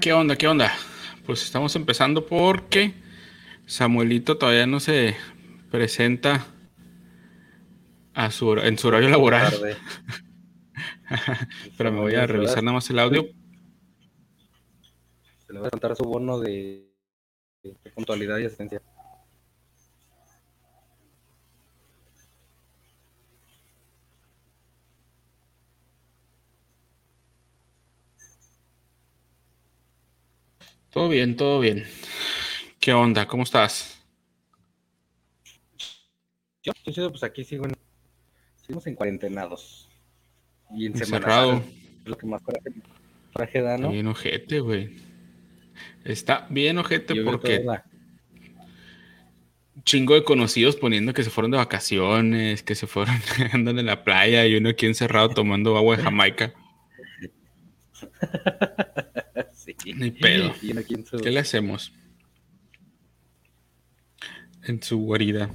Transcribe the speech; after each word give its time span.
¿qué 0.00 0.12
onda? 0.12 0.36
¿Qué 0.36 0.46
onda? 0.46 0.72
Pues 1.26 1.42
estamos 1.42 1.74
empezando 1.74 2.26
porque 2.26 2.94
Samuelito 3.66 4.38
todavía 4.38 4.66
no 4.66 4.80
se 4.80 5.16
presenta 5.70 6.46
a 8.14 8.30
su, 8.30 8.52
en 8.58 8.78
su 8.78 8.88
horario 8.88 9.08
laboral. 9.08 9.52
Pero 11.78 11.92
me 11.92 12.00
voy 12.00 12.14
a 12.14 12.26
revisar 12.26 12.62
nada 12.62 12.74
más 12.74 12.88
el 12.90 12.98
audio. 12.98 13.26
Se 15.46 15.52
le 15.52 15.60
va 15.60 15.68
a 15.68 15.70
cantar 15.70 15.96
su 15.96 16.04
bono 16.04 16.38
de, 16.38 16.88
de 17.62 17.90
puntualidad 17.94 18.38
y 18.38 18.46
asistencia. 18.46 18.82
Todo 30.90 31.08
bien, 31.08 31.36
todo 31.36 31.60
bien. 31.60 31.84
¿Qué 32.80 32.92
onda? 32.92 33.26
¿Cómo 33.26 33.42
estás? 33.42 34.02
Yo, 36.62 36.72
pues 37.10 37.22
aquí 37.22 37.44
sigo 37.44 37.66
en, 37.66 37.74
seguimos 38.56 38.86
en 38.86 38.94
cuarentenados. 38.94 39.88
Y 40.74 40.86
en 40.86 40.92
Encerrado. 40.92 41.60
Semana 41.60 41.72
Lo 42.04 42.16
que 42.18 42.26
más 42.26 42.42
coraje, 42.42 42.70
coraje 43.32 43.62
da, 43.62 43.78
¿no? 43.78 43.90
Bien 43.90 44.06
ojete, 44.06 44.60
güey. 44.60 44.96
Está 46.04 46.46
bien 46.50 46.78
ojete 46.78 47.14
Yo 47.14 47.24
porque 47.24 47.64
chingo 49.84 50.14
de 50.14 50.24
conocidos 50.24 50.76
poniendo 50.76 51.14
que 51.14 51.24
se 51.24 51.30
fueron 51.30 51.50
de 51.50 51.56
vacaciones, 51.56 52.62
que 52.62 52.74
se 52.74 52.86
fueron, 52.86 53.14
andan 53.52 53.78
en 53.78 53.86
la 53.86 54.04
playa 54.04 54.46
y 54.46 54.56
uno 54.56 54.70
aquí 54.70 54.86
encerrado 54.86 55.30
tomando 55.30 55.76
agua 55.76 55.96
de 55.96 56.02
Jamaica. 56.02 56.54
Ni 59.84 60.10
pedo. 60.10 60.54
Su- 61.10 61.18
¿Qué 61.18 61.30
le 61.30 61.40
hacemos? 61.40 61.92
En 64.64 64.82
su 64.82 64.98
guarida. 64.98 65.50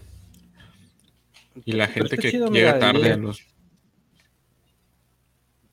Y 1.65 1.73
la 1.73 1.87
gente 1.87 2.17
que 2.17 2.31
chido, 2.31 2.49
llega 2.51 2.73
mira, 2.73 2.79
tarde 2.79 3.11
a 3.11 3.17
los... 3.17 3.45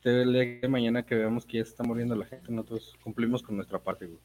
Te 0.03 0.25
lee 0.25 0.61
mañana 0.69 1.05
que 1.05 1.15
veamos 1.15 1.45
que 1.47 1.59
ya 1.59 1.65
se 1.65 1.71
está 1.71 1.85
muriendo 1.85 2.15
la 2.17 2.27
gente, 2.27 2.51
nosotros 2.53 2.97
cumplimos 3.03 3.43
con 3.43 3.57
nuestra 3.57 3.79
parte, 3.79 4.07
güey. 4.07 4.19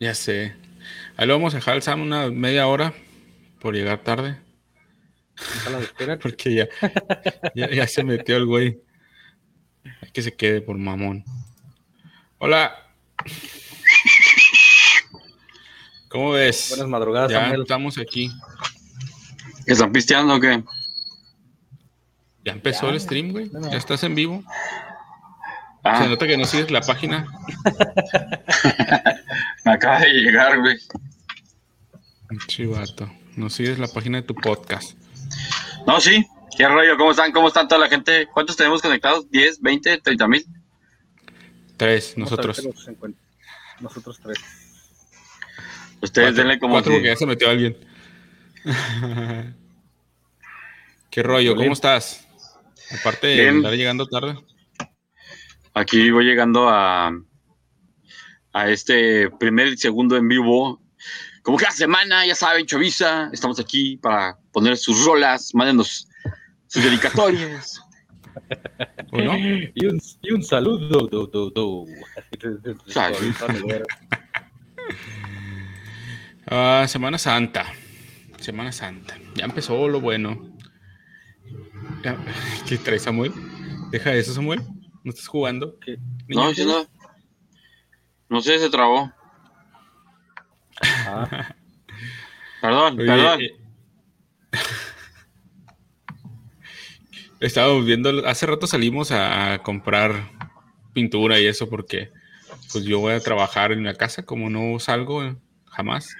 Ya 0.00 0.14
sé. 0.14 0.54
Ahí 1.16 1.26
lo 1.28 1.34
vamos 1.34 1.54
a 1.54 1.58
dejar 1.58 1.74
al 1.74 1.82
Sam 1.82 2.02
una 2.02 2.28
media 2.28 2.66
hora 2.66 2.92
por 3.60 3.74
llegar 3.74 4.02
tarde. 4.02 4.38
De. 5.98 6.16
Porque 6.22 6.54
ya, 6.54 6.68
ya, 7.54 7.70
ya 7.70 7.86
se 7.86 8.02
metió 8.02 8.36
el 8.36 8.46
güey. 8.46 8.80
Hay 10.00 10.10
que 10.12 10.22
se 10.22 10.34
quede 10.34 10.60
por 10.60 10.76
mamón. 10.76 11.24
Hola. 12.44 12.74
¿Cómo 16.08 16.32
ves? 16.32 16.70
Buenas 16.70 16.88
madrugadas, 16.88 17.30
Ya 17.30 17.42
Samuel. 17.42 17.62
estamos 17.62 17.98
aquí. 17.98 18.32
¿Que 19.64 19.74
están 19.74 19.92
pisteando 19.92 20.34
o 20.34 20.40
qué? 20.40 20.60
Ya 22.44 22.50
empezó 22.50 22.88
Ya. 22.88 22.94
el 22.94 23.00
stream, 23.00 23.30
güey. 23.30 23.48
No, 23.50 23.60
no. 23.60 23.70
Ya 23.70 23.78
estás 23.78 24.02
en 24.02 24.16
vivo. 24.16 24.42
Se 24.42 25.88
Ah, 25.88 26.04
nota 26.08 26.26
que 26.26 26.36
no 26.36 26.44
sigues 26.44 26.72
la 26.72 26.80
página. 26.80 27.28
me 29.64 29.72
acaba 29.74 30.00
de 30.00 30.08
llegar, 30.08 30.58
güey. 30.58 30.78
Chivato. 32.48 33.08
No 33.36 33.50
sigues 33.50 33.78
la 33.78 33.86
página 33.86 34.20
de 34.20 34.26
tu 34.26 34.34
podcast. 34.34 34.98
No, 35.86 36.00
sí. 36.00 36.26
¿Qué 36.58 36.66
rollo? 36.66 36.96
¿Cómo 36.98 37.12
están? 37.12 37.30
¿Cómo 37.30 37.46
están 37.46 37.68
toda 37.68 37.82
la 37.82 37.88
gente? 37.88 38.26
¿Cuántos 38.34 38.56
tenemos 38.56 38.82
conectados? 38.82 39.30
¿10, 39.30 39.58
20, 39.60 39.98
30 39.98 40.26
mil? 40.26 40.44
Tres, 41.82 42.16
nosotros. 42.16 42.60
que 42.60 43.14
Nosotros 43.80 44.20
tres. 44.22 44.38
Ustedes 46.00 46.28
Cuatro, 46.28 46.42
denle 46.44 46.58
como 46.60 46.74
cuatro 46.74 46.92
si- 46.92 46.96
porque 46.98 47.08
ya 47.08 47.16
se 47.16 47.26
metió 47.26 47.50
alguien. 47.50 47.76
¿Qué 51.10 51.22
rollo? 51.24 51.56
¿Cómo 51.56 51.72
estás? 51.72 52.24
Aparte 53.00 53.26
de 53.26 53.34
Bien. 53.34 53.56
andar 53.56 53.72
llegando 53.74 54.06
tarde. 54.06 54.38
Aquí 55.74 56.10
voy 56.12 56.24
llegando 56.24 56.68
a, 56.68 57.10
a 58.52 58.68
este 58.70 59.28
primer 59.40 59.66
y 59.68 59.76
segundo 59.76 60.16
en 60.16 60.28
vivo. 60.28 60.80
Como 61.42 61.56
cada 61.58 61.72
semana, 61.72 62.24
ya 62.24 62.36
saben, 62.36 62.64
Chavisa, 62.64 63.28
estamos 63.32 63.58
aquí 63.58 63.96
para 63.96 64.38
poner 64.52 64.76
sus 64.76 65.04
rolas, 65.04 65.50
mándenos 65.52 66.06
sus 66.68 66.84
dedicatorias. 66.84 67.80
¿O 69.12 69.18
no? 69.20 69.32
Y 69.74 69.86
un, 69.86 70.00
y 70.22 70.32
un 70.32 70.42
saludo. 70.42 71.06
Do, 71.06 71.26
do, 71.26 71.50
do. 71.50 71.84
Salud. 72.86 73.16
Ah, 76.46 76.84
Semana 76.88 77.18
Santa. 77.18 77.66
Semana 78.40 78.72
Santa. 78.72 79.16
Ya 79.34 79.44
empezó 79.44 79.86
lo 79.88 80.00
bueno. 80.00 80.56
Ya- 82.02 82.16
¿Qué 82.68 82.78
trae 82.78 82.98
Samuel? 82.98 83.32
Deja 83.90 84.12
eso, 84.14 84.32
Samuel. 84.34 84.60
¿No 85.04 85.10
estás 85.10 85.26
jugando? 85.28 85.78
¿Qué? 85.80 85.98
No, 86.28 86.52
sí, 86.54 86.64
no. 86.64 86.86
No 88.28 88.40
sé, 88.40 88.58
se 88.58 88.70
trabó. 88.70 89.12
Ah, 91.06 91.54
Perdón, 92.60 92.94
Oye, 92.98 93.06
perdón. 93.06 93.40
eh, 93.42 93.50
Estábamos 97.42 97.84
viendo, 97.84 98.26
hace 98.26 98.46
rato 98.46 98.66
salimos 98.66 99.10
a, 99.10 99.54
a 99.54 99.62
comprar 99.62 100.30
pintura 100.92 101.40
y 101.40 101.46
eso 101.46 101.68
porque 101.68 102.10
pues 102.72 102.84
yo 102.84 103.00
voy 103.00 103.14
a 103.14 103.20
trabajar 103.20 103.72
en 103.72 103.84
la 103.84 103.94
casa, 103.94 104.24
como 104.24 104.48
no 104.48 104.78
salgo 104.78 105.24
eh, 105.24 105.34
jamás. 105.66 106.14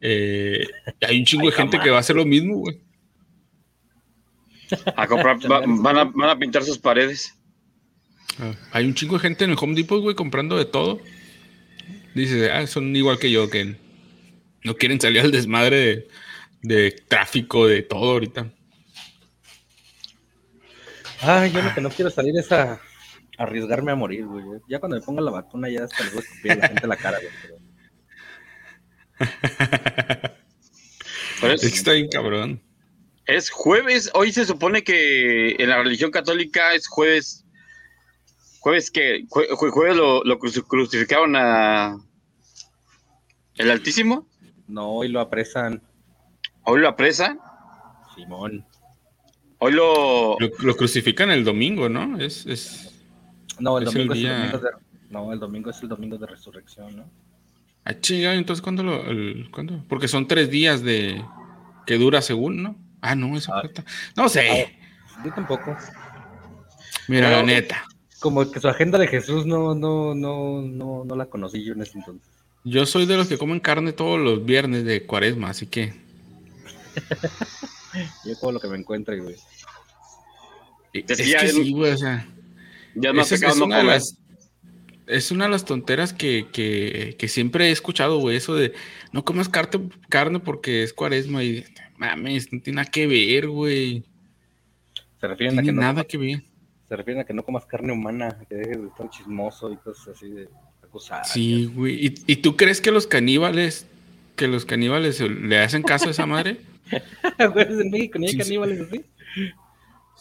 Eh, 0.00 0.66
hay 1.06 1.18
un 1.18 1.24
chingo 1.26 1.46
de 1.46 1.52
gente 1.52 1.78
que 1.78 1.90
va 1.90 1.98
a 1.98 2.00
hacer 2.00 2.16
lo 2.16 2.24
mismo, 2.24 2.56
güey. 2.56 2.80
A 4.96 5.06
comprar, 5.06 5.36
va- 5.50 5.62
van, 5.66 5.98
a, 5.98 6.04
van 6.04 6.30
a 6.30 6.38
pintar 6.38 6.62
sus 6.64 6.78
paredes. 6.78 7.34
Ah, 8.38 8.54
Hay 8.72 8.86
un 8.86 8.94
chingo 8.94 9.16
de 9.16 9.20
gente 9.20 9.44
en 9.44 9.50
el 9.50 9.56
Home 9.60 9.74
Depot, 9.74 10.00
güey, 10.00 10.14
comprando 10.16 10.56
de 10.56 10.64
todo. 10.64 11.00
Dice, 12.14 12.50
ah, 12.50 12.66
son 12.66 12.94
igual 12.96 13.18
que 13.18 13.30
yo, 13.30 13.50
que 13.50 13.76
no 14.64 14.76
quieren 14.76 15.00
salir 15.00 15.20
al 15.20 15.32
desmadre 15.32 15.76
de, 15.76 16.08
de 16.62 16.90
tráfico, 17.08 17.66
de 17.66 17.82
todo 17.82 18.12
ahorita. 18.12 18.50
Ay, 21.22 21.52
yo 21.52 21.62
lo 21.62 21.74
que 21.74 21.80
no 21.80 21.90
quiero 21.90 22.10
salir 22.10 22.36
es 22.38 22.50
a 22.52 22.80
arriesgarme 23.38 23.92
a 23.92 23.94
morir, 23.96 24.26
güey. 24.26 24.44
Ya 24.68 24.78
cuando 24.80 24.96
me 24.96 25.02
ponga 25.02 25.20
la 25.22 25.30
vacuna 25.30 25.68
ya 25.68 25.84
hasta 25.84 26.04
le 26.04 26.10
voy 26.10 26.18
a 26.18 26.22
escupir 26.22 26.52
a 26.52 26.56
la 26.56 26.68
gente 26.68 26.82
en 26.84 26.88
la 26.88 26.96
cara, 26.96 27.18
güey. 27.18 27.32
pero- 31.40 31.54
Es 31.54 31.62
está 31.64 31.92
bien 31.92 32.08
cabrón. 32.08 32.62
es 33.26 33.50
jueves. 33.50 34.10
Hoy 34.14 34.32
se 34.32 34.44
supone 34.44 34.82
que 34.82 35.50
en 35.58 35.68
la 35.68 35.82
religión 35.82 36.10
católica 36.10 36.74
es 36.74 36.86
jueves. 36.88 37.44
Jueves 38.60 38.90
que 38.90 39.24
jue- 39.28 39.48
jue- 39.50 39.70
jueves 39.70 39.96
lo, 39.96 40.22
lo 40.24 40.38
cruci- 40.38 40.66
crucificaron 40.66 41.34
a 41.36 41.96
el 43.56 43.70
Altísimo. 43.70 44.26
No, 44.68 44.90
hoy 44.90 45.08
lo 45.08 45.20
apresan, 45.20 45.82
Hoy 46.64 46.80
lo 46.80 46.88
apresan. 46.88 47.38
Simón. 48.14 48.66
Hoy 49.60 49.72
lo. 49.72 50.36
Lo, 50.40 50.48
lo 50.58 50.76
crucifican 50.76 51.30
el 51.30 51.44
domingo, 51.44 51.88
¿no? 51.88 52.18
Es, 52.18 52.46
es... 52.46 52.92
No, 53.58 53.78
el 53.78 53.86
Es 53.86 53.94
el 53.94 54.08
domingo 54.08 54.12
es 54.14 54.18
el 54.18 54.22
día- 54.24 54.38
domingo 54.38 54.58
de... 54.58 54.70
No, 55.10 55.32
el 55.32 55.38
domingo 55.38 55.70
es 55.70 55.82
el 55.82 55.88
domingo 55.88 56.16
de 56.18 56.26
resurrección, 56.26 56.96
¿no? 56.96 57.04
Ah, 57.84 57.94
chinga, 57.98 58.34
entonces 58.34 58.62
¿cuándo 58.62 58.82
lo...? 58.82 59.04
el- 59.10 59.48
¿cuándo? 59.50 59.84
Porque 59.88 60.08
son 60.08 60.26
tres 60.28 60.50
días 60.50 60.82
de... 60.82 61.22
que 61.86 61.98
dura 61.98 62.22
según, 62.22 62.62
¿no? 62.62 62.76
Ah, 63.02 63.14
no, 63.14 63.36
eso 63.36 63.52
Ah. 63.54 63.62
No 64.16 64.28
sé. 64.28 64.76
Yo 65.24 65.32
tampoco. 65.34 65.76
Mira, 67.08 67.26
Pero- 67.28 67.36
la 67.38 67.42
neta. 67.42 67.84
Como 68.20 68.50
que 68.50 68.60
su 68.60 68.68
agenda 68.68 68.98
de 68.98 69.08
Jesús 69.08 69.46
no, 69.46 69.74
no, 69.74 70.14
no, 70.14 70.60
no, 70.62 71.04
no 71.06 71.16
la 71.16 71.26
conocí 71.26 71.64
yo 71.64 71.72
en 71.72 71.80
ese 71.82 71.98
entonces. 71.98 72.28
Yo 72.64 72.84
soy 72.84 73.06
de 73.06 73.16
los 73.16 73.28
que 73.28 73.38
comen 73.38 73.60
carne 73.60 73.92
todos 73.94 74.18
los 74.20 74.44
viernes 74.44 74.84
de 74.84 75.04
cuaresma, 75.06 75.48
así 75.50 75.66
que... 75.66 75.94
Yo 78.24 78.38
como 78.38 78.52
lo 78.52 78.60
que 78.60 78.68
me 78.68 78.76
encuentre, 78.78 79.18
güey. 79.20 79.34
Es 80.92 81.10
Es 81.10 81.16
que 81.18 81.24
que 81.24 81.30
ya 81.30 81.38
es- 81.38 81.54
sí, 81.54 81.72
güey, 81.72 81.92
o 81.92 81.96
sea... 81.96 82.26
Ya 82.94 83.12
no 83.12 83.22
es, 83.22 83.30
es 83.32 83.40
no 83.56 83.64
una 83.66 83.76
de 83.76 83.82
comer. 83.82 83.84
las, 83.96 84.16
es 85.06 85.30
una 85.30 85.44
de 85.44 85.50
las 85.52 85.64
tonteras 85.64 86.12
que, 86.12 86.46
que- 86.52 87.14
que 87.18 87.28
siempre 87.28 87.68
he 87.68 87.70
escuchado, 87.70 88.18
güey, 88.18 88.36
eso 88.36 88.54
de 88.54 88.72
no 89.12 89.24
comas 89.24 89.48
carne, 89.48 89.88
carne 90.08 90.40
porque 90.40 90.82
es 90.82 90.92
cuaresma 90.92 91.44
y 91.44 91.64
mames, 91.96 92.52
no 92.52 92.60
tiene 92.60 92.76
nada 92.76 92.90
que 92.90 93.06
ver, 93.06 93.46
güey. 93.48 94.02
Se 95.20 95.26
No 95.26 95.28
refieren 95.28 95.58
a 95.58 95.62
que 95.62 95.72
no, 95.72 95.80
nada 95.82 96.04
que 96.04 96.16
ver. 96.18 96.42
se 96.88 96.96
refieren 96.96 97.22
a 97.22 97.24
que 97.24 97.34
no 97.34 97.44
comas 97.44 97.64
carne 97.66 97.92
humana, 97.92 98.36
que 98.48 98.56
dejes 98.56 98.80
de 98.80 98.88
estar 98.88 99.08
chismoso 99.10 99.72
y 99.72 99.76
cosas 99.76 100.16
así 100.16 100.28
de 100.30 100.48
acusar. 100.82 101.24
Sí, 101.24 101.66
güey. 101.72 102.06
¿Y, 102.06 102.14
y 102.26 102.36
tú 102.36 102.56
crees 102.56 102.80
que 102.80 102.90
los 102.90 103.06
caníbales, 103.06 103.86
que 104.34 104.48
los 104.48 104.64
caníbales 104.64 105.20
le 105.20 105.58
hacen 105.58 105.82
caso 105.82 106.08
a 106.08 106.10
esa 106.10 106.26
madre? 106.26 106.56
Güey, 107.52 107.66
en 107.68 107.90
México 107.90 108.18
ni 108.18 108.26
hay 108.26 108.32
sí. 108.32 108.38
caníbales 108.38 108.80
así. 108.80 109.04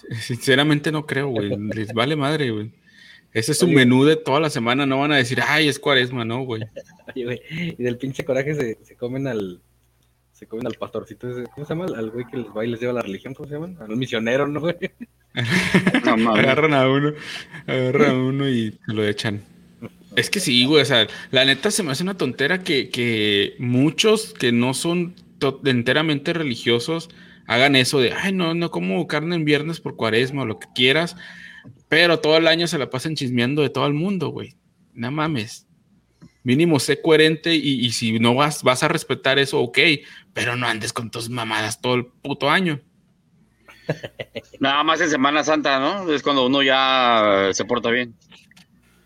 Sinceramente 0.22 0.92
no 0.92 1.06
creo, 1.06 1.30
güey. 1.30 1.50
Les 1.76 1.94
vale 1.94 2.16
madre, 2.16 2.52
güey. 2.52 2.72
Ese 3.32 3.52
es 3.52 3.60
su 3.60 3.68
menú 3.68 4.06
de 4.06 4.16
toda 4.16 4.40
la 4.40 4.50
semana. 4.50 4.86
No 4.86 5.00
van 5.00 5.12
a 5.12 5.18
decir, 5.18 5.40
ay, 5.46 5.68
es 5.68 5.80
cuaresma, 5.80 6.26
no, 6.26 6.44
güey. 6.44 6.64
Y 7.16 7.84
del 7.84 7.98
pinche 7.98 8.24
coraje 8.24 8.78
se, 8.84 8.96
comen 8.96 9.28
al. 9.28 9.60
Se 10.32 10.46
comen 10.46 10.68
al 10.68 10.76
pastorcito. 10.76 11.28
¿Cómo 11.56 11.66
se 11.66 11.74
llama? 11.74 11.86
Al 11.98 12.12
güey 12.12 12.26
que 12.26 12.38
les 12.38 12.48
va 12.48 12.64
y 12.64 12.70
les 12.70 12.80
lleva 12.80 12.94
la 12.94 13.02
religión. 13.02 13.34
¿Cómo 13.34 13.50
se 13.50 13.56
llaman? 13.56 13.78
Al 13.80 13.96
misionero, 13.98 14.48
¿no, 14.48 14.60
güey? 14.60 14.76
agarran 15.34 16.74
a 16.74 16.88
uno. 16.88 17.14
Agarran 17.66 18.12
a 18.12 18.14
uno 18.14 18.48
y 18.48 18.78
lo 18.86 19.06
echan. 19.06 19.42
Es 20.16 20.30
que 20.30 20.40
sí, 20.40 20.66
güey. 20.66 20.84
O 20.84 20.86
sea, 20.86 21.08
la 21.32 21.46
neta 21.46 21.72
se 21.72 21.82
me 21.82 21.92
hace 21.92 22.04
una 22.04 22.16
tontera 22.16 22.64
que, 22.64 22.90
que 22.90 23.56
muchos 23.58 24.34
que 24.34 24.52
no 24.52 24.74
son 24.76 25.16
enteramente 25.66 26.34
religiosos 26.34 27.10
hagan 27.50 27.76
eso 27.76 28.00
de, 28.00 28.14
ay, 28.14 28.32
no, 28.32 28.54
no 28.54 28.70
como 28.70 29.08
carne 29.08 29.36
en 29.36 29.44
viernes 29.44 29.82
por 29.82 29.96
cuaresma 29.96 30.44
o 30.44 30.46
lo 30.46 30.60
que 30.60 30.68
quieras, 30.76 31.16
pero 31.88 32.20
todo 32.20 32.38
el 32.38 32.48
año 32.48 32.68
se 32.68 32.78
la 32.78 32.92
pasan 32.92 33.16
chismeando 33.16 33.64
de 33.64 33.72
todo 33.72 33.88
el 33.88 33.96
mundo, 33.96 34.30
güey. 34.30 34.56
No 34.94 35.10
mames. 35.10 35.66
Mínimo 36.44 36.80
sé 36.80 37.02
coherente 37.02 37.56
y, 37.56 37.90
si 37.92 38.20
no 38.20 38.36
vas, 38.36 38.62
vas 38.62 38.84
a 38.84 38.88
respetar 38.88 39.40
eso, 39.40 39.60
ok, 39.62 39.80
pero 40.32 40.56
no 40.56 40.68
andes 40.68 40.94
con 40.94 41.10
tus 41.10 41.28
mamadas 41.28 41.82
todo 41.82 41.96
el 41.96 42.06
puto 42.06 42.52
año. 42.52 42.82
Nada 44.60 44.84
más 44.84 45.02
en 45.02 45.10
Semana 45.10 45.44
Santa, 45.44 45.80
¿no? 45.80 46.14
Es 46.14 46.22
cuando 46.22 46.46
uno 46.46 46.62
ya 46.62 47.50
se 47.54 47.66
porta 47.66 47.90
bien. 47.90 48.14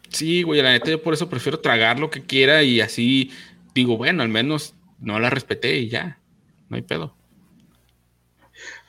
Sí, 0.09 0.43
güey, 0.43 0.61
la 0.61 0.71
neta 0.71 0.91
yo 0.91 1.01
por 1.01 1.13
eso 1.13 1.29
prefiero 1.29 1.59
tragar 1.59 1.97
lo 1.97 2.09
que 2.09 2.21
quiera 2.21 2.61
y 2.61 2.81
así 2.81 3.31
digo, 3.73 3.95
bueno, 3.95 4.21
al 4.21 4.29
menos 4.29 4.75
no 4.99 5.17
la 5.21 5.29
respeté 5.29 5.77
y 5.77 5.87
ya, 5.87 6.19
no 6.67 6.75
hay 6.75 6.81
pedo. 6.81 7.15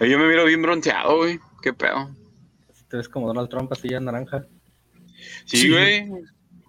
Yo 0.00 0.18
me 0.18 0.28
miro 0.28 0.44
bien 0.44 0.62
bronceado, 0.62 1.18
güey, 1.18 1.38
qué 1.62 1.72
pedo. 1.72 2.10
Te 2.88 2.98
ves 2.98 3.08
como 3.08 3.28
Donald 3.28 3.48
Trump 3.48 3.72
así 3.72 3.88
ya 3.88 4.00
naranja. 4.00 4.46
Sí, 5.46 5.70
güey. 5.70 6.10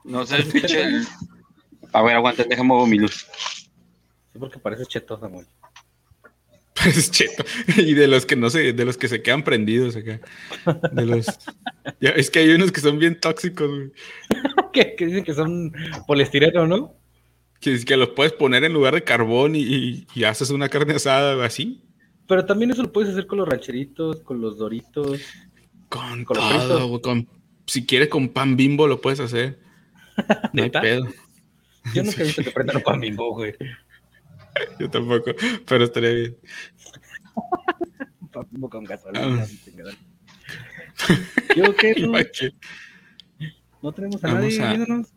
No 0.04 0.25
sé, 0.25 0.44
pinche. 0.54 0.83
A 1.92 2.01
ver, 2.01 2.16
aguanta, 2.16 2.44
déjame 2.44 2.69
mover 2.69 2.89
mi 2.89 3.00
luz. 3.00 3.27
Sí, 4.31 4.39
porque 4.39 4.60
parece 4.60 4.86
cheto, 4.86 5.19
Samuel. 5.19 5.48
Pareces 6.75 7.10
cheto. 7.10 7.44
Y 7.77 7.94
de 7.94 8.07
los 8.07 8.25
que 8.25 8.36
no 8.36 8.50
se, 8.50 8.74
de 8.74 8.86
los 8.86 8.98
que 8.98 9.07
se 9.07 9.22
quedan 9.22 9.44
prendidos 9.44 9.95
acá. 9.95 10.19
De 10.92 11.06
los. 11.06 11.25
es 12.00 12.30
que 12.30 12.39
hay 12.39 12.50
unos 12.50 12.72
que 12.72 12.81
son 12.81 13.00
bien 13.00 13.19
tóxicos, 13.19 13.69
güey. 13.69 13.92
que, 14.74 15.06
dicen 15.06 15.24
que 15.24 15.33
son 15.33 15.74
poliestireno, 16.06 16.68
¿no? 16.68 16.95
Que, 17.60 17.83
que 17.83 17.98
los 17.98 18.10
puedes 18.10 18.33
poner 18.33 18.63
en 18.63 18.74
lugar 18.74 18.94
de 18.94 19.04
carbón 19.04 19.54
y, 19.56 20.06
haces 20.25 20.50
una 20.50 20.69
carne 20.69 20.95
asada 20.95 21.38
o 21.38 21.42
así. 21.42 21.81
Pero 22.27 22.45
también 22.45 22.72
eso 22.72 22.83
lo 22.83 22.92
puedes 22.92 23.12
hacer 23.12 23.27
con 23.27 23.38
los 23.38 23.48
rancheritos, 23.48 24.22
con 24.22 24.42
los 24.42 24.57
doritos. 24.57 25.22
Con, 25.89 26.25
todo, 26.25 27.01
con, 27.01 27.27
si 27.68 27.86
quieres 27.86 28.10
con 28.10 28.30
pan 28.30 28.56
bimbo 28.57 28.88
lo 28.88 29.01
puedes 29.01 29.19
hacer. 29.19 29.60
No 30.54 30.63
hay 30.63 30.69
pedo. 30.69 31.07
Yo 31.94 32.04
nunca 32.04 32.22
he 32.22 32.25
visto 32.25 32.42
que 32.42 32.51
prendan 32.51 32.81
pan 32.81 33.01
bimbo, 33.01 33.33
güey. 33.33 33.54
Yo 34.80 34.89
tampoco, 34.89 35.31
pero 35.68 35.83
estaría 35.83 36.12
bien. 36.12 36.38
pan 38.31 38.48
bimbo 38.50 38.69
con 38.69 38.86
gasolina. 38.86 39.44
Ah. 39.44 39.94
¿Yo 41.56 41.75
qué? 41.77 41.95
No? 42.00 42.18
¿No 43.81 43.92
tenemos 43.92 44.24
a 44.24 44.33
nadie 44.33 44.57
viéndonos? 44.57 45.13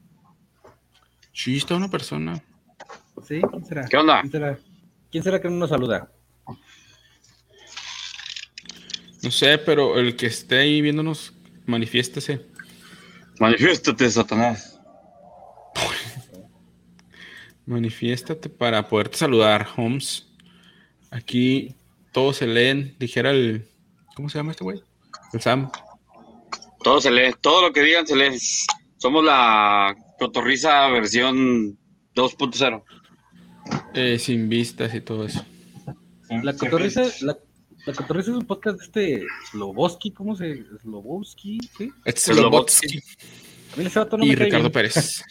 Sí, 1.32 1.56
está 1.56 1.76
una 1.76 1.88
persona. 1.88 2.42
¿Sí? 3.24 3.40
¿Quién 3.40 3.64
será? 3.64 3.84
¿Qué 3.86 3.96
onda? 3.96 4.20
¿Quién 4.22 4.32
será, 4.32 4.58
¿Quién 5.10 5.24
será 5.24 5.40
que 5.40 5.48
no 5.48 5.56
nos 5.56 5.70
saluda? 5.70 6.10
No 9.22 9.30
sé, 9.30 9.58
pero 9.58 9.98
el 9.98 10.16
que 10.16 10.26
esté 10.26 10.58
ahí 10.58 10.80
viéndonos, 10.80 11.32
manifiéstese. 11.66 12.46
Manifiéstate, 13.38 14.10
Satanás. 14.10 14.80
Manifiéstate 17.66 18.48
para 18.48 18.88
poderte 18.88 19.18
saludar, 19.18 19.68
Holmes. 19.76 20.28
Aquí 21.10 21.74
todos 22.12 22.36
se 22.36 22.46
leen, 22.46 22.96
dijera 22.98 23.30
el. 23.30 23.68
¿Cómo 24.14 24.28
se 24.28 24.38
llama 24.38 24.52
este 24.52 24.64
güey? 24.64 24.82
El 25.32 25.40
Sam. 25.40 25.70
Todo 26.82 27.00
se 27.00 27.10
lee, 27.10 27.34
todo 27.40 27.62
lo 27.62 27.72
que 27.72 27.82
digan 27.82 28.06
se 28.06 28.16
lee. 28.16 28.38
Somos 28.96 29.24
la 29.24 29.96
cotorriza 30.18 30.88
versión 30.88 31.76
2.0. 32.14 32.82
Eh, 33.94 34.18
sin 34.18 34.48
vistas 34.48 34.94
y 34.94 35.00
todo 35.00 35.24
eso. 35.26 35.44
La 36.42 36.54
cotorriza, 36.56 37.04
la, 37.22 37.36
la 37.86 37.92
Cotorriza 37.92 38.30
es 38.30 38.36
un 38.36 38.44
podcast 38.44 38.78
de 38.78 38.84
este 38.84 39.26
Sloboski, 39.50 40.10
¿cómo 40.10 40.36
se? 40.36 40.64
Slobowski, 40.82 41.58
¿sí? 41.76 41.90
Este 42.04 42.34
Slobowski. 42.34 43.00
y 44.22 44.34
Ricardo 44.34 44.70
Pérez. 44.70 45.22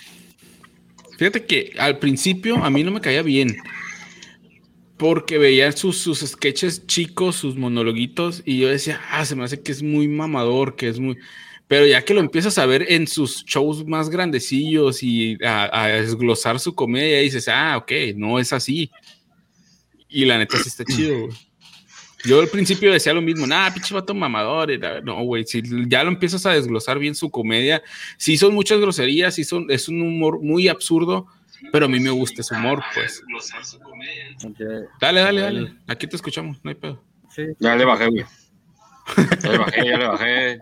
Fíjate 1.18 1.46
que 1.46 1.74
al 1.78 2.00
principio 2.00 2.64
a 2.64 2.70
mí 2.70 2.84
no 2.84 2.92
me 2.92 3.02
caía 3.02 3.22
bien. 3.22 3.58
Porque 4.98 5.38
veía 5.38 5.72
sus, 5.74 5.98
sus 5.98 6.20
sketches 6.22 6.88
chicos, 6.88 7.36
sus 7.36 7.56
monologuitos, 7.56 8.42
y 8.46 8.60
yo 8.60 8.70
decía, 8.70 9.00
ah, 9.12 9.24
se 9.26 9.36
me 9.36 9.44
hace 9.44 9.62
que 9.62 9.72
es 9.72 9.84
muy 9.84 10.08
mamador, 10.08 10.76
que 10.76 10.88
es 10.88 11.00
muy. 11.00 11.18
Pero 11.68 11.86
ya 11.86 12.04
que 12.04 12.16
lo 12.16 12.20
empiezas 12.20 12.58
a 12.58 12.66
ver 12.66 12.92
en 12.92 13.06
sus 13.06 13.46
shows 13.46 13.86
más 13.86 14.10
grandecillos 14.10 15.04
y 15.04 15.38
a, 15.44 15.84
a 15.84 15.88
desglosar 15.88 16.60
su 16.60 16.74
comedia, 16.74 17.20
dices, 17.20 17.48
ah, 17.48 17.78
ok, 17.78 17.92
no 18.16 18.40
es 18.40 18.54
así. 18.54 18.90
Y 20.10 20.26
la 20.26 20.40
neta 20.40 20.58
sí 20.58 20.70
está 20.70 20.84
chido, 20.84 21.28
güey. 21.28 21.47
Yo 22.24 22.40
al 22.42 22.48
principio 22.48 22.92
decía 22.92 23.14
lo 23.14 23.22
mismo, 23.22 23.46
nada, 23.46 23.74
pinche 23.74 23.94
vato 23.94 24.14
mamador. 24.14 24.69
No, 25.04 25.24
güey, 25.24 25.46
si 25.46 25.62
ya 25.88 26.04
lo 26.04 26.10
empiezas 26.10 26.46
a 26.46 26.52
desglosar 26.52 27.00
bien 27.00 27.16
su 27.16 27.30
comedia, 27.30 27.84
sí 28.18 28.38
son 28.38 28.54
muchas 28.54 28.80
groserías, 28.80 29.36
sí 29.36 29.44
son, 29.44 29.69
es 29.69 29.88
un 29.88 30.02
humor 30.02 30.42
muy 30.42 30.68
absurdo, 30.68 31.28
pero 31.72 31.86
a 31.86 31.90
mí 31.90 32.00
me 32.00 32.10
gusta 32.10 32.42
ese 32.42 32.56
humor, 32.56 32.84
pues. 32.94 33.24
Dale, 35.00 35.22
dale, 35.22 35.42
dale. 35.42 35.74
Aquí 35.88 36.08
te 36.08 36.16
escuchamos, 36.16 36.60
no 36.64 36.69
hay 36.69 36.75
pedo. 36.75 37.04
Ya 37.60 37.75
le 37.75 37.86
bajé, 37.86 38.08
güey. 38.08 38.25
Ya 39.44 39.52
le 39.52 39.58
bajé, 39.58 39.86
ya 39.86 39.98
le 39.98 40.08
bajé. 40.08 40.52
Es 40.54 40.62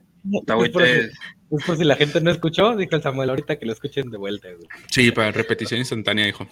por, 1.49 1.63
por, 1.65 1.77
si 1.77 1.83
la 1.83 1.95
gente 1.95 2.19
no 2.19 2.31
escuchó, 2.31 2.75
dijo 2.75 2.95
el 2.95 3.01
Samuel, 3.01 3.29
ahorita 3.29 3.57
que 3.57 3.65
lo 3.65 3.73
escuchen 3.73 4.09
de 4.09 4.17
vuelta, 4.17 4.49
güey. 4.49 4.67
Sí, 4.91 5.11
para 5.11 5.31
repetición 5.31 5.79
instantánea, 5.79 6.25
dijo. 6.25 6.47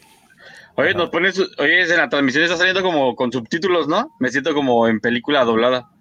Oye, 0.75 0.93
nos 0.93 1.09
pones, 1.09 1.39
oye, 1.59 1.81
en 1.83 1.97
la 1.97 2.09
transmisión 2.09 2.43
está 2.43 2.57
saliendo 2.57 2.81
como 2.81 3.15
con 3.15 3.31
subtítulos, 3.31 3.87
¿no? 3.87 4.15
Me 4.19 4.29
siento 4.29 4.53
como 4.53 4.87
en 4.87 4.99
película 4.99 5.43
doblada. 5.43 5.91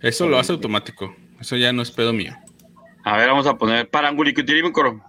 Eso 0.00 0.28
lo 0.28 0.38
hace 0.38 0.52
automático. 0.52 1.14
Eso 1.40 1.56
ya 1.56 1.72
no 1.72 1.82
es 1.82 1.90
pedo 1.90 2.12
mío. 2.12 2.36
A 3.04 3.16
ver, 3.16 3.28
vamos 3.28 3.46
a 3.46 3.56
poner 3.56 3.88
Paranguricutirimicoro. 3.90 5.02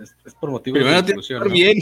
Es, 0.00 0.16
es 0.24 0.34
por 0.34 0.50
motivo 0.50 0.78
de 0.78 0.98
inclusión, 0.98 1.44
¿no? 1.44 1.50
bien. 1.50 1.78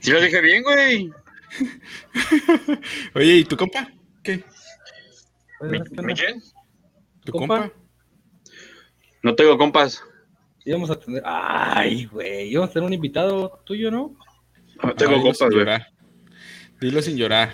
Sí 0.00 0.12
lo 0.12 0.20
dije 0.20 0.40
bien, 0.40 0.62
güey. 0.62 1.12
Oye, 3.14 3.36
¿y 3.36 3.44
tu 3.44 3.56
compa? 3.56 3.86
¿Qué? 4.22 4.42
¿Mi, 5.60 5.80
quién? 6.14 6.42
¿Tu 7.24 7.32
compa? 7.32 7.70
No 9.22 9.34
tengo 9.34 9.58
compas. 9.58 10.02
Íbamos 10.64 10.90
a 10.90 10.98
tener. 10.98 11.22
Ay, 11.24 12.06
güey. 12.06 12.48
Íbamos 12.48 12.70
a 12.70 12.72
tener 12.72 12.86
un 12.86 12.94
invitado 12.94 13.60
tuyo, 13.64 13.90
¿no? 13.90 14.16
No 14.82 14.94
tengo 14.94 15.22
compas, 15.22 15.50
güey. 15.50 15.66
Dilo 16.80 17.02
sin 17.02 17.16
llorar. 17.16 17.52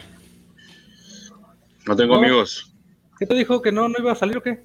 No 1.86 1.96
tengo 1.96 2.16
amigos. 2.16 2.72
¿Qué 3.18 3.26
te 3.26 3.34
dijo 3.34 3.62
que 3.62 3.72
no, 3.72 3.88
no 3.88 3.98
iba 3.98 4.12
a 4.12 4.16
salir 4.16 4.36
o 4.36 4.42
qué? 4.42 4.64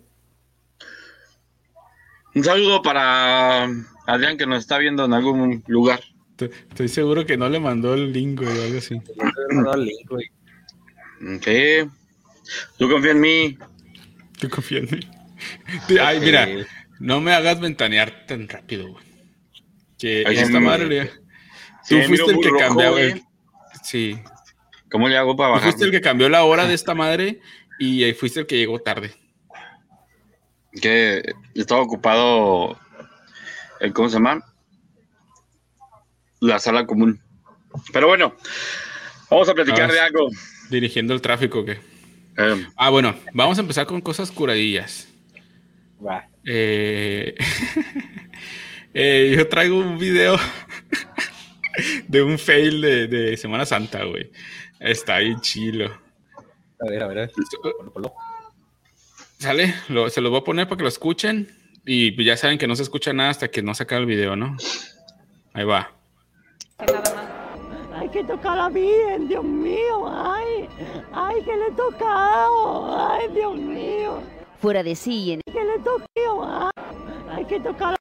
Un 2.34 2.44
saludo 2.44 2.82
para 2.82 3.68
Adrián 4.08 4.38
que 4.38 4.46
nos 4.46 4.60
está 4.60 4.77
viendo 4.77 5.06
en 5.06 5.13
algún 5.13 5.63
lugar. 5.68 6.01
Estoy 6.38 6.88
seguro 6.88 7.25
que 7.25 7.38
no 7.38 7.50
le 7.50 7.60
mandó 7.60 7.94
el 7.94 8.12
link, 8.12 8.41
güey, 8.41 8.58
o 8.58 8.63
algo 8.63 8.77
así. 8.77 8.96
Le 8.96 9.56
mandó 9.56 9.74
el 9.75 9.86
link, 9.86 10.10
güey. 10.10 10.32
Sí. 11.41 11.89
Tú 12.77 12.89
confía 12.89 13.12
en 13.12 13.20
mí. 13.20 13.58
Tú 14.39 14.50
confía 14.50 14.80
en 14.80 14.89
mí. 14.91 15.00
Ay, 16.01 16.20
mira, 16.20 16.48
no 17.00 17.22
me 17.22 17.34
hagas 17.34 17.60
ventanear 17.60 18.25
tan 18.25 18.48
rápido, 18.48 18.89
güey. 18.89 19.03
Que 20.00 20.24
esta 20.24 20.60
madre. 20.60 21.12
Tú 21.88 22.02
fuiste 22.04 22.32
el 22.32 22.40
que 22.40 22.52
cambió. 22.58 22.96
Sí. 23.84 24.20
¿Cómo 24.90 25.08
le 25.08 25.18
hago 25.18 25.36
para 25.36 25.52
bajar? 25.52 25.64
Fuiste 25.64 25.86
el 25.86 25.92
que 25.92 26.02
cambió 26.02 26.30
la 26.30 26.44
hora 26.44 26.68
de 26.68 26.74
esta 26.74 26.94
madre 26.94 27.40
y 27.80 28.12
fuiste 28.14 28.42
el 28.42 28.46
que 28.46 28.58
llegó 28.58 28.80
tarde. 28.80 29.14
Que 30.82 31.24
estaba 31.56 31.82
ocupado. 31.82 32.78
¿Cómo 33.94 34.10
se 34.10 34.16
llama? 34.16 34.46
La 36.40 36.60
sala 36.60 36.86
común. 36.86 37.22
Pero 37.94 38.08
bueno, 38.08 38.36
vamos 39.30 39.50
a 39.50 39.54
platicar 39.54 39.92
de 39.92 40.00
algo. 40.00 40.30
Dirigiendo 40.70 41.14
el 41.14 41.22
tráfico, 41.22 41.66
¿qué? 41.66 41.80
Eh. 42.38 42.68
ah, 42.76 42.90
bueno, 42.90 43.16
vamos 43.34 43.58
a 43.58 43.62
empezar 43.62 43.86
con 43.86 44.02
cosas 44.02 44.32
curadillas. 44.32 45.08
Va. 46.06 46.28
Eh, 46.46 47.36
eh, 48.94 49.34
yo 49.36 49.48
traigo 49.48 49.78
un 49.78 49.98
video 49.98 50.38
de 52.08 52.22
un 52.22 52.38
fail 52.38 52.82
de, 52.82 53.38
Semana 53.38 53.66
Santa, 53.66 54.04
güey. 54.04 54.32
Está 54.80 55.16
ahí 55.16 55.36
chilo. 55.42 55.92
A 56.80 56.90
ver, 56.90 57.04
a 57.04 57.08
ver. 57.08 57.32
¿Sale? 59.38 59.74
se 60.10 60.22
los 60.22 60.32
voy 60.32 60.40
a 60.40 60.44
poner 60.44 60.68
para 60.68 60.78
que 60.78 60.84
lo 60.84 60.90
escuchen. 60.90 61.50
Y 61.86 62.24
ya 62.24 62.38
saben 62.38 62.58
que 62.58 62.68
no 62.68 62.75
se 62.75 62.84
escucha 62.84 63.12
nada 63.12 63.32
hasta 63.32 63.50
que 63.50 63.63
no 63.63 63.74
se 63.74 63.84
acaba 63.84 64.01
el 64.01 64.08
video, 64.08 64.36
¿no? 64.36 64.56
Ahí 65.54 65.66
va. 65.66 65.92
Nada 66.80 67.16
más. 67.16 67.32
Hay 68.01 68.10
que 68.10 68.24
tocar 68.24 68.54
a 68.54 68.63
la 68.63 68.70
Virgen, 68.70 69.28
Dios 69.28 69.44
mío, 69.44 70.08
ay, 70.08 70.68
ay, 71.13 71.44
que 71.44 71.56
le 71.56 71.68
he 71.68 71.72
tocado, 71.72 73.12
ay, 73.12 73.28
Dios 73.32 73.56
mío, 73.58 74.24
fuera 74.60 74.82
de 74.82 74.96
sí 74.96 75.24
y 75.24 75.32
en 75.34 75.42
que 75.46 75.63
le 75.63 75.75
he 75.75 75.80
tocado, 75.80 76.72
ay, 76.75 76.84
hay 77.30 77.46
que 77.46 77.60
tocar, 77.60 77.96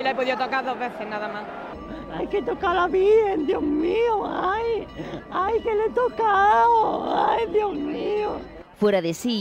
La 0.00 0.12
he 0.12 0.14
podido 0.14 0.38
tocar 0.38 0.64
dos 0.64 0.78
veces 0.78 1.06
nada 1.06 1.28
más. 1.28 1.67
Hay 2.16 2.26
que 2.28 2.42
tocar 2.42 2.70
a 2.70 2.74
la 2.82 2.88
Virgen, 2.88 3.46
Dios 3.46 3.62
mío, 3.62 4.24
ay, 4.26 4.86
ay, 5.30 5.54
que 5.62 5.74
le 5.74 5.84
he 5.86 5.90
tocado, 5.90 7.28
ay, 7.28 7.46
Dios 7.52 7.74
mío. 7.74 8.40
fuera 8.78 9.00
de 9.02 9.14
sí 9.14 9.40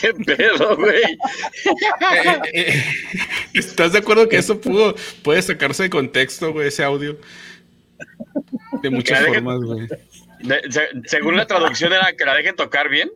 ¿Qué 0.00 0.12
pedo, 0.12 0.76
güey? 0.76 1.02
Eh, 2.12 2.40
eh, 2.52 2.82
¿Estás 3.54 3.92
de 3.92 3.98
acuerdo 4.00 4.28
que 4.28 4.36
eso 4.36 4.60
pudo, 4.60 4.94
puede 5.22 5.40
sacarse 5.42 5.84
de 5.84 5.90
contexto, 5.90 6.52
güey, 6.52 6.68
ese 6.68 6.82
audio? 6.84 7.16
De 8.82 8.90
muchas 8.90 9.24
formas, 9.24 9.60
güey. 9.60 9.86
De- 10.40 10.60
se- 10.70 10.88
según 11.06 11.36
la 11.36 11.46
traducción 11.46 11.92
era 11.92 12.12
que 12.16 12.24
la 12.24 12.34
dejen 12.34 12.56
tocar 12.56 12.88
bien. 12.88 13.10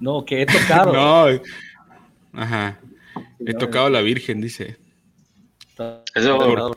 No, 0.00 0.24
que 0.24 0.42
he 0.42 0.46
tocado. 0.46 0.92
No. 2.32 2.40
Ajá. 2.40 2.80
He 3.46 3.54
tocado 3.54 3.86
a 3.86 3.90
la 3.90 4.00
Virgen, 4.00 4.40
dice. 4.40 4.78
Está- 5.78 6.02
Eso-. 6.14 6.74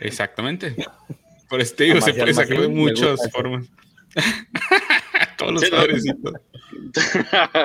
Exactamente. 0.00 0.76
Por 1.48 1.60
eso 1.60 1.74
te 1.74 1.84
digo, 1.84 2.00
se 2.00 2.14
puede 2.14 2.34
sacar 2.34 2.60
de 2.60 2.68
muchas 2.68 3.18
formas. 3.32 3.66
Todos 5.38 5.52
los 5.54 5.62
Sí, 5.62 5.70
no. 5.70 6.32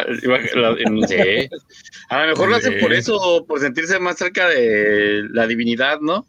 A 2.10 2.22
lo 2.22 2.28
mejor 2.28 2.50
lo 2.50 2.56
hacen 2.56 2.80
por 2.80 2.92
Sí. 2.92 2.98
eso, 3.00 3.46
por 3.48 3.60
sentirse 3.60 4.00
más 4.00 4.18
cerca 4.18 4.48
de 4.50 5.24
la 5.30 5.48
divinidad, 5.48 6.00
¿no? 6.00 6.26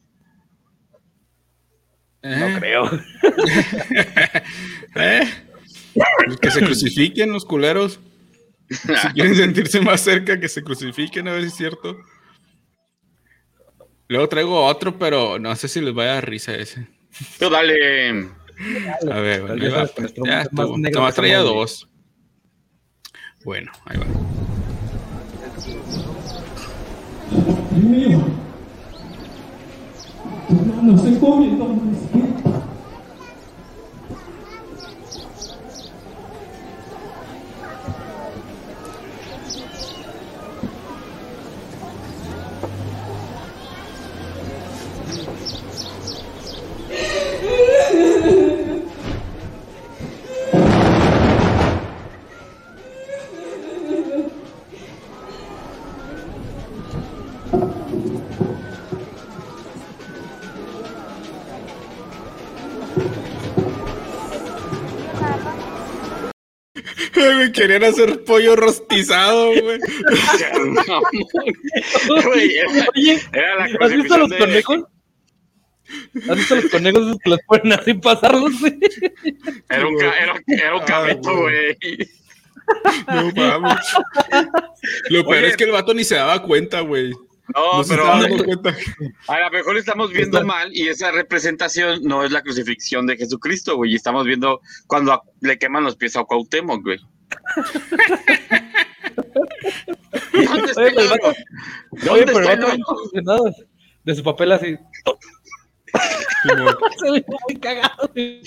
No 2.22 2.30
Eh, 2.48 2.56
creo. 2.58 2.90
eh. 4.96 5.22
Que 6.40 6.50
se 6.50 6.60
crucifiquen 6.60 7.32
los 7.32 7.44
culeros. 7.44 8.00
Si 8.70 9.08
quieren 9.14 9.34
sentirse 9.36 9.80
más 9.80 10.00
cerca, 10.00 10.40
que 10.40 10.48
se 10.48 10.62
crucifiquen, 10.62 11.28
a 11.28 11.32
ver 11.32 11.42
si 11.42 11.48
es 11.48 11.54
cierto. 11.54 11.98
Luego 14.08 14.28
traigo 14.28 14.64
otro, 14.64 14.99
pero 14.99 15.38
no 15.38 15.54
sé 15.56 15.68
si 15.68 15.80
les 15.80 15.94
vaya 15.94 16.12
a 16.12 16.14
dar 16.16 16.28
risa 16.28 16.54
ese. 16.54 16.88
Tú 17.38 17.49
dale. 17.49 18.32
A 19.11 19.18
ver, 19.20 19.42
bueno, 19.42 19.64
ahí 19.64 19.70
va, 19.70 19.87
pues, 19.87 20.14
ya 20.25 20.42
estuvo. 20.42 20.76
Nomás 20.76 21.14
traía 21.14 21.40
dos. 21.40 21.88
Bueno, 23.44 23.73
ahí 23.84 23.99
va. 23.99 24.06
Dios 27.70 27.84
mío. 27.84 28.25
No 30.82 30.96
estoy 30.96 31.18
comiendo 31.18 31.64
Me 67.33 67.52
querían 67.52 67.85
hacer 67.85 68.25
pollo 68.25 68.57
rostizado, 68.57 69.49
güey. 69.61 69.78
Güey, 72.25 72.57
era, 72.57 72.69
Oye, 72.95 73.21
era 73.33 73.57
la 73.57 73.64
¿has 73.87 73.93
visto 73.93 74.14
a 74.14 74.19
los 74.19 74.31
de- 74.31 74.38
conejos? 74.38 74.85
¿Has 76.28 76.37
visto 76.37 76.54
a 76.54 76.61
los 76.61 76.71
conejos 76.71 77.16
que 77.23 77.31
los 77.31 77.38
ponen 77.47 77.73
así 77.73 77.95
pasarlos? 77.95 78.61
güey? 78.61 78.78
Era 79.69 79.87
un, 79.87 79.97
ca- 79.99 80.19
era, 80.19 80.35
era 80.49 80.75
un 80.76 80.83
Ah, 80.83 80.87
cabeto, 80.87 81.37
güey. 81.37 81.76
No 83.09 83.31
mames. 83.37 83.87
Lo 85.11 85.23
peor 85.25 85.37
Oye. 85.38 85.49
es 85.49 85.57
que 85.57 85.64
el 85.64 85.71
vato 85.73 85.95
ni 85.95 86.04
se 86.04 86.14
daba 86.16 86.43
cuenta, 86.43 86.81
güey. 86.81 87.11
No, 87.54 87.76
No 87.76 87.85
se 87.85 87.90
pero 87.95 88.07
dando 88.07 88.43
cuenta. 88.45 88.75
a 89.28 89.40
lo 89.40 89.50
mejor 89.50 89.76
estamos 89.76 90.11
viendo 90.11 90.38
Está- 90.38 90.47
mal 90.47 90.71
y 90.73 90.88
esa 90.88 91.11
representación 91.11 92.00
no 92.02 92.25
es 92.25 92.33
la 92.33 92.43
crucifixión 92.43 93.07
de 93.07 93.16
Jesucristo, 93.19 93.76
güey. 93.76 93.93
Y 93.93 93.97
estamos 93.97 94.25
viendo 94.25 94.61
cuando 94.87 95.12
a- 95.12 95.23
le 95.43 95.59
queman 95.59 95.85
los 95.85 95.97
pies 95.97 96.16
a 96.16 96.25
Cuauhtémoc, 96.25 96.83
güey. 96.83 96.99
¿Dónde 100.32 100.70
está 100.70 100.82
Oye, 102.10 102.22
el 102.22 102.32
pero 102.32 103.44
de 104.04 104.14
su 104.14 104.22
papel 104.22 104.52
así. 104.52 104.76
Se 106.98 107.10
ve 107.10 107.24
muy 107.46 107.56
cagado. 107.58 108.10
güey. 108.12 108.42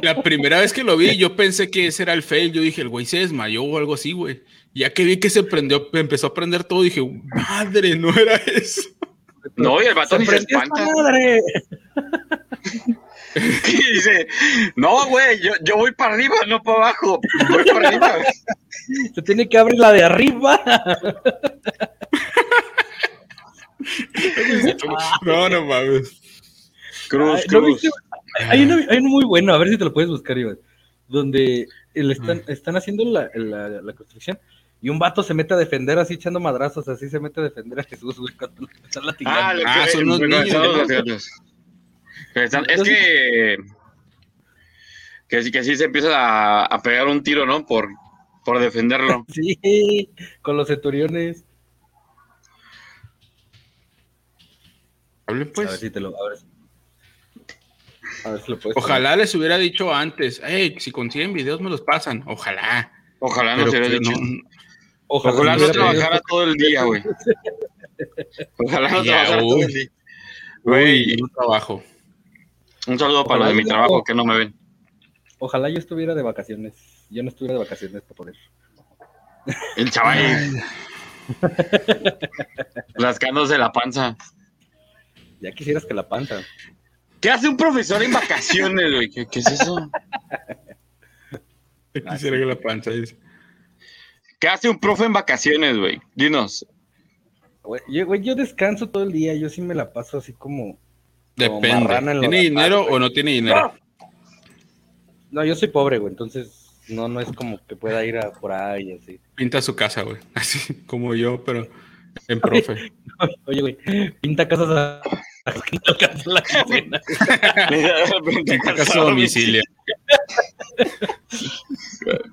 La 0.00 0.22
primera 0.22 0.60
vez 0.60 0.72
que 0.72 0.82
lo 0.84 0.96
vi, 0.96 1.16
yo 1.16 1.36
pensé 1.36 1.70
que 1.70 1.88
ese 1.88 2.04
era 2.04 2.14
el 2.14 2.22
fail. 2.22 2.52
Yo 2.52 2.62
dije, 2.62 2.80
el 2.80 2.88
güey 2.88 3.04
se 3.04 3.18
desmayó 3.18 3.64
o 3.64 3.76
algo 3.76 3.94
así, 3.94 4.12
güey. 4.12 4.42
Ya 4.74 4.92
que 4.94 5.04
vi 5.04 5.18
que 5.18 5.28
se 5.28 5.42
prendió, 5.42 5.88
empezó 5.92 6.28
a 6.28 6.34
prender 6.34 6.64
todo, 6.64 6.82
dije, 6.82 7.02
madre, 7.34 7.96
no 7.96 8.16
era 8.16 8.36
eso. 8.36 8.82
No, 9.56 9.82
y 9.82 9.86
el 9.86 9.94
vato 9.94 10.18
ni 10.18 10.26
se 10.26 10.36
espanta. 10.36 10.86
madre. 10.94 11.40
Y 13.68 13.92
dice, 13.94 14.26
no, 14.76 15.06
güey, 15.06 15.40
yo, 15.42 15.52
yo 15.62 15.76
voy 15.76 15.92
para 15.92 16.14
arriba, 16.14 16.34
no 16.46 16.62
para 16.62 16.78
abajo. 16.78 17.20
Voy 17.50 17.64
para 17.64 17.88
arriba. 17.88 18.14
Se 19.14 19.22
tiene 19.22 19.48
que 19.48 19.58
abrir 19.58 19.78
la 19.78 19.92
de 19.92 20.04
arriba. 20.04 20.60
No, 25.22 25.48
no 25.48 25.64
mames. 25.64 26.20
Cruz, 27.08 27.40
Ay, 27.40 27.44
¿no 27.50 27.58
cruz. 27.60 27.82
viste? 27.82 27.90
Hay 28.48 28.62
uno, 28.62 28.76
hay 28.88 28.98
uno 28.98 29.08
muy 29.08 29.24
bueno, 29.24 29.54
a 29.54 29.58
ver 29.58 29.68
si 29.68 29.78
te 29.78 29.84
lo 29.84 29.92
puedes 29.92 30.10
buscar, 30.10 30.36
Iván. 30.36 30.58
Donde 31.06 31.66
el 31.94 32.10
están, 32.10 32.42
están 32.48 32.76
haciendo 32.76 33.04
la, 33.04 33.30
la, 33.34 33.68
la 33.68 33.92
construcción 33.94 34.38
y 34.80 34.90
un 34.90 34.98
vato 34.98 35.22
se 35.22 35.34
mete 35.34 35.54
a 35.54 35.56
defender 35.56 35.98
así 35.98 36.14
echando 36.14 36.38
madrazos, 36.38 36.86
así 36.88 37.08
se 37.08 37.18
mete 37.18 37.40
a 37.40 37.44
defender 37.44 37.80
a 37.80 37.84
Jesús, 37.84 38.16
güey, 38.18 38.34
cuando 38.36 38.62
lo 38.62 38.68
están 38.84 39.06
latigando. 39.06 39.40
Ah, 39.40 39.54
lo 39.54 39.62
Ah, 39.66 39.82
que- 39.84 39.90
son 39.90 40.02
unos 40.04 40.18
bueno, 40.18 40.42
niños, 40.44 41.30
¿no? 42.38 42.62
Es 42.68 42.82
que, 42.82 43.56
que, 45.28 45.42
sí, 45.42 45.50
que 45.50 45.64
sí 45.64 45.76
se 45.76 45.84
empieza 45.84 46.16
a, 46.16 46.64
a 46.66 46.82
pegar 46.82 47.06
un 47.08 47.22
tiro, 47.22 47.44
¿no? 47.46 47.64
Por, 47.66 47.88
por 48.44 48.58
defenderlo. 48.60 49.24
Sí, 49.32 50.10
con 50.42 50.56
los 50.56 50.68
centuriones. 50.68 51.44
Hablen 55.26 55.42
a 55.42 55.44
ver 55.46 55.52
pues. 55.52 55.80
si 55.80 55.90
te 55.90 56.00
lo, 56.00 56.08
a 56.08 56.28
ver, 56.30 56.38
a 58.24 58.30
ver 58.30 58.40
si 58.42 58.50
lo 58.50 58.58
puedes. 58.58 58.76
Ojalá 58.76 59.16
les 59.16 59.34
hubiera 59.34 59.58
dicho 59.58 59.92
antes, 59.94 60.40
hey, 60.44 60.76
si 60.78 60.90
consiguen 60.90 61.34
videos 61.34 61.60
me 61.60 61.68
los 61.70 61.82
pasan. 61.82 62.22
Ojalá. 62.26 62.90
Ojalá 63.18 63.56
no 63.56 63.64
Pero 63.64 63.70
se 63.72 63.78
hubiera 63.78 63.92
que 63.94 63.98
dicho. 64.00 64.12
no- 64.20 64.48
Ojalá, 65.10 65.34
Ojalá 65.34 65.56
no 65.56 65.70
trabajara 65.70 66.20
todo 66.28 66.44
el 66.44 66.54
día, 66.54 66.82
güey. 66.84 67.02
Ojalá 68.58 68.90
no 68.90 69.02
Ya, 69.04 69.12
trabajara 69.12 69.40
todo 69.40 69.56
uy. 69.56 69.62
el 69.62 69.72
día. 69.72 69.88
Güey, 70.64 71.22
un 71.22 71.30
trabajo. 71.30 71.82
Un 72.88 72.98
saludo 72.98 73.24
para 73.24 73.40
los 73.40 73.48
de 73.48 73.54
mi 73.54 73.64
trabajo 73.64 74.02
que 74.02 74.14
no 74.14 74.24
me 74.24 74.36
ven. 74.36 74.54
Ojalá 75.38 75.68
yo 75.68 75.78
estuviera 75.78 76.14
de 76.14 76.22
vacaciones. 76.22 76.74
Yo 77.10 77.22
no 77.22 77.28
estuviera 77.28 77.54
de 77.54 77.64
vacaciones 77.64 78.02
para 78.02 78.14
poder. 78.14 78.34
El 79.76 79.90
chaval. 79.90 80.62
Rascándose 82.94 83.56
la 83.58 83.70
panza. 83.70 84.16
Ya 85.40 85.52
quisieras 85.52 85.84
que 85.84 85.94
la 85.94 86.08
panza. 86.08 86.42
¿Qué 87.20 87.30
hace 87.30 87.48
un 87.48 87.56
profesor 87.56 88.02
en 88.02 88.12
vacaciones, 88.12 88.94
güey? 88.94 89.10
¿Qué, 89.10 89.26
qué 89.26 89.38
es 89.40 89.46
eso? 89.46 89.90
Quisiera 91.92 92.38
que 92.38 92.44
la 92.44 92.60
panza 92.60 92.90
dice. 92.90 93.16
¿Qué 94.38 94.48
hace 94.48 94.68
un 94.68 94.78
profe 94.78 95.04
en 95.04 95.12
vacaciones, 95.12 95.76
güey? 95.76 96.00
Dinos. 96.14 96.66
Güey, 97.62 97.82
yo, 97.88 98.06
güey, 98.06 98.22
yo 98.22 98.34
descanso 98.34 98.88
todo 98.88 99.02
el 99.02 99.12
día, 99.12 99.34
yo 99.34 99.48
sí 99.48 99.60
me 99.60 99.74
la 99.74 99.92
paso 99.92 100.18
así 100.18 100.32
como. 100.32 100.78
Depende. 101.38 102.18
¿Tiene 102.20 102.40
dinero 102.40 102.82
o 102.82 102.98
no 102.98 103.10
tiene 103.10 103.30
dinero? 103.32 103.74
No, 105.30 105.44
yo 105.44 105.54
soy 105.54 105.68
pobre, 105.68 105.98
güey, 105.98 106.10
entonces 106.10 106.68
no, 106.88 107.06
no 107.06 107.20
es 107.20 107.30
como 107.32 107.64
que 107.66 107.76
pueda 107.76 108.04
ir 108.04 108.18
a 108.18 108.32
por 108.32 108.50
ahí 108.52 108.92
así. 108.92 109.20
Pinta 109.34 109.62
su 109.62 109.76
casa, 109.76 110.02
güey. 110.02 110.16
Así 110.34 110.82
como 110.86 111.14
yo, 111.14 111.44
pero 111.44 111.68
en 112.26 112.40
profe. 112.42 112.92
Oye, 113.46 113.60
güey, 113.60 113.78
pinta 114.20 114.48
casas 114.48 114.68
a. 114.70 115.00
Pinta 115.70 115.96
casa 118.76 119.00
a 119.00 119.04
domicilio. 119.04 119.62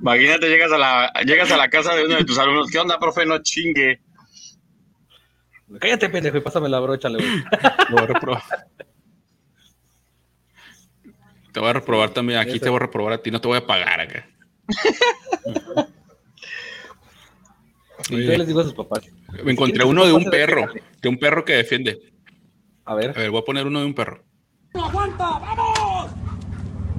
Imagínate, 0.01 0.50
llegas 0.50 0.71
a 0.71 0.77
la, 0.77 1.13
llegas 1.25 1.51
a 1.51 1.57
la 1.57 1.69
casa 1.69 1.95
de 1.95 2.05
uno 2.05 2.15
de 2.15 2.25
tus 2.25 2.38
alumnos. 2.38 2.69
¿Qué 2.69 2.79
onda, 2.79 3.00
profe? 3.00 3.25
No 3.25 3.41
chingue. 3.41 4.01
Cállate, 5.79 6.09
pendejo, 6.09 6.38
y 6.38 6.41
pásame 6.41 6.69
la 6.69 6.79
brocha, 6.79 7.09
le 7.09 7.17
voy 7.17 8.03
a 8.03 8.05
reprobar. 8.05 8.43
Te 11.55 11.62
voy 11.62 11.69
a 11.69 11.74
reprobar 11.74 12.09
también. 12.09 12.38
Aquí 12.38 12.59
te 12.59 12.67
voy 12.67 12.75
a 12.75 12.79
reprobar 12.79 13.13
a 13.13 13.17
ti. 13.17 13.31
No 13.31 13.39
te 13.39 13.47
voy 13.47 13.57
a 13.57 13.65
pagar 13.65 14.01
acá. 14.01 14.27
Yo 18.09 18.17
les 18.17 18.45
digo 18.45 18.59
a 18.59 18.65
sus 18.65 18.74
papás. 18.74 19.05
Me 19.41 19.53
encontré 19.53 19.85
uno 19.85 20.05
de 20.05 20.12
un 20.12 20.25
perro. 20.25 20.65
De 21.01 21.07
un 21.07 21.17
perro 21.17 21.45
que 21.45 21.53
defiende. 21.53 22.13
A 22.83 22.91
A 22.91 22.95
ver, 22.95 23.13
ver, 23.13 23.31
voy 23.31 23.39
a 23.39 23.45
poner 23.45 23.65
uno 23.65 23.79
de 23.79 23.85
un 23.85 23.93
perro. 23.93 24.21
¡Aguanta! 24.74 25.29
¡Vamos! 25.39 26.12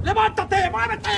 ¡Levántate! 0.02 0.70
¡Muévete! 0.70 1.10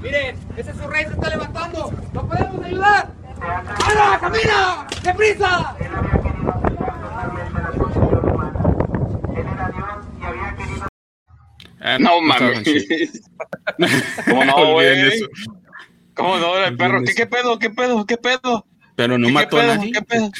Miren, 0.00 0.38
ese 0.56 0.70
es 0.70 0.76
su 0.78 0.88
rey, 0.88 1.04
se 1.04 1.12
está 1.12 1.28
levantando. 1.28 1.92
¿Lo 2.14 2.26
podemos 2.26 2.64
ayudar? 2.64 3.12
¡Ahora, 3.42 4.18
camina! 4.20 4.86
¡Deprisa! 5.02 5.76
Ah, 11.86 11.98
No 11.98 12.18
mames. 12.22 12.64
¿Cómo 14.26 14.42
no, 14.44 14.72
güey? 14.72 15.08
eso. 15.08 15.26
¿Cómo 16.14 16.38
no, 16.38 16.56
el 16.56 16.76
perro? 16.78 17.02
¿Qué, 17.04 17.10
eso. 17.10 17.16
¿Qué 17.16 17.26
pedo? 17.26 17.58
¿Qué 17.58 17.68
pedo? 17.70 18.06
¿Qué 18.06 18.16
pedo? 18.16 18.66
Pero 18.96 19.18
no 19.18 19.26
¿Qué, 19.26 19.32
mató 19.32 19.56
qué 19.56 19.62
a 19.62 19.66
nadie. 19.76 19.92
¿Qué 19.92 20.00
pedo? 20.02 20.30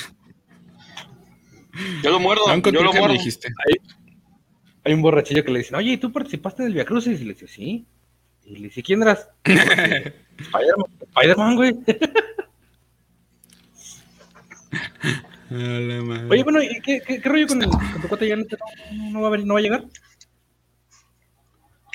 Yo 2.03 2.11
lo 2.13 2.21
muerdo, 2.21 2.45
yo 2.71 2.83
lo 2.83 2.93
muerdo. 2.95 3.13
dijiste. 3.13 3.49
hay 4.85 4.95
un 4.95 5.03
borrachillo 5.03 5.45
que 5.45 5.51
le 5.51 5.59
dicen, 5.59 5.75
oye, 5.75 5.91
¿y 5.93 5.97
tú 5.99 6.11
participaste 6.13 6.63
en 6.63 6.69
el 6.69 6.75
Via 6.75 6.87
Crucis? 6.87 7.21
Y 7.21 7.25
le 7.25 7.35
dice, 7.35 7.47
sí. 7.47 7.85
Y 8.47 8.57
le 8.57 8.69
dice, 8.69 8.83
¿quién 8.83 9.03
eras? 9.03 9.29
Spider-Man, 9.45 11.57
güey. 11.57 11.75
Oye, 16.31 16.43
bueno, 16.43 16.63
¿y 16.63 16.81
qué, 16.81 17.03
qué, 17.07 17.21
qué 17.21 17.29
rollo 17.29 17.47
con, 17.49 17.63
el, 17.63 17.69
con 17.69 18.01
tu 18.01 18.09
cuate? 18.09 18.29
¿Ya 18.29 18.37
no, 18.37 18.45
no, 18.93 19.11
no 19.11 19.21
va 19.21 19.35
a 19.37 19.39
no 19.39 19.53
va 19.55 19.61
a 19.61 19.63
llegar? 19.63 19.85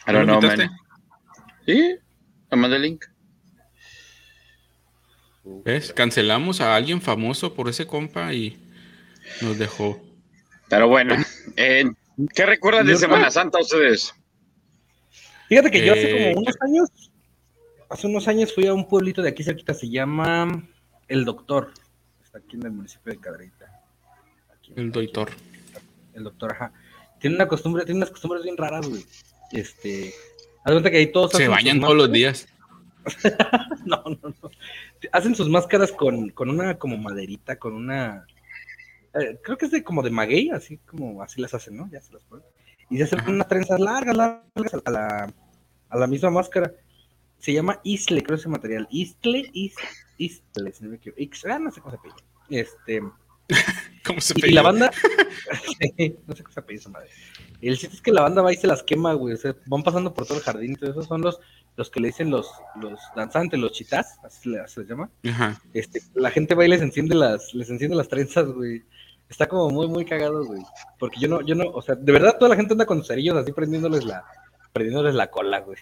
I 0.10 0.14
don't 0.14 0.26
¿No 0.26 0.34
lo 0.36 0.40
know, 0.40 0.58
man. 0.58 0.72
¿Sí? 1.66 1.96
Me 2.52 2.58
mandé 2.58 2.76
el 2.78 2.82
link. 2.82 3.06
¿Ves? 5.44 5.94
Cancelamos 5.94 6.62
a 6.62 6.76
alguien 6.76 7.02
famoso 7.02 7.54
por 7.54 7.70
ese 7.70 7.86
compa 7.88 8.34
y 8.34 8.58
nos 9.42 9.58
dejó. 9.58 10.02
Pero 10.68 10.88
bueno, 10.88 11.16
eh, 11.56 11.86
¿qué 12.36 12.46
recuerdan 12.46 12.88
de 12.88 12.96
Semana 12.96 13.32
Santa 13.32 13.60
ustedes? 13.60 14.14
Fíjate 15.48 15.72
que 15.72 15.86
yo 15.86 15.94
hace 15.94 16.10
Eh, 16.10 16.34
como 16.34 16.42
unos 16.42 16.56
años, 16.62 17.12
hace 17.90 18.08
unos 18.08 18.28
años 18.28 18.54
fui 18.54 18.68
a 18.68 18.74
un 18.74 18.88
pueblito 18.88 19.22
de 19.22 19.30
aquí 19.30 19.44
cerquita, 19.44 19.74
se 19.74 19.90
llama 19.90 20.68
El 21.08 21.26
Doctor. 21.26 21.74
Está 22.24 22.38
aquí 22.38 22.56
en 22.56 22.66
el 22.66 22.72
municipio 22.72 23.12
de 23.14 23.20
Cadereyta. 23.20 23.82
Aquí, 24.54 24.74
El 24.76 24.92
doctor. 24.92 25.32
el 26.14 26.24
doctor, 26.24 26.52
ajá. 26.52 26.72
Tiene 27.20 27.36
una 27.36 27.48
costumbre, 27.48 27.84
tiene 27.86 27.98
unas 27.98 28.12
costumbres 28.12 28.44
bien 28.44 28.58
raras, 28.58 28.88
güey. 28.88 29.04
Este, 29.52 30.14
haz 30.64 30.72
cuenta 30.74 30.92
que 30.92 30.98
ahí 30.98 31.12
todos 31.12 31.32
Se 31.32 31.48
bañan 31.48 31.80
todos 31.80 31.96
los 31.96 32.12
días. 32.12 32.48
No, 33.86 34.04
no, 34.06 34.20
no. 34.22 34.52
Hacen 35.14 35.34
sus 35.34 35.50
máscaras 35.50 35.92
con, 35.92 36.30
con 36.30 36.50
una 36.50 36.78
como 36.78 36.98
maderita, 36.98 37.58
con 37.58 37.74
una. 37.74 38.26
eh, 39.16 39.40
creo 39.42 39.58
que 39.58 39.66
es 39.66 39.72
de 39.72 39.84
como 39.84 40.04
de 40.04 40.12
maguey, 40.12 40.50
así 40.52 40.78
como 40.86 41.24
así 41.24 41.42
las 41.42 41.54
hacen, 41.56 41.78
¿no? 41.78 41.90
Ya 41.92 42.02
se 42.02 42.14
las 42.14 42.24
ponen. 42.26 42.46
Y 42.90 42.98
se 42.98 43.04
hacen 43.04 43.20
Ajá. 43.20 43.32
unas 43.32 43.48
trenzas 43.48 43.80
largas, 43.80 44.16
largas 44.16 44.74
a 44.86 44.92
la, 44.92 45.34
a 45.90 45.98
la 45.98 46.08
misma 46.08 46.30
máscara. 46.30 46.72
Se 47.40 47.54
llama 47.54 47.80
Isle, 47.84 48.22
creo 48.22 48.38
ese 48.38 48.50
material. 48.50 48.88
Isle, 48.92 49.50
is, 49.54 49.74
Isle, 50.18 50.72
si 50.74 50.84
no 50.84 50.90
me 50.92 50.98
equivoco. 50.98 51.22
Ah, 51.50 51.58
no 51.58 51.72
sé 51.72 51.82
cómo 51.82 51.96
se 51.96 52.02
pide. 52.04 52.62
Este. 52.62 53.02
¿Cómo 54.10 54.22
se 54.22 54.34
Y, 54.38 54.52
la 54.54 54.64
banda. 54.64 54.92
No 56.28 56.36
sé 56.36 56.44
cómo 56.44 56.54
se 56.54 56.60
apellida 56.60 56.82
esa 56.82 56.90
madre. 56.90 57.10
El 57.62 57.78
chiste 57.78 57.96
es 57.96 58.02
que 58.02 58.12
la 58.12 58.22
banda 58.22 58.42
va 58.42 58.52
y 58.52 58.58
se 58.58 58.66
las 58.66 58.82
quema, 58.82 59.14
güey. 59.14 59.36
O 59.36 59.38
sea, 59.38 59.56
van 59.68 59.84
pasando 59.84 60.14
por 60.14 60.26
todo 60.26 60.40
el 60.40 60.44
jardín. 60.44 60.76
todo 60.76 60.90
Esos 60.90 61.06
son 61.06 61.22
los, 61.22 61.40
los 61.76 61.92
que 61.92 62.00
le 62.00 62.08
dicen 62.08 62.32
los, 62.32 62.48
los 62.82 63.00
danzantes, 63.16 63.60
los 63.60 63.72
chitás, 63.72 64.18
así 64.24 64.42
se 64.44 64.50
les, 64.50 64.72
se 64.72 64.80
les 64.80 64.90
llama. 64.90 65.12
Ajá. 65.30 65.62
Este, 65.74 66.02
la 66.16 66.32
gente 66.32 66.56
va 66.56 66.66
y 66.66 66.70
les 66.70 66.82
enciende 66.82 67.14
las, 67.14 67.54
les 67.54 67.70
enciende 67.70 67.96
las 67.96 68.08
trenzas, 68.08 68.48
güey. 68.48 68.84
Está 69.30 69.48
como 69.48 69.70
muy, 69.70 69.88
muy 69.88 70.06
cagado, 70.06 70.44
güey. 70.44 70.62
Porque 70.98 71.20
yo 71.20 71.28
no, 71.28 71.42
yo 71.42 71.54
no, 71.54 71.70
o 71.70 71.82
sea, 71.84 71.94
de 71.94 72.12
verdad 72.12 72.38
toda 72.40 72.50
la 72.50 72.56
gente 72.56 72.74
anda 72.74 72.88
con 72.88 72.98
sus 72.98 73.08
cerillos 73.08 73.38
así 73.38 73.52
prendiéndoles 73.52 74.04
la, 74.06 74.24
prendiéndoles 74.74 75.14
la 75.14 75.30
cola, 75.30 75.60
güey. 75.60 75.78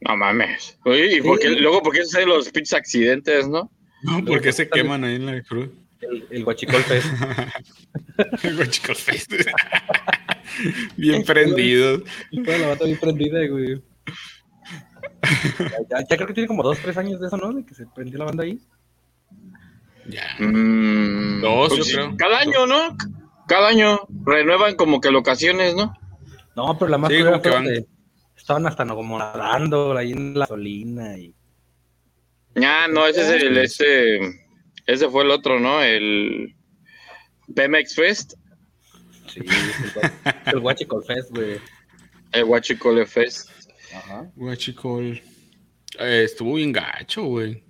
No 0.00 0.16
mames. 0.16 0.78
Oye, 0.84 1.16
¿y 1.16 1.20
por 1.20 1.38
qué, 1.38 1.48
Sí. 1.48 1.56
luego 1.56 1.82
por 1.82 1.92
qué 1.94 2.04
suceden 2.04 2.28
los 2.28 2.48
pinches 2.50 2.74
accidentes, 2.74 3.48
no? 3.48 3.70
No, 4.02 4.24
¿por 4.24 4.40
qué 4.40 4.52
se 4.52 4.68
queman 4.68 5.02
ahí 5.04 5.16
en 5.16 5.26
la 5.26 5.42
cruz? 5.42 5.70
El, 6.10 6.26
el 6.30 6.44
guachicol 6.44 6.82
fest. 6.82 7.06
El 8.44 8.56
Guachicol 8.56 8.96
Fest. 8.96 9.32
Bien 10.96 11.24
prendidos. 11.24 12.02
Y 12.30 12.42
toda 12.42 12.58
la 12.58 12.68
banda 12.68 12.84
bien 12.84 12.98
prendida, 13.00 13.46
güey. 13.48 13.82
Ya, 15.58 15.70
ya- 15.90 16.06
ya 16.08 16.16
creo 16.16 16.26
que 16.26 16.34
tiene 16.34 16.46
como 16.46 16.62
dos, 16.62 16.78
tres 16.78 16.96
años 16.96 17.20
de 17.20 17.26
eso, 17.26 17.36
¿no? 17.36 17.52
De 17.52 17.64
que 17.64 17.74
se 17.74 17.86
prendió 17.86 18.18
la 18.18 18.26
banda 18.26 18.44
ahí. 18.44 18.58
Ya. 20.06 20.24
Mm, 20.38 21.40
Dos, 21.40 21.68
pues 21.74 21.86
yo 21.88 21.94
creo. 21.96 22.16
Cada 22.16 22.38
año, 22.40 22.66
¿no? 22.66 22.96
Cada 23.48 23.68
año 23.68 24.00
renuevan 24.24 24.76
como 24.76 25.00
que 25.00 25.10
locaciones, 25.10 25.74
¿no? 25.74 25.96
No, 26.54 26.78
pero 26.78 26.90
la 26.90 26.98
más 26.98 27.10
Sí, 27.10 27.16
que 27.16 27.22
fue 27.24 27.50
van- 27.50 27.86
estaban 28.36 28.66
hasta 28.66 28.84
no, 28.84 28.94
como 28.94 29.18
nadando 29.18 29.96
ahí 29.96 30.12
en 30.12 30.38
la 30.38 30.46
solina 30.46 31.16
y 31.18 31.34
Ah, 32.56 32.86
no, 32.88 33.06
ese 33.06 33.22
es 33.22 33.42
el, 33.42 33.56
este, 33.58 34.43
ese 34.86 35.08
fue 35.08 35.24
el 35.24 35.30
otro, 35.30 35.60
¿no? 35.60 35.82
El 35.82 36.54
Pemex 37.54 37.94
Fest, 37.94 38.34
sí, 39.28 39.40
el, 40.46 40.60
Guachicol 40.60 41.04
Fest, 41.06 41.30
güey. 41.30 41.58
el 42.32 42.44
Huachicole 42.44 43.06
Fest. 43.06 43.50
Ajá. 43.94 44.30
Guachicol. 44.34 45.22
Eh, 45.98 46.22
estuvo 46.24 46.54
bien 46.54 46.72
gacho, 46.72 47.24
güey. 47.24 47.62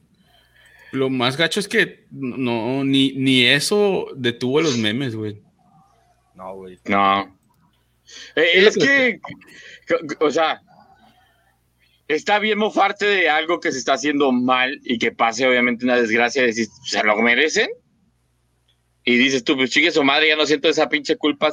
Lo 0.92 1.11
más 1.11 1.37
gacho 1.37 1.61
es 1.61 1.68
que 1.68 2.07
no, 2.11 2.85
ni, 2.85 3.12
ni 3.12 3.44
eso 3.44 4.07
detuvo 4.16 4.61
los 4.61 4.79
memes, 4.79 5.16
güey. 5.16 5.42
No, 6.35 6.55
güey. 6.55 6.79
No. 6.85 7.37
Eh, 8.37 8.66
es 8.66 8.77
que, 8.77 9.20
o 10.20 10.31
sea, 10.31 10.62
está 12.08 12.38
bien 12.38 12.58
mofarte 12.58 13.06
de 13.06 13.28
algo 13.28 13.60
que 13.60 13.72
se 13.72 13.78
está 13.78 13.94
haciendo 13.94 14.32
mal 14.32 14.80
y 14.84 14.98
que 14.98 15.12
pase 15.12 15.46
obviamente 15.46 15.84
una 15.84 15.96
desgracia 15.96 16.46
y 16.46 16.52
¿se 16.52 17.02
lo 17.02 17.16
merecen? 17.16 17.68
Y 19.04 19.16
dices 19.16 19.44
tú, 19.44 19.56
pues 19.56 19.70
chique 19.70 19.90
su 19.90 20.02
madre, 20.02 20.28
ya 20.28 20.36
no 20.36 20.46
siento 20.46 20.68
esa 20.68 20.88
pinche 20.88 21.16
culpa 21.16 21.52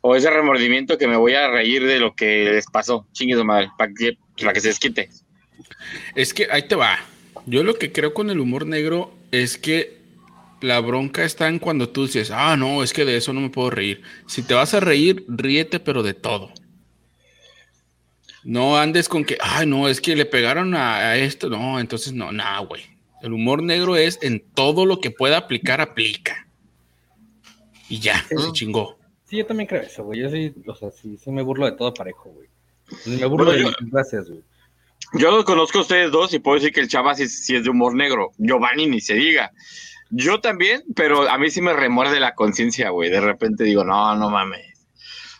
o 0.00 0.16
ese 0.16 0.30
remordimiento 0.30 0.98
que 0.98 1.06
me 1.06 1.16
voy 1.16 1.34
a 1.34 1.48
reír 1.48 1.86
de 1.86 1.98
lo 1.98 2.14
que 2.14 2.44
les 2.44 2.66
pasó. 2.66 3.06
Chingue 3.12 3.36
su 3.36 3.44
madre, 3.44 3.68
para 3.76 3.92
que, 3.92 4.16
para 4.40 4.52
que 4.52 4.60
se 4.60 4.68
desquite. 4.68 5.10
Es 6.14 6.32
que 6.32 6.48
ahí 6.50 6.66
te 6.66 6.74
va. 6.74 6.98
Yo 7.46 7.62
lo 7.62 7.74
que 7.74 7.92
creo 7.92 8.14
con 8.14 8.30
el 8.30 8.40
humor 8.40 8.66
negro 8.66 9.12
es 9.32 9.58
que 9.58 10.00
la 10.60 10.80
bronca 10.80 11.24
está 11.24 11.48
en 11.48 11.58
cuando 11.58 11.88
tú 11.88 12.06
dices, 12.06 12.30
ah, 12.30 12.56
no, 12.56 12.82
es 12.82 12.92
que 12.92 13.04
de 13.04 13.16
eso 13.16 13.32
no 13.32 13.40
me 13.40 13.50
puedo 13.50 13.70
reír. 13.70 14.02
Si 14.26 14.42
te 14.42 14.54
vas 14.54 14.74
a 14.74 14.80
reír, 14.80 15.24
ríete, 15.28 15.80
pero 15.80 16.02
de 16.02 16.14
todo. 16.14 16.52
No 18.44 18.76
andes 18.76 19.08
con 19.08 19.24
que, 19.24 19.38
ay, 19.40 19.66
no, 19.66 19.88
es 19.88 20.00
que 20.00 20.16
le 20.16 20.24
pegaron 20.26 20.74
a, 20.74 20.96
a 20.98 21.16
esto. 21.16 21.48
No, 21.48 21.78
entonces 21.78 22.12
no, 22.12 22.32
nada, 22.32 22.58
güey. 22.60 22.82
El 23.22 23.32
humor 23.32 23.62
negro 23.62 23.96
es 23.96 24.18
en 24.22 24.40
todo 24.54 24.84
lo 24.84 25.00
que 25.00 25.10
pueda 25.12 25.36
aplicar, 25.38 25.80
aplica. 25.80 26.48
Y 27.88 28.00
ya, 28.00 28.18
Sí. 28.28 28.36
se 28.38 28.52
chingó. 28.52 28.98
Sí, 29.24 29.36
yo 29.38 29.46
también 29.46 29.68
creo 29.68 29.82
eso, 29.82 30.04
güey. 30.04 30.20
Yo 30.20 30.28
sí, 30.30 30.52
o 30.66 30.74
sea, 30.74 30.90
sí, 30.90 31.16
sí 31.22 31.30
me 31.30 31.42
burlo 31.42 31.66
de 31.66 31.72
todo 31.72 31.94
parejo, 31.94 32.30
güey. 32.30 32.48
Me 33.06 33.24
burlo 33.26 33.46
Bueno, 33.46 33.52
de 33.52 33.62
yo- 33.62 33.76
mis 33.80 33.90
gracias, 33.92 34.28
güey. 34.28 34.42
Yo 35.14 35.30
los 35.30 35.44
conozco 35.44 35.78
a 35.78 35.82
ustedes 35.82 36.10
dos 36.10 36.32
y 36.32 36.38
puedo 36.38 36.56
decir 36.56 36.72
que 36.72 36.80
el 36.80 36.88
chava 36.88 37.14
sí, 37.14 37.28
sí 37.28 37.54
es 37.56 37.64
de 37.64 37.70
humor 37.70 37.94
negro. 37.94 38.30
Giovanni 38.38 38.86
ni 38.86 39.00
se 39.00 39.14
diga. 39.14 39.52
Yo 40.10 40.40
también, 40.40 40.82
pero 40.94 41.28
a 41.28 41.38
mí 41.38 41.50
sí 41.50 41.60
me 41.60 41.72
remuerde 41.74 42.18
la 42.20 42.34
conciencia, 42.34 42.90
güey. 42.90 43.10
De 43.10 43.20
repente 43.20 43.64
digo, 43.64 43.84
no, 43.84 44.14
no 44.16 44.30
mames. 44.30 44.71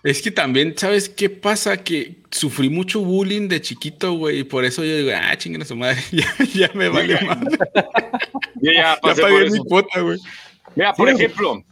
Es 0.03 0.21
que 0.21 0.31
también, 0.33 0.75
¿sabes 0.77 1.09
qué 1.09 1.31
pasa? 1.31 1.77
Que 1.77 2.17
sufrí 2.31 2.69
mucho 2.69 3.01
bullying 3.01 3.47
de 3.49 3.61
chiquito, 3.61 4.15
güey, 4.15 4.41
y 4.41 4.45
por 4.45 4.65
eso 4.65 4.85
yo 4.85 4.97
digo, 4.97 5.11
ah, 5.15 5.37
chinguen 5.37 5.63
a 5.63 5.65
su 5.65 5.77
madre, 5.77 6.03
ya, 6.13 6.27
ya 6.55 6.71
me 6.75 6.89
vale. 6.89 7.19
Yo 8.61 8.71
ya 8.73 8.95
Ya 8.95 8.99
pasé 9.01 9.21
por 9.23 9.31
pagué 9.33 9.51
mi 9.51 9.59
cuota, 9.59 10.01
güey. 10.01 10.19
Mira, 10.77 10.93
por 10.95 11.09
Sí. 11.09 11.15
ejemplo, 11.17 11.65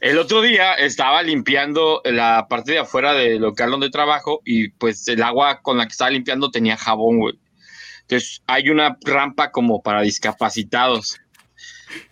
el 0.00 0.18
otro 0.18 0.42
día 0.42 0.74
estaba 0.74 1.22
limpiando 1.22 2.00
la 2.04 2.46
parte 2.48 2.72
de 2.72 2.78
afuera 2.80 3.12
del 3.14 3.40
local 3.42 3.70
donde 3.70 3.90
trabajo 3.90 4.40
y 4.44 4.68
pues 4.70 5.06
el 5.08 5.22
agua 5.22 5.60
con 5.62 5.78
la 5.78 5.86
que 5.86 5.92
estaba 5.92 6.10
limpiando 6.10 6.50
tenía 6.50 6.76
jabón, 6.76 7.18
güey. 7.20 7.34
Entonces 8.02 8.42
hay 8.46 8.68
una 8.68 8.96
rampa 9.04 9.50
como 9.52 9.82
para 9.82 10.02
discapacitados. 10.02 11.18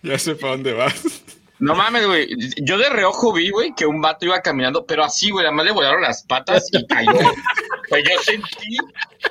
Ya 0.03 0.17
sé 0.19 0.35
para 0.35 0.53
dónde 0.53 0.73
vas. 0.73 0.93
No 1.61 1.75
mames, 1.75 2.07
güey. 2.07 2.27
Yo 2.57 2.79
de 2.79 2.89
reojo 2.89 3.31
vi, 3.33 3.51
güey, 3.51 3.75
que 3.75 3.85
un 3.85 4.01
vato 4.01 4.25
iba 4.25 4.41
caminando, 4.41 4.83
pero 4.83 5.03
así, 5.03 5.29
güey, 5.29 5.45
además 5.45 5.67
le 5.67 5.71
volaron 5.71 6.01
las 6.01 6.23
patas 6.23 6.67
y 6.71 6.87
cayó. 6.87 7.13
Sea, 7.87 7.99
yo 8.09 8.19
sentí, 8.23 8.77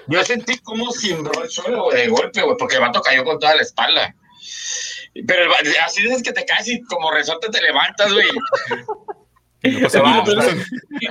Yo 0.06 0.24
sentí 0.24 0.58
como 0.58 0.92
cimbró 0.92 1.42
el 1.42 1.50
suelo, 1.50 1.84
güey, 1.86 2.02
de 2.02 2.08
golpe, 2.08 2.42
güey, 2.42 2.56
porque 2.56 2.76
el 2.76 2.82
vato 2.82 3.02
cayó 3.02 3.24
con 3.24 3.40
toda 3.40 3.56
la 3.56 3.62
espalda. 3.62 4.14
Pero 5.12 5.42
el 5.42 5.76
así 5.84 6.02
dices 6.02 6.22
que 6.22 6.32
te 6.32 6.44
caes 6.44 6.68
y 6.68 6.80
como 6.82 7.10
resorte 7.10 7.48
te 7.48 7.60
levantas, 7.60 8.12
güey. 8.12 8.28
No 9.62 10.02
nada. 10.02 10.24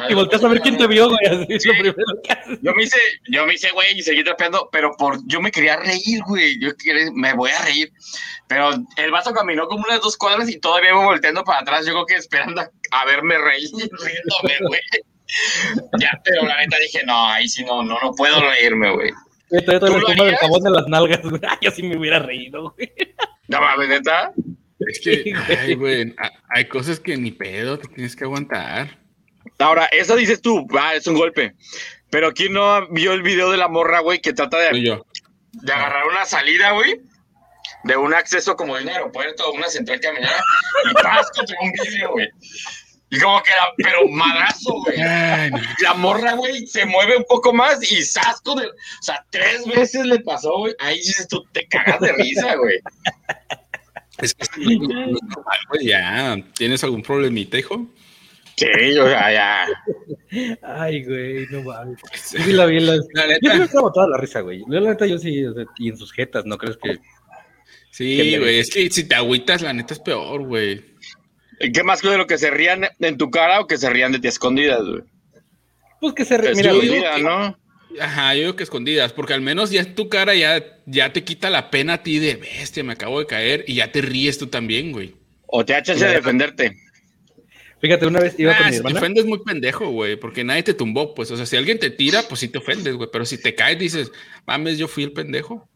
Y 0.09 0.13
volteas 0.15 0.43
a 0.43 0.47
ver 0.47 0.61
quién 0.61 0.77
te 0.77 0.87
vio, 0.87 1.07
güey. 1.07 1.25
Así 1.25 1.53
es 1.53 1.65
lo 1.65 1.73
primero 1.73 2.21
que 2.23 2.31
haces. 2.31 2.59
Yo 2.61 2.73
me 2.73 2.83
hice, 2.83 2.97
yo 3.29 3.45
me 3.45 3.53
hice, 3.53 3.71
güey, 3.71 3.99
y 3.99 4.01
seguí 4.01 4.23
trapeando, 4.23 4.69
pero 4.71 4.91
por, 4.97 5.19
yo 5.27 5.39
me 5.39 5.51
quería 5.51 5.77
reír, 5.77 6.21
güey. 6.25 6.59
Yo 6.59 6.75
quería- 6.75 7.11
me 7.13 7.33
voy 7.33 7.51
a 7.51 7.61
reír. 7.63 7.91
Pero 8.47 8.71
el 8.97 9.11
vato 9.11 9.33
caminó 9.33 9.67
como 9.67 9.83
unas 9.83 10.01
dos 10.01 10.17
cuadras 10.17 10.49
y 10.49 10.59
todavía 10.59 10.89
iba 10.89 11.05
volteando 11.05 11.43
para 11.43 11.59
atrás. 11.59 11.85
Yo 11.85 11.93
creo 11.93 12.05
que 12.07 12.15
esperando 12.15 12.61
a, 12.61 13.05
verme 13.05 13.37
reír, 13.37 13.69
riéndome, 13.71 14.67
güey. 14.67 14.81
Ya, 15.99 16.19
pero 16.23 16.43
la 16.47 16.57
neta 16.57 16.77
dije, 16.79 17.05
no, 17.05 17.27
ahí 17.27 17.47
sí 17.47 17.63
no, 17.63 17.83
no, 17.83 17.99
no 18.01 18.13
puedo 18.15 18.41
reírme, 18.41 18.91
güey. 18.91 19.11
Güey, 19.49 19.65
Todavía 19.65 19.79
todo 19.79 20.15
¿Tú 20.15 20.23
el 20.23 20.35
jabón 20.37 20.63
de 20.63 20.71
las 20.71 20.87
nalgas, 20.87 21.21
güey. 21.21 21.41
Ay, 21.47 21.57
Yo 21.61 21.71
sí 21.71 21.83
me 21.83 21.97
hubiera 21.97 22.17
reído, 22.19 22.71
güey. 22.71 22.91
No 23.47 23.61
mames, 23.61 23.89
neta. 23.89 24.31
Es 24.87 24.99
que, 24.99 25.33
ay, 25.59 25.75
güey, 25.75 26.15
hay 26.49 26.65
cosas 26.67 26.99
que 26.99 27.17
ni 27.17 27.31
pedo 27.31 27.77
te 27.79 27.87
tienes 27.89 28.15
que 28.15 28.23
aguantar. 28.23 28.97
Ahora, 29.57 29.85
eso 29.91 30.15
dices 30.15 30.41
tú, 30.41 30.65
va, 30.67 30.93
es 30.95 31.05
un 31.07 31.15
golpe. 31.15 31.55
Pero 32.09 32.33
¿quién 32.33 32.53
no 32.53 32.87
vio 32.89 33.13
el 33.13 33.21
video 33.21 33.51
de 33.51 33.57
la 33.57 33.67
morra, 33.67 33.99
güey, 33.99 34.19
que 34.19 34.33
trata 34.33 34.57
de, 34.57 34.81
yo. 34.81 35.05
de 35.51 35.73
agarrar 35.73 36.07
una 36.07 36.25
salida, 36.25 36.71
güey? 36.71 37.01
De 37.83 37.97
un 37.97 38.13
acceso 38.13 38.55
como 38.55 38.75
de 38.75 38.83
un 38.83 38.89
aeropuerto, 38.89 39.51
una 39.51 39.67
central 39.67 39.99
camionera, 39.99 40.43
y 40.89 40.93
paz 40.93 41.29
contra 41.31 41.55
un 41.61 41.71
vidrio, 41.71 42.11
güey. 42.11 42.27
Y 43.11 43.19
como 43.19 43.41
que 43.41 43.51
era, 43.51 43.63
pero 43.77 44.07
madrazo, 44.07 44.73
güey. 44.83 44.97
La 45.81 45.93
morra, 45.95 46.33
güey, 46.33 46.67
se 46.67 46.85
mueve 46.85 47.17
un 47.17 47.25
poco 47.27 47.53
más 47.53 47.91
y 47.91 48.03
sasco 48.03 48.55
de. 48.55 48.67
O 48.67 49.01
sea, 49.01 49.25
tres 49.31 49.65
veces 49.65 50.05
le 50.05 50.19
pasó, 50.19 50.59
güey. 50.59 50.75
Ahí 50.79 50.97
dices 50.97 51.27
tú, 51.27 51.43
te 51.51 51.67
cagas 51.67 51.99
de 52.01 52.11
risa, 52.13 52.55
güey. 52.55 52.79
Es 54.21 54.33
que 54.33 55.85
ya. 55.85 56.37
¿Tienes 56.57 56.83
algún 56.83 57.01
problemita, 57.01 57.57
hijo? 57.57 57.87
Sí, 58.57 58.97
o 58.97 59.07
sea, 59.07 59.31
ya. 59.31 59.65
Ay, 60.61 61.05
güey, 61.05 61.45
no 61.49 61.63
mames. 61.63 61.97
Yo 62.33 62.43
sí 62.43 62.51
la 62.53 62.65
vi 62.65 62.77
en 62.77 62.87
las... 62.87 62.99
La 63.13 63.27
Yo 63.27 63.35
sí 63.35 63.47
me 63.47 63.53
neta, 63.53 63.63
acabo 63.65 63.91
toda 63.91 64.09
la 64.09 64.17
risa, 64.17 64.41
güey. 64.41 64.59
Yo, 64.59 64.79
la 64.79 64.89
neta, 64.89 65.05
yo 65.07 65.17
sí, 65.17 65.45
o 65.45 65.53
sea, 65.53 65.63
y 65.77 65.89
en 65.89 65.97
sus 65.97 66.11
jetas, 66.11 66.45
¿no 66.45 66.57
crees 66.57 66.77
que...? 66.77 66.97
sí, 67.91 68.37
güey. 68.37 68.59
Es 68.59 68.69
que 68.69 68.89
si 68.89 69.05
te 69.07 69.15
agüitas, 69.15 69.61
la 69.61 69.71
neta 69.73 69.93
es 69.93 69.99
peor, 69.99 70.43
güey. 70.43 70.83
¿Qué 71.73 71.83
más 71.83 72.01
que 72.01 72.09
de 72.09 72.17
lo 72.17 72.27
que 72.27 72.37
se 72.37 72.49
rían 72.51 72.85
en 72.99 73.17
tu 73.17 73.31
cara 73.31 73.61
o 73.61 73.67
que 73.67 73.77
se 73.77 73.89
rían 73.89 74.11
de 74.11 74.19
ti 74.19 74.27
a 74.27 74.29
escondidas, 74.29 74.81
güey? 74.83 75.03
Pues 76.01 76.13
que 76.13 76.25
se... 76.25 76.37
re- 76.37 76.53
Mira, 76.55 76.71
yo 76.73 76.77
güey, 76.77 77.23
¿no? 77.23 77.57
Ajá, 77.99 78.35
yo 78.35 78.41
digo 78.41 78.55
que 78.55 78.63
escondidas, 78.63 79.13
porque 79.13 79.33
al 79.33 79.41
menos 79.41 79.71
ya 79.71 79.95
tu 79.95 80.09
cara 80.09 80.35
ya, 80.35 80.63
ya 80.85 81.11
te 81.11 81.23
quita 81.23 81.49
la 81.49 81.71
pena 81.71 81.93
a 81.93 82.03
ti 82.03 82.19
de 82.19 82.35
bestia, 82.35 82.83
me 82.83 82.93
acabo 82.93 83.19
de 83.19 83.25
caer, 83.25 83.63
y 83.67 83.75
ya 83.75 83.91
te 83.91 84.01
ríes 84.01 84.37
tú 84.37 84.47
también, 84.47 84.91
güey. 84.91 85.15
O 85.47 85.65
te 85.65 85.73
chance 85.81 86.05
de 86.05 86.13
defenderte. 86.15 86.77
Fíjate, 87.81 88.05
una 88.05 88.19
vez 88.19 88.37
iba 88.37 88.51
Ah, 88.53 88.57
con 88.57 88.65
mi 88.67 88.73
si 88.73 88.77
te 88.81 88.87
hermana... 88.87 88.99
ofendes 88.99 89.25
muy 89.25 89.39
pendejo, 89.39 89.89
güey, 89.89 90.17
porque 90.17 90.43
nadie 90.43 90.63
te 90.63 90.73
tumbó, 90.73 91.15
pues, 91.15 91.31
o 91.31 91.37
sea, 91.37 91.45
si 91.45 91.55
alguien 91.55 91.79
te 91.79 91.89
tira, 91.89 92.21
pues 92.27 92.41
sí 92.41 92.49
te 92.49 92.57
ofendes, 92.57 92.93
güey, 92.95 93.09
pero 93.11 93.25
si 93.25 93.41
te 93.41 93.55
caes 93.55 93.79
dices, 93.79 94.11
mames, 94.45 94.77
yo 94.77 94.87
fui 94.87 95.03
el 95.05 95.13
pendejo. 95.13 95.67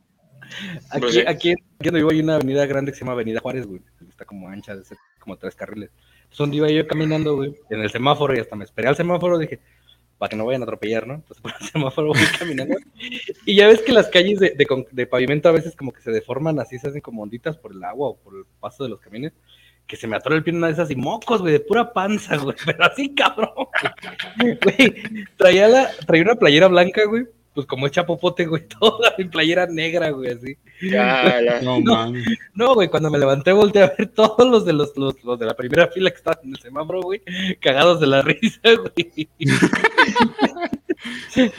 Aquí, 0.92 1.00
Pues 1.00 1.18
aquí, 1.26 1.52
aquí 1.52 1.56
donde 1.80 2.00
vivo 2.02 2.12
hay 2.12 2.20
una 2.20 2.36
avenida 2.36 2.66
grande 2.68 2.92
que 2.92 2.98
se 2.98 3.04
llama 3.04 3.14
Avenida 3.14 3.40
Juárez, 3.40 3.66
güey. 3.66 3.82
Está 4.08 4.26
como 4.26 4.48
ancha, 4.50 4.76
de 4.76 4.86
ser 4.86 4.98
como 5.18 5.38
tres 5.38 5.56
carriles. 5.56 5.90
Entonces, 6.24 6.38
donde 6.38 6.58
iba 6.58 6.70
yo 6.70 6.86
caminando, 6.88 7.36
güey, 7.38 7.56
en 7.72 7.82
el 7.82 7.90
semáforo 7.90 8.36
y 8.36 8.40
hasta 8.40 8.56
me 8.56 8.66
esperé 8.66 8.90
al 8.90 8.96
semáforo, 8.98 9.40
dije, 9.40 9.60
para 10.24 10.30
que 10.30 10.36
no 10.38 10.46
vayan 10.46 10.62
a 10.62 10.64
atropellar, 10.64 11.06
¿no? 11.06 11.16
Entonces, 11.16 11.42
por 11.42 11.52
el 11.52 11.68
semáforo 11.68 12.08
voy 12.08 12.22
caminando. 12.40 12.78
y 13.46 13.56
ya 13.56 13.68
ves 13.68 13.82
que 13.82 13.92
las 13.92 14.08
calles 14.08 14.40
de, 14.40 15.06
pavimento 15.06 15.50
a 15.50 15.52
veces 15.52 15.76
como 15.76 15.92
que 15.92 16.00
se 16.00 16.12
deforman 16.12 16.62
así, 16.62 16.80
se 16.80 16.88
hacen 16.88 17.02
como 17.02 17.24
onditas 17.24 17.58
por 17.58 17.74
el 17.74 17.84
agua 17.84 18.08
o 18.08 18.16
por 18.16 18.38
el 18.38 18.46
paso 18.62 18.86
de 18.86 18.90
los 18.90 19.02
camiones. 19.02 19.34
Que 19.86 19.98
se 19.98 20.08
me 20.08 20.16
atora 20.16 20.38
el 20.38 20.44
pie 20.46 20.52
en 20.52 20.60
una 20.60 20.68
de 20.68 20.74
esas 20.74 20.90
y 20.92 20.96
mocos, 20.96 21.42
güey, 21.42 21.52
de 21.52 21.60
pura 21.60 21.92
panza, 21.92 22.38
güey, 22.38 22.56
pero 22.66 22.86
así 22.86 23.14
cabrón. 23.14 23.50
Güey, 24.38 24.94
traía, 25.36 25.68
la, 25.68 25.92
traía 26.08 26.24
una 26.24 26.36
playera 26.36 26.70
blanca, 26.70 27.04
güey, 27.04 27.26
pues 27.54 27.68
como 27.68 27.88
hecha 27.88 28.06
popote, 28.06 28.46
güey, 28.46 28.68
toda 28.80 29.14
mi 29.18 29.26
playera 29.26 29.68
negra, 29.68 30.10
güey, 30.10 30.32
así. 30.32 30.58
Ya, 30.82 31.42
ya. 31.42 31.62
No, 31.62 31.80
mames. 31.80 32.26
No, 32.54 32.74
güey, 32.74 32.90
cuando 32.90 33.10
me 33.10 33.20
levanté 33.20 33.52
volteé 33.52 33.84
a 33.84 33.94
ver 33.98 34.08
todos 34.08 34.50
los 34.50 34.66
de 34.66 34.74
los, 34.74 34.98
los, 34.98 35.24
los 35.24 35.40
de 35.40 35.46
la 35.46 35.56
primera 35.56 35.88
fila 35.88 36.10
que 36.10 36.18
estaban 36.18 36.40
en 36.44 36.52
el 36.52 36.60
semáforo, 36.60 37.02
güey, 37.02 37.22
cagados 37.62 38.00
de 38.00 38.08
la 38.08 38.22
risa, 38.22 38.60
güey. 38.64 39.30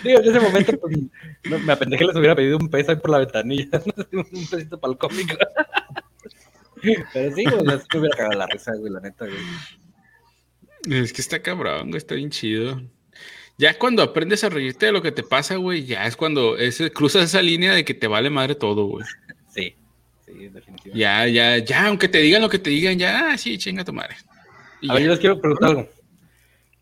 Digo, 0.03 0.21
en 0.21 0.29
ese 0.29 0.41
momento, 0.41 0.79
pues, 0.81 0.97
no, 1.45 1.59
me 1.61 1.73
apendejé, 1.73 2.05
les 2.05 2.17
hubiera 2.17 2.35
pedido 2.35 2.57
un 2.59 2.69
peso 2.69 2.91
ahí 2.91 2.97
por 2.97 3.11
la 3.11 3.19
ventanilla, 3.19 3.83
un 4.13 4.47
pesito 4.47 4.81
para 4.81 4.93
el 4.93 4.99
cómic. 4.99 5.37
Pero 7.13 7.35
sí, 7.35 7.45
güey, 7.45 7.69
así 7.69 7.87
me 7.93 8.01
hubiera 8.01 8.17
cagado 8.17 8.39
la 8.39 8.47
risa, 8.47 8.73
güey, 8.75 8.93
la 8.93 9.01
neta, 9.01 9.27
güey. 9.27 9.39
Es 11.03 11.13
que 11.13 11.23
está 11.23 11.41
cabrón, 11.41 11.89
güey, 11.89 11.99
está 11.99 12.15
bien 12.15 12.31
chido. 12.31 12.81
Ya 13.57 13.79
cuando 13.79 14.03
aprendes 14.03 14.43
a 14.43 14.49
reírte 14.49 14.87
de 14.87 14.93
lo 14.93 15.03
que 15.03 15.13
te 15.13 15.23
pasa, 15.23 15.57
güey, 15.57 15.85
ya 15.85 16.07
es 16.07 16.17
cuando 16.17 16.57
ese, 16.57 16.91
cruzas 16.91 17.25
esa 17.25 17.41
línea 17.41 17.73
de 17.73 17.85
que 17.85 17.95
te 17.95 18.09
vale 18.09 18.31
madre 18.31 18.55
todo, 18.55 18.87
güey. 18.87 19.05
Sí, 19.55 19.77
sí, 20.27 20.33
definitivamente. 20.33 20.99
Ya, 20.99 21.29
ya, 21.29 21.59
ya, 21.59 21.87
aunque 21.87 22.09
te 22.09 22.19
digan 22.19 22.43
lo 22.43 22.49
que 22.49 22.59
te 22.59 22.71
digan, 22.71 22.99
ya, 22.99 23.31
ah, 23.31 23.39
sí, 23.39 23.57
chinga 23.57 23.85
tu 23.85 23.93
madre. 23.93 24.17
Y 24.81 24.91
A 24.91 24.95
ver, 24.95 25.05
yo 25.05 25.11
les 25.11 25.21
quiero 25.21 25.41
preguntar 25.41 25.71
algo. 25.71 25.89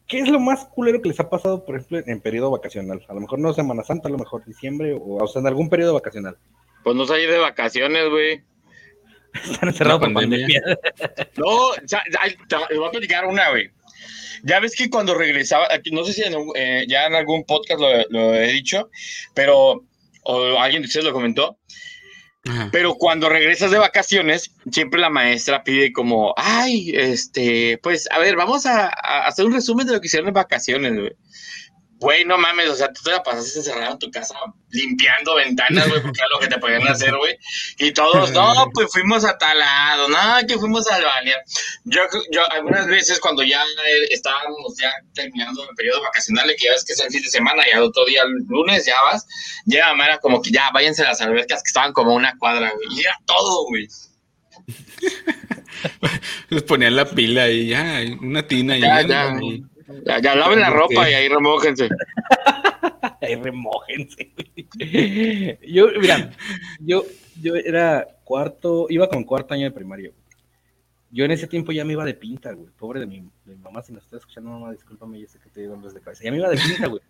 ¿Qué 0.06 0.20
es 0.20 0.28
lo 0.30 0.40
más 0.40 0.64
culero 0.74 1.02
que 1.02 1.11
les 1.11 1.20
ha 1.20 1.28
pasado, 1.28 1.66
por 1.66 1.76
ejemplo, 1.76 2.02
en 2.06 2.20
periodo 2.20 2.50
vacacional? 2.50 3.04
A 3.08 3.12
lo 3.14 3.20
mejor 3.20 3.38
no 3.40 3.52
Semana 3.52 3.85
Santa, 3.85 4.08
a 4.08 4.11
lo 4.11 4.16
mejor 4.16 4.42
diciembre, 4.46 4.94
o, 4.94 5.22
o 5.22 5.26
sea, 5.26 5.40
en 5.40 5.48
algún 5.48 5.68
periodo 5.68 5.92
vacacional. 5.92 6.38
Pues 6.82 6.96
no 6.96 7.04
salí 7.04 7.26
de 7.26 7.38
vacaciones, 7.38 8.08
güey. 8.08 8.42
Están 9.50 9.68
encerrados 9.68 10.00
por 10.00 10.12
pandemia. 10.12 10.61
pandemia. 10.62 11.28
No, 11.37 11.74
ya, 11.85 12.02
ya, 12.11 12.66
te 12.68 12.76
voy 12.76 12.88
a 12.88 12.90
platicar 12.90 13.26
una, 13.26 13.50
güey. 13.50 13.70
Ya 14.42 14.61
ves 14.61 14.74
que 14.74 14.90
cuando 14.90 15.14
regresaba, 15.14 15.68
aquí, 15.70 15.90
no 15.90 16.05
sé 16.05 16.12
si 16.12 16.22
en 16.22 16.35
eh, 16.55 16.85
ya 16.88 17.07
en 17.07 17.14
algún 17.14 17.44
podcast 17.44 17.81
lo, 17.81 17.88
lo 18.11 18.35
he 18.35 18.48
dicho, 18.52 18.90
pero 19.35 19.85
o 20.24 20.59
alguien 20.59 20.83
de 20.83 20.87
ustedes 20.87 21.07
lo 21.07 21.12
comentó, 21.12 21.59
Ajá. 22.48 22.68
pero 22.72 22.94
cuando 22.94 23.28
regresas 23.28 23.70
de 23.70 23.78
vacaciones, 23.78 24.52
siempre 24.70 25.00
la 25.00 25.11
maestra 25.11 25.64
pide 25.64 25.92
como, 25.92 26.35
ay, 26.37 26.92
este, 26.94 27.78
pues, 27.83 28.09
a 28.11 28.18
ver, 28.18 28.37
vamos 28.37 28.66
a, 28.66 28.87
a 28.88 29.26
hacer 29.26 29.44
un 29.44 29.52
resumen 29.52 29.87
de 29.87 29.94
lo 29.94 30.00
que 30.00 30.07
hicieron 30.07 30.28
en 30.28 30.35
vacaciones, 30.35 30.92
güey. 30.92 31.12
Güey, 32.02 32.24
no 32.24 32.36
mames, 32.36 32.68
o 32.68 32.74
sea, 32.74 32.92
tú 32.92 33.00
te 33.04 33.12
la 33.12 33.22
pasaste 33.22 33.60
encerrado 33.60 33.92
en 33.92 33.98
tu 34.00 34.10
casa 34.10 34.34
limpiando 34.70 35.36
ventanas, 35.36 35.88
güey, 35.88 36.02
porque 36.02 36.18
era 36.18 36.28
lo 36.30 36.40
que 36.40 36.48
te 36.48 36.58
podían 36.58 36.88
hacer, 36.88 37.16
güey. 37.16 37.38
Y 37.78 37.92
todos, 37.92 38.32
no, 38.32 38.52
pues 38.74 38.88
fuimos 38.90 39.24
a 39.24 39.38
tal 39.38 39.56
lado, 39.56 40.08
no, 40.08 40.18
que 40.48 40.58
fuimos 40.58 40.90
a 40.90 40.96
Albania. 40.96 41.36
Yo, 41.84 42.00
yo 42.32 42.50
algunas 42.50 42.88
veces 42.88 43.20
cuando 43.20 43.44
ya 43.44 43.62
eh, 43.62 44.08
estábamos 44.10 44.76
ya 44.76 44.92
terminando 45.14 45.62
el 45.62 45.76
periodo 45.76 46.02
vacacional, 46.02 46.52
que 46.58 46.64
ya 46.64 46.72
ves 46.72 46.84
que 46.84 46.94
es 46.94 47.00
el 47.00 47.10
fin 47.12 47.22
de 47.22 47.28
semana, 47.28 47.62
y 47.68 47.70
al 47.70 47.84
otro 47.84 48.04
día, 48.04 48.22
el 48.22 48.32
lunes, 48.48 48.84
ya 48.84 49.00
vas, 49.04 49.24
ya 49.66 49.92
era 49.92 50.18
como 50.18 50.42
que 50.42 50.50
ya 50.50 50.70
váyanse 50.74 51.02
a 51.04 51.10
las 51.10 51.20
albercas 51.20 51.62
que 51.62 51.68
estaban 51.68 51.92
como 51.92 52.14
una 52.14 52.36
cuadra, 52.36 52.72
güey. 52.74 52.98
Y 52.98 53.00
era 53.02 53.16
todo, 53.26 53.64
güey. 53.66 53.86
Les 56.48 56.62
ponían 56.64 56.96
la 56.96 57.08
pila 57.08 57.48
y 57.48 57.68
ya, 57.68 58.00
una 58.20 58.44
tina 58.46 58.76
y 58.76 58.80
Ya, 58.80 59.02
ya. 59.02 59.06
ya. 59.06 59.71
Ya, 60.05 60.20
ya 60.20 60.35
laven 60.35 60.61
la 60.61 60.70
ropa 60.70 61.09
y 61.11 61.14
ahí 61.14 61.28
remójense. 61.28 61.88
Ay, 63.20 63.37
remójense. 63.37 64.33
Yo, 65.66 65.88
mira, 66.00 66.31
yo, 66.81 67.05
yo 67.40 67.55
era 67.57 68.07
cuarto, 68.24 68.87
iba 68.88 69.09
con 69.09 69.24
cuarto 69.24 69.55
año 69.55 69.64
de 69.64 69.70
primaria. 69.70 70.11
güey. 70.11 70.22
Yo 71.11 71.24
en 71.24 71.31
ese 71.31 71.46
tiempo 71.46 71.72
ya 71.72 71.85
me 71.85 71.92
iba 71.92 72.05
de 72.05 72.14
pinta, 72.14 72.52
güey. 72.52 72.70
Pobre 72.76 73.00
de 73.00 73.07
mi, 73.07 73.20
de 73.44 73.55
mi 73.55 73.62
mamá, 73.62 73.83
si 73.83 73.92
me 73.92 73.98
estás 73.98 74.20
escuchando, 74.20 74.50
mamá, 74.50 74.72
discúlpame, 74.72 75.20
yo 75.20 75.28
sé 75.28 75.38
que 75.38 75.50
te 75.50 75.61
digo 75.61 75.74
hombres 75.74 75.94
de 75.94 76.00
cabeza. 76.00 76.24
Ya 76.24 76.31
me 76.31 76.38
iba 76.38 76.48
de 76.48 76.57
pinta, 76.57 76.87
güey. 76.88 77.02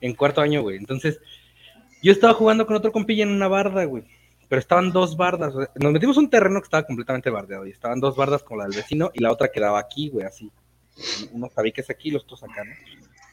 En 0.00 0.14
cuarto 0.14 0.40
año, 0.40 0.62
güey. 0.62 0.76
Entonces, 0.76 1.20
yo 2.02 2.12
estaba 2.12 2.34
jugando 2.34 2.66
con 2.66 2.76
otro 2.76 2.92
compilla 2.92 3.24
en 3.24 3.30
una 3.30 3.48
barda, 3.48 3.84
güey. 3.84 4.04
Pero 4.48 4.60
estaban 4.60 4.92
dos 4.92 5.16
bardas. 5.16 5.52
Nos 5.74 5.92
metimos 5.92 6.16
un 6.16 6.30
terreno 6.30 6.60
que 6.60 6.64
estaba 6.66 6.84
completamente 6.86 7.30
bardeado. 7.30 7.66
Y 7.66 7.70
estaban 7.70 8.00
dos 8.00 8.16
bardas 8.16 8.42
como 8.42 8.60
la 8.60 8.68
del 8.68 8.76
vecino 8.76 9.10
y 9.12 9.20
la 9.20 9.32
otra 9.32 9.48
quedaba 9.48 9.78
aquí, 9.78 10.08
güey, 10.08 10.24
así. 10.24 10.50
Unos 11.32 11.52
tabiques 11.52 11.88
aquí 11.90 12.08
y 12.08 12.12
los 12.12 12.24
otros 12.24 12.42
acá, 12.44 12.64
¿no? 12.64 12.72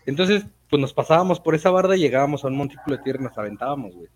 Entonces, 0.06 0.45
pues 0.69 0.80
nos 0.80 0.93
pasábamos 0.93 1.39
por 1.39 1.56
esa 1.56 1.71
barda 1.71 1.95
y 1.95 1.99
llegábamos 1.99 2.43
a 2.43 2.47
un 2.47 2.58
montículo 2.58 2.97
de 2.97 3.04
tierra 3.04 3.19
y 3.21 3.23
nos 3.23 3.38
aventábamos, 3.38 3.95
güey. 3.95 4.10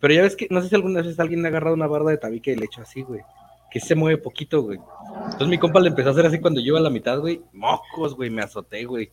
Pero 0.00 0.14
ya 0.14 0.22
ves 0.22 0.36
que, 0.36 0.46
no 0.50 0.60
sé 0.60 0.68
si 0.68 0.74
alguna 0.74 1.02
vez 1.02 1.18
alguien 1.18 1.44
ha 1.44 1.48
agarrado 1.48 1.74
una 1.74 1.86
barda 1.86 2.10
de 2.10 2.18
tabique 2.18 2.52
y 2.52 2.56
le 2.56 2.66
hecho 2.66 2.82
así, 2.82 3.02
güey. 3.02 3.22
Que 3.70 3.80
se 3.80 3.94
mueve 3.94 4.18
poquito, 4.18 4.62
güey. 4.62 4.78
Entonces 5.24 5.48
mi 5.48 5.58
compa 5.58 5.80
le 5.80 5.88
empezó 5.88 6.10
a 6.10 6.12
hacer 6.12 6.26
así 6.26 6.38
cuando 6.38 6.60
yo 6.60 6.68
iba 6.68 6.78
a 6.78 6.82
la 6.82 6.90
mitad, 6.90 7.18
güey. 7.18 7.40
Mocos, 7.52 8.14
güey, 8.14 8.30
me 8.30 8.42
azoté, 8.42 8.84
güey. 8.84 9.10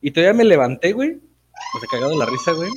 Y 0.00 0.10
todavía 0.10 0.34
me 0.34 0.44
levanté, 0.44 0.92
güey. 0.92 1.12
O 1.12 1.78
sea, 1.78 1.88
cagado 1.90 2.18
la 2.18 2.26
risa, 2.26 2.52
güey. 2.52 2.70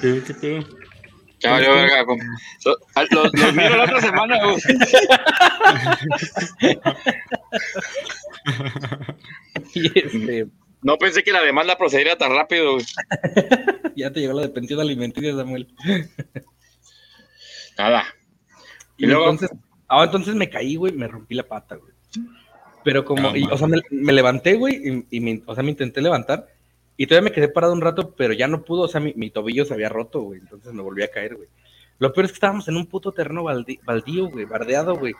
¿Qué, 0.00 0.22
qué, 0.26 0.34
qué? 0.34 0.66
Ya 1.42 1.50
valió 1.52 1.74
verga. 1.74 2.04
com- 2.04 2.18
so- 2.58 2.78
a- 2.94 3.04
Los, 3.10 3.32
los 3.34 3.54
miro 3.54 3.76
la 3.76 3.84
otra 3.84 4.00
semana, 4.00 4.38
güey. 4.44 4.56
Y 9.74 9.98
este. 9.98 10.46
No 10.82 10.98
pensé 10.98 11.22
que 11.22 11.32
la 11.32 11.42
demanda 11.42 11.78
procediera 11.78 12.16
tan 12.16 12.34
rápido. 12.34 12.74
güey. 12.74 12.84
Ya 13.94 14.10
te 14.10 14.20
llegó 14.20 14.32
la 14.32 14.40
de 14.42 14.48
pensión 14.48 14.80
alimenticia, 14.80 15.36
Samuel. 15.36 15.68
Nada. 17.76 18.04
Y, 18.96 19.04
Y 19.04 19.06
luego- 19.06 19.28
entonces, 19.30 19.50
ah, 19.86 20.04
entonces 20.04 20.34
me 20.34 20.48
caí, 20.48 20.76
güey, 20.76 20.94
me 20.94 21.06
rompí 21.08 21.34
la 21.34 21.42
pata, 21.46 21.74
güey. 21.76 21.92
Pero 22.84 23.04
como, 23.04 23.28
Ah, 23.28 23.36
y, 23.36 23.44
o 23.44 23.56
sea, 23.58 23.68
me, 23.68 23.82
me 23.90 24.12
levanté, 24.14 24.54
güey, 24.54 25.04
y, 25.10 25.16
y 25.18 25.20
me, 25.20 25.42
o 25.46 25.54
sea, 25.54 25.62
me 25.62 25.70
intenté 25.72 26.00
levantar. 26.00 26.46
Y 27.02 27.06
todavía 27.08 27.30
me 27.30 27.34
quedé 27.34 27.48
parado 27.48 27.72
un 27.72 27.80
rato, 27.80 28.14
pero 28.14 28.32
ya 28.32 28.46
no 28.46 28.62
pudo, 28.62 28.82
o 28.82 28.88
sea, 28.88 29.00
mi, 29.00 29.12
mi 29.14 29.28
tobillo 29.28 29.64
se 29.64 29.74
había 29.74 29.88
roto, 29.88 30.20
güey. 30.20 30.38
Entonces 30.38 30.72
me 30.72 30.82
volví 30.82 31.02
a 31.02 31.10
caer, 31.10 31.34
güey. 31.34 31.48
Lo 31.98 32.12
peor 32.12 32.26
es 32.26 32.30
que 32.30 32.36
estábamos 32.36 32.68
en 32.68 32.76
un 32.76 32.86
puto 32.86 33.10
terreno 33.10 33.42
baldío, 33.42 34.28
güey, 34.28 34.44
bardeado, 34.44 34.94
güey. 34.94 35.12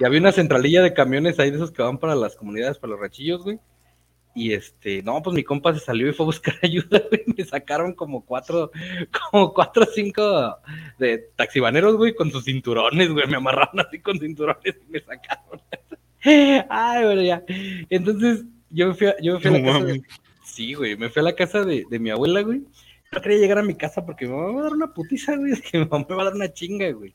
Y 0.00 0.04
había 0.04 0.18
una 0.18 0.32
centralilla 0.32 0.82
de 0.82 0.92
camiones 0.92 1.38
ahí 1.38 1.50
de 1.50 1.58
esos 1.58 1.70
que 1.70 1.82
van 1.82 1.98
para 1.98 2.16
las 2.16 2.34
comunidades, 2.34 2.78
para 2.78 2.90
los 2.90 3.00
rachillos, 3.00 3.44
güey. 3.44 3.60
Y 4.34 4.54
este, 4.54 5.04
no, 5.04 5.22
pues 5.22 5.36
mi 5.36 5.44
compa 5.44 5.72
se 5.72 5.78
salió 5.78 6.08
y 6.08 6.12
fue 6.12 6.24
a 6.24 6.26
buscar 6.26 6.56
ayuda, 6.64 7.00
güey. 7.08 7.22
Me 7.36 7.44
sacaron 7.44 7.94
como 7.94 8.24
cuatro, 8.24 8.72
como 9.30 9.54
cuatro 9.54 9.84
o 9.84 9.86
cinco 9.94 10.58
de 10.98 11.30
taxibaneros, 11.36 11.96
güey, 11.96 12.12
con 12.12 12.32
sus 12.32 12.44
cinturones, 12.44 13.08
güey. 13.08 13.28
Me 13.28 13.36
amarraron 13.36 13.78
así 13.78 14.00
con 14.00 14.18
cinturones 14.18 14.74
y 14.84 14.90
me 14.90 14.98
sacaron. 14.98 15.60
Ay, 16.68 17.04
bueno, 17.04 17.22
ya. 17.22 17.44
Entonces, 17.88 18.46
yo 18.70 18.88
me 18.88 18.94
fui 18.94 19.06
a, 19.06 19.16
yo 19.20 19.34
me 19.34 19.40
fui 19.40 19.50
a 19.50 19.58
la 19.58 19.62
casa 19.62 19.84
de, 19.84 20.02
Sí, 20.52 20.74
güey, 20.74 20.96
me 20.96 21.08
fui 21.08 21.20
a 21.20 21.24
la 21.24 21.34
casa 21.36 21.64
de, 21.64 21.86
de 21.88 21.98
mi 21.98 22.10
abuela, 22.10 22.42
güey. 22.42 22.62
No 23.12 23.20
quería 23.20 23.38
llegar 23.38 23.58
a 23.58 23.62
mi 23.62 23.74
casa 23.74 24.04
porque 24.04 24.26
mi 24.26 24.32
mamá 24.32 24.48
me 24.48 24.54
va 24.54 24.60
a 24.60 24.64
dar 24.64 24.72
una 24.72 24.92
putiza, 24.92 25.36
güey. 25.36 25.52
Es 25.52 25.62
que 25.62 25.78
mi 25.78 25.84
mamá 25.84 26.06
me 26.08 26.14
va 26.16 26.22
a 26.22 26.24
dar 26.26 26.34
una 26.34 26.52
chinga, 26.52 26.90
güey. 26.90 27.14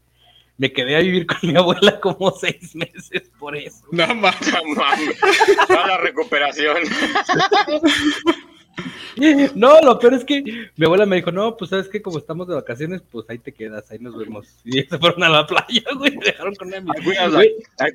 Me 0.58 0.72
quedé 0.72 0.96
a 0.96 1.00
vivir 1.00 1.26
con 1.26 1.38
mi 1.44 1.56
abuela 1.58 2.00
como 2.00 2.32
seis 2.40 2.76
meses 2.76 3.30
por 3.38 3.58
eso. 3.58 3.86
No 3.92 4.08
mames. 4.08 4.54
No 4.54 4.76
mames. 4.76 5.20
Toda 5.68 5.88
la 5.88 5.98
recuperación. 5.98 6.78
No, 9.56 9.80
lo 9.82 9.98
peor 10.00 10.14
es 10.16 10.26
que 10.26 10.42
mi 10.76 10.86
abuela 10.86 11.06
me 11.06 11.16
dijo, 11.18 11.32
no, 11.32 11.56
pues 11.56 11.70
sabes 11.70 11.88
que 11.88 12.02
como 12.02 12.18
estamos 12.18 12.48
de 12.48 12.56
vacaciones, 12.56 13.02
pues 13.10 13.26
ahí 13.30 13.38
te 13.38 13.54
quedas, 13.54 13.90
ahí 13.92 14.00
nos 14.00 14.18
vemos. 14.18 14.48
Y 14.66 14.82
se 14.84 14.98
fueron 14.98 15.24
a 15.24 15.30
la 15.30 15.48
playa, 15.48 15.84
güey, 15.98 16.16
me 16.18 16.26
dejaron 16.26 16.56
con 16.56 16.68
una 16.68 16.78
de 16.78 16.84
mis- 16.84 16.96
Ahí 16.98 17.04
cuidas 17.04 17.32
la, 17.32 17.40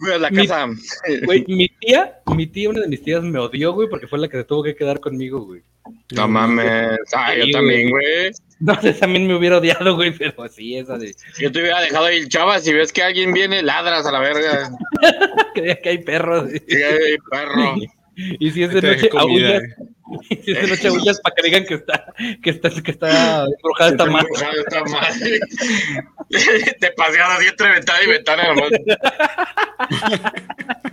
Güey, 0.00 0.20
la 0.20 0.30
Mi- 0.30 0.46
casa. 0.46 0.66
Güey, 1.24 1.44
mi 1.48 1.68
tía, 1.68 2.14
mi 2.34 2.46
tía, 2.46 2.70
una 2.70 2.80
de 2.80 2.88
mis 2.88 3.02
tías 3.02 3.22
me 3.22 3.38
odió, 3.38 3.72
güey, 3.72 3.88
porque 3.88 4.06
fue 4.08 4.18
la 4.18 4.28
que 4.28 4.38
se 4.38 4.44
tuvo 4.44 4.62
que 4.62 4.74
quedar 4.74 5.00
conmigo, 5.00 5.40
güey. 5.40 5.62
No 6.14 6.28
mames. 6.28 6.98
Ah, 7.14 7.34
yo 7.34 7.50
también, 7.52 7.90
güey. 7.90 8.30
No 8.60 8.80
sé, 8.80 8.92
también 8.92 9.26
me 9.26 9.34
hubiera 9.34 9.58
odiado, 9.58 9.94
güey, 9.96 10.16
pero 10.16 10.46
sí, 10.48 10.76
esa 10.76 10.98
de 10.98 11.14
Yo 11.38 11.50
te 11.50 11.60
hubiera 11.60 11.80
dejado 11.80 12.04
ahí, 12.06 12.28
chavas, 12.28 12.62
si 12.62 12.72
ves 12.72 12.92
que 12.92 13.02
alguien 13.02 13.32
viene, 13.32 13.62
ladras 13.62 14.06
a 14.06 14.12
la 14.12 14.20
verga. 14.20 14.70
creía 15.54 15.76
que 15.80 15.88
hay 15.88 15.98
perros. 15.98 16.50
Sí, 16.50 16.76
perro. 17.30 17.74
Y 18.38 18.50
si 18.50 18.62
es 18.62 18.72
de 18.72 18.82
noche, 18.82 19.10
aullas, 19.16 19.62
eh. 19.62 19.76
y 20.30 20.36
si 20.36 20.52
es 20.52 20.62
de 20.62 20.68
noche 20.68 20.88
aullas 20.88 21.20
para 21.20 21.34
que 21.34 21.42
digan 21.42 21.64
que 21.64 21.74
está, 21.74 22.14
que 22.42 22.50
está, 22.50 22.70
que 22.70 22.90
está 22.90 23.44
embrujada 23.44 23.90
esta 23.90 24.06
madre. 24.06 24.28
Esta 24.58 24.84
madre. 24.90 25.40
Te 26.80 26.90
paseas 26.92 27.38
así 27.38 27.46
entre 27.46 27.72
ventana 27.72 28.02
y 28.02 28.06
ventana, 28.08 28.54
nomás. 28.54 28.70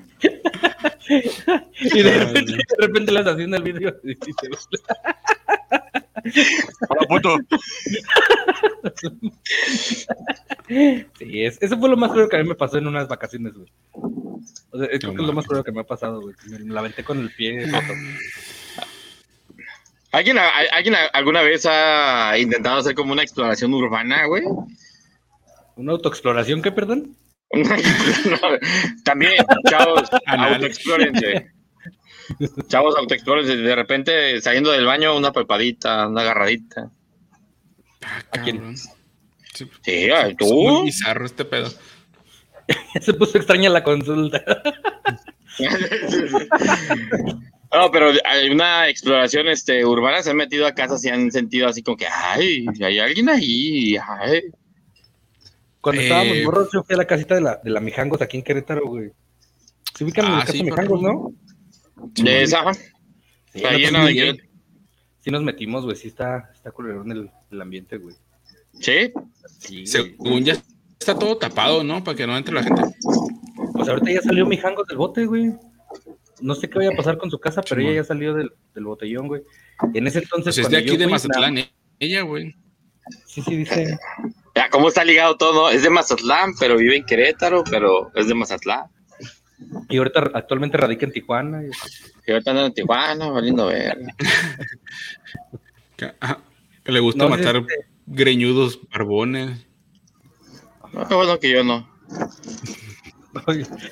Y 1.10 2.02
de 2.02 2.18
repente, 2.18 2.54
de 2.54 2.86
repente 2.86 3.12
las 3.12 3.28
haciendo 3.28 3.58
el 3.58 3.64
vídeo. 3.64 3.96
Hola, 6.90 7.08
puto. 7.08 7.38
Sí, 10.68 11.44
es, 11.46 11.58
eso 11.62 11.78
fue 11.80 11.90
lo 11.90 11.98
más 11.98 12.12
creo 12.12 12.28
que 12.30 12.36
a 12.38 12.44
mí 12.44 12.48
me 12.50 12.56
pasó 12.56 12.78
en 12.78 12.88
unas 12.88 13.08
vacaciones, 13.08 13.54
güey. 13.54 13.72
O 14.72 14.78
sea, 14.80 14.88
creo 14.88 15.00
que 15.16 15.22
es 15.22 15.28
lo 15.28 15.34
más 15.34 15.46
creo 15.48 15.64
que 15.64 15.72
me 15.72 15.82
ha 15.82 15.86
pasado, 15.86 16.22
güey. 16.22 16.36
que 16.36 16.50
Me 16.60 16.74
la 16.74 16.80
aventé 16.82 17.04
con 17.04 17.20
el 17.20 17.32
pie. 17.32 17.66
¿Alguien, 20.12 20.38
a- 20.38 20.50
¿Alguien 20.74 20.96
a- 20.96 21.06
alguna 21.14 21.42
vez 21.42 21.66
ha 21.70 22.38
intentado 22.38 22.78
hacer 22.78 22.96
como 22.96 23.14
una 23.14 23.24
exploración 23.24 23.74
urbana, 23.74 24.26
güey? 24.26 24.44
¿Una 25.76 25.92
autoexploración 25.94 26.62
qué, 26.62 26.72
perdón? 26.72 27.16
No, 27.54 28.38
también, 29.06 29.34
chavos, 29.70 30.10
autoexplórense. 30.26 31.52
Chavos, 32.68 32.96
autoexplórense. 32.98 33.56
De 33.58 33.76
repente, 33.76 34.42
saliendo 34.42 34.72
del 34.72 34.86
baño, 34.86 35.16
una 35.18 35.32
palpadita, 35.32 36.08
una 36.08 36.22
agarradita. 36.22 36.92
Ah, 38.04 38.22
quién? 38.44 38.58
cabrón. 38.58 38.78
Sí, 38.78 39.70
Sí, 39.84 39.92
ay, 40.12 40.36
es 40.40 40.48
muy 40.52 40.68
tú. 40.80 40.84
bizarro 40.84 41.26
este 41.26 41.46
pedo. 41.46 41.70
Se 43.02 43.14
puso 43.14 43.38
extraña 43.38 43.70
la 43.70 43.84
consulta. 43.84 44.44
No, 47.74 47.92
pero 47.92 48.12
hay 48.24 48.50
una 48.50 48.88
exploración 48.88 49.48
este, 49.50 49.84
urbana, 49.86 50.24
se 50.24 50.30
han 50.32 50.38
metido 50.38 50.66
a 50.66 50.72
casas 50.74 51.04
y 51.04 51.10
han 51.10 51.30
sentido 51.34 51.68
así 51.68 51.84
como 51.84 51.98
que, 51.98 52.08
ay, 52.08 52.66
hay 52.82 52.98
alguien 53.00 53.28
ahí, 53.28 53.98
ay. 53.98 54.44
Cuando 55.82 56.02
Eh, 56.02 56.06
estábamos 56.06 56.38
morros, 56.46 56.70
yo 56.74 56.82
fui 56.84 56.94
a 56.96 56.98
la 57.00 57.06
casita 57.06 57.36
de 57.36 57.42
la, 57.42 57.60
de 57.62 57.70
la 57.70 57.82
Mijangos 57.82 58.22
aquí 58.22 58.38
en 58.38 58.44
Querétaro, 58.44 58.88
güey. 58.88 59.12
¿Se 59.94 60.06
ubican 60.06 60.26
en 60.28 60.32
Ah, 60.32 60.36
la 60.36 60.40
casa 60.42 60.52
sí, 60.54 60.58
de 60.60 60.64
Mijangos, 60.64 61.02
no? 61.02 61.34
De 62.14 62.44
esa, 62.44 62.60
en 62.62 62.66
nosotros 62.66 63.92
la- 63.94 64.10
sí, 64.10 64.40
sí 65.20 65.32
nos 65.32 65.44
metimos, 65.44 65.84
güey. 65.86 65.96
Sí 65.96 66.08
está, 66.08 66.50
está 66.54 66.72
culerón 66.72 67.12
el, 67.12 67.30
el 67.52 67.62
ambiente, 67.62 67.98
güey. 67.98 68.16
sí, 68.74 69.12
Sí, 69.60 69.76
güey. 69.76 69.88
Según 69.88 70.44
ya 70.46 70.58
está 71.00 71.18
todo 71.18 71.38
tapado, 71.38 71.84
¿no? 71.84 72.04
Para 72.04 72.16
que 72.18 72.28
no 72.28 72.38
entre 72.38 72.54
la 72.54 72.64
gente. 72.64 72.82
Pues 73.74 73.88
ahorita 73.90 74.12
ya 74.12 74.22
salió 74.22 74.46
Mijangos 74.46 74.88
del 74.88 74.98
bote, 74.98 75.26
güey. 75.26 75.54
No 76.40 76.54
sé 76.54 76.70
qué 76.70 76.78
vaya 76.78 76.92
a 76.92 76.96
pasar 76.96 77.18
con 77.18 77.32
su 77.32 77.40
casa, 77.40 77.62
pero 77.68 77.82
ella 77.82 77.94
ya 77.94 78.04
salió 78.04 78.34
del, 78.36 78.52
del 78.76 78.84
botellón, 78.86 79.28
güey. 79.28 79.42
En 79.94 80.06
ese 80.06 80.20
entonces. 80.20 80.56
Pues 80.56 80.66
es 80.68 80.72
de 80.72 80.78
aquí 80.78 80.90
yo 80.92 80.98
de 80.98 81.08
Mazatlán, 81.08 81.58
eh, 81.58 81.72
ella, 82.00 82.22
güey. 82.22 82.56
Sí, 83.26 83.42
sí, 83.42 83.56
dice. 83.56 83.98
ya, 84.56 84.70
cómo 84.70 84.90
está 84.90 85.04
ligado 85.04 85.36
todo. 85.38 85.70
Es 85.72 85.82
de 85.82 85.90
Mazatlán, 85.90 86.54
pero 86.60 86.78
vive 86.78 86.98
en 86.98 87.06
Querétaro, 87.06 87.64
pero 87.64 88.12
es 88.16 88.28
de 88.28 88.36
Mazatlán. 88.36 88.86
Y 89.90 89.98
ahorita 89.98 90.32
actualmente 90.34 90.78
radica 90.78 91.06
en 91.06 91.12
Tijuana. 91.12 91.64
y- 91.64 91.70
Y 92.28 92.32
ahorita 92.32 92.52
anda 92.52 92.66
en 92.66 92.74
Tijuana, 92.74 93.30
valiendo 93.30 93.68
ver. 93.68 93.98
Que, 95.96 96.12
le 96.92 97.00
gusta 97.00 97.24
No, 97.24 97.30
matar 97.30 97.56
este- 97.58 97.86
greñudos 98.06 98.80
barbones. 98.90 99.66
No, 100.94 101.08
qué 101.08 101.16
bueno 101.16 101.40
que 101.40 101.52
yo 101.52 101.64
no. 101.64 101.90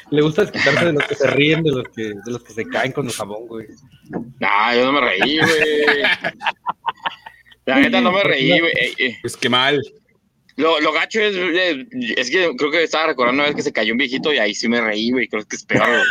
Le 0.09 0.21
gusta 0.21 0.41
desquitarse 0.43 0.85
de 0.85 0.93
los 0.93 1.03
que 1.03 1.15
se 1.15 1.27
ríen, 1.27 1.63
de 1.63 1.71
los 1.71 1.87
que, 1.89 2.03
de 2.03 2.31
los 2.31 2.43
que 2.43 2.53
se 2.53 2.65
caen 2.65 2.91
con 2.93 3.05
el 3.05 3.11
jabón, 3.11 3.47
güey. 3.47 3.67
No, 4.09 4.75
yo 4.75 4.85
no 4.85 4.91
me 4.93 5.01
reí, 5.01 5.37
güey. 5.39 6.01
La 7.65 7.79
neta 7.79 8.01
no 8.01 8.11
me 8.11 8.23
reí, 8.23 8.59
güey. 8.59 8.73
Pues 9.21 9.35
qué 9.37 9.49
mal. 9.49 9.81
Lo, 10.57 10.79
lo 10.79 10.93
gacho 10.93 11.19
es, 11.19 11.35
eh, 11.35 11.85
es 12.15 12.29
que 12.29 12.49
creo 12.57 12.71
que 12.71 12.83
estaba 12.83 13.07
recordando 13.07 13.41
una 13.41 13.47
vez 13.49 13.55
que 13.55 13.61
se 13.61 13.73
cayó 13.73 13.91
un 13.91 13.97
viejito 13.97 14.33
y 14.33 14.37
ahí 14.37 14.55
sí 14.55 14.69
me 14.69 14.79
reí, 14.79 15.11
güey. 15.11 15.27
Creo 15.27 15.43
que 15.45 15.55
es 15.57 15.63
peor, 15.65 15.85
güey. 15.87 16.05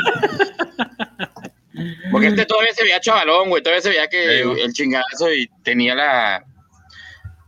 Porque 2.12 2.28
este 2.28 2.46
todavía 2.46 2.72
se 2.72 2.84
veía 2.84 3.00
chavalón, 3.00 3.48
güey. 3.48 3.62
Todavía 3.62 3.82
se 3.82 3.88
veía 3.88 4.06
que 4.08 4.40
el 4.42 4.72
chingazo 4.72 5.32
y 5.34 5.48
tenía 5.64 5.94
la, 5.94 6.44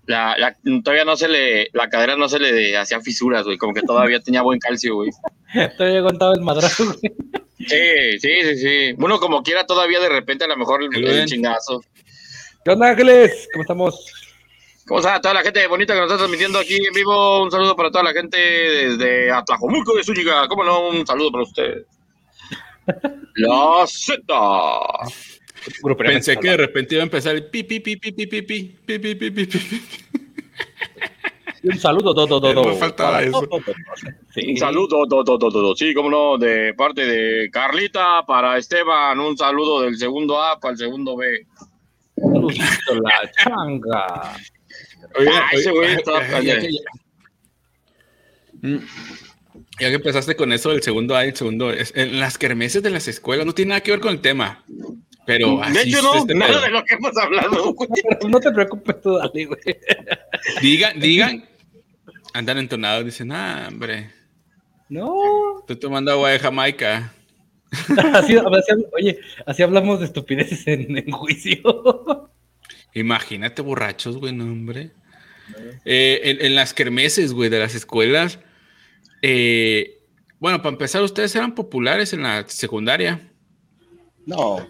la, 0.06 0.36
la- 0.36 0.56
Todavía 0.82 1.04
no 1.04 1.16
se 1.16 1.28
le. 1.28 1.68
La 1.72 1.88
cadera 1.88 2.16
no 2.16 2.28
se 2.28 2.38
le 2.40 2.76
hacía 2.76 3.00
fisuras, 3.00 3.44
güey. 3.44 3.56
Como 3.56 3.72
que 3.74 3.82
todavía 3.82 4.18
tenía 4.20 4.42
buen 4.42 4.58
calcio, 4.58 4.94
güey. 4.96 5.10
Todavía 5.78 5.98
aguantaba 6.00 6.32
el 6.34 6.40
madrazo, 6.40 6.86
güey. 6.86 6.98
Sí, 7.58 8.18
sí, 8.20 8.30
sí, 8.42 8.56
sí. 8.58 8.94
Uno 8.98 9.18
como 9.20 9.42
quiera 9.42 9.64
todavía 9.64 10.00
de 10.00 10.08
repente 10.08 10.44
a 10.44 10.48
lo 10.48 10.56
mejor 10.56 10.82
el, 10.82 11.06
el 11.06 11.26
chingazo. 11.26 11.82
¿Qué 12.64 12.70
onda, 12.72 12.88
Ángeles? 12.90 13.48
¿Cómo 13.52 13.62
estamos? 13.62 14.12
¿Cómo 14.86 15.00
está 15.00 15.20
toda 15.20 15.34
la 15.34 15.42
gente 15.42 15.66
bonita 15.66 15.94
que 15.94 16.00
nos 16.00 16.08
está 16.08 16.18
transmitiendo 16.18 16.60
aquí 16.60 16.76
en 16.76 16.92
vivo? 16.94 17.42
Un 17.42 17.50
saludo 17.50 17.74
para 17.74 17.90
toda 17.90 18.04
la 18.04 18.12
gente 18.12 18.38
desde 18.38 19.32
Atlajomulco 19.32 19.96
de 19.96 20.04
Zúñiga. 20.04 20.46
¿Cómo 20.46 20.62
no? 20.62 20.88
Un 20.90 21.04
saludo 21.04 21.32
para 21.32 21.42
ustedes. 21.42 21.86
La 23.34 23.84
Z. 23.86 24.22
Pensé 25.98 26.36
que 26.36 26.50
de 26.50 26.56
repente 26.56 26.94
iba 26.94 27.02
a 27.02 27.06
empezar 27.06 27.34
el 27.34 27.46
pi, 27.46 27.64
pi, 27.64 27.80
pi, 27.80 27.96
pi, 27.96 28.12
pi, 28.12 28.26
pi, 28.26 28.42
pi, 28.42 28.62
pi, 28.86 28.98
pi, 28.98 29.14
pi, 29.16 29.30
pi, 29.30 29.46
pi. 29.46 29.82
Un 31.64 31.78
saludo, 31.80 32.14
do, 32.14 32.24
do, 32.26 32.38
do, 32.38 32.52
do. 32.54 32.64
Me 32.64 32.76
faltaba 32.76 33.22
eso. 33.22 33.40
Un 33.40 34.56
saludo, 34.56 35.04
do, 35.04 35.24
do, 35.24 35.36
do, 35.36 35.50
do, 35.50 35.62
do. 35.62 35.74
sí, 35.74 35.92
cómo 35.94 36.08
no, 36.08 36.38
de 36.38 36.74
parte 36.74 37.04
de 37.04 37.50
Carlita 37.50 38.24
para 38.24 38.56
Esteban. 38.56 39.18
Un 39.18 39.36
saludo 39.36 39.82
del 39.82 39.96
segundo 39.96 40.40
A 40.40 40.60
para 40.60 40.72
el 40.72 40.78
segundo 40.78 41.16
B. 41.16 41.44
La 43.02 43.30
changa. 43.32 44.36
Oye, 45.18 45.28
Ah, 45.32 45.48
ese 45.52 45.70
oye, 45.70 45.78
güey 45.78 45.94
está- 45.94 46.28
ya, 46.28 46.40
ya 46.42 46.60
que- 46.60 46.70
Mm. 48.62 48.78
Ya 49.78 49.88
que 49.90 49.94
empezaste 49.94 50.34
con 50.36 50.52
eso 50.52 50.70
del 50.70 50.82
segundo 50.82 51.14
A 51.14 51.24
y 51.26 51.28
el 51.28 51.36
segundo, 51.36 51.70
es- 51.70 51.92
en 51.94 52.18
las 52.18 52.38
kermeses 52.38 52.82
de 52.82 52.90
las 52.90 53.08
escuelas 53.08 53.44
no 53.46 53.52
tiene 53.52 53.70
nada 53.70 53.82
que 53.82 53.90
ver 53.90 54.00
con 54.00 54.12
el 54.12 54.20
tema, 54.20 54.64
pero 55.26 55.58
De 55.58 55.62
así 55.64 55.88
hecho, 55.90 55.98
es 55.98 56.02
no, 56.02 56.14
este 56.16 56.34
nada 56.34 56.52
pedo. 56.52 56.60
de 56.62 56.70
lo 56.70 56.84
que 56.84 56.94
hemos 56.94 57.16
hablado, 57.18 57.74
güey. 57.74 57.88
No 58.28 58.40
te 58.40 58.50
preocupes 58.52 59.00
tú, 59.02 59.16
dale, 59.18 59.44
güey. 59.44 59.60
Digan, 60.62 60.98
digan, 60.98 61.44
andan 62.32 62.58
entonados, 62.58 63.04
dicen, 63.04 63.30
ah, 63.32 63.66
hombre, 63.68 64.10
No. 64.88 65.58
estoy 65.60 65.76
tomando 65.76 66.10
agua 66.12 66.30
de 66.30 66.38
Jamaica. 66.38 67.12
Así- 68.14 68.36
así 68.38 68.72
habl- 68.72 68.88
oye, 68.92 69.18
así 69.44 69.62
hablamos 69.62 70.00
de 70.00 70.06
estupideces 70.06 70.66
en, 70.68 70.96
en 70.96 71.10
juicio. 71.10 72.30
Imagínate 72.94 73.60
borrachos, 73.60 74.16
güey, 74.16 74.32
no, 74.32 74.44
hombre. 74.44 74.92
Eh, 75.84 76.20
en, 76.24 76.44
en 76.44 76.54
las 76.54 76.74
kermeses, 76.74 77.32
güey, 77.32 77.48
de 77.50 77.58
las 77.58 77.74
escuelas. 77.74 78.38
eh, 79.22 79.92
bueno, 80.38 80.58
para 80.58 80.74
empezar, 80.74 81.02
ustedes 81.02 81.34
eran 81.34 81.54
populares 81.54 82.12
en 82.12 82.22
la 82.22 82.46
secundaria. 82.48 83.32
No. 84.26 84.68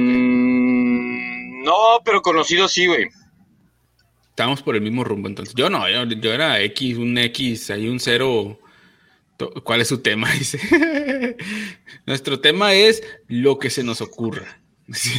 Mm, 0.00 1.64
No, 1.64 1.74
pero 2.04 2.22
conocido 2.22 2.68
sí, 2.68 2.86
güey. 2.86 3.08
Estábamos 4.30 4.62
por 4.62 4.74
el 4.76 4.80
mismo 4.82 5.04
rumbo, 5.04 5.28
entonces. 5.28 5.54
Yo 5.54 5.68
no, 5.68 5.88
yo, 5.90 6.04
yo 6.04 6.32
era 6.32 6.60
X, 6.62 6.96
un 6.96 7.18
X, 7.18 7.70
hay 7.70 7.88
un 7.88 8.00
cero. 8.00 8.58
¿Cuál 9.64 9.80
es 9.80 9.88
su 9.88 9.98
tema? 9.98 10.30
Dice. 10.38 11.36
Nuestro 12.06 12.40
tema 12.40 12.74
es 12.74 13.02
lo 13.28 13.58
que 13.58 13.70
se 13.70 13.82
nos 13.82 14.00
ocurra. 14.00 14.59
Sí. 14.94 15.12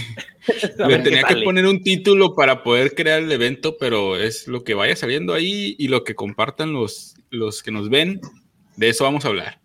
Le 0.87 0.99
tenía 0.99 1.23
que 1.23 1.35
poner 1.43 1.65
un 1.65 1.81
título 1.81 2.35
para 2.35 2.63
poder 2.63 2.93
crear 2.93 3.21
el 3.21 3.31
evento, 3.31 3.77
pero 3.79 4.17
es 4.17 4.47
lo 4.47 4.63
que 4.63 4.73
vaya 4.73 4.95
saliendo 4.95 5.33
ahí 5.33 5.75
y 5.77 5.87
lo 5.87 6.03
que 6.03 6.15
compartan 6.15 6.73
los, 6.73 7.15
los 7.29 7.63
que 7.63 7.71
nos 7.71 7.89
ven. 7.89 8.19
De 8.75 8.89
eso 8.89 9.03
vamos 9.03 9.23
a 9.23 9.29
hablar. 9.29 9.61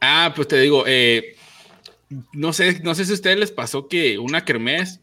Ah, 0.00 0.32
pues 0.36 0.48
te 0.48 0.60
digo, 0.60 0.84
eh, 0.86 1.36
no 2.32 2.52
sé, 2.52 2.80
no 2.82 2.94
sé 2.94 3.04
si 3.04 3.12
a 3.12 3.14
ustedes 3.14 3.38
les 3.38 3.50
pasó 3.50 3.88
que 3.88 4.18
una 4.18 4.44
kermés 4.44 5.00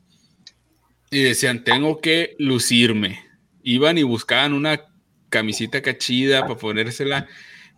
y 1.10 1.24
decían, 1.24 1.64
tengo 1.64 2.00
que 2.00 2.36
lucirme. 2.38 3.20
Iban 3.64 3.98
y 3.98 4.04
buscaban 4.04 4.54
una 4.54 4.86
camisita 5.30 5.82
cachida 5.82 6.42
para 6.42 6.58
ponérsela 6.58 7.28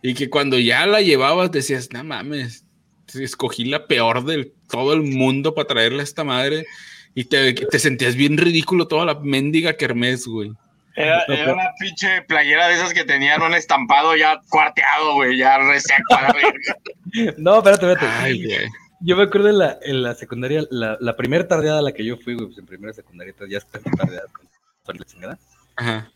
y 0.02 0.14
que 0.14 0.28
cuando 0.28 0.58
ya 0.58 0.86
la 0.86 1.00
llevabas 1.00 1.50
decías, 1.50 1.90
no 1.92 2.04
mames, 2.04 2.66
escogí 3.14 3.64
la 3.64 3.86
peor 3.86 4.24
de 4.24 4.52
todo 4.68 4.92
el 4.92 5.02
mundo 5.02 5.54
para 5.54 5.68
traerle 5.68 6.00
a 6.00 6.04
esta 6.04 6.24
madre 6.24 6.64
y 7.14 7.24
te, 7.24 7.54
te 7.54 7.78
sentías 7.78 8.14
bien 8.14 8.36
ridículo 8.36 8.86
toda 8.88 9.04
la 9.04 9.14
mendiga 9.18 9.76
kermés, 9.76 10.26
güey. 10.26 10.52
Era, 10.94 11.24
era 11.28 11.52
una 11.52 11.74
pinche 11.78 12.22
playera 12.22 12.68
de 12.68 12.74
esas 12.74 12.94
que 12.94 13.04
tenían 13.04 13.42
un 13.42 13.52
estampado 13.54 14.16
ya 14.16 14.40
cuarteado, 14.48 15.14
güey, 15.14 15.36
ya 15.36 15.58
reseco 15.58 16.14
a 16.14 16.22
la 16.22 16.32
verga. 16.32 16.76
No, 17.38 17.58
espérate, 17.58 17.92
espérate. 17.92 18.06
Ay, 18.18 18.44
güey. 18.44 18.68
Yo 19.00 19.16
me 19.16 19.24
acuerdo 19.24 19.50
en 19.50 19.58
la, 19.58 19.78
en 19.82 20.02
la 20.02 20.14
secundaria, 20.14 20.64
la, 20.70 20.96
la 21.00 21.16
primera 21.16 21.46
tardeada 21.46 21.78
a 21.80 21.82
la 21.82 21.92
que 21.92 22.04
yo 22.04 22.16
fui, 22.16 22.34
güey, 22.34 22.46
pues 22.46 22.58
en 22.58 22.66
primera 22.66 22.92
secundaria, 22.92 23.34
ya 23.48 23.58
está 23.58 23.78
tardeada 23.78 24.26
con 24.84 24.96
la 24.96 25.04
chingada. 25.04 25.38
Ajá. 25.76 26.10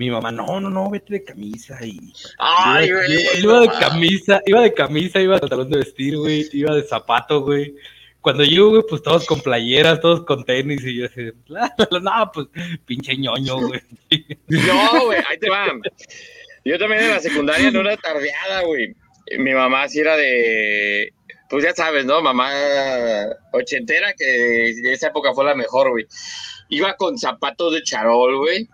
Mi 0.00 0.08
mamá, 0.10 0.32
no, 0.32 0.58
no, 0.60 0.70
no, 0.70 0.88
vete 0.88 1.12
de 1.12 1.24
camisa 1.24 1.76
y. 1.84 2.00
Ay, 2.38 2.88
iba, 2.88 3.00
güey. 3.00 3.12
iba- 3.12 3.38
iba 3.38 3.60
de 3.60 3.68
camisa, 3.68 4.40
iba 4.46 4.60
de 4.62 4.72
camisa, 4.72 5.20
iba 5.20 5.34
de 5.34 5.40
pantalón 5.40 5.68
de 5.68 5.76
vestir, 5.76 6.16
güey, 6.16 6.48
iba 6.54 6.74
de 6.74 6.84
zapato, 6.84 7.42
güey. 7.42 7.74
Cuando 8.22 8.42
yo, 8.42 8.70
güey, 8.70 8.82
pues 8.88 9.02
todos 9.02 9.26
con 9.26 9.42
playeras, 9.42 10.00
todos 10.00 10.24
con 10.24 10.42
tenis, 10.44 10.82
y 10.86 10.96
yo 10.96 11.04
así, 11.04 11.30
no, 12.00 12.30
pues, 12.32 12.46
pinche 12.86 13.14
ñoño, 13.14 13.58
güey. 13.58 13.80
No, 14.48 15.04
güey, 15.04 15.18
ahí 15.28 15.36
te 15.38 15.50
va. 15.50 15.66
Yo 16.64 16.78
también 16.78 17.02
en 17.02 17.10
la 17.10 17.20
secundaria 17.20 17.68
en 17.68 17.76
una 17.76 17.94
tardeada, 17.98 18.62
güey. 18.62 18.94
Mi 19.38 19.52
mamá 19.52 19.86
sí 19.86 20.00
era 20.00 20.16
de, 20.16 21.12
pues 21.50 21.62
ya 21.62 21.74
sabes, 21.74 22.06
¿no? 22.06 22.22
Mamá 22.22 22.50
ochentera, 23.52 24.14
que 24.14 24.24
de 24.24 24.92
esa 24.94 25.08
época 25.08 25.34
fue 25.34 25.44
la 25.44 25.54
mejor, 25.54 25.90
güey. 25.90 26.06
Iba 26.70 26.94
con 26.96 27.18
zapatos 27.18 27.74
de 27.74 27.82
charol, 27.82 28.38
güey. 28.38 28.66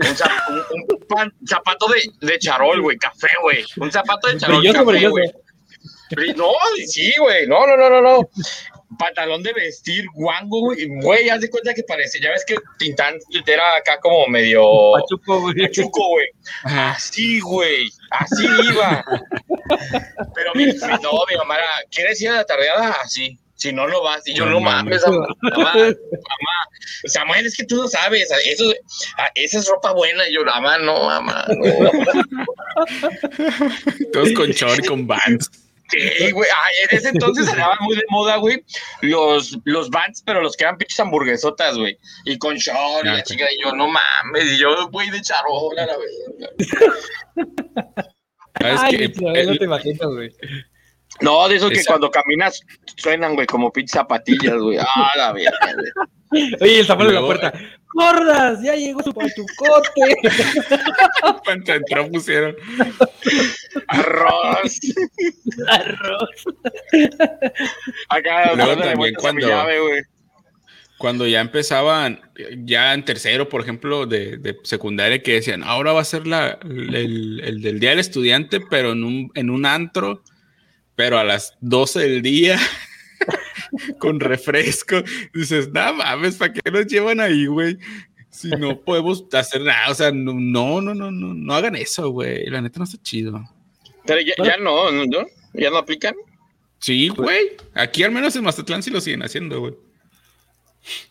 Un, 0.00 0.16
zap- 0.16 0.48
un- 0.50 0.84
un 0.94 1.06
pan- 1.08 1.34
zapato 1.46 1.86
de, 1.88 2.26
de 2.26 2.38
charol, 2.38 2.80
güey, 2.82 2.96
café, 2.98 3.28
güey. 3.42 3.64
Un 3.78 3.90
zapato 3.90 4.28
de 4.28 4.38
charol, 4.38 4.58
Brilloso, 4.58 4.78
café, 4.78 4.90
brilloso. 4.92 5.10
güey. 5.12 5.28
No, 6.36 6.52
sí, 6.86 7.12
güey. 7.18 7.46
No, 7.46 7.66
no, 7.66 7.76
no, 7.76 7.90
no, 7.90 8.00
no. 8.00 8.30
Pantalón 8.98 9.42
de 9.42 9.52
vestir, 9.52 10.06
guango, 10.14 10.60
güey. 10.60 10.86
Güey, 11.02 11.28
haz 11.28 11.40
de 11.42 11.50
cuenta 11.50 11.74
que 11.74 11.82
parece. 11.82 12.18
Ya 12.20 12.30
ves 12.30 12.44
que 12.46 12.56
Tintán 12.78 13.18
era 13.46 13.76
acá 13.76 13.98
como 14.00 14.26
medio. 14.28 14.62
Pachuco, 14.94 15.40
güey. 15.42 15.54
Pachuco, 15.66 16.08
güey. 16.08 16.26
Así, 16.64 17.40
güey. 17.40 17.88
Así 18.10 18.46
iba. 18.46 19.04
Pero 20.34 20.54
mi, 20.54 20.66
mi- 20.66 20.72
no, 21.02 21.10
mi 21.28 21.36
mamá 21.36 21.56
era, 21.56 21.66
¿quieres 21.90 22.20
ir 22.22 22.30
a 22.30 22.36
la 22.36 22.44
tardeada? 22.44 22.92
Así. 23.02 23.38
Si 23.58 23.72
no, 23.72 23.86
no 23.88 24.02
vas. 24.02 24.26
Y 24.26 24.34
yo, 24.34 24.44
No 24.46 24.52
no 24.52 24.60
mames, 24.60 25.02
mamá, 25.06 25.26
mamá, 25.42 25.74
mamá. 25.74 25.88
Samuel, 27.06 27.46
es 27.46 27.56
que 27.56 27.64
tú 27.64 27.76
no 27.76 27.88
sabes. 27.88 28.30
Eso, 28.46 28.72
ah, 29.18 29.30
esa 29.34 29.58
es 29.58 29.68
ropa 29.68 29.92
buena. 29.92 30.28
Y 30.28 30.34
yo, 30.34 30.44
mamá, 30.44 30.78
no, 30.78 31.04
mamá. 31.06 31.44
No. 31.48 31.64
Todos 34.12 34.32
con 34.32 34.50
short 34.50 34.84
y 34.84 34.86
con 34.86 35.06
bands. 35.06 35.50
Sí, 35.90 36.30
güey. 36.32 36.48
Ay, 36.54 36.74
en 36.90 36.98
ese 36.98 37.08
entonces 37.08 37.48
estaban 37.48 37.78
muy 37.80 37.96
de 37.96 38.04
moda, 38.10 38.36
güey. 38.36 38.62
Los, 39.00 39.58
los 39.64 39.88
bands, 39.90 40.22
pero 40.24 40.42
los 40.42 40.54
que 40.56 40.64
eran 40.64 40.76
pinches 40.76 41.00
hamburguesotas, 41.00 41.76
güey. 41.78 41.96
Y 42.26 42.36
con 42.38 42.56
short 42.56 43.04
y 43.04 43.08
Ah, 43.08 43.12
la 43.14 43.18
ok. 43.20 43.24
chica. 43.24 43.46
Y 43.50 43.62
yo, 43.64 43.72
no 43.72 43.88
mames. 43.88 44.52
Y 44.52 44.58
yo, 44.58 44.88
güey, 44.90 45.08
de 45.10 45.20
charola, 45.22 45.86
la. 45.86 45.96
¿Sabes 48.60 48.80
Ay, 48.82 49.12
no 49.20 49.34
El- 49.34 49.58
te 49.58 49.64
imaginas, 49.64 50.08
güey. 50.08 50.30
No, 51.20 51.48
de 51.48 51.56
esos 51.56 51.70
que 51.70 51.84
cuando 51.84 52.10
caminas 52.10 52.60
suenan, 52.96 53.34
güey, 53.34 53.46
como 53.46 53.72
pinches 53.72 53.92
zapatillas, 53.92 54.56
güey. 54.56 54.78
Ah, 54.80 55.10
la 55.16 55.32
verga, 55.32 55.50
güey. 55.74 56.52
Oye, 56.60 56.80
el 56.80 56.86
Samuel 56.86 57.08
en 57.08 57.14
la 57.14 57.20
puerta. 57.22 57.52
¡Gordas! 57.94 58.62
¡Ya 58.62 58.74
llegó 58.74 59.02
su 59.02 59.12
pachucote! 59.14 60.14
Cuando 61.44 61.72
entró 61.72 62.08
pusieron. 62.10 62.54
Arroz. 63.88 64.78
Arroz. 65.68 66.44
Acá, 68.08 68.54
Luego 68.54 68.72
también 68.76 68.96
vueltas 68.98 69.24
a 69.24 69.32
mi 69.32 69.40
cuando- 69.42 69.48
llave, 69.48 69.80
güey. 69.80 70.02
Cuando 70.98 71.28
ya 71.28 71.40
empezaban, 71.40 72.20
ya 72.64 72.92
en 72.92 73.04
tercero, 73.04 73.48
por 73.48 73.60
ejemplo, 73.60 74.04
de, 74.06 74.36
de 74.36 74.56
secundaria, 74.64 75.22
que 75.22 75.34
decían, 75.34 75.62
ahora 75.62 75.92
va 75.92 76.00
a 76.00 76.04
ser 76.04 76.26
la, 76.26 76.58
el, 76.64 77.40
el 77.44 77.62
del 77.62 77.78
Día 77.78 77.90
del 77.90 78.00
Estudiante, 78.00 78.58
pero 78.68 78.90
en 78.92 79.04
un, 79.04 79.30
en 79.36 79.48
un 79.50 79.64
antro, 79.64 80.24
pero 80.98 81.16
a 81.16 81.22
las 81.22 81.56
12 81.60 82.00
del 82.00 82.22
día, 82.22 82.58
con 84.00 84.18
refresco. 84.18 84.96
Dices, 85.32 85.68
no 85.72 85.94
mames, 85.94 86.34
¿para 86.34 86.52
qué 86.52 86.72
nos 86.72 86.88
llevan 86.88 87.20
ahí, 87.20 87.46
güey? 87.46 87.78
Si 88.30 88.48
no 88.48 88.80
podemos 88.84 89.24
hacer 89.32 89.62
nada, 89.62 89.92
o 89.92 89.94
sea, 89.94 90.10
no, 90.10 90.32
no, 90.34 90.80
no, 90.80 90.94
no, 90.94 91.12
no, 91.12 91.34
no 91.34 91.54
hagan 91.54 91.76
eso, 91.76 92.10
güey. 92.10 92.46
La 92.46 92.60
neta 92.60 92.80
no 92.80 92.84
está 92.84 93.00
chido. 93.00 93.40
Pero 94.06 94.20
ya, 94.22 94.56
¿no? 94.56 94.90
¿no? 94.90 95.26
¿Ya 95.52 95.70
no 95.70 95.76
aplican? 95.76 96.16
Sí, 96.80 97.10
güey. 97.10 97.56
Aquí 97.74 98.02
al 98.02 98.10
menos 98.10 98.34
en 98.34 98.42
Mazatlán 98.42 98.82
sí 98.82 98.90
lo 98.90 99.00
siguen 99.00 99.22
haciendo, 99.22 99.60
güey. 99.60 99.74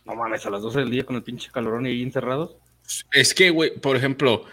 No 0.04 0.16
mames, 0.16 0.46
a 0.46 0.50
las 0.50 0.64
12 0.64 0.80
del 0.80 0.92
día 0.92 1.06
con 1.06 1.16
el 1.16 1.24
pinche 1.24 1.50
calorón 1.50 1.86
y 1.86 1.92
ahí 1.92 2.02
encerrados. 2.02 2.58
Es 3.14 3.34
que, 3.34 3.52
güey, 3.52 3.74
por 3.80 3.96
ejemplo, 3.96 4.44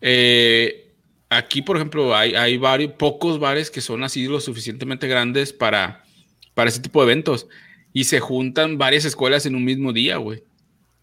eh, 0.00 0.87
aquí, 1.28 1.62
por 1.62 1.76
ejemplo, 1.76 2.14
hay, 2.14 2.34
hay 2.34 2.56
varios, 2.56 2.92
pocos 2.92 3.38
bares 3.38 3.70
que 3.70 3.80
son 3.80 4.02
así 4.02 4.26
lo 4.26 4.40
suficientemente 4.40 5.08
grandes 5.08 5.52
para, 5.52 6.04
para 6.54 6.70
ese 6.70 6.80
tipo 6.80 7.00
de 7.04 7.12
eventos. 7.12 7.48
Y 7.92 8.04
se 8.04 8.20
juntan 8.20 8.78
varias 8.78 9.04
escuelas 9.04 9.46
en 9.46 9.54
un 9.54 9.64
mismo 9.64 9.92
día, 9.92 10.16
güey. 10.16 10.42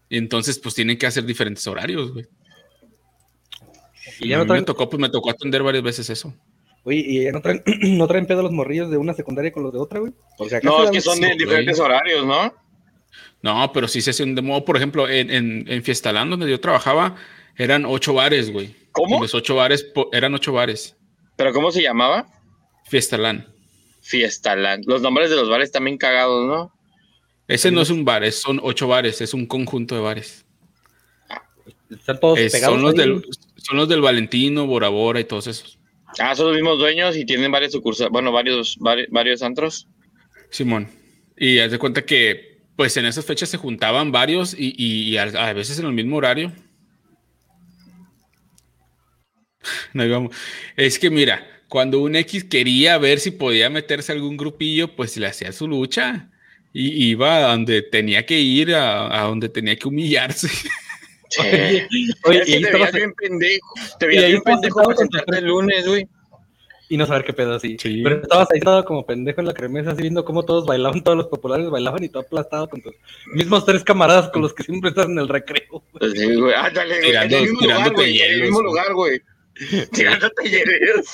Entonces, 0.08 0.58
pues 0.58 0.74
tienen 0.74 0.98
que 0.98 1.06
hacer 1.06 1.24
diferentes 1.24 1.66
horarios, 1.66 2.12
güey. 2.12 2.26
Y 4.20 4.28
ya 4.28 4.36
a 4.36 4.44
no 4.44 4.54
mí 4.54 4.60
me 4.60 4.64
tocó, 4.64 4.88
pues 4.88 5.00
me 5.00 5.08
tocó 5.08 5.30
atender 5.30 5.62
varias 5.62 5.82
veces 5.82 6.08
eso. 6.10 6.32
oye, 6.84 7.04
y 7.06 7.24
ya 7.24 7.32
no 7.32 7.42
traen, 7.42 7.62
no 7.98 8.06
traen 8.06 8.26
pedo 8.26 8.42
los 8.42 8.52
morrillos 8.52 8.90
de 8.90 8.96
una 8.96 9.14
secundaria 9.14 9.52
con 9.52 9.62
los 9.64 9.72
de 9.72 9.78
otra, 9.78 9.98
güey. 10.00 10.12
O 10.38 10.48
sea, 10.48 10.58
acá 10.58 10.68
No, 10.68 10.84
es 10.84 10.90
que 10.90 11.00
son 11.00 11.20
de 11.20 11.34
diferentes 11.34 11.78
horarios, 11.80 12.24
¿no? 12.24 12.54
No, 13.42 13.72
pero 13.72 13.88
sí 13.88 14.00
se 14.00 14.10
hacen 14.10 14.34
de 14.34 14.42
modo, 14.42 14.64
por 14.64 14.76
ejemplo, 14.76 15.08
en, 15.08 15.30
en, 15.30 15.64
en 15.68 15.82
Fiestalán, 15.82 16.30
donde 16.30 16.48
yo 16.48 16.60
trabajaba, 16.60 17.16
eran 17.56 17.84
ocho 17.84 18.14
bares, 18.14 18.50
güey. 18.50 18.74
¿Cómo? 18.96 19.18
Y 19.18 19.20
los 19.20 19.34
ocho 19.34 19.56
bares, 19.56 19.86
eran 20.12 20.34
ocho 20.34 20.52
bares. 20.52 20.96
¿Pero 21.36 21.52
cómo 21.52 21.70
se 21.70 21.82
llamaba? 21.82 22.26
Fiestalán. 22.86 23.46
Fiestaland. 24.00 24.84
Los 24.86 25.02
nombres 25.02 25.28
de 25.30 25.36
los 25.36 25.48
bares 25.50 25.70
también 25.70 25.98
cagados, 25.98 26.46
¿no? 26.46 26.72
Ese 27.48 27.70
no 27.70 27.82
es 27.82 27.90
un 27.90 28.04
bar, 28.04 28.24
es- 28.24 28.40
son 28.40 28.58
ocho 28.62 28.88
bares, 28.88 29.20
es 29.20 29.34
un 29.34 29.44
conjunto 29.46 29.94
de 29.94 30.00
bares. 30.00 30.44
Están 31.90 32.18
todos 32.20 32.38
Es- 32.38 32.52
pegados. 32.52 32.74
son, 32.76 32.82
los 32.82 32.92
ahí. 32.92 32.98
del, 32.98 33.22
son 33.56 33.76
los 33.76 33.88
del 33.88 34.00
Valentino, 34.00 34.66
Bora 34.66 34.88
Bora 34.88 35.20
y 35.20 35.24
todos 35.24 35.46
esos. 35.46 35.78
Ah, 36.18 36.34
son 36.34 36.46
los 36.46 36.54
mismos 36.54 36.78
dueños 36.78 37.16
y 37.16 37.24
tienen 37.26 37.50
varias 37.52 37.72
sucursales, 37.72 38.10
bueno, 38.10 38.32
varios, 38.32 38.76
varios, 38.80 39.08
varios 39.10 39.42
antros. 39.42 39.86
Simón. 40.50 40.88
Y 41.36 41.58
haz 41.58 41.70
de 41.70 41.78
cuenta 41.78 42.04
que, 42.04 42.62
pues 42.76 42.96
en 42.96 43.06
esas 43.06 43.24
fechas 43.26 43.48
se 43.48 43.58
juntaban 43.58 44.10
varios 44.12 44.54
y, 44.58 44.74
y- 44.76 45.02
y 45.10 45.16
a, 45.18 45.24
a 45.24 45.52
veces 45.52 45.78
en 45.78 45.86
el 45.86 45.92
mismo 45.92 46.16
horario. 46.16 46.52
No 49.92 50.04
íbamos. 50.04 50.34
Es 50.76 50.98
que 50.98 51.10
mira, 51.10 51.46
cuando 51.68 52.00
un 52.00 52.16
X 52.16 52.44
quería 52.44 52.98
ver 52.98 53.18
si 53.20 53.30
podía 53.32 53.70
meterse 53.70 54.12
a 54.12 54.14
algún 54.14 54.36
grupillo, 54.36 54.94
pues 54.96 55.16
le 55.16 55.26
hacía 55.26 55.52
su 55.52 55.68
lucha. 55.68 56.30
Y 56.72 57.08
iba 57.10 57.38
a 57.38 57.52
donde 57.52 57.80
tenía 57.82 58.26
que 58.26 58.38
ir, 58.38 58.74
a, 58.74 59.22
a 59.22 59.24
donde 59.28 59.48
tenía 59.48 59.76
que 59.76 59.88
humillarse. 59.88 60.48
Sí. 61.28 61.40
Oye, 61.42 61.88
oye, 62.24 62.42
y 62.46 62.62
te 62.62 62.70
veías 62.70 62.92
bien 62.92 63.12
pendejo. 63.14 63.74
Te 63.98 64.06
veías 64.06 64.26
bien 64.26 64.42
pendejo 64.42 64.80
el 65.36 65.44
lunes, 65.44 65.84
güey. 65.88 66.08
y 66.88 66.96
no 66.96 67.04
saber 67.04 67.24
qué 67.24 67.32
pedo 67.32 67.56
así. 67.56 67.76
Sí. 67.80 68.00
Pero 68.04 68.22
estabas 68.22 68.46
ahí 68.54 68.60
todo 68.60 68.84
como 68.84 69.04
pendejo 69.04 69.40
en 69.40 69.48
la 69.48 69.52
cremesa, 69.52 69.90
así 69.90 70.02
viendo 70.02 70.24
cómo 70.24 70.44
todos 70.44 70.66
bailaban, 70.66 71.02
todos 71.02 71.18
los 71.18 71.26
populares 71.26 71.68
bailaban 71.68 72.04
y 72.04 72.08
tú 72.10 72.20
aplastado 72.20 72.68
con 72.68 72.80
tus 72.80 72.94
mismos 73.34 73.66
tres 73.66 73.82
camaradas 73.82 74.30
con 74.30 74.40
los 74.42 74.54
que 74.54 74.62
siempre 74.62 74.90
estás 74.90 75.06
en 75.06 75.18
el 75.18 75.26
recreo. 75.28 75.82
Sí, 76.14 76.34
güey, 76.36 76.54
ándale, 76.54 76.98
güey. 77.00 77.10
En 77.10 77.16
el 77.32 77.42
mismo 77.42 77.60
lugar, 77.60 77.60
tirándote 77.60 77.94
güey. 77.96 78.18
En 78.20 78.24
el 78.24 78.30
hielos, 78.30 78.40
mismo 78.42 78.58
güey. 78.58 78.66
lugar, 78.68 78.94
güey. 78.94 79.20
Tirándote 79.92 80.48
hielos. 80.48 81.06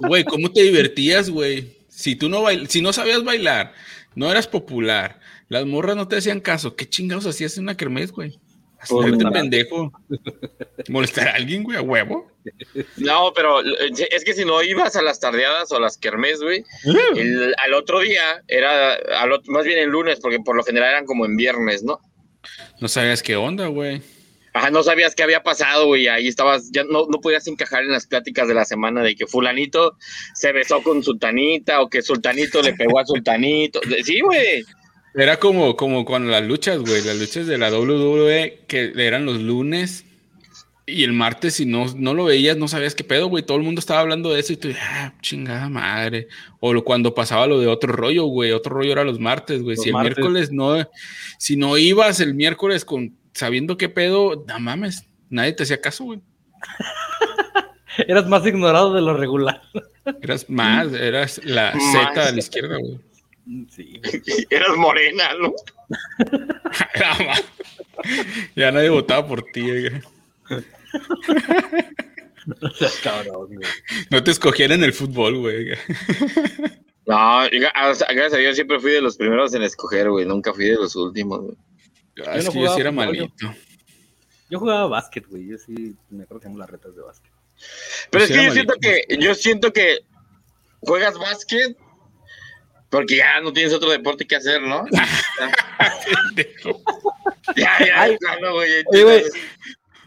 Güey, 0.00 0.24
¿cómo 0.24 0.52
te 0.52 0.62
divertías, 0.62 1.30
güey? 1.30 1.76
Si 1.88 2.14
tú 2.16 2.28
no 2.28 2.42
bail 2.42 2.68
si 2.68 2.80
no 2.80 2.92
sabías 2.92 3.24
bailar, 3.24 3.72
no 4.14 4.30
eras 4.30 4.46
popular, 4.46 5.18
las 5.48 5.66
morras 5.66 5.96
no 5.96 6.06
te 6.08 6.16
hacían 6.16 6.40
caso, 6.40 6.76
¿qué 6.76 6.88
chingados 6.88 7.26
hacías 7.26 7.56
en 7.56 7.64
una 7.64 7.76
kermés, 7.76 8.12
güey? 8.12 8.38
Hacerte 8.80 9.24
pendejo. 9.32 9.90
¿Molestar 10.88 11.26
a 11.28 11.34
alguien, 11.34 11.64
güey? 11.64 11.76
¿A 11.76 11.82
huevo? 11.82 12.30
No, 12.96 13.32
pero 13.34 13.60
es 13.60 14.24
que 14.24 14.34
si 14.34 14.44
no 14.44 14.62
ibas 14.62 14.94
a 14.94 15.02
las 15.02 15.18
tardeadas 15.18 15.72
o 15.72 15.76
a 15.76 15.80
las 15.80 15.98
kermés, 15.98 16.40
güey, 16.40 16.64
el- 17.16 17.54
al 17.58 17.74
otro 17.74 17.98
día 17.98 18.42
era, 18.46 18.94
al 18.94 19.30
más 19.46 19.64
bien 19.64 19.78
el 19.80 19.88
lunes, 19.90 20.20
porque 20.20 20.38
por 20.38 20.54
lo 20.54 20.62
general 20.62 20.90
eran 20.90 21.06
como 21.06 21.26
en 21.26 21.36
viernes, 21.36 21.82
¿no? 21.82 21.98
No 22.80 22.86
sabías 22.86 23.20
qué 23.24 23.34
onda, 23.34 23.66
güey. 23.66 24.00
Ajá, 24.58 24.70
no 24.70 24.82
sabías 24.82 25.14
qué 25.14 25.22
había 25.22 25.42
pasado, 25.42 25.86
güey. 25.86 26.08
Ahí 26.08 26.26
estabas, 26.26 26.70
ya 26.72 26.82
no, 26.82 27.06
no 27.08 27.20
podías 27.20 27.46
encajar 27.46 27.84
en 27.84 27.92
las 27.92 28.06
pláticas 28.08 28.48
de 28.48 28.54
la 28.54 28.64
semana 28.64 29.02
de 29.02 29.14
que 29.14 29.26
Fulanito 29.26 29.96
se 30.34 30.50
besó 30.52 30.82
con 30.82 31.02
Sultanita 31.04 31.80
o 31.80 31.88
que 31.88 32.02
Sultanito 32.02 32.60
le 32.62 32.74
pegó 32.74 32.98
a 32.98 33.06
Sultanito. 33.06 33.80
Sí, 34.04 34.20
güey. 34.20 34.64
Era 35.14 35.38
como, 35.38 35.76
como 35.76 36.04
con 36.04 36.28
las 36.30 36.42
luchas, 36.44 36.78
güey. 36.80 37.02
Las 37.04 37.16
luchas 37.18 37.46
de 37.46 37.56
la 37.58 37.70
WWE 37.70 38.60
que 38.66 38.92
eran 38.96 39.24
los 39.26 39.40
lunes 39.40 40.04
y 40.86 41.04
el 41.04 41.12
martes, 41.12 41.54
si 41.54 41.66
no, 41.66 41.84
no 41.96 42.14
lo 42.14 42.24
veías, 42.24 42.56
no 42.56 42.66
sabías 42.66 42.94
qué 42.94 43.04
pedo, 43.04 43.26
güey. 43.28 43.44
Todo 43.44 43.58
el 43.58 43.62
mundo 43.62 43.78
estaba 43.78 44.00
hablando 44.00 44.32
de 44.32 44.40
eso 44.40 44.54
y 44.54 44.56
tú, 44.56 44.70
ah, 44.80 45.12
chingada 45.20 45.68
madre. 45.68 46.28
O 46.60 46.72
lo- 46.72 46.82
cuando 46.82 47.14
pasaba 47.14 47.46
lo 47.46 47.60
de 47.60 47.66
otro 47.66 47.92
rollo, 47.92 48.24
güey. 48.24 48.52
Otro 48.52 48.74
rollo 48.74 48.90
era 48.92 49.04
los 49.04 49.20
martes, 49.20 49.62
güey. 49.62 49.76
Los 49.76 49.82
Si 49.84 49.90
el 49.90 49.94
martes. 49.94 50.16
miércoles 50.16 50.50
no, 50.50 50.88
si 51.38 51.56
no 51.56 51.76
ibas 51.78 52.20
el 52.20 52.34
miércoles 52.34 52.84
con 52.84 53.14
sabiendo 53.38 53.76
qué 53.76 53.88
pedo, 53.88 54.44
no 54.46 54.58
mames, 54.58 55.06
nadie 55.30 55.52
te 55.52 55.62
hacía 55.62 55.80
caso, 55.80 56.04
güey. 56.04 56.20
Eras 58.08 58.26
más 58.26 58.44
ignorado 58.46 58.92
de 58.94 59.00
lo 59.00 59.16
regular. 59.16 59.62
Eras 60.22 60.48
más, 60.48 60.92
eras 60.92 61.40
la. 61.44 61.72
Z 61.72 62.28
a 62.28 62.32
la 62.32 62.38
izquierda, 62.38 62.78
güey. 62.78 62.98
Sí. 63.70 64.00
Eras 64.50 64.76
morena, 64.76 65.30
¿no? 65.40 65.54
Ya 68.54 68.70
nadie 68.70 68.90
votaba 68.90 69.26
por 69.26 69.42
ti, 69.42 69.62
güey. 69.62 69.90
O 72.62 72.70
sea, 72.70 72.88
cabrón, 73.02 73.46
güey. 73.46 73.68
No 74.10 74.22
te 74.22 74.30
escogían 74.30 74.70
en 74.70 74.84
el 74.84 74.92
fútbol, 74.92 75.38
güey. 75.38 75.70
No, 77.06 77.40
gracias 77.50 78.08
a 78.08 78.36
Dios 78.36 78.54
siempre 78.54 78.78
fui 78.78 78.92
de 78.92 79.00
los 79.00 79.16
primeros 79.16 79.52
en 79.54 79.62
escoger, 79.62 80.08
güey. 80.10 80.24
Nunca 80.26 80.54
fui 80.54 80.66
de 80.66 80.76
los 80.76 80.94
últimos, 80.94 81.40
güey. 81.40 81.56
Ah, 82.26 82.34
Yo 82.34 82.38
es 82.38 82.44
no 82.46 82.52
que 82.52 82.60
yo 82.60 82.62
sí 82.62 82.68
jugaba 82.72 82.80
era 82.80 82.90
fútbol, 82.90 83.06
malito. 83.06 83.54
Yo 84.50 84.58
jugaba 84.58 84.86
básquet, 84.86 85.26
güey. 85.26 85.48
Yo 85.48 85.58
sí 85.58 85.94
me 86.10 86.24
acuerdo 86.24 86.40
que 86.40 86.58
las 86.58 86.70
retas 86.70 86.96
de 86.96 87.02
básquet. 87.02 87.32
Pero 88.10 88.24
es 88.24 88.30
que 88.30 88.44
yo 88.44 88.52
siento 88.52 88.74
que, 88.80 89.04
yo 89.18 89.34
siento 89.34 89.72
que 89.72 89.98
juegas 90.80 91.18
básquet 91.18 91.76
porque 92.88 93.16
ya 93.16 93.40
no 93.40 93.52
tienes 93.52 93.72
otro 93.72 93.90
deporte 93.90 94.26
que 94.26 94.36
hacer, 94.36 94.62
¿no? 94.62 94.84
ya, 97.56 97.84
ya, 97.84 98.02
Ay. 98.02 98.16
güey. 98.20 98.84
Oye, 98.86 99.02
güey, 99.02 99.24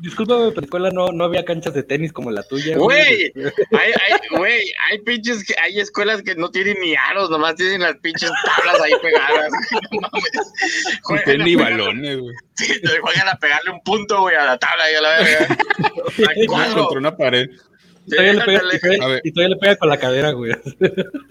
Discúlpame, 0.01 0.47
pero 0.49 0.57
en 0.59 0.63
escuela 0.63 0.89
no, 0.91 1.11
no 1.11 1.23
había 1.25 1.45
canchas 1.45 1.73
de 1.73 1.83
tenis 1.83 2.11
como 2.11 2.31
la 2.31 2.41
tuya. 2.43 2.75
Güey, 2.77 3.31
hay, 3.35 3.91
hay, 3.93 4.37
güey, 4.37 4.63
hay 4.89 4.99
pinches, 4.99 5.43
que- 5.45 5.55
hay 5.61 5.79
escuelas 5.79 6.21
que 6.23 6.33
no 6.35 6.49
tienen 6.49 6.77
ni 6.81 6.95
aros, 6.95 7.29
nomás 7.29 7.55
tienen 7.55 7.81
las 7.81 7.95
pinches 7.97 8.31
tablas 8.43 8.81
ahí 8.81 8.91
pegadas. 9.01 9.51
No 9.91 9.99
mames. 10.01 11.23
Tienen 11.25 11.45
ni 11.45 11.55
balones, 11.55 12.17
güey. 12.19 12.33
sí, 12.55 12.81
te 12.81 12.97
juegan 12.99 13.27
a 13.29 13.35
pegarle 13.37 13.71
un 13.71 13.81
punto, 13.83 14.21
güey, 14.21 14.35
a 14.35 14.45
la 14.45 14.57
tabla 14.57 14.91
y 14.91 14.95
a 14.95 15.01
la 15.01 15.09
verga. 15.09 15.57
Contra 16.47 16.97
una 16.99 17.15
pared. 17.15 17.49
Y 18.07 18.11
todavía, 18.15 18.33
le 18.33 18.41
pega, 18.45 18.61
y 18.73 18.97
todavía- 18.97 19.21
y 19.23 19.31
todavía 19.31 19.55
le 19.55 19.59
pega 19.61 19.75
con 19.75 19.89
la 19.89 19.97
cadera, 19.99 20.31
güey. 20.31 20.51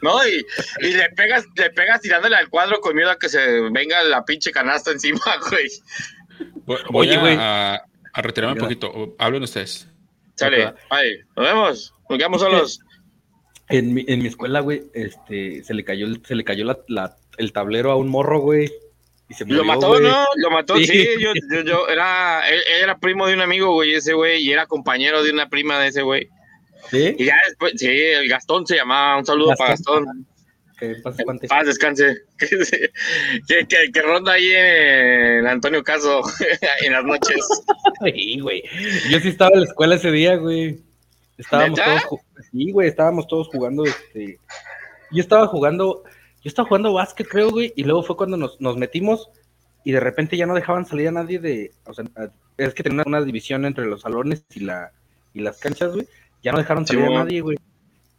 No, 0.02 0.26
y, 0.28 0.46
y 0.86 0.92
le 0.94 1.08
pegas, 1.10 1.44
le 1.56 1.70
pegas 1.70 2.00
tirándole 2.00 2.36
al 2.36 2.48
cuadro 2.48 2.80
con 2.80 2.94
miedo 2.94 3.10
a 3.10 3.18
que 3.18 3.28
se 3.28 3.60
venga 3.72 4.02
la 4.04 4.24
pinche 4.24 4.52
canasta 4.52 4.92
encima, 4.92 5.20
güey. 5.50 5.68
Voy, 6.64 6.78
voy 6.90 7.08
Oye, 7.08 7.18
güey. 7.18 7.36
a, 7.38 7.82
a 8.20 8.22
retirarme 8.22 8.54
un 8.54 8.58
poquito. 8.60 9.14
Hablen 9.18 9.42
ustedes. 9.42 9.88
Sale, 10.36 10.72
ay, 10.90 11.18
nos 11.36 11.46
vemos, 11.46 11.94
nos 12.08 12.18
quedamos 12.18 12.40
solos. 12.40 12.80
En 13.68 13.92
mi, 13.94 14.04
en 14.08 14.20
mi 14.22 14.28
escuela, 14.28 14.60
güey, 14.60 14.82
este, 14.94 15.62
se 15.62 15.74
le 15.74 15.84
cayó, 15.84 16.06
el- 16.06 16.22
se 16.26 16.34
le 16.34 16.42
cayó 16.44 16.64
la, 16.64 16.78
la- 16.88 17.16
el 17.38 17.52
tablero 17.52 17.90
a 17.92 17.96
un 17.96 18.08
morro, 18.08 18.40
güey. 18.40 18.70
Y 19.28 19.34
se 19.34 19.44
murió, 19.44 19.58
Lo 19.58 19.64
mató, 19.64 19.88
güey. 19.88 20.02
¿no? 20.02 20.24
Lo 20.36 20.50
mató, 20.50 20.76
sí, 20.76 20.86
Sí. 20.86 21.08
yo, 21.20 21.30
yo, 21.52 21.60
yo, 21.62 21.88
era, 21.88 22.48
él, 22.48 22.58
él 22.74 22.82
era 22.82 22.98
primo 22.98 23.26
de 23.28 23.34
un 23.34 23.40
amigo, 23.42 23.72
güey, 23.72 23.94
ese 23.94 24.12
güey, 24.14 24.42
y 24.42 24.50
era 24.50 24.66
compañero 24.66 25.22
de 25.22 25.30
una 25.30 25.48
prima 25.48 25.78
de 25.78 25.88
ese 25.88 26.02
güey. 26.02 26.28
¿Sí? 26.90 27.14
Y 27.16 27.26
ya 27.26 27.36
después, 27.46 27.74
sí, 27.76 27.86
el 27.86 28.28
Gastón 28.28 28.66
se 28.66 28.74
llamaba, 28.76 29.18
un 29.18 29.24
saludo 29.26 29.52
para 29.56 29.70
Gastón. 29.70 30.26
Que 30.80 30.94
paz 30.96 31.16
descanse. 31.16 31.46
Paz, 31.48 31.66
descanse. 31.66 32.16
que, 32.38 33.66
que, 33.68 33.92
que 33.92 34.02
ronda 34.02 34.32
ahí 34.32 34.50
en 34.50 35.46
Antonio 35.46 35.84
Caso 35.84 36.22
en 36.80 36.92
las 36.92 37.04
noches. 37.04 37.36
Sí, 38.02 38.40
güey. 38.40 38.62
Yo 39.10 39.20
sí 39.20 39.28
estaba 39.28 39.50
en 39.52 39.60
la 39.60 39.66
escuela 39.66 39.94
ese 39.96 40.10
día, 40.10 40.36
güey. 40.36 40.80
Estábamos 41.36 41.78
¿Neta? 41.78 42.02
todos, 42.08 42.20
sí, 42.50 42.72
güey, 42.72 42.88
estábamos 42.88 43.26
todos 43.26 43.48
jugando, 43.48 43.84
este, 43.84 44.38
yo 45.10 45.20
estaba 45.20 45.46
jugando, 45.46 46.02
yo 46.04 46.48
estaba 46.48 46.68
jugando 46.68 46.92
básquet, 46.92 47.26
creo, 47.26 47.50
güey, 47.50 47.72
y 47.76 47.84
luego 47.84 48.02
fue 48.02 48.16
cuando 48.16 48.36
nos, 48.36 48.60
nos 48.60 48.76
metimos 48.76 49.30
y 49.82 49.92
de 49.92 50.00
repente 50.00 50.36
ya 50.36 50.44
no 50.44 50.54
dejaban 50.54 50.84
salir 50.84 51.08
a 51.08 51.12
nadie 51.12 51.38
de, 51.38 51.72
o 51.86 51.94
sea, 51.94 52.04
es 52.58 52.74
que 52.74 52.82
tenía 52.82 53.04
una 53.06 53.22
división 53.22 53.64
entre 53.64 53.86
los 53.86 54.02
salones 54.02 54.44
y 54.54 54.60
la, 54.60 54.92
y 55.32 55.40
las 55.40 55.58
canchas, 55.58 55.94
güey, 55.94 56.06
ya 56.42 56.52
no 56.52 56.58
dejaron 56.58 56.86
salir 56.86 57.04
a 57.04 57.24
nadie, 57.24 57.40
güey. 57.40 57.58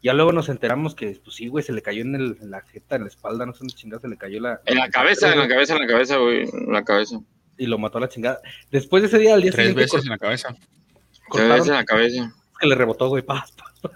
Ya 0.04 0.14
luego 0.14 0.32
nos 0.32 0.49
enteramos 0.49 0.95
que, 0.95 1.20
pues 1.24 1.36
sí, 1.36 1.47
güey, 1.47 1.64
se 1.64 1.74
le 1.74 1.82
cayó 1.82 2.02
en, 2.02 2.16
el, 2.16 2.38
en 2.41 2.49
la 2.52 2.62
jeta, 2.62 2.95
en 2.95 3.04
la 3.04 3.08
espalda, 3.10 3.45
no 3.45 3.54
sé 3.54 3.60
dónde 3.60 3.76
chingada 3.76 4.02
se 4.02 4.08
le 4.08 4.18
cayó 4.18 4.39
la... 4.41 4.60
En 4.66 4.78
la 4.78 4.89
cabeza, 4.89 5.32
en 5.32 5.38
la 5.39 5.47
cabeza, 5.47 5.76
en 5.76 5.82
la 5.82 5.88
cabeza, 5.88 6.18
güey, 6.18 6.49
en 6.52 6.74
la 6.74 6.84
cabeza. 6.84 7.20
Y 7.58 7.68
lo 7.68 7.78
mató 7.78 7.99
a 7.99 8.02
la 8.02 8.10
chingada. 8.10 8.39
Después 8.72 9.04
de 9.04 9.08
ese 9.10 9.20
día, 9.20 9.36
al 9.36 9.41
día 9.43 9.52
Tres 9.52 9.68
siguiente, 9.68 9.82
veces 9.93 10.04
en 10.06 10.10
la 10.10 10.18
cabeza. 10.18 10.56
Tres 11.32 11.47
veces 11.49 11.68
en 11.68 11.74
la 11.76 11.86
cabeza. 11.86 12.34
que 12.60 12.68
le 12.68 12.74
rebotó, 12.76 13.10
güey, 13.10 13.22
paz, 13.24 13.52
paz. 13.52 13.91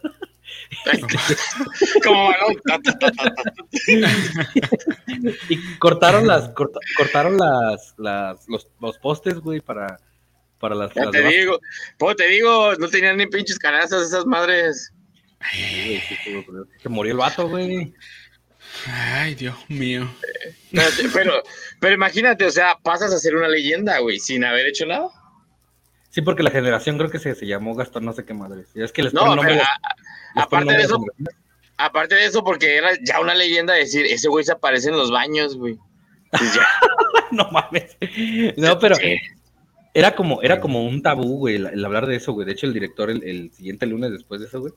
Como. 2.04 2.32
Y 5.50 5.78
cortaron 5.78 6.28
las, 6.28 6.50
corta- 6.50 6.80
cortaron 6.98 7.38
las, 7.38 7.94
las, 7.98 8.48
los, 8.48 8.68
los 8.82 8.98
postes, 9.00 9.40
güey, 9.40 9.60
para, 9.62 10.00
para 10.60 10.76
las, 10.76 10.94
Ya 10.94 11.04
las 11.04 11.12
te 11.12 11.18
demás. 11.20 11.34
digo, 11.34 11.60
pues 11.98 12.16
te 12.18 12.28
digo, 12.28 12.74
no 12.76 12.88
tenían 12.88 13.18
ni 13.18 13.28
pinches 13.28 13.60
canastas 13.60 14.04
esas 14.08 14.26
madres. 14.26 14.92
Se 16.82 16.90
murió 16.90 17.12
el 17.14 17.18
vato, 17.18 17.48
güey. 17.48 17.94
Ay, 18.88 19.36
Dios 19.36 19.56
mío. 19.70 20.10
Pero, 21.14 21.42
pero 21.80 21.94
imagínate, 21.94 22.46
o 22.46 22.52
sea, 22.52 22.78
pasas 22.84 23.14
a 23.14 23.20
ser 23.20 23.36
una 23.36 23.48
leyenda, 23.48 24.00
güey, 24.00 24.20
sin 24.20 24.44
haber 24.44 24.68
hecho 24.68 24.86
nada. 24.86 25.08
Sí, 26.10 26.22
porque 26.22 26.44
la 26.44 26.52
generación 26.52 26.98
creo 26.98 27.10
que 27.10 27.20
se, 27.20 27.36
se 27.36 27.46
llamó 27.46 27.76
Gastón, 27.76 28.06
no 28.06 28.14
sé 28.14 28.26
qué 28.26 28.34
madre. 28.34 28.64
Es 28.74 28.92
que 28.92 29.04
les 29.04 29.14
No, 29.14 29.36
nombre. 29.36 29.56
les 29.56 29.64
aparte 30.36 30.72
de 30.74 30.82
eso, 30.84 31.04
aparte 31.78 32.16
de 32.16 32.26
eso, 32.26 32.44
porque 32.44 32.78
era 32.78 32.92
ya 33.04 33.20
una 33.20 33.36
leyenda 33.36 33.74
decir, 33.74 34.06
ese 34.06 34.30
güey 34.30 34.44
se 34.46 34.54
aparece 34.54 34.90
en 34.90 34.98
los 34.98 35.12
baños, 35.12 35.58
güey. 35.58 35.78
Pues 36.32 36.54
ya. 36.54 36.66
no 37.32 37.50
mames. 37.52 37.98
No, 38.58 38.80
pero 38.80 38.96
era 39.94 40.16
como, 40.16 40.42
era 40.42 40.60
como 40.60 40.86
un 40.86 41.02
tabú, 41.02 41.38
güey, 41.38 41.56
el, 41.56 41.68
el 41.68 41.86
hablar 41.86 42.06
de 42.08 42.18
eso, 42.18 42.34
güey. 42.34 42.46
De 42.46 42.54
hecho, 42.54 42.66
el 42.66 42.74
director, 42.74 43.10
el, 43.10 43.24
el 43.24 43.52
siguiente 43.52 43.86
lunes 43.86 44.12
después 44.12 44.42
de 44.42 44.48
eso, 44.48 44.60
güey, 44.60 44.74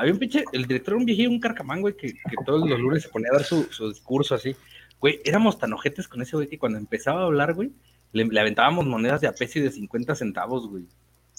había 0.00 0.14
un 0.14 0.18
pinche, 0.18 0.44
el 0.52 0.66
director 0.66 0.94
era 0.94 0.98
un 0.98 1.04
viejillo, 1.04 1.28
un 1.28 1.40
carcamán, 1.40 1.82
güey, 1.82 1.94
que, 1.94 2.08
que 2.08 2.36
todos 2.46 2.66
los 2.68 2.80
lunes 2.80 3.02
se 3.02 3.10
ponía 3.10 3.28
a 3.30 3.36
dar 3.36 3.44
su, 3.44 3.64
su 3.64 3.90
discurso 3.90 4.34
así. 4.34 4.56
Güey, 4.98 5.20
éramos 5.24 5.58
tan 5.58 5.74
ojetes 5.74 6.08
con 6.08 6.22
ese 6.22 6.36
güey 6.36 6.48
que 6.48 6.58
cuando 6.58 6.78
empezaba 6.78 7.20
a 7.20 7.24
hablar, 7.24 7.52
güey, 7.52 7.70
le, 8.12 8.24
le 8.24 8.40
aventábamos 8.40 8.86
monedas 8.86 9.20
de 9.20 9.26
a 9.26 9.32
peso 9.32 9.58
y 9.58 9.62
de 9.62 9.70
50 9.70 10.14
centavos, 10.14 10.68
güey. 10.68 10.84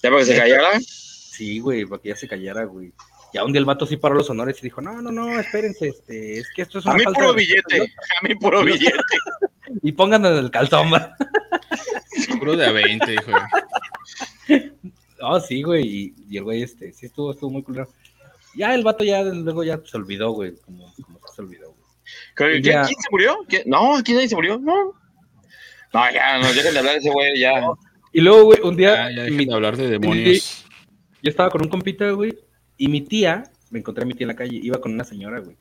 ¿Ya 0.03 0.09
para 0.09 0.19
que 0.19 0.25
se 0.25 0.37
callara? 0.37 0.79
Sí, 0.79 1.59
güey, 1.59 1.85
para 1.85 2.01
que 2.01 2.09
ya 2.09 2.15
se 2.15 2.27
callara, 2.27 2.65
güey. 2.65 2.93
Ya 3.33 3.43
un 3.43 3.51
día 3.51 3.59
el 3.59 3.65
vato 3.65 3.87
sí 3.87 3.97
paró 3.97 4.13
los 4.13 4.29
honores 4.29 4.59
y 4.59 4.63
dijo, 4.63 4.79
no, 4.79 5.01
no, 5.01 5.11
no, 5.11 5.39
espérense, 5.39 5.87
este, 5.87 6.37
es 6.37 6.47
que 6.55 6.61
esto 6.61 6.79
es 6.79 6.85
A 6.85 6.91
una 6.91 6.99
mí 6.99 7.03
falta 7.05 7.19
puro 7.19 7.33
de 7.33 7.41
billete, 7.41 7.81
a 7.81 8.27
mí 8.27 8.35
puro 8.35 8.63
billete. 8.65 9.17
Y 9.81 9.91
pónganme 9.93 10.29
en 10.29 10.37
el 10.37 10.51
calzón, 10.51 10.93
va. 10.93 11.15
Puro 12.39 12.55
de 12.55 12.65
a 12.65 12.71
20, 12.71 13.11
dijo. 13.11 13.31
No, 15.21 15.39
sí, 15.39 15.61
güey, 15.61 15.87
y, 15.87 16.15
y 16.29 16.37
el 16.37 16.43
güey, 16.43 16.63
este, 16.63 16.91
sí 16.93 17.05
estuvo, 17.05 17.31
estuvo 17.31 17.51
muy 17.51 17.61
culero. 17.61 17.87
Ya 18.55 18.73
el 18.75 18.83
vato 18.83 19.03
ya, 19.03 19.23
luego 19.23 19.63
ya 19.63 19.79
se 19.85 19.97
olvidó, 19.97 20.31
güey, 20.31 20.55
como, 20.65 20.93
como 21.03 21.19
se 21.35 21.41
olvidó, 21.41 21.71
güey. 21.73 21.81
¿Quién, 22.35 22.63
Ya. 22.63 22.83
quién 22.83 22.99
se 23.01 23.07
murió? 23.11 23.37
¿Quién? 23.47 23.63
No, 23.65 23.95
¿quién 24.03 24.17
nadie 24.17 24.29
se 24.29 24.35
murió? 24.35 24.57
No. 24.59 24.93
No, 25.93 26.11
ya, 26.13 26.39
no, 26.39 26.47
dejen 26.53 26.73
de 26.73 26.79
hablar 26.79 26.93
de 26.93 26.99
ese 26.99 27.09
güey, 27.11 27.39
ya. 27.39 27.63
Y 28.13 28.21
luego, 28.21 28.43
güey, 28.45 28.59
un 28.63 28.75
día, 28.75 29.09
Ya, 29.11 29.25
ya 29.25 29.31
mi- 29.31 29.45
de 29.45 29.53
hablar 29.53 29.77
de 29.77 29.89
demonios. 29.89 30.65
yo 31.21 31.29
estaba 31.29 31.49
con 31.49 31.61
un 31.61 31.69
compita, 31.69 32.09
güey, 32.11 32.33
y 32.77 32.87
mi 32.87 33.01
tía 33.01 33.43
me 33.69 33.79
encontré 33.79 34.03
a 34.03 34.05
mi 34.07 34.13
tía 34.13 34.25
en 34.25 34.29
la 34.29 34.35
calle, 34.35 34.59
iba 34.61 34.79
con 34.81 34.91
una 34.93 35.03
señora, 35.05 35.39
güey. 35.39 35.57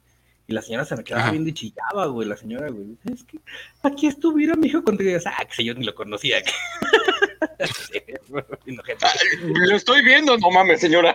Y 0.49 0.53
la 0.53 0.63
señora 0.63 0.85
se 0.85 0.97
me 0.97 1.05
quedaba 1.05 1.31
viendo 1.31 1.49
y 1.49 1.53
chillaba, 1.53 2.07
güey, 2.07 2.27
la 2.29 2.37
señora, 2.37 2.69
güey. 2.71 2.97
Es 3.13 3.23
que 3.23 3.39
aquí 3.85 4.09
estuviera 4.09 4.57
mi 4.57 4.67
hijo 4.67 4.83
contigo. 4.83 5.11
Y 5.11 5.13
yo, 5.13 5.21
ah, 5.27 5.45
que 5.45 5.55
sé, 5.55 5.63
yo 5.65 5.75
ni 5.75 5.85
lo 5.85 5.95
conocía. 5.95 6.39
Sí. 7.91 8.01
Lo 9.45 9.77
estoy 9.77 10.03
viendo, 10.05 10.37
no 10.39 10.51
mames, 10.51 10.81
señora. 10.81 11.15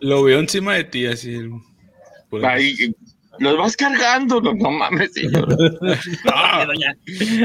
Lo 0.00 0.22
veo 0.22 0.38
encima 0.40 0.74
de 0.74 0.84
ti, 0.84 1.06
así. 1.06 1.34
el- 1.34 1.50
por- 2.30 2.44
Ahí, 2.44 2.74
los 3.38 3.56
vas 3.56 3.76
cargando, 3.76 4.40
no, 4.40 4.54
no 4.54 4.70
mames, 4.70 5.12
señora. 5.12 5.56
Doña. 6.66 6.96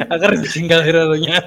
Agarre 0.10 0.38
su 0.45 0.52
chingadera, 0.52 1.04
doña. 1.04 1.43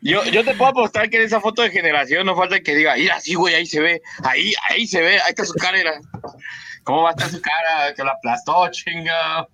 Yo, 0.00 0.22
yo 0.26 0.44
te 0.44 0.54
puedo 0.54 0.70
apostar 0.70 1.08
que 1.08 1.16
en 1.16 1.22
esa 1.22 1.40
foto 1.40 1.62
de 1.62 1.70
generación 1.70 2.26
no 2.26 2.36
falta 2.36 2.60
que 2.60 2.74
diga, 2.74 2.94
mira, 2.96 3.18
sí, 3.20 3.34
güey, 3.34 3.54
ahí 3.54 3.64
se 3.66 3.80
ve, 3.80 4.02
ahí, 4.22 4.52
ahí 4.68 4.86
se 4.86 5.00
ve, 5.00 5.14
ahí 5.14 5.30
está 5.30 5.46
su 5.46 5.54
cara. 5.54 5.78
¿Cómo 6.84 7.02
va 7.02 7.08
a 7.10 7.12
estar 7.12 7.28
su 7.28 7.40
cara? 7.40 7.92
Que 7.94 8.04
la 8.04 8.12
aplastó, 8.12 8.68
chinga. 8.70 9.48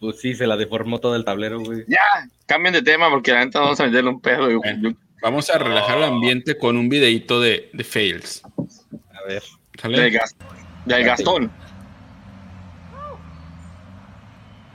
Pues 0.00 0.20
sí, 0.20 0.34
se 0.34 0.46
la 0.46 0.56
deformó 0.56 0.98
todo 0.98 1.16
el 1.16 1.24
tablero, 1.24 1.60
güey. 1.60 1.84
Ya, 1.88 2.28
cambien 2.46 2.74
de 2.74 2.82
tema 2.82 3.08
porque 3.08 3.32
la 3.32 3.44
neta 3.44 3.60
vamos 3.60 3.80
a 3.80 3.86
meterle 3.86 4.10
un 4.10 4.20
pedo. 4.20 4.50
Yo- 4.50 4.58
Bueno. 4.58 4.90
yo- 4.90 4.96
Vamos 5.20 5.50
a 5.50 5.58
relajar 5.58 5.98
el 5.98 6.04
ambiente 6.04 6.56
con 6.58 6.76
un 6.76 6.88
videito 6.88 7.40
de, 7.40 7.70
de 7.72 7.82
fails. 7.84 8.40
A 8.44 9.26
ver. 9.26 9.42
¿Sale? 9.80 10.00
del, 10.00 10.12
gas- 10.12 10.36
del 10.84 11.04
Gastón. 11.04 11.50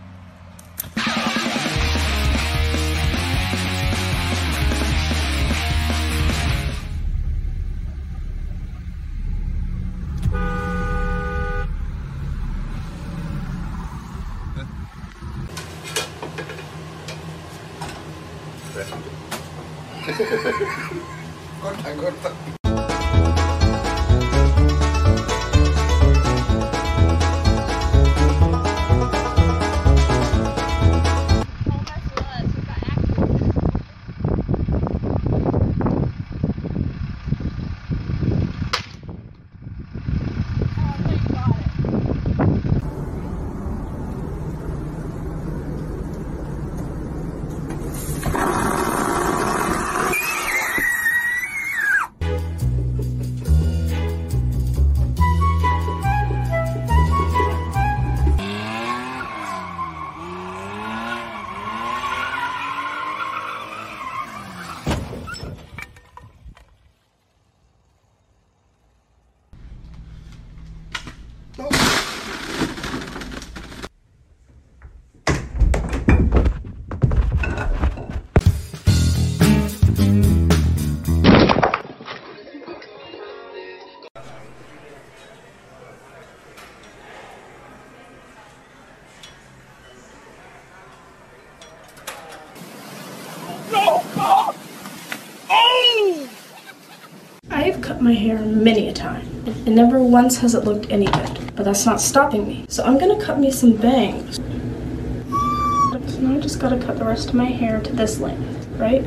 my 98.10 98.16
hair 98.16 98.40
many 98.40 98.88
a 98.88 98.92
time, 98.92 99.24
and 99.66 99.76
never 99.76 100.02
once 100.02 100.38
has 100.38 100.52
it 100.56 100.64
looked 100.64 100.90
any 100.90 101.06
good. 101.06 101.54
But 101.54 101.64
that's 101.64 101.86
not 101.86 102.00
stopping 102.00 102.44
me. 102.44 102.64
So 102.68 102.82
I'm 102.82 102.98
gonna 102.98 103.24
cut 103.24 103.38
me 103.38 103.52
some 103.52 103.76
bangs. 103.76 104.36
So 104.36 106.20
now 106.20 106.36
I 106.36 106.40
just 106.40 106.58
gotta 106.58 106.76
cut 106.76 106.98
the 106.98 107.04
rest 107.04 107.28
of 107.28 107.34
my 107.34 107.44
hair 107.44 107.80
to 107.80 107.92
this 107.92 108.18
length, 108.18 108.66
right? 108.78 109.04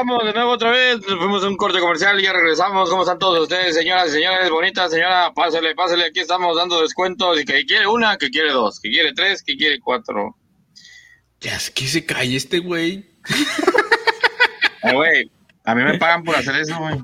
Estamos 0.00 0.24
de 0.24 0.32
nuevo 0.32 0.52
otra 0.52 0.70
vez. 0.70 0.96
Nos 1.06 1.18
fuimos 1.18 1.44
a 1.44 1.48
un 1.48 1.56
corte 1.58 1.78
comercial 1.78 2.18
y 2.18 2.22
ya 2.22 2.32
regresamos. 2.32 2.88
¿Cómo 2.88 3.02
están 3.02 3.18
todos 3.18 3.38
ustedes, 3.40 3.74
señoras 3.74 4.08
y 4.08 4.12
señores? 4.12 4.48
Bonitas, 4.48 4.90
señora, 4.90 5.30
pásele, 5.34 5.74
pásele. 5.74 6.06
Aquí 6.06 6.20
estamos 6.20 6.56
dando 6.56 6.80
descuentos. 6.80 7.38
Y 7.38 7.44
que 7.44 7.66
quiere 7.66 7.86
una, 7.86 8.16
que 8.16 8.30
quiere 8.30 8.50
dos, 8.50 8.80
que 8.80 8.88
quiere 8.88 9.12
tres, 9.12 9.42
que 9.42 9.56
quiere 9.56 9.78
cuatro. 9.78 10.36
Ya 11.40 11.56
es 11.56 11.70
que 11.70 11.86
se 11.86 12.06
cae 12.06 12.34
este 12.34 12.58
güey. 12.60 13.10
Eh, 14.82 14.94
güey, 14.94 15.30
a 15.64 15.74
mí 15.74 15.82
me 15.82 15.98
pagan 15.98 16.24
por 16.24 16.34
hacer 16.34 16.54
eso, 16.54 16.74
güey. 16.78 16.94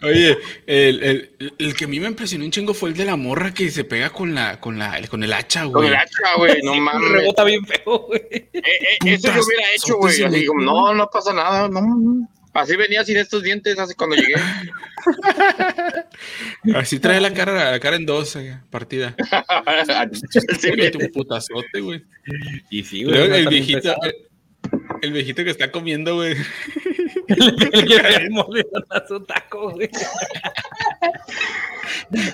Oye, 0.00 0.38
el, 0.66 1.02
el, 1.02 1.54
el 1.58 1.74
que 1.74 1.84
a 1.84 1.88
mí 1.88 2.00
me 2.00 2.06
impresionó 2.06 2.46
un 2.46 2.50
chingo 2.50 2.72
fue 2.72 2.88
el 2.88 2.96
de 2.96 3.04
la 3.04 3.16
morra 3.16 3.52
que 3.52 3.70
se 3.70 3.84
pega 3.84 4.08
con 4.08 4.34
la, 4.34 4.58
con 4.58 4.78
la, 4.78 4.98
con 5.08 5.22
el 5.22 5.30
hacha, 5.34 5.64
güey. 5.64 5.72
Con 5.74 5.84
el 5.84 5.94
hacha, 5.94 6.36
güey, 6.38 6.62
no 6.62 6.74
mames. 6.76 7.10
Rebota 7.10 7.44
bien 7.44 7.66
feo, 7.66 8.06
güey. 8.06 8.22
Eh, 8.32 8.50
eh, 8.54 8.98
eso 9.04 9.28
yo 9.28 9.42
hubiera 9.44 9.74
hecho, 9.74 9.96
güey. 9.98 10.22
Así 10.22 10.46
como, 10.46 10.62
no, 10.62 10.94
no 10.94 11.10
pasa 11.10 11.34
nada, 11.34 11.68
no. 11.68 11.82
no. 11.82 12.28
Así 12.58 12.76
venía 12.76 13.04
sin 13.04 13.16
estos 13.16 13.42
dientes 13.42 13.78
hace 13.78 13.94
cuando 13.94 14.16
llegué. 14.16 14.34
Así 16.74 16.98
trae 16.98 17.20
la 17.20 17.32
cara, 17.32 17.70
la 17.70 17.80
cara 17.80 17.96
en 17.96 18.06
dos, 18.06 18.34
eh, 18.36 18.58
partida. 18.70 19.14
Sí, 20.60 20.70
un 20.70 21.12
putazote, 21.12 21.80
güey. 21.80 22.02
Y 22.70 22.82
sí, 22.82 23.04
güey. 23.04 23.16
el 23.16 23.30
bien 23.30 23.48
viejito, 23.48 23.94
el, 24.02 24.14
el 25.02 25.12
viejito 25.12 25.44
que 25.44 25.50
está 25.50 25.70
comiendo, 25.70 26.16
güey. 26.16 26.34
Le 27.28 27.84
quiere 27.84 28.30
morder 28.30 28.66
a 28.90 29.06
su 29.06 29.20
taco, 29.20 29.70
güey. 29.70 29.88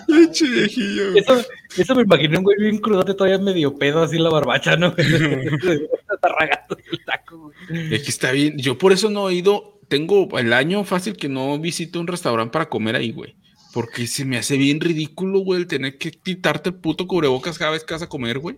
Pinche 0.07 0.49
viejillo, 0.49 1.11
güey. 1.11 1.23
Eso, 1.23 1.45
eso 1.77 1.95
me 1.95 2.03
imaginé 2.03 2.39
un 2.39 2.45
güey 2.45 2.57
bien 2.59 2.79
crudote, 2.79 3.15
todavía 3.15 3.39
medio 3.39 3.77
pedo 3.77 4.03
así 4.03 4.17
en 4.17 4.25
la 4.25 4.31
barbacha, 4.31 4.77
¿no? 4.77 4.95
Está 4.97 5.73
el 5.73 7.05
taco, 7.05 7.53
güey. 7.69 7.95
Aquí 7.95 8.09
está 8.09 8.33
bien. 8.33 8.57
Yo 8.57 8.79
por 8.79 8.93
eso 8.93 9.11
no 9.11 9.29
he 9.29 9.35
ido. 9.35 9.75
Tengo 9.95 10.29
el 10.41 10.53
año 10.53 10.83
fácil 10.83 11.17
que 11.17 11.29
no 11.29 11.57
visito 11.57 12.01
un 12.01 12.09
restaurante 12.09 12.51
para 12.51 12.69
comer 12.69 12.97
ahí, 12.97 13.13
güey. 13.13 13.37
Porque 13.73 14.09
se 14.09 14.25
me 14.25 14.37
hace 14.37 14.57
bien 14.57 14.81
ridículo, 14.81 15.39
güey, 15.39 15.61
el 15.61 15.69
tener 15.69 15.99
que 15.99 16.11
quitarte 16.11 16.71
el 16.71 16.75
puto 16.75 17.07
cubrebocas 17.07 17.57
cada 17.57 17.71
vez 17.71 17.85
que 17.85 17.95
vas 17.95 18.03
a 18.03 18.09
comer, 18.09 18.41
güey. 18.41 18.57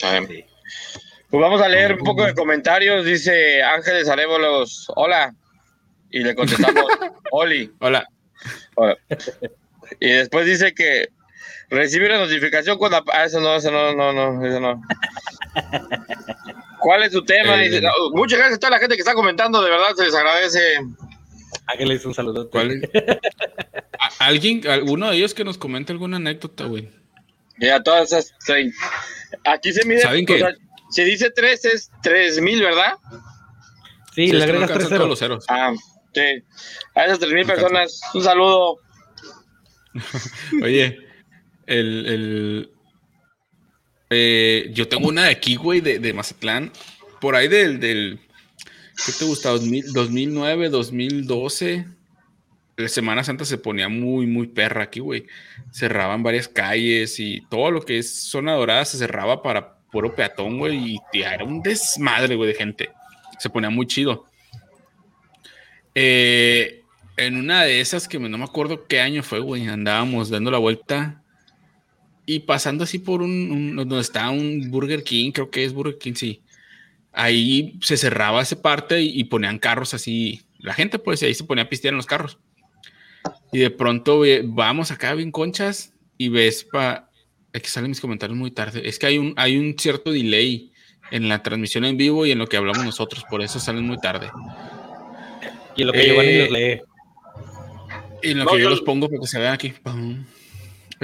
Pues 0.00 1.42
vamos 1.42 1.60
a 1.60 1.68
leer 1.68 1.92
un 1.92 1.98
poco 1.98 2.24
de 2.24 2.32
comentarios. 2.32 3.04
Dice 3.04 3.62
Ángeles 3.62 4.08
Arébolos, 4.08 4.90
hola. 4.96 5.34
Y 6.10 6.20
le 6.20 6.34
contestamos, 6.34 6.86
Oli. 7.32 7.70
Hola. 7.80 8.08
Hola. 8.76 8.96
Y 10.00 10.08
después 10.08 10.46
dice 10.46 10.72
que 10.72 11.10
recibe 11.68 12.06
una 12.06 12.16
notificación 12.16 12.78
cuando... 12.78 13.04
Ah, 13.12 13.26
eso 13.26 13.40
no, 13.40 13.56
eso 13.56 13.70
no, 13.70 13.94
no, 13.94 14.10
no, 14.14 14.46
eso 14.46 14.58
no. 14.58 14.80
¿Cuál 16.82 17.02
es 17.04 17.12
su 17.12 17.24
tema? 17.24 17.64
Eh, 17.64 17.80
no, 17.80 17.90
muchas 18.12 18.38
gracias 18.38 18.56
a 18.56 18.60
toda 18.60 18.70
la 18.72 18.78
gente 18.78 18.96
que 18.96 19.00
está 19.02 19.14
comentando, 19.14 19.62
de 19.62 19.70
verdad 19.70 19.94
se 19.96 20.04
les 20.04 20.14
agradece. 20.14 20.60
Hágales 21.66 22.04
un 22.04 22.14
saludote. 22.14 22.50
¿Cuál 22.50 22.72
es? 22.72 22.82
A- 23.98 24.26
¿Alguien, 24.26 24.66
alguno 24.68 25.10
de 25.10 25.16
ellos 25.16 25.32
que 25.34 25.44
nos 25.44 25.58
comente 25.58 25.92
alguna 25.92 26.16
anécdota, 26.16 26.64
güey? 26.64 26.90
Y 27.58 27.68
a 27.68 27.82
todas 27.82 28.12
esas... 28.12 28.34
sí. 28.40 28.72
Aquí 29.44 29.72
se 29.72 29.84
mide... 29.86 30.00
¿Saben 30.00 30.26
qué? 30.26 30.38
sea, 30.38 30.54
si 30.90 31.04
dice 31.04 31.30
tres 31.30 31.64
es 31.64 31.90
tres 32.02 32.40
mil, 32.40 32.60
¿verdad? 32.60 32.94
Sí, 34.14 34.26
Sí, 34.26 34.32
le 34.32 34.44
que 34.46 34.52
no 34.52 34.58
agregas 34.64 34.70
tres 34.72 34.88
todos 34.88 34.90
ceros. 34.90 35.08
los 35.08 35.18
ceros. 35.18 35.44
Ah, 35.48 35.72
sí. 36.12 36.42
A 36.94 37.04
esas 37.04 37.18
tres 37.18 37.32
mil 37.32 37.46
personas, 37.46 38.00
un 38.14 38.22
saludo. 38.24 38.78
Oye, 40.62 40.98
el, 41.66 42.06
el- 42.06 42.70
eh, 44.12 44.70
yo 44.72 44.88
tengo 44.88 45.08
una 45.08 45.24
de 45.24 45.30
aquí, 45.30 45.56
güey, 45.56 45.80
de, 45.80 45.98
de 45.98 46.12
Mazatlán, 46.12 46.72
por 47.20 47.36
ahí 47.36 47.48
del, 47.48 48.18
¿qué 49.06 49.12
te 49.18 49.24
gusta? 49.24 49.50
2000 49.50 49.92
2009, 49.92 50.68
2012. 50.68 51.86
La 52.76 52.88
Semana 52.88 53.22
Santa 53.22 53.44
se 53.44 53.58
ponía 53.58 53.88
muy, 53.88 54.26
muy 54.26 54.46
perra 54.46 54.84
aquí, 54.84 55.00
güey. 55.00 55.26
Cerraban 55.70 56.22
varias 56.22 56.48
calles 56.48 57.20
y 57.20 57.42
todo 57.50 57.70
lo 57.70 57.82
que 57.82 57.98
es 57.98 58.12
zona 58.12 58.54
dorada 58.54 58.84
se 58.84 58.98
cerraba 58.98 59.42
para 59.42 59.76
puro 59.90 60.14
peatón, 60.14 60.58
güey, 60.58 60.96
y 61.12 61.22
era 61.22 61.44
un 61.44 61.62
desmadre, 61.62 62.34
güey, 62.34 62.48
de 62.48 62.54
gente. 62.54 62.90
Se 63.38 63.50
ponía 63.50 63.70
muy 63.70 63.86
chido. 63.86 64.26
Eh, 65.94 66.82
en 67.16 67.36
una 67.36 67.64
de 67.64 67.80
esas 67.80 68.08
que 68.08 68.18
no 68.18 68.38
me 68.38 68.44
acuerdo 68.44 68.86
qué 68.86 69.00
año 69.00 69.22
fue, 69.22 69.40
güey, 69.40 69.68
andábamos 69.68 70.30
dando 70.30 70.50
la 70.50 70.58
vuelta 70.58 71.21
y 72.26 72.40
pasando 72.40 72.84
así 72.84 72.98
por 72.98 73.22
un, 73.22 73.50
un- 73.50 73.76
donde 73.76 74.00
está 74.00 74.30
un 74.30 74.70
Burger 74.70 75.02
King, 75.02 75.32
creo 75.32 75.50
que 75.50 75.64
es 75.64 75.72
Burger 75.72 75.98
King, 75.98 76.14
sí. 76.14 76.42
Ahí 77.12 77.78
se 77.82 77.96
cerraba 77.96 78.40
esa 78.42 78.60
parte 78.62 79.02
y, 79.02 79.20
y 79.20 79.24
ponían 79.24 79.58
carros 79.58 79.92
así, 79.94 80.40
la 80.58 80.72
gente 80.72 80.98
pues 80.98 81.22
y 81.22 81.26
ahí 81.26 81.34
se 81.34 81.44
ponía 81.44 81.64
a 81.64 81.68
pistear 81.68 81.92
en 81.92 81.96
los 81.98 82.06
carros. 82.06 82.38
Y 83.52 83.58
de 83.58 83.70
pronto 83.70 84.20
ve- 84.20 84.42
vamos 84.46 84.90
acá 84.90 85.14
bien 85.14 85.30
conchas 85.30 85.92
y 86.16 86.28
ves 86.28 86.64
pa 86.64 87.08
es 87.52 87.60
que 87.60 87.68
salen 87.68 87.90
mis 87.90 88.00
comentarios 88.00 88.38
muy 88.38 88.50
tarde. 88.50 88.80
Es 88.88 88.98
que 88.98 89.06
hay 89.06 89.18
un, 89.18 89.34
hay 89.36 89.58
un 89.58 89.76
cierto 89.78 90.10
delay 90.10 90.72
en 91.10 91.28
la 91.28 91.42
transmisión 91.42 91.84
en 91.84 91.98
vivo 91.98 92.24
y 92.24 92.30
en 92.30 92.38
lo 92.38 92.46
que 92.46 92.56
hablamos 92.56 92.82
nosotros, 92.82 93.24
por 93.28 93.42
eso 93.42 93.60
salen 93.60 93.86
muy 93.86 93.98
tarde. 93.98 94.30
Y 95.76 95.84
lo 95.84 95.92
que 95.92 96.00
Eh, 96.00 96.06
Giovanni 96.08 96.38
los 96.38 96.50
lee. 96.50 96.80
Y 98.22 98.30
en 98.30 98.38
lo 98.38 98.44
No, 98.44 98.50
que 98.52 98.56
yo 98.58 98.62
yo- 98.64 98.70
los 98.70 98.80
pongo 98.80 99.08
para 99.08 99.20
que 99.20 99.26
se 99.26 99.38
vean 99.38 99.52
aquí. 99.52 99.74
Pum. 99.82 100.24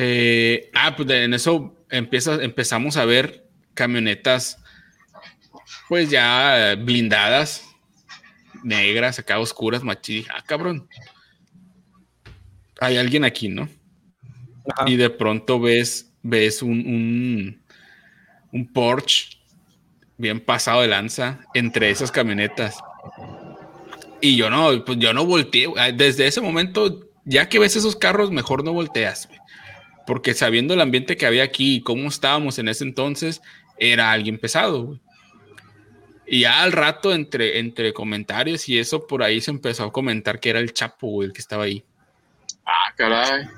Eh, 0.01 0.71
ah, 0.75 0.95
pues 0.97 1.11
en 1.11 1.35
eso 1.35 1.77
empieza, 1.91 2.35
empezamos 2.43 2.97
a 2.97 3.05
ver 3.05 3.49
camionetas, 3.75 4.63
pues 5.89 6.09
ya 6.09 6.77
blindadas, 6.79 7.65
negras, 8.63 9.19
acá 9.19 9.41
oscuras, 9.41 9.83
machi. 9.83 10.25
Ah, 10.33 10.43
cabrón. 10.47 10.89
Hay 12.81 12.97
alguien 12.97 13.25
aquí, 13.25 13.49
¿no? 13.49 13.69
Ajá. 14.71 14.89
Y 14.89 14.97
de 14.97 15.11
pronto 15.11 15.59
ves, 15.59 16.13
ves 16.23 16.63
un, 16.63 16.79
un, 16.87 17.63
un 18.53 18.73
Porsche 18.73 19.39
bien 20.17 20.41
pasado 20.41 20.83
de 20.83 20.89
lanza 20.89 21.41
entre 21.55 21.91
esas 21.91 22.13
camionetas. 22.13 22.79
Y 24.21 24.37
yo 24.37 24.51
no, 24.51 24.85
pues 24.85 24.99
yo 24.99 25.13
no 25.13 25.25
volteé. 25.25 25.69
Desde 25.95 26.27
ese 26.27 26.41
momento, 26.41 27.09
ya 27.25 27.49
que 27.49 27.59
ves 27.59 27.77
esos 27.77 27.97
carros, 27.97 28.31
mejor 28.31 28.65
no 28.65 28.73
volteas. 28.73 29.29
Porque 30.09 30.33
sabiendo 30.33 30.73
el 30.73 30.81
ambiente 30.81 31.19
que 31.19 31.27
había 31.27 31.43
aquí 31.43 31.77
y 31.77 31.81
cómo 31.83 32.09
estábamos 32.09 32.59
en 32.59 32.69
ese 32.69 32.83
entonces, 32.83 33.43
era 33.79 34.11
alguien 34.11 34.39
pesado. 34.39 34.85
güey. 34.85 35.01
Y 36.27 36.41
ya 36.41 36.63
al 36.63 36.73
rato, 36.73 37.13
entre, 37.13 37.59
entre 37.59 37.93
comentarios 37.93 38.71
y 38.71 38.79
eso, 38.79 39.07
por 39.07 39.23
ahí 39.23 39.43
se 39.43 39.51
empezó 39.51 39.85
a 39.85 39.93
comentar 39.93 40.41
que 40.41 40.49
era 40.49 40.61
el 40.61 40.73
Chapo, 40.73 41.09
güey, 41.09 41.27
el 41.29 41.35
que 41.35 41.43
estaba 41.43 41.65
ahí. 41.65 41.85
Ah, 42.65 42.95
caray. 42.97 43.49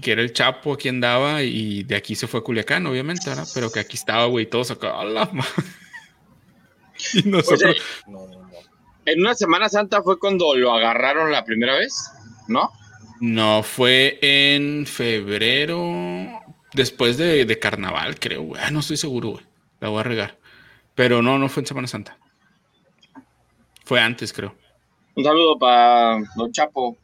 Que 0.00 0.12
era 0.12 0.22
el 0.22 0.32
Chapo, 0.32 0.72
aquí 0.74 0.88
andaba 0.88 1.42
y 1.42 1.82
de 1.82 1.96
aquí 1.96 2.14
se 2.14 2.28
fue 2.28 2.38
a 2.38 2.44
Culiacán, 2.44 2.86
obviamente, 2.86 3.28
¿verdad? 3.28 3.48
Pero 3.54 3.72
que 3.72 3.80
aquí 3.80 3.96
estaba, 3.96 4.26
güey, 4.26 4.46
todos 4.46 4.70
acá. 4.70 5.00
¡A 5.00 5.04
la 5.04 5.24
madre! 5.26 5.50
Y 7.14 7.22
nosotros. 7.28 7.76
Oye, 7.76 7.80
No, 8.06 8.26
no, 8.28 8.38
no. 8.42 8.50
en 9.04 9.20
una 9.20 9.34
Semana 9.34 9.68
Santa 9.68 10.00
fue 10.02 10.16
cuando 10.20 10.54
lo 10.54 10.72
agarraron 10.72 11.32
la 11.32 11.44
primera 11.44 11.74
vez, 11.76 11.92
¿no? 12.46 12.70
No, 13.20 13.62
fue 13.62 14.18
en 14.22 14.86
febrero, 14.86 16.40
después 16.72 17.16
de, 17.16 17.44
de 17.44 17.58
carnaval, 17.58 18.18
creo, 18.18 18.42
güey. 18.42 18.62
Ah, 18.64 18.70
no 18.70 18.80
estoy 18.80 18.96
seguro, 18.96 19.30
güey. 19.30 19.44
La 19.80 19.88
voy 19.88 20.00
a 20.00 20.04
regar. 20.04 20.38
Pero 20.94 21.22
no, 21.22 21.38
no 21.38 21.48
fue 21.48 21.62
en 21.62 21.66
Semana 21.66 21.88
Santa. 21.88 22.16
Fue 23.84 24.00
antes, 24.00 24.32
creo. 24.32 24.54
Un 25.14 25.24
saludo 25.24 25.58
para 25.58 26.18
Don 26.36 26.52
Chapo. 26.52 26.96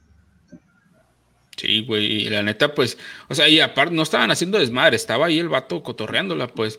Sí, 1.56 1.84
güey. 1.84 2.04
Y 2.06 2.28
la 2.28 2.42
neta, 2.42 2.74
pues, 2.74 2.98
o 3.28 3.34
sea, 3.34 3.48
y 3.48 3.60
aparte 3.60 3.94
no 3.94 4.02
estaban 4.02 4.30
haciendo 4.30 4.58
desmadre, 4.58 4.96
estaba 4.96 5.26
ahí 5.26 5.38
el 5.38 5.48
vato 5.48 5.82
cotorreándola, 5.82 6.48
pues. 6.48 6.78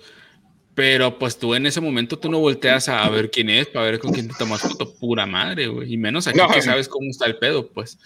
Pero 0.76 1.18
pues 1.18 1.40
tú 1.40 1.56
en 1.56 1.66
ese 1.66 1.80
momento 1.80 2.20
tú 2.20 2.30
no 2.30 2.40
volteas 2.40 2.90
a 2.90 3.08
ver 3.08 3.32
quién 3.32 3.50
es, 3.50 3.68
para 3.68 3.86
ver 3.86 4.00
con 4.00 4.12
quién 4.12 4.28
te 4.28 4.34
tomas 4.38 4.60
foto, 4.62 4.94
pura 5.00 5.26
madre, 5.26 5.68
güey. 5.68 5.94
Y 5.94 5.98
menos 5.98 6.28
aquí 6.28 6.38
No. 6.38 6.50
que 6.50 6.62
sabes 6.62 6.90
cómo 6.90 7.10
está 7.10 7.26
el 7.26 7.38
pedo, 7.38 7.70
pues. 7.70 7.98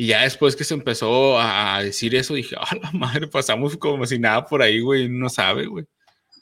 Y 0.00 0.06
ya 0.06 0.22
después 0.22 0.54
que 0.54 0.62
se 0.62 0.74
empezó 0.74 1.40
a 1.40 1.82
decir 1.82 2.14
eso, 2.14 2.32
dije, 2.34 2.54
a 2.60 2.74
la 2.76 2.92
madre, 2.92 3.26
pasamos 3.26 3.76
como 3.76 4.06
si 4.06 4.16
nada 4.18 4.46
por 4.46 4.62
ahí, 4.62 4.78
güey. 4.80 5.08
No 5.08 5.28
sabe, 5.28 5.66
güey. 5.66 5.84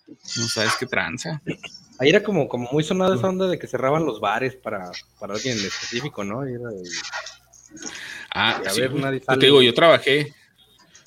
No 0.06 0.46
sabes 0.48 0.74
qué 0.78 0.84
tranza. 0.86 1.40
Ahí 1.98 2.10
era 2.10 2.22
como, 2.22 2.46
como 2.48 2.68
muy 2.70 2.84
sonada 2.84 3.16
esa 3.16 3.28
onda 3.28 3.48
de 3.48 3.58
que 3.58 3.66
cerraban 3.66 4.04
los 4.04 4.20
bares 4.20 4.54
para, 4.56 4.90
para 5.18 5.34
alguien 5.34 5.58
en 5.58 5.64
específico, 5.64 6.22
¿no? 6.22 6.44
Era 6.44 6.68
de- 6.68 6.90
Ah, 8.32 8.60
a 8.64 8.70
sí, 8.70 8.80
ver, 8.82 8.92
nadie 8.94 9.20
Yo 9.20 9.24
sale. 9.24 9.40
te 9.40 9.46
digo, 9.46 9.62
yo 9.62 9.72
trabajé, 9.72 10.34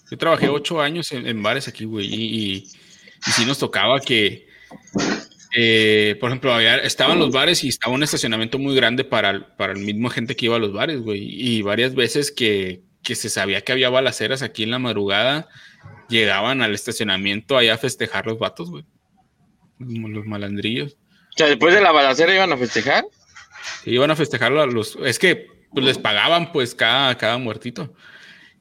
yo 0.10 0.18
trabajé 0.18 0.50
ocho 0.50 0.82
años 0.82 1.12
en, 1.12 1.28
en 1.28 1.42
bares 1.44 1.68
aquí, 1.68 1.86
güey, 1.86 2.08
y, 2.08 2.16
y, 2.24 2.56
y 3.28 3.32
sí 3.32 3.46
nos 3.46 3.60
tocaba 3.60 4.00
que, 4.00 4.48
eh, 5.62 6.16
por 6.20 6.30
ejemplo, 6.30 6.54
había- 6.54 6.78
estaban 6.78 7.20
los 7.20 7.32
bares 7.32 7.64
y 7.64 7.68
estaba 7.68 7.94
un 7.94 8.04
estacionamiento 8.04 8.58
muy 8.60 8.76
grande 8.76 9.04
para, 9.04 9.30
el- 9.32 9.46
para 9.58 9.74
el 9.74 9.80
mismo 9.80 10.10
gente 10.10 10.36
que 10.36 10.46
iba 10.46 10.56
a 10.56 10.60
los 10.60 10.72
bares, 10.72 11.02
güey, 11.02 11.22
y 11.24 11.62
varias 11.62 11.96
veces 11.96 12.32
que, 12.32 12.82
que 13.04 13.16
se 13.16 13.30
sabía 13.30 13.62
que 13.62 13.72
había 13.72 13.90
balaceras 13.90 14.42
aquí 14.42 14.64
en 14.64 14.72
la 14.72 14.80
madrugada, 14.80 15.48
llegaban 16.08 16.62
al 16.62 16.74
estacionamiento 16.74 17.58
allá 17.58 17.74
a 17.74 17.78
festejar 17.78 18.26
los 18.26 18.40
vatos, 18.40 18.70
güey, 18.70 18.86
los 19.80 20.26
malandrillos. 20.26 20.94
O 20.94 21.38
sea, 21.38 21.48
después 21.48 21.74
de 21.74 21.82
la 21.82 21.92
balacera 21.92 22.34
iban 22.34 22.52
a 22.52 22.58
festejar. 22.58 23.06
Sí, 23.84 23.92
iban 23.92 24.12
a 24.12 24.16
festejarlo 24.16 24.62
a 24.62 24.66
los. 24.66 24.98
Es 25.04 25.20
que 25.20 25.48
pues, 25.74 25.86
les 25.86 25.98
pagaban 25.98 26.52
pues 26.52 26.74
cada, 26.76 27.16
cada 27.18 27.38
muertito. 27.38 27.94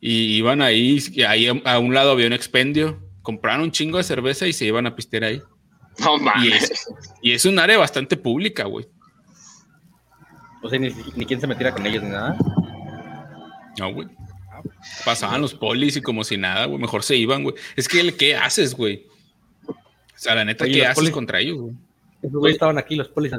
Y 0.01 0.37
iban 0.37 0.63
ahí, 0.63 0.99
y 1.13 1.23
ahí 1.23 1.49
a- 1.49 1.61
a 1.65 1.79
un 1.79 1.93
lado 1.95 2.13
había 2.13 2.27
un 2.29 2.33
expendio, 2.33 3.03
compraron 3.23 3.63
un 3.63 3.73
chingo 3.73 3.99
de 3.99 4.05
cerveza 4.05 4.47
y 4.47 4.53
se 4.53 4.65
iban 4.67 4.87
a 4.87 4.95
pistear 4.95 5.25
ahí. 5.25 5.43
No 6.05 6.17
Y 6.17 6.21
mames. 6.21 6.71
es, 6.71 6.89
y 7.23 7.33
es 7.33 7.45
un 7.45 7.59
área 7.59 7.79
bastante 7.79 8.17
pública, 8.17 8.65
güey. 8.65 8.87
O 10.63 10.69
sea, 10.69 10.79
ni, 10.79 10.91
ni 11.17 11.25
quién 11.27 11.41
se 11.41 11.47
metiera 11.47 11.73
con 11.73 11.87
ellos 11.87 12.03
ni 12.03 12.11
nada. 12.11 12.37
No, 13.79 13.93
güey. 13.93 14.09
Pasaban 15.05 15.41
los 15.41 15.55
polis 15.55 15.97
y 15.97 16.03
como 16.03 16.25
si 16.25 16.37
nada, 16.37 16.67
güey. 16.67 16.81
Mejor 16.81 17.03
se 17.03 17.17
iban, 17.17 17.43
güey. 17.45 17.55
Es 17.77 17.87
que, 17.89 18.15
¿qué 18.17 18.37
haces, 18.37 18.75
güey? 18.75 19.07
O 19.67 19.75
sea, 20.17 20.35
la 20.35 20.45
neta, 20.45 20.65
Oye, 20.65 20.75
¿qué 20.75 20.87
haces 20.87 20.97
polis- 20.99 21.13
contra 21.13 21.41
ellos, 21.41 21.59
güey? 21.59 21.75
Esos 22.23 22.33
güeyes 22.39 22.55
estaban 22.57 22.77
aquí, 22.79 22.97
los 22.97 23.09
polis, 23.09 23.33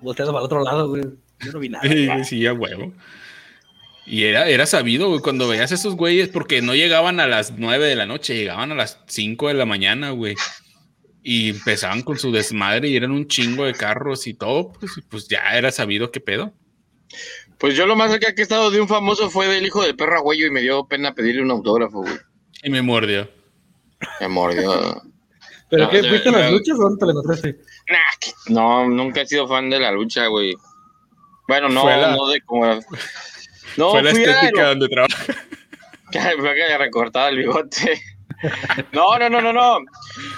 volteados 0.00 0.32
para 0.32 0.40
el 0.42 0.46
otro 0.46 0.62
lado, 0.64 0.88
güey. 0.88 1.02
Yo 1.40 1.52
no 1.52 1.58
vi 1.58 1.68
nada. 1.68 1.86
Sí, 1.86 2.08
sí, 2.24 2.46
a 2.46 2.54
huevo. 2.54 2.92
Y 4.06 4.24
era, 4.24 4.48
era 4.48 4.64
sabido, 4.66 5.08
güey, 5.08 5.20
cuando 5.20 5.46
veías 5.48 5.72
a 5.72 5.74
esos 5.74 5.94
güeyes, 5.94 6.28
porque 6.28 6.62
no 6.62 6.74
llegaban 6.74 7.20
a 7.20 7.26
las 7.26 7.52
9 7.58 7.86
de 7.86 7.96
la 7.96 8.06
noche, 8.06 8.34
llegaban 8.34 8.72
a 8.72 8.74
las 8.74 8.98
5 9.08 9.48
de 9.48 9.54
la 9.54 9.66
mañana, 9.66 10.10
güey. 10.10 10.34
Y 11.26 11.48
empezaban 11.50 12.02
con 12.02 12.18
su 12.18 12.30
desmadre 12.30 12.88
y 12.88 12.96
eran 12.96 13.10
un 13.10 13.26
chingo 13.26 13.64
de 13.64 13.72
carros 13.72 14.26
y 14.26 14.34
todo, 14.34 14.72
pues, 14.72 14.92
y 14.98 15.00
pues 15.00 15.26
ya 15.26 15.56
era 15.56 15.70
sabido 15.72 16.10
qué 16.12 16.20
pedo. 16.20 16.52
Pues 17.58 17.74
yo 17.76 17.86
lo 17.86 17.96
más 17.96 18.10
cerca 18.10 18.34
que 18.34 18.42
he 18.42 18.44
estado 18.44 18.70
de 18.70 18.78
un 18.78 18.88
famoso 18.88 19.30
fue 19.30 19.48
del 19.48 19.64
hijo 19.64 19.82
del 19.82 19.96
perro 19.96 20.18
agüello 20.18 20.46
y 20.46 20.50
me 20.50 20.60
dio 20.60 20.86
pena 20.86 21.14
pedirle 21.14 21.40
un 21.40 21.50
autógrafo, 21.50 22.02
güey. 22.02 22.14
Y 22.62 22.68
me 22.68 22.82
mordió. 22.82 23.30
Me 24.20 24.28
mordió. 24.28 25.02
¿Pero 25.70 25.84
No, 25.84 25.90
qué? 25.90 26.02
¿Fuiste 26.04 26.28
a 26.28 26.32
las 26.32 26.52
luchas 26.52 26.78
o 26.78 26.82
dónde 26.82 26.98
te 26.98 27.04
lo 27.06 27.10
encontraste? 27.12 27.56
Nah, 27.88 28.52
no, 28.54 28.88
nunca 28.90 29.22
he 29.22 29.26
sido 29.26 29.48
fan 29.48 29.70
de 29.70 29.80
la 29.80 29.92
lucha, 29.92 30.26
güey. 30.26 30.54
Bueno, 31.48 31.70
no, 31.70 31.86
la- 31.86 32.14
no 32.14 32.28
de 32.28 32.40
como. 32.42 32.66
No, 33.76 33.90
Fue 33.92 34.02
la 34.02 34.10
fui 34.10 34.24
a 34.24 34.30
estética 34.30 34.68
donde 34.68 34.88
trabaja. 34.88 35.24
Que 36.12 36.78
recortado 36.78 37.28
el 37.28 37.38
bigote. 37.38 38.00
No, 38.92 39.18
no, 39.18 39.28
no, 39.28 39.40
no, 39.40 39.52
no. 39.52 39.78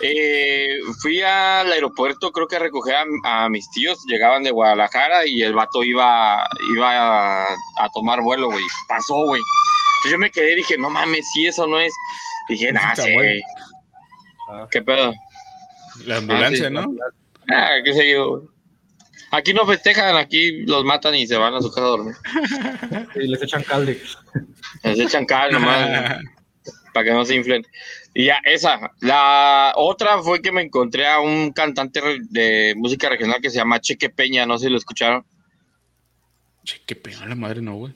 Eh, 0.01 0.79
fui 1.01 1.21
al 1.23 1.71
aeropuerto, 1.73 2.31
creo 2.31 2.47
que 2.47 2.57
a 2.57 2.61
recoger 2.61 2.97
a, 2.97 3.45
a 3.45 3.49
mis 3.49 3.71
tíos. 3.71 3.99
Llegaban 4.07 4.43
de 4.43 4.51
Guadalajara 4.51 5.27
y 5.27 5.43
el 5.43 5.55
vato 5.55 5.83
iba, 5.85 6.47
iba 6.75 7.43
a, 7.43 7.45
a 7.45 7.89
tomar 7.93 8.21
vuelo, 8.23 8.51
güey. 8.51 8.65
Pasó, 8.89 9.25
güey. 9.25 9.43
Entonces 9.99 10.13
yo 10.13 10.19
me 10.19 10.31
quedé 10.31 10.53
y 10.53 10.57
dije, 10.57 10.79
no 10.79 10.91
mames, 10.91 11.27
si 11.33 11.47
eso 11.47 11.67
no 11.67 11.81
es. 11.81 11.93
Dije, 12.49 12.73
nah, 12.73 12.95
sí, 12.95 13.13
güey. 13.13 13.43
¿Qué 14.71 14.83
pedo? 14.83 15.13
La 16.05 16.19
ambulancia, 16.19 16.69
sí, 16.69 16.75
¿no? 16.75 16.87
Ah, 17.51 17.77
qué 17.85 17.93
seguido, 17.93 18.29
güey. 18.31 18.49
Aquí 19.33 19.53
no 19.53 19.67
festejan, 19.67 20.17
aquí 20.17 20.65
los 20.67 20.85
matan 20.85 21.15
y 21.17 21.27
se 21.27 21.37
van 21.37 21.55
a 21.55 21.61
su 21.61 21.71
casa 21.71 21.87
a 21.87 21.91
dormir. 21.91 22.15
Y 23.17 23.27
les 23.27 23.43
echan 23.43 23.63
calde. 23.65 24.01
Les 24.85 25.01
echan 25.01 25.27
cal 25.27 25.53
nomás. 25.53 26.21
para 26.97 27.05
que 27.05 27.13
no 27.13 27.27
se 27.27 27.35
inflen. 27.35 27.63
Y 28.15 28.25
ya, 28.25 28.39
esa. 28.45 28.91
La 29.01 29.75
otra 29.77 30.23
fue 30.23 30.41
que 30.41 30.51
me 30.51 30.63
encontré 30.63 31.07
a 31.07 31.21
un 31.21 31.53
cantante 31.53 32.01
de 32.31 32.73
música 32.75 33.11
regional 33.11 33.39
que 33.43 33.51
se 33.51 33.59
llama 33.59 33.81
Cheque 33.81 34.09
Peña, 34.09 34.47
no 34.47 34.57
sé 34.57 34.65
si 34.65 34.71
lo 34.71 34.79
escucharon. 34.79 35.23
Che, 36.65 36.81
qué 36.87 36.97
pena 36.97 37.27
la 37.27 37.35
madre, 37.35 37.61
no, 37.61 37.75
güey. 37.75 37.93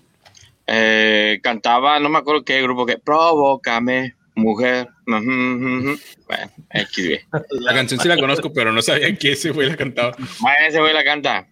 eh, 0.67 1.41
cantaba, 1.43 1.99
no 1.99 2.11
me 2.11 2.19
acuerdo 2.19 2.45
qué 2.45 2.61
grupo, 2.61 2.85
que 2.85 2.99
provócame, 2.99 4.15
mujer. 4.35 4.89
Bueno, 5.07 6.53
X, 6.75 7.07
güey. 7.07 7.21
La 7.63 7.73
canción 7.73 7.99
sí 7.99 8.07
la 8.07 8.19
conozco, 8.19 8.53
pero 8.53 8.71
no 8.73 8.83
sabía 8.83 9.17
que 9.17 9.33
ese 9.33 9.51
güey 9.51 9.67
la 9.67 9.77
cantaba. 9.77 10.13
Bueno, 10.41 10.59
ese 10.69 10.79
güey 10.79 10.93
la 10.93 11.05
canta. 11.05 11.49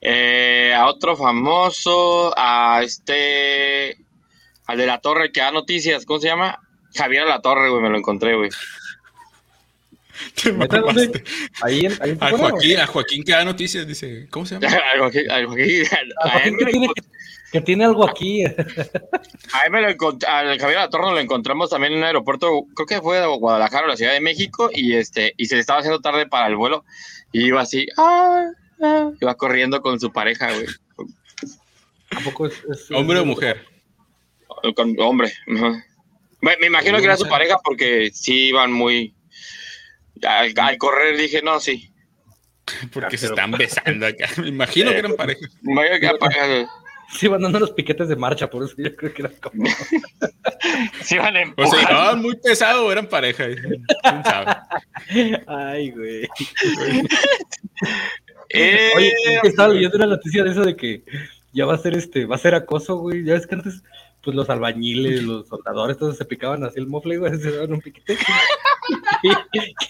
Eh, 0.00 0.74
a 0.76 0.86
otro 0.88 1.16
famoso, 1.16 2.34
a 2.36 2.80
este, 2.82 3.96
al 4.66 4.78
de 4.78 4.86
la 4.86 4.98
torre 5.00 5.30
que 5.30 5.40
da 5.40 5.52
noticias, 5.52 6.04
¿cómo 6.04 6.18
se 6.18 6.26
llama? 6.26 6.58
Javier 6.98 7.26
La 7.26 7.40
Torre, 7.40 7.70
güey, 7.70 7.82
me 7.82 7.88
lo 7.90 7.96
encontré, 7.98 8.34
güey. 8.36 8.50
Ahí 11.62 11.86
en, 11.86 11.92
ahí 12.02 12.10
en 12.10 12.18
A 12.22 12.30
Joaquín, 12.30 12.80
a 12.80 12.86
Joaquín 12.86 13.22
que 13.24 13.32
da 13.32 13.44
noticias, 13.44 13.86
dice, 13.86 14.26
¿cómo 14.30 14.44
se 14.46 14.58
llama? 14.58 14.66
A 14.94 14.98
Joaquín 14.98 15.26
que 16.58 16.64
tiene, 16.66 16.86
encont- 16.88 17.04
que 17.52 17.60
tiene 17.60 17.84
algo 17.84 18.08
aquí. 18.08 18.44
a 19.52 19.64
él 19.64 19.70
me 19.70 19.80
lo 19.80 19.88
encont- 19.88 20.24
al 20.26 20.58
Javier 20.58 20.78
La 20.80 20.90
Torre 20.90 21.04
nos 21.04 21.12
lo 21.14 21.20
encontramos 21.20 21.70
también 21.70 21.92
en 21.92 22.00
un 22.00 22.04
aeropuerto, 22.04 22.64
creo 22.74 22.86
que 22.86 23.00
fue 23.00 23.20
de 23.20 23.26
Guadalajara 23.26 23.84
o 23.86 23.88
la 23.88 23.96
Ciudad 23.96 24.12
de 24.12 24.20
México, 24.20 24.70
y 24.72 24.94
este, 24.94 25.34
y 25.36 25.46
se 25.46 25.54
le 25.54 25.60
estaba 25.60 25.78
haciendo 25.80 26.00
tarde 26.00 26.26
para 26.26 26.48
el 26.48 26.56
vuelo, 26.56 26.84
y 27.32 27.46
iba 27.46 27.60
así, 27.60 27.86
ah, 27.96 28.44
ah, 28.82 29.10
iba 29.20 29.34
corriendo 29.36 29.80
con 29.82 30.00
su 30.00 30.10
pareja, 30.12 30.52
güey. 30.52 30.66
¿A 32.10 32.20
poco 32.20 32.46
es, 32.46 32.54
es- 32.70 32.90
¿Hombre 32.90 33.20
o 33.20 33.24
mujer? 33.24 33.64
Con 34.74 34.96
hombre. 34.98 35.32
ajá. 35.56 35.84
Me, 36.40 36.56
me 36.58 36.66
imagino 36.66 36.98
que 36.98 37.04
era 37.04 37.16
su 37.16 37.28
pareja 37.28 37.58
porque 37.62 38.10
sí 38.12 38.48
iban 38.48 38.72
muy. 38.72 39.14
Al, 40.22 40.52
al 40.56 40.78
correr 40.78 41.16
dije, 41.16 41.42
no, 41.42 41.60
sí. 41.60 41.92
Porque 42.92 43.16
se 43.16 43.26
están 43.26 43.50
besando 43.58 44.06
acá. 44.06 44.28
Me 44.38 44.48
imagino 44.48 44.90
que 44.90 44.98
eran 44.98 45.16
pareja. 45.16 45.46
Me 45.62 45.72
imagino 45.72 46.00
que 46.00 46.06
era 46.06 46.18
pareja. 46.18 46.70
Sí, 47.10 47.26
van 47.26 47.40
dando 47.40 47.58
los 47.58 47.70
piquetes 47.70 48.08
de 48.08 48.16
marcha, 48.16 48.50
por 48.50 48.64
eso 48.64 48.74
yo 48.76 48.94
creo 48.94 49.14
que 49.14 49.22
era 49.22 49.30
como. 49.40 49.64
Sí 51.02 51.14
iban 51.14 51.54
O 51.56 51.66
sea, 51.66 51.88
llevaban 51.88 52.20
muy 52.20 52.36
pesado 52.36 52.84
o 52.84 52.92
eran 52.92 53.06
pareja. 53.06 53.46
¿Quién 53.46 54.24
sabe? 54.24 54.54
Ay, 55.46 55.90
güey. 55.90 56.28
Eh, 58.50 58.92
Oye, 58.94 59.12
estaba 59.42 59.72
leyendo 59.72 59.96
una 59.96 60.06
noticia 60.06 60.44
de 60.44 60.50
eso 60.50 60.62
de 60.62 60.76
que 60.76 61.02
ya 61.54 61.64
va 61.64 61.74
a 61.74 61.78
ser 61.78 61.96
este, 61.96 62.26
va 62.26 62.36
a 62.36 62.40
ser 62.40 62.54
acoso, 62.54 62.96
güey. 62.96 63.24
Ya 63.24 63.34
ves 63.34 63.46
que 63.46 63.54
antes, 63.54 63.82
pues 64.22 64.36
los 64.36 64.50
albañiles, 64.50 65.22
los 65.22 65.48
soldadores, 65.48 65.96
todos 65.96 66.16
se 66.16 66.24
picaban 66.24 66.64
así 66.64 66.78
el 66.78 66.86
mofle, 66.86 67.18
güey, 67.18 67.36
se 67.40 67.52
daban 67.52 67.74
un 67.74 67.80
piquete. 67.80 68.18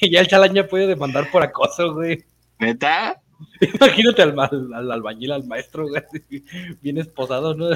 Que 0.01 0.11
ya 0.11 0.21
el 0.21 0.27
chalán 0.27 0.55
ya 0.55 0.67
puede 0.67 0.87
demandar 0.89 1.31
por 1.31 1.43
acoso, 1.43 1.95
güey. 1.95 2.25
¿Neta? 2.59 3.21
Imagínate 3.61 4.23
al, 4.23 4.39
al, 4.39 4.75
al 4.75 4.91
albañil, 4.91 5.31
al 5.31 5.45
maestro, 5.45 5.87
güey, 5.87 6.03
así, 6.03 6.45
bien 6.81 6.99
esposado, 6.99 7.55
¿no? 7.55 7.69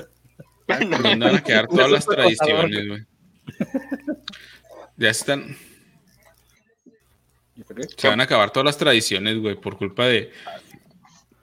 Pues 0.67 0.89
no 0.89 0.99
van 1.03 1.37
a 1.37 1.43
quedar 1.43 1.69
todas 1.69 1.91
las 1.91 2.07
tradiciones, 2.07 2.89
güey. 2.89 3.07
Ya 4.97 5.11
están. 5.11 5.57
Se 7.97 8.09
van 8.09 8.21
a 8.21 8.25
acabar 8.25 8.51
todas 8.51 8.65
las 8.65 8.79
tradiciones, 8.79 9.39
güey, 9.39 9.55
por 9.55 9.77
culpa 9.77 10.07
de, 10.07 10.33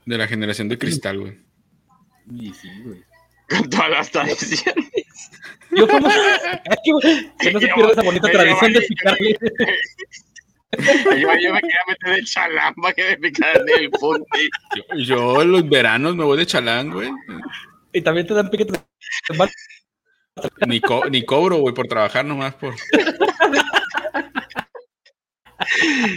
de 0.05 0.17
la 0.17 0.27
generación 0.27 0.67
de 0.67 0.77
cristal, 0.77 1.19
güey. 1.19 1.39
Y 2.33 2.53
sí, 2.53 2.69
güey. 2.83 3.08
Con 3.49 3.69
todas 3.69 3.89
las 3.89 4.11
tradiciones. 4.11 4.91
Yo 5.71 5.87
como 5.87 6.07
que, 6.07 7.51
no 7.51 7.59
se 7.59 7.67
pierda 7.67 7.91
esa 7.91 8.01
bonita 8.03 8.31
tradición 8.31 8.73
de 8.73 8.81
picarle. 8.81 9.37
Yo, 10.71 11.35
yo 11.35 11.53
me 11.53 11.61
quería 11.61 11.79
meter 11.87 12.15
de 12.15 12.23
chalamba 12.23 12.93
que 12.93 13.03
me 13.03 13.17
picaran 13.17 13.65
el 13.67 13.89
punti. 13.91 14.49
Yo, 14.75 14.83
yo 14.97 15.41
en 15.41 15.51
los 15.51 15.67
veranos 15.67 16.15
me 16.15 16.23
voy 16.23 16.37
de 16.37 16.45
chalán, 16.45 16.91
güey. 16.91 17.09
Y 17.91 18.01
también 18.01 18.27
te 18.27 18.33
dan 18.35 18.49
piquetes 18.49 18.79
de 19.29 19.37
marcha. 19.37 19.55
Ni, 20.67 20.79
co- 20.79 21.09
ni 21.09 21.25
cobro, 21.25 21.57
güey, 21.57 21.73
por 21.73 21.87
trabajar 21.87 22.23
nomás 22.23 22.53
por. 22.55 22.75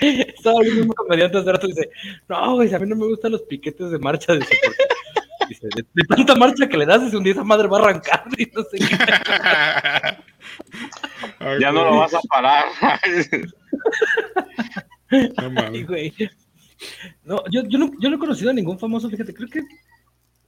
Estaba 0.01 0.61
viendo 0.61 0.83
un 0.83 0.89
comediante 0.89 1.39
hace 1.39 1.51
rato 1.53 1.67
y 1.67 1.71
dice, 1.71 1.91
no, 2.29 2.55
güey, 2.55 2.73
a 2.75 2.79
mí 2.79 2.87
no 2.87 2.97
me 2.97 3.07
gustan 3.07 3.33
los 3.33 3.43
piquetes 3.43 3.91
de 3.91 3.99
marcha. 3.99 4.35
Dice, 4.35 4.55
porque, 4.65 4.92
dice, 5.49 5.69
de, 5.75 5.85
de 5.93 6.05
tanta 6.09 6.35
marcha 6.35 6.69
que 6.69 6.77
le 6.77 6.87
das, 6.87 7.03
dice, 7.03 7.17
un 7.17 7.25
día 7.25 7.33
esa 7.33 7.45
madre 7.45 7.69
va 7.69 7.79
a 7.79 7.83
arrancar 7.83 8.25
y 8.39 8.47
no 8.55 8.63
sé 8.65 8.79
qué. 8.79 8.97
Ay, 11.39 11.61
Ya 11.61 11.73
no 11.73 11.85
lo 11.85 11.99
vas 11.99 12.15
a 12.15 12.21
parar. 12.29 12.67
no 15.11 15.61
Ay, 15.63 15.83
güey. 15.85 16.13
No, 17.25 17.43
yo, 17.51 17.63
yo, 17.69 17.79
no, 17.79 17.91
yo 18.01 18.09
no 18.11 18.17
he 18.17 18.19
conocido 18.19 18.51
a 18.51 18.55
ningún 18.55 18.79
famoso, 18.79 19.09
fíjate, 19.09 19.33
creo 19.35 19.49
que 19.49 19.61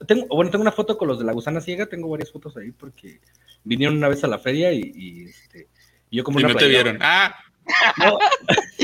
tengo, 0.07 0.27
bueno, 0.29 0.51
tengo 0.51 0.63
una 0.63 0.73
foto 0.73 0.99
con 0.99 1.07
los 1.09 1.19
de 1.19 1.25
la 1.25 1.33
gusana 1.33 1.61
ciega, 1.61 1.87
tengo 1.87 2.09
varias 2.09 2.33
fotos 2.33 2.57
ahí 2.57 2.73
porque 2.73 3.21
vinieron 3.63 3.97
una 3.97 4.09
vez 4.09 4.25
a 4.25 4.29
la 4.29 4.39
feria 4.39 4.73
y, 4.73 4.81
y, 4.95 5.25
este, 5.27 5.69
y 6.11 6.17
yo 6.17 6.25
como 6.25 6.41
Y 6.41 6.45
una 6.45 6.53
no 6.55 6.59
te 6.59 6.67
vieron. 6.69 6.99
Ah, 7.01 7.35
No, 7.99 8.19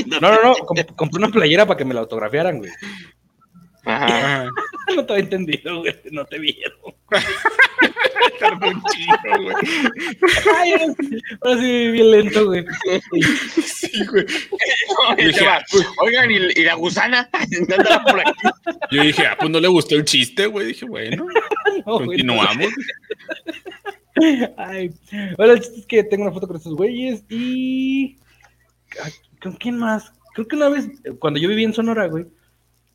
no, 0.07 0.21
no, 0.21 0.43
no, 0.43 0.55
comp- 0.55 0.95
compré 0.95 1.19
una 1.19 1.29
playera 1.33 1.67
para 1.67 1.77
que 1.77 1.85
me 1.85 1.93
la 1.95 2.01
autografiaran, 2.01 2.59
güey. 2.59 2.71
Ajá. 3.85 4.49
No 4.97 5.07
te 5.07 5.13
había 5.13 5.25
entendido, 5.25 5.79
güey, 5.79 5.95
no 6.11 6.25
te 6.25 6.39
vieron. 6.41 6.77
Tardó 8.41 8.67
un 8.67 8.83
chingo, 8.91 9.43
güey. 9.45 9.55
Ay, 10.57 10.73
ahora 10.73 10.95
sí, 10.99 11.19
ahora 11.43 11.61
sí, 11.61 11.91
bien 11.93 12.11
lento, 12.11 12.47
güey. 12.47 12.65
Sí, 13.65 14.05
güey. 14.07 14.27
Y 15.19 15.25
Dije, 15.27 15.39
se 15.39 15.47
va, 15.47 15.63
Oigan, 15.99 16.31
¿y, 16.31 16.37
y 16.57 16.65
la 16.65 16.75
gusana? 16.75 17.31
Andaba 17.33 18.05
por 18.05 18.21
aquí. 18.21 18.33
Yo 18.91 19.03
dije, 19.03 19.27
ah, 19.27 19.37
pues 19.39 19.49
no 19.49 19.61
le 19.61 19.69
gustó 19.69 19.95
el 19.95 20.05
chiste, 20.05 20.47
güey. 20.47 20.67
Dije, 20.67 20.87
bueno, 20.87 21.25
No, 21.87 21.95
güey, 21.95 22.07
continuamos. 22.07 22.67
Ay, 24.57 24.91
bueno, 25.37 25.53
el 25.53 25.61
chiste 25.61 25.79
es 25.81 25.87
que 25.87 26.03
tengo 26.05 26.25
una 26.25 26.33
foto 26.33 26.49
con 26.49 26.57
estos 26.57 26.75
güeyes 26.75 27.25
y. 27.29 28.19
¿Con 29.41 29.53
quién 29.53 29.79
más? 29.79 30.13
Creo 30.35 30.49
que 30.49 30.57
una 30.57 30.69
vez, 30.69 30.89
cuando 31.21 31.39
yo 31.39 31.49
vivía 31.49 31.67
en 31.67 31.75
Sonora, 31.75 32.07
güey, 32.07 32.27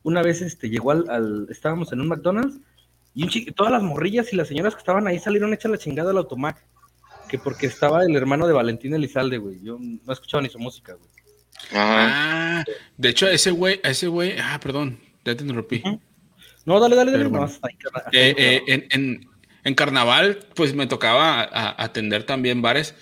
una 0.06 0.22
vez 0.22 0.40
este, 0.40 0.70
llegó 0.70 0.92
al, 0.92 1.04
al- 1.10 1.46
Estábamos 1.50 1.92
en 1.92 2.00
un 2.00 2.08
McDonald's 2.08 2.58
y 3.14 3.24
un 3.24 3.54
todas 3.54 3.72
las 3.72 3.82
morrillas 3.82 4.32
y 4.32 4.36
las 4.36 4.48
señoras 4.48 4.74
que 4.74 4.78
estaban 4.80 5.06
ahí 5.06 5.18
salieron 5.18 5.52
hechas 5.52 5.70
la 5.70 5.78
chingada 5.78 6.10
al 6.10 6.18
automac. 6.18 6.64
Que 7.28 7.38
porque 7.38 7.66
estaba 7.66 8.04
el 8.04 8.14
hermano 8.14 8.46
de 8.46 8.52
Valentín 8.52 8.94
Elizalde, 8.94 9.38
güey. 9.38 9.58
Yo 9.60 9.78
no 9.80 9.98
he 10.08 10.12
escuchado 10.12 10.42
ni 10.42 10.48
su 10.48 10.58
música, 10.60 10.94
güey. 10.94 11.10
Ah, 11.72 12.62
de 12.96 13.08
hecho, 13.08 13.26
ese 13.26 13.50
güey, 13.50 13.80
a 13.82 13.90
ese 13.90 14.06
güey, 14.06 14.36
ah, 14.38 14.60
perdón, 14.62 15.00
ya 15.24 15.34
te 15.34 15.42
interrumpí. 15.42 15.82
No, 16.64 16.78
dale, 16.80 16.94
dale, 16.96 17.10
dale. 17.12 17.24
Bueno. 17.26 17.50
ay, 17.62 17.74
carnal. 17.76 18.02
Eh, 18.12 18.34
eh, 18.38 18.62
en, 18.68 18.86
en- 18.90 19.28
en 19.64 19.74
carnaval, 19.74 20.38
pues 20.54 20.74
me 20.74 20.86
tocaba 20.86 21.40
a- 21.40 21.44
a- 21.70 21.84
atender 21.84 22.22
también 22.24 22.62
bares 22.62 22.94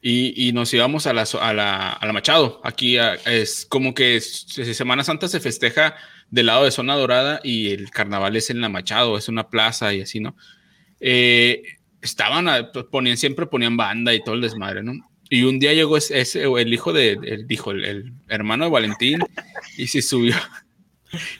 y, 0.00 0.48
y 0.48 0.52
nos 0.52 0.72
íbamos 0.72 1.06
a 1.06 1.12
la, 1.12 1.26
so- 1.26 1.42
a 1.42 1.52
la, 1.52 1.92
a 1.92 2.06
la 2.06 2.12
Machado. 2.14 2.60
Aquí 2.64 2.96
a- 2.96 3.14
es 3.26 3.66
como 3.68 3.92
que 3.92 4.16
es- 4.16 4.46
Semana 4.72 5.04
Santa 5.04 5.28
se 5.28 5.40
festeja 5.40 5.96
del 6.30 6.46
lado 6.46 6.64
de 6.64 6.70
Zona 6.70 6.94
Dorada 6.96 7.40
y 7.42 7.70
el 7.70 7.90
carnaval 7.90 8.36
es 8.36 8.50
en 8.50 8.60
la 8.60 8.68
Machado, 8.68 9.18
es 9.18 9.28
una 9.28 9.48
plaza 9.48 9.92
y 9.94 10.00
así, 10.02 10.20
¿no? 10.20 10.36
Eh, 11.00 11.62
estaban, 12.02 12.48
a- 12.48 12.70
ponían, 12.90 13.16
siempre 13.16 13.46
ponían 13.46 13.76
banda 13.76 14.14
y 14.14 14.22
todo 14.22 14.34
el 14.34 14.40
desmadre, 14.40 14.82
¿no? 14.82 14.92
Y 15.28 15.42
un 15.44 15.58
día 15.58 15.72
llegó 15.72 15.96
ese, 15.96 16.20
ese- 16.20 16.42
el 16.44 16.72
hijo 16.74 16.92
de, 16.92 17.12
el, 17.22 17.46
dijo, 17.46 17.70
el, 17.70 17.84
el 17.84 18.12
hermano 18.28 18.64
de 18.64 18.70
Valentín 18.70 19.20
y 19.76 19.86
se 19.86 20.02
subió. 20.02 20.34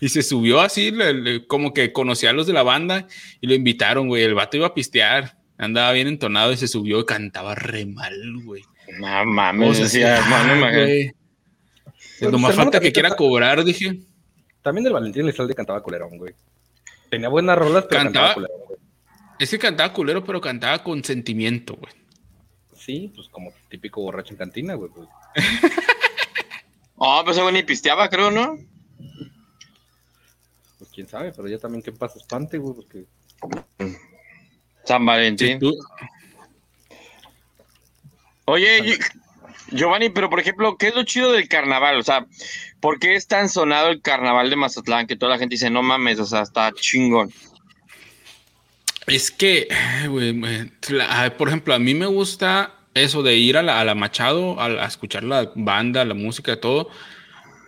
Y 0.00 0.08
se 0.08 0.24
subió 0.24 0.60
así, 0.60 0.90
le- 0.90 1.14
le- 1.14 1.46
como 1.46 1.72
que 1.72 1.92
conocía 1.92 2.30
a 2.30 2.32
los 2.32 2.46
de 2.48 2.52
la 2.52 2.64
banda 2.64 3.06
y 3.40 3.46
lo 3.46 3.54
invitaron, 3.54 4.08
güey. 4.08 4.24
El 4.24 4.34
vato 4.34 4.56
iba 4.56 4.66
a 4.66 4.74
pistear, 4.74 5.36
andaba 5.58 5.92
bien 5.92 6.08
entonado 6.08 6.52
y 6.52 6.56
se 6.56 6.66
subió 6.66 6.98
y 7.00 7.04
cantaba 7.06 7.54
re 7.54 7.86
mal, 7.86 8.16
güey. 8.42 8.62
No 8.98 9.24
mames, 9.26 9.68
O 9.70 9.74
sea, 9.74 9.84
decía, 9.84 10.16
sí, 10.16 10.22
hermano, 10.24 10.56
imagínate. 10.56 10.84
güey. 10.86 11.12
Pues, 12.18 12.32
Nomás 12.32 12.56
falta 12.56 12.80
que 12.80 12.90
quiera 12.92 13.14
cobrar, 13.14 13.62
dije. 13.64 14.00
También 14.62 14.84
del 14.84 14.92
Valentín 14.92 15.22
Elizalde 15.22 15.54
cantaba 15.54 15.82
culerón, 15.82 16.18
güey. 16.18 16.34
Tenía 17.08 17.28
buenas 17.28 17.56
rolas, 17.58 17.86
pero 17.88 18.02
cantaba, 18.02 18.28
Cantaba- 18.28 18.34
culerón, 18.34 18.66
güey. 18.68 18.80
Es 19.38 19.50
que 19.50 19.58
cantaba 19.58 19.92
culero, 19.92 20.22
pero 20.24 20.40
cantaba 20.40 20.82
con 20.82 21.02
sentimiento, 21.02 21.74
güey. 21.76 21.92
Sí, 22.76 23.10
pues 23.14 23.28
como 23.28 23.52
típico 23.68 24.02
borracho 24.02 24.32
en 24.34 24.38
cantina, 24.38 24.74
güey. 24.74 24.90
pues. 24.90 25.08
Oh, 26.96 27.20
pues 27.24 27.36
ese 27.36 27.42
güey 27.42 27.54
ni 27.54 27.62
pisteaba, 27.62 28.08
creo, 28.08 28.30
¿no? 28.30 28.58
Pues 30.78 30.90
quién 30.92 31.08
sabe, 31.08 31.32
pero 31.34 31.48
ya 31.48 31.58
también 31.58 31.82
que 31.82 31.92
pasa 31.92 32.18
espante, 32.18 32.58
güey, 32.58 32.74
porque 32.74 33.04
San 34.84 35.00
Sí, 35.00 35.06
Valentín. 35.06 35.58
tú- 35.58 35.74
Oye, 38.46 38.98
Giovanni, 39.70 40.10
pero 40.10 40.28
por 40.28 40.40
ejemplo, 40.40 40.76
¿qué 40.76 40.88
es 40.88 40.94
lo 40.94 41.04
chido 41.04 41.32
del 41.32 41.48
carnaval? 41.48 41.98
O 41.98 42.02
sea, 42.02 42.26
¿por 42.80 42.98
qué 42.98 43.14
es 43.14 43.26
tan 43.26 43.48
sonado 43.48 43.88
el 43.88 44.02
carnaval 44.02 44.50
de 44.50 44.56
Mazatlán 44.56 45.06
que 45.06 45.16
toda 45.16 45.32
la 45.32 45.38
gente 45.38 45.54
dice, 45.54 45.70
no 45.70 45.82
mames, 45.82 46.18
o 46.18 46.26
sea, 46.26 46.42
está 46.42 46.72
chingón? 46.72 47.32
Es 49.06 49.30
que, 49.30 49.68
por 51.36 51.48
ejemplo, 51.48 51.74
a 51.74 51.78
mí 51.78 51.94
me 51.94 52.06
gusta 52.06 52.74
eso 52.94 53.22
de 53.22 53.36
ir 53.36 53.56
a 53.56 53.62
la, 53.62 53.94
Machado, 53.94 54.60
a 54.60 54.84
escuchar 54.86 55.24
la 55.24 55.50
banda, 55.54 56.04
la 56.04 56.14
música, 56.14 56.60
todo, 56.60 56.90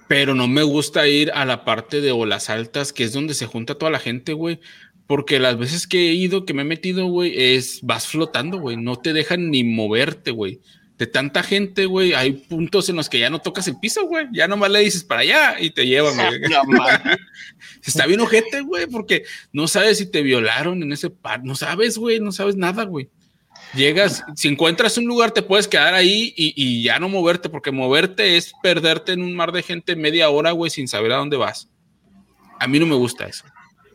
pero 0.08 0.34
no 0.34 0.46
me 0.46 0.62
gusta 0.62 1.08
ir 1.08 1.30
a 1.32 1.44
la 1.44 1.64
parte 1.64 2.00
de 2.00 2.12
olas 2.12 2.50
altas, 2.50 2.92
que 2.92 3.04
es 3.04 3.12
donde 3.12 3.34
se 3.34 3.46
junta 3.46 3.76
toda 3.76 3.90
la 3.90 3.98
gente, 3.98 4.34
güey, 4.34 4.60
Porque 5.06 5.38
las 5.38 5.58
veces 5.58 5.86
que 5.86 6.10
he 6.10 6.12
ido, 6.14 6.44
que 6.44 6.54
me 6.54 6.62
he 6.62 6.64
metido, 6.64 7.06
güey, 7.06 7.32
es 7.36 7.80
vas 7.82 8.06
flotando, 8.06 8.58
güey. 8.58 8.76
No 8.76 8.96
te 8.96 9.12
dejan 9.12 9.50
ni 9.50 9.64
moverte, 9.64 10.30
güey. 10.30 10.60
De 11.02 11.08
tanta 11.08 11.42
gente, 11.42 11.86
güey, 11.86 12.14
hay 12.14 12.30
puntos 12.30 12.88
en 12.88 12.94
los 12.94 13.08
que 13.08 13.18
ya 13.18 13.28
no 13.28 13.40
tocas 13.40 13.66
el 13.66 13.76
piso, 13.76 14.06
güey. 14.06 14.28
Ya 14.30 14.46
nomás 14.46 14.70
le 14.70 14.78
dices 14.78 15.02
para 15.02 15.22
allá 15.22 15.56
y 15.58 15.70
te 15.70 15.84
llevan, 15.84 16.14
güey. 16.14 16.40
Está 17.84 18.06
bien 18.06 18.20
ojete, 18.20 18.60
güey, 18.60 18.86
porque 18.86 19.24
no 19.52 19.66
sabes 19.66 19.98
si 19.98 20.06
te 20.06 20.22
violaron 20.22 20.80
en 20.80 20.92
ese 20.92 21.10
par. 21.10 21.42
No 21.42 21.56
sabes, 21.56 21.98
güey, 21.98 22.20
no 22.20 22.30
sabes 22.30 22.54
nada, 22.54 22.84
güey. 22.84 23.10
Llegas, 23.74 24.22
si 24.36 24.46
encuentras 24.46 24.96
un 24.96 25.06
lugar, 25.06 25.32
te 25.32 25.42
puedes 25.42 25.66
quedar 25.66 25.92
ahí 25.94 26.32
y, 26.36 26.54
y 26.54 26.84
ya 26.84 27.00
no 27.00 27.08
moverte, 27.08 27.48
porque 27.48 27.72
moverte 27.72 28.36
es 28.36 28.52
perderte 28.62 29.10
en 29.10 29.22
un 29.22 29.34
mar 29.34 29.50
de 29.50 29.64
gente 29.64 29.96
media 29.96 30.30
hora, 30.30 30.52
güey, 30.52 30.70
sin 30.70 30.86
saber 30.86 31.10
a 31.10 31.16
dónde 31.16 31.36
vas. 31.36 31.68
A 32.60 32.68
mí 32.68 32.78
no 32.78 32.86
me 32.86 32.94
gusta 32.94 33.26
eso. 33.26 33.44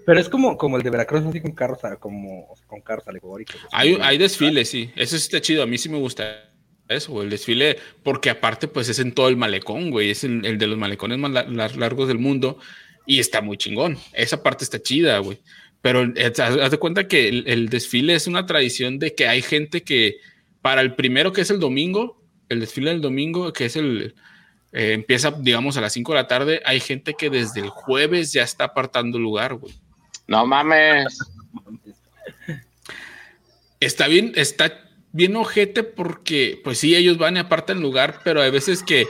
Pero 0.06 0.20
es 0.20 0.28
como, 0.28 0.58
como 0.58 0.76
el 0.76 0.84
de 0.84 0.90
Veracruz, 0.90 1.26
así 1.26 1.40
con 1.40 1.54
carros, 1.54 1.80
como 2.02 2.54
con 2.68 2.82
carros 2.82 3.08
alegóricos. 3.08 3.56
Hay, 3.72 3.98
hay 4.02 4.18
desfiles, 4.18 4.70
sí. 4.70 4.92
Eso 4.98 5.18
sí 5.18 5.24
está 5.24 5.40
chido. 5.40 5.64
A 5.64 5.66
mí 5.66 5.78
sí 5.78 5.88
me 5.88 5.98
gusta 5.98 6.47
eso, 6.90 7.12
güey. 7.12 7.26
El 7.26 7.30
desfile, 7.32 7.78
porque 8.04 8.30
aparte, 8.30 8.68
pues 8.68 8.90
es 8.90 9.00
en 9.00 9.12
todo 9.14 9.28
el 9.30 9.38
malecón, 9.38 9.92
güey. 9.92 10.10
Es 10.12 10.24
el, 10.24 10.46
el 10.46 10.58
de 10.58 10.68
los 10.68 10.78
malecones 10.78 11.18
más 11.18 11.32
la- 11.32 11.44
la- 11.44 11.70
largos 11.70 12.08
del 12.08 12.20
mundo 12.20 12.60
y 13.06 13.20
está 13.20 13.42
muy 13.42 13.58
chingón. 13.58 13.98
Esa 14.14 14.42
parte 14.44 14.64
está 14.64 14.82
chida, 14.82 15.20
güey. 15.20 15.40
Pero 15.82 16.04
eh, 16.16 16.26
haz 16.28 16.40
haz 16.40 16.72
de 16.72 16.78
cuenta 16.78 17.08
que 17.08 17.28
el, 17.30 17.44
el 17.48 17.70
desfile 17.70 18.16
es 18.16 18.28
una 18.28 18.46
tradición 18.46 19.00
de 19.00 19.14
que 19.16 19.28
hay 19.28 19.42
gente 19.42 19.84
que 19.84 20.18
para 20.62 20.82
el 20.82 20.96
primero, 20.96 21.32
que 21.34 21.42
es 21.42 21.50
el 21.52 21.60
domingo, 21.60 22.22
el 22.50 22.60
desfile 22.60 22.90
del 22.92 23.02
domingo, 23.02 23.54
que 23.54 23.66
es 23.66 23.76
el. 23.76 24.16
eh, 24.74 24.94
empieza, 24.94 25.32
digamos, 25.32 25.78
a 25.78 25.82
las 25.82 25.94
5 25.94 26.14
de 26.14 26.18
la 26.20 26.28
tarde. 26.28 26.62
Hay 26.66 26.80
gente 26.80 27.14
que 27.18 27.30
desde 27.30 27.62
el 27.62 27.70
jueves 27.70 28.34
ya 28.34 28.44
está 28.44 28.66
apartando 28.66 29.20
lugar, 29.20 29.54
güey. 29.56 29.74
No 30.28 30.46
mames. 30.46 31.18
está 33.80 34.08
bien, 34.08 34.34
está 34.36 34.87
bien 35.18 35.36
ojete 35.36 35.84
porque, 35.84 36.62
pues 36.64 36.78
sí, 36.78 36.96
ellos 36.96 37.18
van 37.18 37.36
y 37.36 37.40
apartan 37.40 37.82
lugar, 37.82 38.22
pero 38.24 38.42
hay 38.42 38.52
veces 38.52 38.84
que 38.84 39.08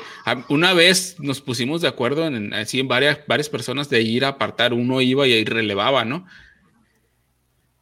una 0.49 0.74
vez 0.74 1.18
nos 1.20 1.41
pusimos 1.41 1.82
de 1.82 1.89
acuerdo 1.89 2.26
en- 2.26 2.53
así 2.53 2.80
en 2.80 2.88
varias, 2.88 3.20
varias 3.28 3.49
personas 3.49 3.89
de 3.89 4.01
ir 4.01 4.26
a 4.26 4.30
apartar, 4.30 4.74
uno 4.74 5.01
iba 5.01 5.28
y 5.28 5.34
ahí 5.34 5.43
relevaba, 5.45 6.05
¿no? 6.05 6.26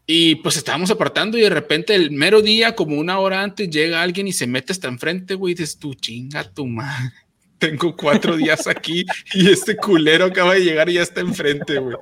Y 0.08 0.36
pues 0.36 0.58
estábamos 0.58 0.92
apartando 0.92 1.38
y 1.38 1.42
de 1.42 1.50
repente 1.50 1.96
el 1.96 2.12
mero 2.12 2.42
día, 2.42 2.76
como 2.76 2.98
una 2.98 3.18
hora 3.20 3.42
antes, 3.42 3.70
llega 3.70 4.02
alguien 4.02 4.28
y 4.28 4.34
se 4.34 4.46
mete 4.46 4.72
hasta 4.72 4.88
enfrente, 4.88 5.34
güey, 5.36 5.54
y 5.54 5.56
dices 5.56 5.78
tú, 5.80 5.94
chinga 5.96 6.44
tu 6.52 6.68
madre. 6.68 7.12
Tengo 7.58 7.96
cuatro 7.96 8.36
días 8.36 8.68
aquí 8.68 9.06
y 9.34 9.50
este 9.50 9.78
culero 9.78 10.26
acaba 10.26 10.54
de 10.56 10.64
llegar 10.64 10.90
y 10.90 10.94
ya 10.94 11.02
está 11.02 11.22
enfrente, 11.22 11.80
güey. 11.80 11.96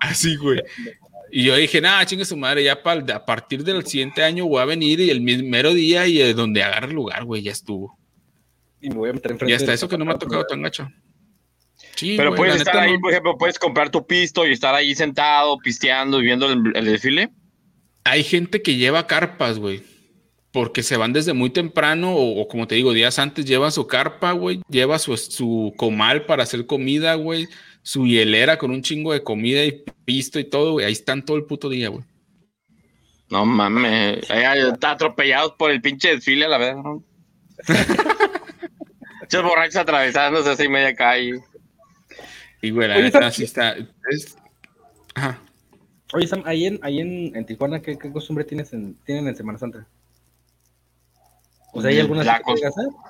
Así, 0.00 0.36
güey. 0.36 0.60
Y 1.30 1.44
yo 1.44 1.56
dije, 1.56 1.80
nada, 1.80 2.04
chingue 2.06 2.24
su 2.24 2.36
madre, 2.36 2.62
ya 2.64 2.82
pa- 2.82 2.92
a 3.14 3.24
partir 3.26 3.64
del 3.64 3.84
siguiente 3.86 4.22
año 4.22 4.46
voy 4.46 4.60
a 4.62 4.64
venir 4.64 5.00
y 5.00 5.10
el 5.10 5.20
mismo 5.20 5.48
mero 5.48 5.74
día 5.74 6.06
y 6.06 6.20
eh, 6.20 6.34
donde 6.34 6.62
agarre 6.62 6.92
lugar, 6.92 7.24
güey, 7.24 7.42
ya 7.42 7.52
estuvo. 7.52 7.98
Y 8.80 8.88
me 8.90 8.94
voy 8.96 9.10
a 9.10 9.12
meter 9.14 9.30
Y 9.30 9.34
enfrente. 9.34 9.54
hasta 9.54 9.66
de- 9.72 9.74
eso 9.74 9.88
que 9.88 9.98
no 9.98 10.04
me 10.04 10.12
ha 10.12 10.18
tocado 10.18 10.44
tan 10.46 10.62
gacho. 10.62 10.88
Sí, 11.96 12.14
Pero 12.16 12.30
güey, 12.30 12.38
puedes 12.38 12.56
estar 12.56 12.74
neta 12.74 12.86
ahí, 12.86 12.92
no- 12.94 13.00
por 13.00 13.10
ejemplo, 13.10 13.36
puedes 13.38 13.58
comprar 13.58 13.90
tu 13.90 14.06
pisto 14.06 14.46
y 14.46 14.52
estar 14.52 14.74
ahí 14.74 14.94
sentado, 14.94 15.58
pisteando 15.58 16.20
y 16.20 16.24
viendo 16.24 16.50
el, 16.50 16.60
el 16.74 16.84
desfile. 16.84 17.30
Hay 18.04 18.22
gente 18.22 18.62
que 18.62 18.76
lleva 18.76 19.06
carpas, 19.06 19.58
güey. 19.58 19.82
Porque 20.52 20.82
se 20.82 20.96
van 20.96 21.12
desde 21.12 21.34
muy 21.34 21.50
temprano 21.50 22.14
o, 22.14 22.40
o 22.40 22.48
como 22.48 22.66
te 22.66 22.76
digo, 22.76 22.92
días 22.94 23.18
antes 23.18 23.44
lleva 23.44 23.70
su 23.70 23.86
carpa, 23.86 24.32
güey. 24.32 24.62
Lleva 24.70 24.98
su, 24.98 25.14
su 25.16 25.74
comal 25.76 26.24
para 26.24 26.44
hacer 26.44 26.64
comida, 26.66 27.14
güey. 27.14 27.46
Su 27.86 28.04
hielera 28.04 28.58
con 28.58 28.72
un 28.72 28.82
chingo 28.82 29.12
de 29.12 29.22
comida 29.22 29.64
y 29.64 29.84
pisto 30.04 30.40
y 30.40 30.44
todo, 30.44 30.72
güey. 30.72 30.86
Ahí 30.86 30.92
están 30.92 31.24
todo 31.24 31.36
el 31.36 31.44
puto 31.44 31.68
día, 31.68 31.88
güey. 31.88 32.02
No 33.30 33.46
mames. 33.46 34.28
Está 34.28 34.90
atropellados 34.90 35.52
por 35.52 35.70
el 35.70 35.80
pinche 35.80 36.08
desfile, 36.16 36.46
a 36.46 36.48
la 36.48 36.58
verdad. 36.58 36.82
¿no? 36.82 37.04
Muchos 39.20 39.42
borrachos 39.44 39.76
atravesándose 39.76 40.50
así 40.50 40.68
media 40.68 40.96
calle. 40.96 41.40
Y, 42.60 42.70
güey, 42.70 42.88
la 42.88 42.98
neta 43.00 43.20
¿sabes 43.20 43.34
sí 43.36 43.44
está. 43.44 43.76
es- 44.10 44.36
Ajá. 45.14 45.40
Oye, 46.12 46.26
Sam, 46.26 46.42
ahí 46.44 46.66
en, 46.66 46.80
ahí 46.82 46.98
en, 47.00 47.36
en 47.36 47.46
Tijuana, 47.46 47.80
¿qué, 47.82 47.96
qué 47.98 48.10
costumbre 48.12 48.44
tienes 48.44 48.72
en, 48.72 48.94
tienen 49.04 49.28
en 49.28 49.36
Semana 49.36 49.58
Santa? 49.60 49.86
O 51.72 51.80
sea, 51.80 51.90
¿hay 51.90 51.98
Mm, 51.98 52.00
alguna 52.00 52.24
la 52.24 52.38
que 52.38 52.44
te 52.44 52.50
cos- 52.50 52.54
digas, 52.56 52.74
ah? 52.78 53.05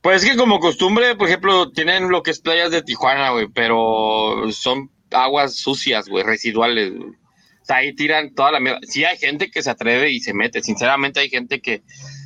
Pues 0.00 0.22
es 0.22 0.30
que 0.30 0.36
como 0.36 0.60
costumbre, 0.60 1.16
por 1.16 1.28
ejemplo, 1.28 1.70
tienen 1.70 2.08
lo 2.08 2.22
que 2.22 2.30
es 2.30 2.40
playas 2.40 2.70
de 2.70 2.82
Tijuana, 2.82 3.30
güey, 3.30 3.48
pero 3.48 4.44
son 4.52 4.90
aguas 5.10 5.56
sucias, 5.56 6.08
güey, 6.08 6.24
residuales. 6.24 6.94
güey. 6.94 7.10
O 7.10 7.64
sea, 7.64 7.76
ahí 7.76 7.94
tiran 7.94 8.34
toda 8.34 8.52
la 8.52 8.60
mierda. 8.60 8.80
Sí 8.82 9.04
hay 9.04 9.18
gente 9.18 9.50
que 9.50 9.62
se 9.62 9.70
atreve 9.70 10.10
y 10.10 10.20
se 10.20 10.32
mete. 10.32 10.62
Sinceramente 10.62 11.20
hay 11.20 11.28
gente 11.28 11.60
que 11.60 11.82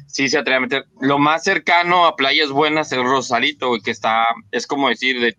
sí 0.07 0.29
se 0.29 0.39
atreve 0.39 0.57
a 0.57 0.61
meter. 0.61 0.85
Lo 1.01 1.19
más 1.19 1.43
cercano 1.43 2.07
a 2.07 2.15
playas 2.15 2.51
buenas 2.51 2.93
es 2.93 2.99
Rosarito, 2.99 3.69
güey, 3.69 3.81
que 3.81 3.91
está, 3.91 4.27
es 4.51 4.67
como 4.67 4.89
decir, 4.89 5.21
de, 5.21 5.37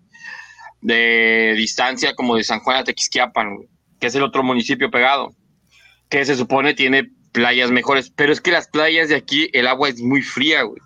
de 0.81 1.53
distancia 1.55 2.15
como 2.15 2.35
de 2.35 2.43
San 2.43 2.59
Juan 2.59 2.77
a 2.77 2.83
Tequisquiapan, 2.83 3.55
güey, 3.55 3.69
que 3.99 4.07
es 4.07 4.15
el 4.15 4.23
otro 4.23 4.43
municipio 4.43 4.91
pegado, 4.91 5.33
que 6.09 6.25
se 6.25 6.35
supone 6.35 6.73
tiene 6.73 7.09
playas 7.31 7.71
mejores. 7.71 8.09
Pero 8.09 8.33
es 8.33 8.41
que 8.41 8.51
las 8.51 8.67
playas 8.67 9.09
de 9.09 9.15
aquí, 9.15 9.49
el 9.53 9.67
agua 9.67 9.89
es 9.89 10.01
muy 10.01 10.21
fría, 10.21 10.63
güey. 10.63 10.81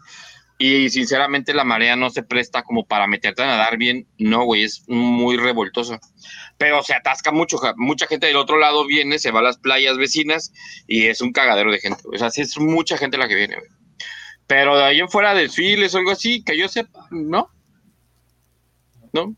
Y 0.60 0.90
sinceramente 0.90 1.54
la 1.54 1.64
marea 1.64 1.96
no 1.96 2.10
se 2.10 2.24
presta 2.24 2.64
como 2.64 2.86
para 2.86 3.06
meterte 3.06 3.44
a 3.44 3.48
nadar 3.48 3.78
bien. 3.78 4.08
No, 4.18 4.44
güey, 4.44 4.64
es 4.64 4.84
muy 4.88 5.38
revoltoso. 5.38 6.00
Pero 6.58 6.82
se 6.82 6.96
atasca 6.96 7.32
mucho. 7.32 7.58
Mucha 7.76 8.08
gente 8.08 8.28
del 8.28 8.38
otro 8.38 8.58
lado 8.58 8.86
viene, 8.88 9.20
se 9.20 9.32
va 9.32 9.40
a 9.40 9.44
las 9.44 9.58
playas 9.58 9.98
vecinas 9.98 10.52
y 10.88 11.06
es 11.06 11.22
un 11.22 11.32
cagadero 11.32 11.72
de 11.72 11.80
gente. 11.80 12.04
O 12.12 12.18
sea, 12.18 12.32
sí 12.32 12.42
es 12.42 12.58
mucha 12.60 12.98
gente 12.98 13.18
la 13.18 13.28
que 13.28 13.36
viene, 13.36 13.58
güey. 13.58 13.70
Pero 14.48 14.78
de 14.78 14.84
ahí 14.84 15.00
en 15.00 15.10
fuera 15.10 15.36
desfiles 15.36 15.94
o 15.94 16.00
algo 16.00 16.12
así, 16.12 16.44
que 16.44 16.58
yo 16.58 16.68
sepa, 16.68 17.06
¿no? 17.12 17.52
¿No? 19.14 19.36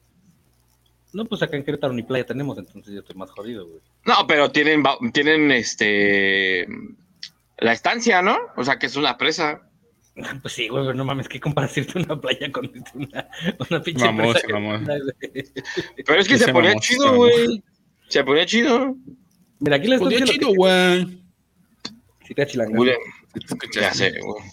No, 1.12 1.26
pues 1.26 1.42
acá 1.42 1.58
en 1.58 1.64
Querétaro 1.64 1.94
ni 1.94 2.04
playa 2.04 2.26
tenemos, 2.26 2.58
entonces 2.60 2.94
yo 2.94 3.00
estoy 3.00 3.16
más 3.16 3.32
jodido, 3.32 3.68
güey. 3.68 3.82
No, 4.06 4.28
pero 4.28 4.52
tienen, 4.52 4.84
tienen 5.12 5.52
este 5.52 6.68
la 7.58 7.74
estancia, 7.74 8.22
¿no? 8.22 8.38
O 8.56 8.64
sea, 8.64 8.78
que 8.78 8.86
es 8.86 8.96
una 8.96 9.18
presa. 9.18 9.69
Pues 10.42 10.54
sí, 10.54 10.68
güey, 10.68 10.84
pero 10.84 10.94
no 10.96 11.06
mames, 11.06 11.28
¿qué 11.28 11.40
comparas 11.40 11.76
irte 11.78 12.00
a 12.00 12.02
una 12.04 12.20
playa 12.20 12.52
con 12.52 12.72
una, 12.94 13.30
una 13.70 13.82
pinche 13.82 14.06
Vamos, 14.06 14.36
que-. 14.42 15.44
Pero 16.06 16.20
es 16.22 16.28
que 16.28 16.38
se 16.38 16.46
se 16.46 16.54
ponía 16.54 16.76
chido, 16.76 17.16
güey. 17.16 17.64
Se 18.08 18.24
ponía 18.24 18.46
chido. 18.46 18.96
Mira, 19.60 19.76
aquí 19.78 19.88
la 19.88 19.98
ya 19.98 20.04
estancia... 20.04 20.26
chido, 20.34 20.54
güey. 20.56 21.24
Sí 22.26 22.34
te 22.36 22.42
achilanga. 22.44 22.76
Güey, 22.78 22.94
Ya 23.74 23.94
sé, 23.94 24.12
güey. 24.22 24.44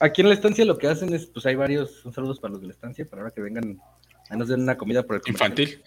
Aquí 0.00 0.20
en 0.22 0.28
la 0.28 0.34
estancia 0.34 0.64
lo 0.64 0.78
que 0.78 0.88
hacen 0.88 1.14
es, 1.14 1.26
pues 1.26 1.46
hay 1.46 1.54
varios, 1.54 2.04
un 2.04 2.12
saludos 2.12 2.40
para 2.40 2.52
los 2.52 2.60
de 2.60 2.66
la 2.68 2.72
estancia, 2.72 3.08
para 3.08 3.22
ahora 3.22 3.34
que 3.34 3.40
vengan 3.40 3.78
a 4.30 4.36
nos 4.36 4.48
den 4.48 4.62
una 4.62 4.76
comida 4.76 5.02
por 5.04 5.16
el. 5.16 5.22
Infantil. 5.26 5.80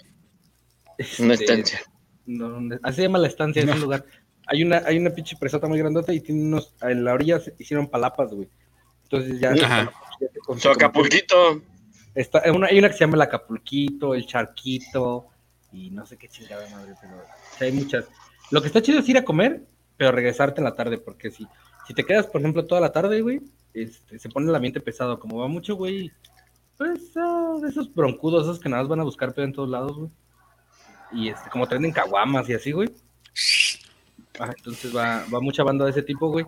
Una 1.20 1.34
Este, 1.34 1.34
estancia. 1.44 1.82
no, 2.26 2.62
no, 2.62 2.80
así 2.84 2.96
se 2.98 3.02
llama 3.04 3.20
la 3.20 3.28
estancia, 3.28 3.62
es 3.62 3.68
No. 3.68 3.74
un 3.74 3.82
lugar. 3.82 4.06
Hay 4.48 4.64
una, 4.64 4.78
hay 4.86 4.98
una 4.98 5.10
pinche 5.10 5.36
presota 5.38 5.68
muy 5.68 5.78
grandota 5.80 6.14
y 6.14 6.22
tiene 6.22 6.44
unos, 6.44 6.74
en 6.82 7.04
la 7.04 7.14
orilla 7.14 7.40
se 7.40 7.54
hicieron 7.60 7.88
palapas, 7.90 8.32
güey. 8.32 8.48
Entonces 9.06 9.40
ya. 9.40 9.52
Ajá. 9.52 9.92
ya 10.20 10.62
te 10.62 10.70
Acapulquito. 10.70 11.62
Está, 12.14 12.42
hay 12.46 12.52
una, 12.52 12.68
hay 12.68 12.80
una 12.80 12.88
que 12.90 12.94
se 12.94 13.00
llama 13.02 13.16
el 13.16 13.22
Acapulquito, 13.22 14.16
el 14.16 14.26
Charquito, 14.26 15.28
y 15.72 15.90
no 15.92 16.06
sé 16.06 16.18
qué 16.18 16.30
chingada 16.30 16.68
madre, 16.70 16.94
pero 17.02 17.16
o 17.18 17.58
sea, 17.58 17.68
hay 17.68 17.74
muchas. 17.74 18.06
Lo 18.52 18.62
que 18.62 18.68
está 18.68 18.82
chido 18.82 19.00
es 19.00 19.10
ir 19.10 19.18
a 19.18 19.26
comer, 19.26 19.66
pero 19.98 20.12
regresarte 20.12 20.62
en 20.62 20.66
la 20.66 20.76
tarde, 20.76 20.98
porque 20.98 21.30
si, 21.30 21.46
si 21.88 21.94
te 21.94 22.06
quedas, 22.06 22.28
por 22.28 22.40
ejemplo, 22.40 22.66
toda 22.66 22.80
la 22.80 22.94
tarde, 22.94 23.22
güey, 23.22 23.42
este, 23.74 24.18
se 24.18 24.30
pone 24.30 24.50
el 24.50 24.56
ambiente 24.56 24.80
pesado. 24.80 25.20
Como 25.20 25.40
va 25.40 25.48
mucho, 25.50 25.76
güey, 25.76 26.12
pues 26.78 27.12
ah, 27.18 27.58
esos 27.68 27.94
broncudos, 27.94 28.44
esos 28.44 28.60
que 28.60 28.70
nada 28.70 28.84
más 28.84 28.90
van 28.90 29.02
a 29.02 29.06
buscar 29.06 29.34
pedo 29.34 29.46
en 29.46 29.54
todos 29.54 29.70
lados, 29.70 29.98
güey. 29.98 30.12
Y 31.12 31.30
este, 31.30 31.50
como 31.50 31.68
traen 31.68 31.86
en 31.86 31.92
caguamas 31.92 32.48
y 32.50 32.54
así, 32.54 32.72
güey. 32.72 32.90
Ah, 34.40 34.54
entonces 34.56 34.96
va, 34.96 35.26
va 35.34 35.40
mucha 35.42 35.64
banda 35.64 35.86
de 35.86 35.92
ese 35.92 36.02
tipo, 36.02 36.30
güey. 36.30 36.46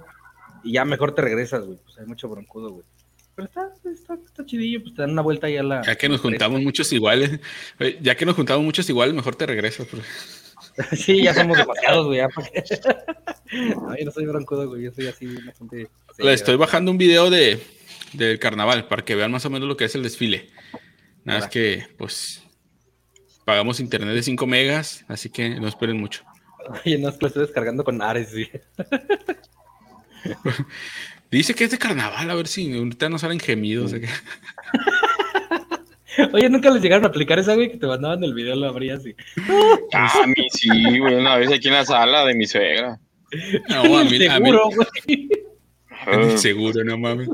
Y 0.63 0.73
ya 0.73 0.85
mejor 0.85 1.13
te 1.15 1.21
regresas, 1.21 1.63
güey. 1.65 1.77
Pues 1.83 1.97
hay 1.97 2.05
mucho 2.05 2.27
broncudo, 2.29 2.71
güey. 2.71 2.85
Pero 3.35 3.47
está, 3.47 3.69
está, 3.93 4.15
está 4.15 4.45
chidillo, 4.45 4.81
pues 4.81 4.95
te 4.95 5.01
dan 5.03 5.11
una 5.11 5.21
vuelta 5.21 5.47
ahí 5.47 5.57
a 5.57 5.63
la. 5.63 5.83
Ya 5.83 5.95
que 5.95 6.09
nos 6.09 6.21
juntamos 6.21 6.61
muchos 6.61 6.91
iguales, 6.91 7.39
eh, 7.79 7.99
ya 8.01 8.15
que 8.15 8.25
nos 8.25 8.35
juntamos 8.35 8.63
muchos 8.63 8.89
iguales, 8.89 9.13
mejor 9.13 9.35
te 9.35 9.45
regresas. 9.45 9.85
porque- 9.87 10.05
Sí, 10.95 11.21
ya 11.23 11.33
somos 11.33 11.57
demasiados, 11.57 12.07
güey. 12.07 12.19
No, 12.21 13.95
yo 13.97 14.05
no 14.05 14.11
soy 14.11 14.25
broncudo, 14.25 14.67
güey. 14.69 14.83
Yo 14.83 14.91
soy 14.91 15.07
así, 15.07 15.27
gente. 15.57 15.87
Le 16.17 16.33
estoy 16.33 16.55
bajando 16.55 16.89
un 16.91 16.97
video 16.97 17.29
de, 17.29 17.59
del 18.13 18.39
carnaval 18.39 18.87
para 18.87 19.05
que 19.05 19.15
vean 19.15 19.31
más 19.31 19.45
o 19.45 19.49
menos 19.51 19.67
lo 19.67 19.77
que 19.77 19.85
es 19.85 19.93
el 19.95 20.03
desfile. 20.03 20.49
Nada 21.23 21.41
más 21.41 21.49
que, 21.49 21.85
pues, 21.97 22.41
pagamos 23.45 23.79
internet 23.79 24.15
de 24.15 24.23
5 24.23 24.47
megas, 24.47 25.05
así 25.07 25.29
que 25.29 25.59
no 25.59 25.67
esperen 25.67 25.97
mucho. 25.99 26.23
Oye, 26.83 26.97
no 26.97 27.09
es 27.09 27.15
que 27.15 27.21
lo 27.21 27.27
estoy 27.27 27.43
descargando 27.45 27.83
con 27.83 28.01
Ares, 28.01 28.31
güey. 28.31 28.49
Dice 31.31 31.53
que 31.53 31.65
es 31.65 31.71
de 31.71 31.77
carnaval, 31.77 32.29
a 32.29 32.35
ver 32.35 32.47
si 32.47 32.71
ahorita 32.73 33.09
no 33.09 33.17
salen 33.19 33.39
gemidos. 33.39 33.93
Oye, 36.33 36.49
nunca 36.49 36.71
les 36.71 36.81
llegaron 36.81 37.05
a 37.05 37.09
aplicar 37.09 37.37
esa, 37.37 37.53
güey, 37.53 37.69
que 37.71 37.77
te 37.77 37.85
mandaban 37.85 38.23
el 38.23 38.33
video, 38.33 38.55
lo 38.55 38.67
abrías 38.67 39.05
y. 39.05 39.13
Ah, 39.93 40.11
a 40.23 40.27
mí 40.27 40.47
sí, 40.51 40.69
güey, 40.99 41.15
una 41.15 41.37
vez 41.37 41.51
aquí 41.51 41.67
en 41.67 41.75
la 41.75 41.85
sala 41.85 42.25
de 42.25 42.33
mi 42.35 42.45
suegra. 42.47 42.99
No, 43.69 43.97
a 43.99 44.03
mí, 44.03 44.25
a 44.25 44.39
mí- 44.39 44.49
Seguro, 44.49 44.69
güey. 44.71 46.37
Seguro, 46.37 46.83
no 46.83 46.97
mames. 46.97 47.29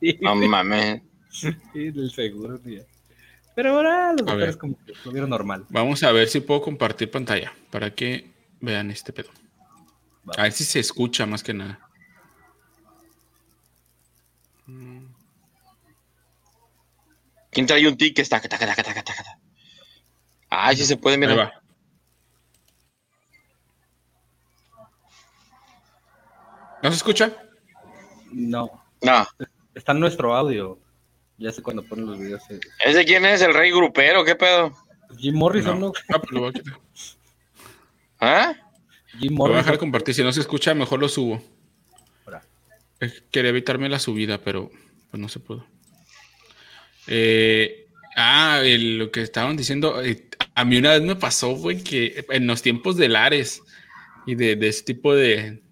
Sí, 0.00 0.18
No 0.20 0.34
mames. 0.36 1.02
sí, 1.30 1.50
del 1.90 2.10
seguro, 2.10 2.58
tío. 2.58 2.82
Pero 3.56 3.70
ahora 3.76 4.12
los 4.12 4.18
doctores 4.26 4.56
como 4.56 4.76
que 4.86 4.92
lo 5.04 5.10
vieron 5.12 5.30
normal. 5.30 5.64
Vamos 5.70 6.02
a 6.04 6.12
ver 6.12 6.28
si 6.28 6.40
puedo 6.40 6.60
compartir 6.62 7.10
pantalla 7.10 7.52
para 7.70 7.94
que 7.94 8.30
vean 8.60 8.90
este 8.90 9.12
pedo. 9.12 9.30
A 10.36 10.42
ver 10.44 10.52
si 10.52 10.64
se 10.64 10.78
escucha 10.80 11.26
más 11.26 11.42
que 11.42 11.52
nada. 11.54 11.80
¿Quién 17.50 17.66
trae 17.66 17.86
un 17.88 17.96
ticket? 17.96 18.28
Taca, 18.28 18.48
taca, 18.48 18.66
taca, 18.66 18.82
taca, 18.82 19.02
taca, 19.02 19.22
taca. 19.22 19.38
Ay, 20.48 20.76
sí 20.76 20.84
se 20.86 20.96
puede, 20.96 21.14
Ahí 21.16 21.20
mira. 21.20 21.34
va. 21.36 21.52
¿No 26.82 26.90
se 26.90 26.96
escucha? 26.96 27.32
No, 28.32 28.70
No. 29.02 29.26
está 29.74 29.92
en 29.92 30.00
nuestro 30.00 30.34
audio. 30.34 30.78
Ya 31.38 31.50
sé 31.52 31.62
cuando 31.62 31.82
ponen 31.82 32.06
los 32.06 32.18
videos. 32.18 32.42
eh. 32.50 32.60
¿Ese 32.84 33.04
quién 33.04 33.24
es? 33.24 33.40
¿El 33.42 33.54
rey 33.54 33.70
grupero? 33.70 34.24
¿Qué 34.24 34.34
pedo? 34.36 34.72
Jim 35.18 35.34
Morrison, 35.36 35.80
No. 35.80 35.86
¿no? 35.88 35.92
Ah, 36.14 36.18
pues 36.20 36.30
lo 36.32 36.40
voy 36.40 36.50
a 36.50 36.52
quitar. 36.52 36.78
¿Ah? 38.20 38.54
Jim 39.18 39.32
Lo 39.32 39.38
voy 39.38 39.46
a 39.46 39.56
dejar 39.56 39.64
Morrison. 39.66 39.72
de 39.72 39.78
compartir. 39.78 40.14
Si 40.14 40.22
no 40.22 40.32
se 40.32 40.40
escucha, 40.40 40.74
mejor 40.74 41.00
lo 41.00 41.08
subo. 41.08 41.42
Quería 43.30 43.48
evitarme 43.48 43.88
la 43.88 43.98
subida, 43.98 44.36
pero 44.38 44.70
pues 45.10 45.18
no 45.20 45.28
se 45.30 45.40
pudo. 45.40 45.66
Eh, 47.06 47.86
ah, 48.16 48.60
el- 48.64 48.98
lo 48.98 49.10
que 49.10 49.22
estaban 49.22 49.56
diciendo. 49.56 50.02
eh, 50.02 50.26
a 50.54 50.64
mí 50.64 50.76
una 50.76 50.90
vez 50.92 51.02
me 51.02 51.16
pasó, 51.16 51.54
güey, 51.56 51.82
que 51.82 52.24
en 52.30 52.46
los 52.46 52.62
tiempos 52.62 52.96
de 52.96 53.08
Lares 53.08 53.62
y 54.26 54.34
de, 54.34 54.56
de 54.56 54.68
ese 54.68 54.84
tipo 54.84 55.14
de. 55.14 55.62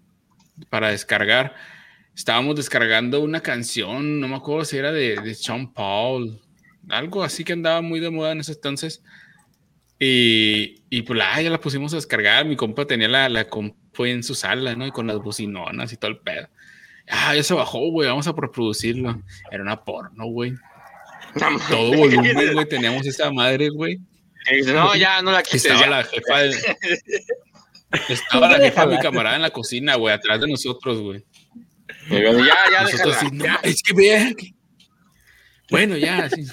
para 0.69 0.89
descargar, 0.89 1.55
estábamos 2.15 2.55
descargando 2.55 3.21
una 3.21 3.41
canción, 3.41 4.19
no 4.19 4.27
me 4.27 4.35
acuerdo 4.35 4.65
si 4.65 4.77
era 4.77 4.91
de, 4.91 5.15
de 5.21 5.35
Sean 5.35 5.71
Paul, 5.73 6.39
algo 6.89 7.23
así 7.23 7.43
que 7.43 7.53
andaba 7.53 7.81
muy 7.81 7.99
de 7.99 8.09
moda 8.09 8.31
en 8.33 8.41
ese 8.41 8.53
entonces. 8.53 9.01
Y, 9.99 10.81
y 10.89 11.01
pues 11.01 11.17
la, 11.19 11.41
ya 11.41 11.49
la 11.49 11.59
pusimos 11.59 11.91
a 11.93 11.97
descargar. 11.97 12.45
Mi 12.45 12.55
compa 12.55 12.85
tenía 12.85 13.07
la, 13.09 13.27
la 13.29 13.47
compu 13.49 14.05
en 14.05 14.23
su 14.23 14.33
sala, 14.33 14.75
¿no? 14.75 14.87
Y 14.87 14.91
con 14.91 15.07
las 15.07 15.17
bocinonas 15.17 15.91
y 15.91 15.97
todo 15.97 16.11
el 16.11 16.17
pedo. 16.19 16.47
Ah, 17.09 17.35
ya 17.35 17.43
se 17.43 17.53
bajó, 17.53 17.89
güey. 17.91 18.07
Vamos 18.07 18.27
a 18.27 18.31
reproducirlo. 18.31 19.21
Era 19.51 19.63
una 19.63 19.83
porno, 19.83 20.25
güey. 20.27 20.53
No, 21.35 21.59
Todo 21.69 21.93
volumen, 21.95 22.53
güey. 22.53 22.65
Teníamos 22.67 23.05
esa 23.05 23.31
madre, 23.31 23.69
güey. 23.69 23.99
No, 24.67 24.95
ya, 24.95 25.21
no 25.21 25.31
la 25.31 25.43
quites. 25.43 25.65
Estaba 25.65 25.81
ya. 25.81 25.89
la 25.89 26.03
jefa 26.03 26.37
de- 26.39 26.57
Estaba 28.09 28.49
la 28.49 28.57
jefa 28.65 28.85
de 28.85 28.95
mi 28.95 29.01
camarada 29.01 29.35
en 29.35 29.41
la 29.41 29.49
cocina, 29.49 29.95
güey, 29.95 30.13
atrás 30.13 30.39
de 30.41 30.47
nosotros, 30.47 30.99
güey. 31.01 31.23
Y 32.09 32.21
yo, 32.21 32.39
ya, 32.39 32.55
ya, 32.71 32.81
Nosotros 32.83 33.15
déjala. 33.21 33.29
sí, 33.29 33.35
no, 33.35 33.59
es 33.63 33.81
que 33.83 33.93
vean. 33.93 34.35
Bueno, 35.69 35.97
ya, 35.97 36.29
sí. 36.29 36.45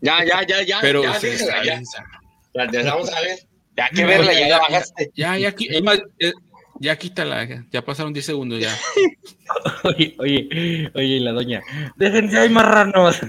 Ya, 0.00 0.24
ya, 0.24 0.46
ya, 0.46 0.62
ya. 0.62 0.78
Pero 0.80 1.02
ya, 1.02 1.18
déjala, 1.18 1.32
está 1.34 1.64
ya. 1.64 1.82
Ya, 2.54 2.70
ya, 2.82 2.94
vamos 2.94 3.10
a 3.12 3.20
ver. 3.20 3.38
Ya 3.76 3.88
que 3.88 4.04
verla, 4.04 4.32
ya 4.34 4.48
la 4.48 4.58
bajaste. 4.58 5.10
Ya, 5.14 5.38
ya, 5.38 5.54
es 5.58 5.82
más, 5.82 5.98
eh, 6.18 6.32
ya 6.82 6.98
quítala. 6.98 7.64
Ya, 7.70 7.84
pasaron 7.84 8.12
10 8.12 8.26
segundos 8.26 8.60
ya. 8.60 8.76
Oye, 9.84 10.14
oye, 10.18 10.90
oye, 10.94 11.20
la 11.20 11.32
doña. 11.32 11.60
Déjense 11.96 12.38
ahí, 12.38 12.48
marranos. 12.48 13.20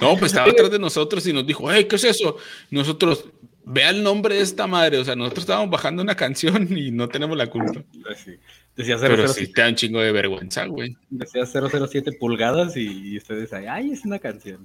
No, 0.00 0.16
pues 0.16 0.32
estaba 0.32 0.50
atrás 0.50 0.70
de 0.70 0.78
nosotros 0.78 1.26
y 1.26 1.32
nos 1.32 1.46
dijo, 1.46 1.70
hey, 1.70 1.86
¿qué 1.88 1.96
es 1.96 2.04
eso? 2.04 2.36
Nosotros, 2.70 3.26
vea 3.64 3.90
el 3.90 4.02
nombre 4.02 4.34
de 4.34 4.42
esta 4.42 4.66
madre. 4.66 4.98
O 4.98 5.04
sea, 5.04 5.16
nosotros 5.16 5.44
estábamos 5.44 5.70
bajando 5.70 6.02
una 6.02 6.16
canción 6.16 6.68
y 6.76 6.90
no 6.90 7.08
tenemos 7.08 7.36
la 7.36 7.46
culpa. 7.46 7.82
Sí. 8.16 8.32
Decía, 8.76 8.96
Pero 9.00 9.28
007, 9.28 9.46
sí 9.46 9.52
te 9.52 9.62
da 9.62 9.68
un 9.68 9.74
chingo 9.74 10.00
de 10.00 10.12
vergüenza, 10.12 10.66
güey. 10.66 10.96
decía 11.08 11.44
007 11.46 12.12
pulgadas 12.18 12.76
y, 12.76 13.12
y 13.12 13.16
ustedes 13.16 13.52
ahí, 13.52 13.66
ay, 13.66 13.92
es 13.92 14.04
una 14.04 14.18
canción. 14.18 14.64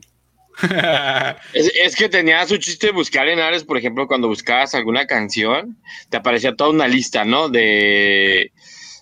Es, 1.54 1.72
es 1.76 1.96
que 1.96 2.10
tenía 2.10 2.46
su 2.48 2.58
chiste 2.58 2.88
de 2.88 2.94
buscar 2.94 3.28
en 3.28 3.40
Ares, 3.40 3.64
por 3.64 3.78
ejemplo, 3.78 4.08
cuando 4.08 4.28
buscabas 4.28 4.74
alguna 4.76 5.06
canción, 5.06 5.78
te 6.10 6.18
aparecía 6.18 6.56
toda 6.56 6.70
una 6.70 6.88
lista, 6.88 7.26
¿no? 7.26 7.50
De 7.50 8.52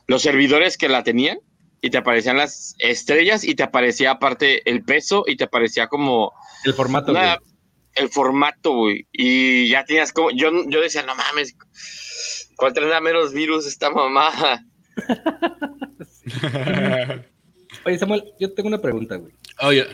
los 0.08 0.22
servidores 0.22 0.78
que 0.78 0.90
la 0.90 1.04
tenían 1.04 1.40
y 1.82 1.90
te 1.90 1.98
aparecían 1.98 2.38
las 2.38 2.76
estrellas 2.80 3.44
y 3.44 3.56
te 3.56 3.64
aparecía 3.64 4.12
aparte 4.12 4.68
el 4.70 4.84
peso 4.84 5.24
y 5.28 5.36
te 5.38 5.44
aparecía 5.44 5.88
como 5.88 6.32
El 6.66 6.74
formato, 6.74 7.12
una- 7.12 7.36
güey. 7.38 7.50
el 7.96 8.10
formato, 8.10 8.72
güey. 8.74 9.08
Y 9.12 9.68
ya 9.70 9.86
tenías 9.86 10.12
como, 10.14 10.32
yo, 10.32 10.50
yo 10.68 10.82
decía, 10.82 11.04
no 11.04 11.16
mames, 11.16 11.56
¿cuál 12.56 12.74
tendrá 12.74 13.00
menos 13.02 13.34
virus 13.34 13.66
esta 13.68 13.90
mamada? 13.92 14.64
Oye, 17.86 17.98
Samuel, 18.00 18.24
yo 18.40 18.54
tengo 18.54 18.68
una 18.70 18.82
pregunta, 18.82 19.16
güey. 19.18 19.34
Oye, 19.62 19.86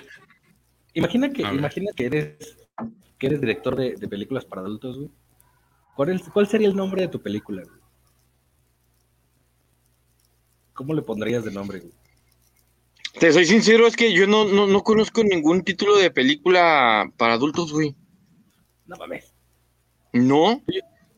Imagina 0.94 1.32
que, 1.32 1.42
imagina 1.44 1.92
que 1.96 2.06
eres, 2.06 2.58
que 3.18 3.28
eres 3.28 3.42
director 3.42 3.76
de, 3.76 3.96
de 3.96 4.08
películas 4.08 4.46
para 4.46 4.62
adultos, 4.62 4.98
güey. 4.98 5.10
¿Cuál, 5.96 6.10
es- 6.10 6.30
¿Cuál 6.34 6.48
sería 6.48 6.68
el 6.68 6.76
nombre 6.76 7.02
de 7.04 7.08
tu 7.10 7.22
película, 7.22 7.64
güey? 7.64 7.80
¿Cómo 10.74 10.94
le 10.94 11.02
pondrías 11.02 11.44
de 11.44 11.52
nombre, 11.52 11.80
güey? 11.80 11.94
Te 13.20 13.34
soy 13.34 13.46
sincero, 13.46 13.86
es 13.88 13.96
que 13.98 14.14
yo 14.14 14.28
no, 14.28 14.46
no, 14.46 14.66
no 14.68 14.82
conozco 14.84 15.24
ningún 15.24 15.64
título 15.64 15.98
de 15.98 16.12
película 16.12 17.12
para 17.18 17.34
adultos, 17.34 17.74
güey. 17.74 17.96
No 18.86 18.96
mames. 18.98 19.34
No. 20.14 20.64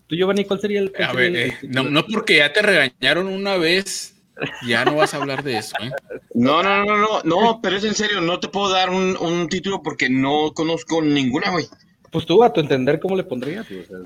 Tú, 0.08 0.16
Giovanni, 0.16 0.46
¿cuál 0.46 0.60
sería 0.62 0.80
el, 0.80 0.92
cuál 0.92 1.04
a 1.04 1.12
sería 1.12 1.30
ver, 1.30 1.36
el 1.36 1.50
eh, 1.52 1.58
título? 1.62 1.84
no, 1.84 1.90
no 1.90 2.06
porque 2.08 2.38
ya 2.38 2.52
te 2.52 2.62
regañaron 2.62 3.28
una 3.28 3.56
vez, 3.58 4.21
ya 4.68 4.86
no 4.86 4.96
vas 4.96 5.14
a 5.14 5.18
hablar 5.18 5.44
de 5.44 5.58
eso, 5.58 5.76
¿eh? 5.82 5.92
No, 6.34 6.64
no, 6.64 6.86
no, 6.86 6.98
no, 6.98 7.22
no, 7.24 7.60
pero 7.62 7.78
es 7.78 7.84
en 7.84 7.96
serio, 7.96 8.22
no 8.22 8.40
te 8.40 8.48
puedo 8.48 8.70
dar 8.70 8.90
un, 8.90 9.16
un 9.18 9.48
título 9.50 9.82
porque 9.84 10.10
no 10.10 10.54
conozco 10.54 11.02
ninguna, 11.02 11.52
güey. 11.52 11.66
Pues 12.12 12.26
tú, 12.26 12.44
a 12.44 12.52
tu 12.52 12.60
entender, 12.62 13.00
¿cómo 13.00 13.16
le 13.16 13.24
pondrías? 13.24 13.68
güey? 13.70 13.82
O 13.82 13.86
sea, 13.86 13.98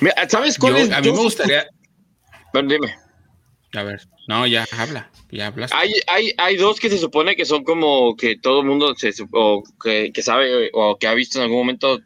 Mira, 0.00 0.14
¿Sabes 0.28 0.58
cuál 0.58 0.74
Yo- 0.74 0.78
es? 0.80 0.90
a 0.92 1.00
mí 1.00 1.06
Yo- 1.06 1.14
me 1.14 1.20
gustaría. 1.22 1.66
Bueno, 2.52 2.68
dime. 2.72 2.94
A 3.74 3.82
ver, 3.84 4.02
no, 4.28 4.46
ya 4.46 4.66
habla, 4.76 5.10
ya 5.30 5.46
hablas. 5.46 5.70
Hay, 5.72 5.92
hay, 6.06 6.32
hay 6.36 6.56
dos 6.56 6.78
que 6.78 6.90
se 6.90 6.98
supone 6.98 7.36
que 7.36 7.46
son 7.46 7.64
como 7.64 8.16
que 8.16 8.36
todo 8.36 8.60
el 8.60 8.66
mundo 8.66 8.94
se, 8.96 9.12
o 9.32 9.62
que, 9.82 10.12
que 10.12 10.22
sabe 10.22 10.68
o 10.74 10.98
que 10.98 11.06
ha 11.06 11.14
visto 11.14 11.38
en 11.38 11.44
algún 11.44 11.58
momento, 11.58 12.00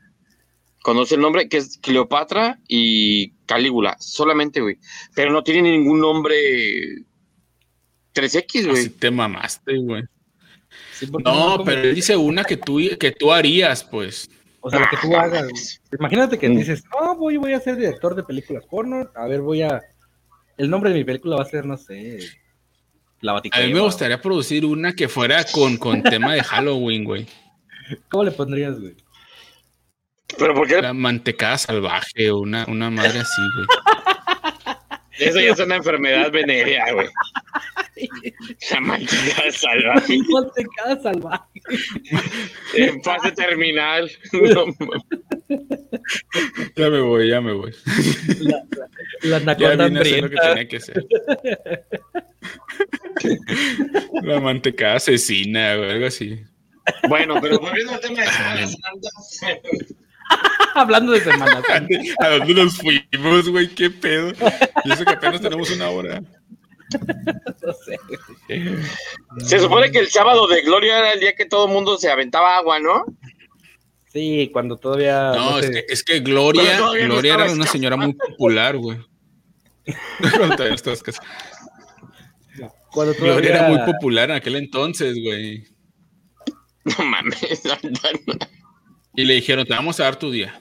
conoce 0.82 1.16
el 1.16 1.22
nombre, 1.22 1.48
que 1.48 1.56
es 1.56 1.78
Cleopatra 1.78 2.60
y 2.68 3.32
Calígula, 3.46 3.96
solamente, 4.00 4.60
güey. 4.60 4.78
Pero 5.14 5.30
no 5.32 5.42
tienen 5.42 5.64
ningún 5.64 6.00
nombre 6.00 6.36
3X, 8.14 8.60
Así 8.60 8.68
güey. 8.68 8.88
te 8.88 9.10
mamaste, 9.10 9.76
güey. 9.78 10.02
sí, 10.92 11.06
No, 11.24 11.62
pero 11.64 11.82
él 11.82 11.94
dice 11.94 12.16
una 12.16 12.44
que 12.44 12.56
tú, 12.56 12.78
que 12.98 13.12
tú 13.12 13.32
harías, 13.32 13.84
pues. 13.84 14.28
O 14.60 14.70
sea, 14.70 14.80
lo 14.80 14.86
que 14.90 14.96
tú 14.96 15.14
Ah, 15.16 15.22
hagas. 15.22 15.80
Imagínate 15.98 16.38
que 16.38 16.48
Mm. 16.48 16.56
dices, 16.56 16.82
no, 16.90 17.14
voy, 17.16 17.36
voy 17.36 17.52
a 17.52 17.60
ser 17.60 17.76
director 17.76 18.14
de 18.16 18.24
películas 18.24 18.64
porno. 18.68 19.08
A 19.14 19.26
ver, 19.26 19.40
voy 19.40 19.62
a. 19.62 19.80
El 20.58 20.68
nombre 20.70 20.90
de 20.90 20.96
mi 20.96 21.04
película 21.04 21.36
va 21.36 21.42
a 21.42 21.46
ser, 21.46 21.64
no 21.66 21.76
sé. 21.76 22.18
La 23.20 23.32
A 23.32 23.34
Vaticana. 23.34 23.66
mí 23.66 23.74
me 23.74 23.80
gustaría 23.80 24.20
producir 24.20 24.64
una 24.66 24.92
que 24.94 25.08
fuera 25.08 25.44
con, 25.52 25.76
con 25.76 26.02
tema 26.02 26.34
de 26.34 26.42
Halloween, 26.42 27.04
güey. 27.04 27.26
¿Cómo 28.10 28.24
le 28.24 28.32
pondrías, 28.32 28.80
güey? 28.80 28.96
Pero 30.38 30.54
¿por 30.54 30.66
qué? 30.66 30.82
La 30.82 30.92
mantecada 30.92 31.56
salvaje 31.58 32.30
o 32.30 32.38
una, 32.40 32.64
una 32.68 32.90
madre 32.90 33.20
así, 33.20 33.42
güey. 33.56 33.66
Eso 35.18 35.40
ya 35.40 35.52
es 35.52 35.58
una 35.60 35.76
enfermedad 35.76 36.30
venérea, 36.30 36.92
güey. 36.92 37.08
La 38.70 38.80
maldita 38.80 39.50
salvaje. 39.50 40.18
Mantecada 40.28 41.00
salvaje. 41.02 41.60
En 42.74 43.02
fase 43.02 43.32
terminal. 43.32 44.10
No, 44.32 44.66
Ya 46.76 46.90
me 46.90 47.00
voy, 47.00 47.30
ya 47.30 47.40
me 47.40 47.52
voy. 47.54 47.72
La, 48.40 48.62
la, 49.22 49.38
la 49.40 49.56
Ya 49.56 49.70
anaconda 49.72 49.86
vine 49.88 49.98
a 49.98 50.02
hacer 50.02 50.22
lo 50.22 50.28
que 50.30 50.36
hambrienta. 50.36 50.48
tenía 50.48 50.68
que 50.68 50.76
hacer. 50.76 51.06
La 54.22 54.40
mantecada 54.40 54.96
asesina 54.96 55.76
o 55.78 55.84
algo 55.84 56.06
así. 56.06 56.40
Bueno, 57.08 57.36
pero 57.40 57.58
volviendo 57.58 57.92
al 57.94 58.00
tema 58.00 58.20
de 58.20 58.26
Semana 58.26 58.66
Santa. 58.66 59.58
Hablando 60.74 61.12
de 61.12 61.20
Semana 61.20 61.44
¿A 61.58 61.62
Santa. 61.62 61.78
dónde- 61.80 62.14
¿A 62.20 62.28
dónde 62.30 62.54
nos 62.54 62.76
fuimos, 62.76 63.48
güey? 63.48 63.68
¿Qué 63.68 63.90
pedo? 63.90 64.32
Y 64.84 64.92
eso 64.92 65.04
que 65.04 65.12
apenas 65.12 65.40
tenemos 65.40 65.70
una 65.70 65.88
hora. 65.90 66.22
No 67.66 67.72
sé. 67.84 67.98
Se 69.44 69.58
supone 69.58 69.90
que 69.90 69.98
el 69.98 70.08
sábado 70.08 70.46
de 70.46 70.62
Gloria 70.62 71.00
era 71.00 71.12
el 71.14 71.18
día 71.20 71.34
que 71.34 71.44
todo 71.44 71.66
el 71.66 71.72
mundo 71.72 71.98
se 71.98 72.08
aventaba 72.08 72.56
agua, 72.56 72.78
¿no? 72.78 73.04
Sí, 74.12 74.50
cuando 74.52 74.76
todavía. 74.76 75.32
No, 75.34 75.50
no 75.50 75.58
es 75.58 75.66
sé, 75.66 75.72
que, 75.72 75.84
es 75.88 76.04
que 76.04 76.20
Gloria, 76.20 76.78
no 76.78 76.92
Gloria 76.92 77.34
era 77.34 77.50
una 77.50 77.66
señora 77.66 77.96
muy 77.96 78.14
popular, 78.14 78.76
güey. 78.76 78.98
Cuando 82.92 83.14
todavía 83.14 83.26
no 83.26 83.32
Gloria 83.32 83.50
era 83.50 83.68
muy 83.68 83.78
popular 83.92 84.30
en 84.30 84.36
aquel 84.36 84.54
entonces, 84.56 85.16
güey. 85.20 85.64
No 86.84 87.04
mames. 87.04 87.62
Y 89.16 89.24
le 89.24 89.34
dijeron, 89.34 89.66
te 89.66 89.72
vamos 89.74 89.98
a 89.98 90.04
dar 90.04 90.16
tu 90.16 90.30
día. 90.30 90.60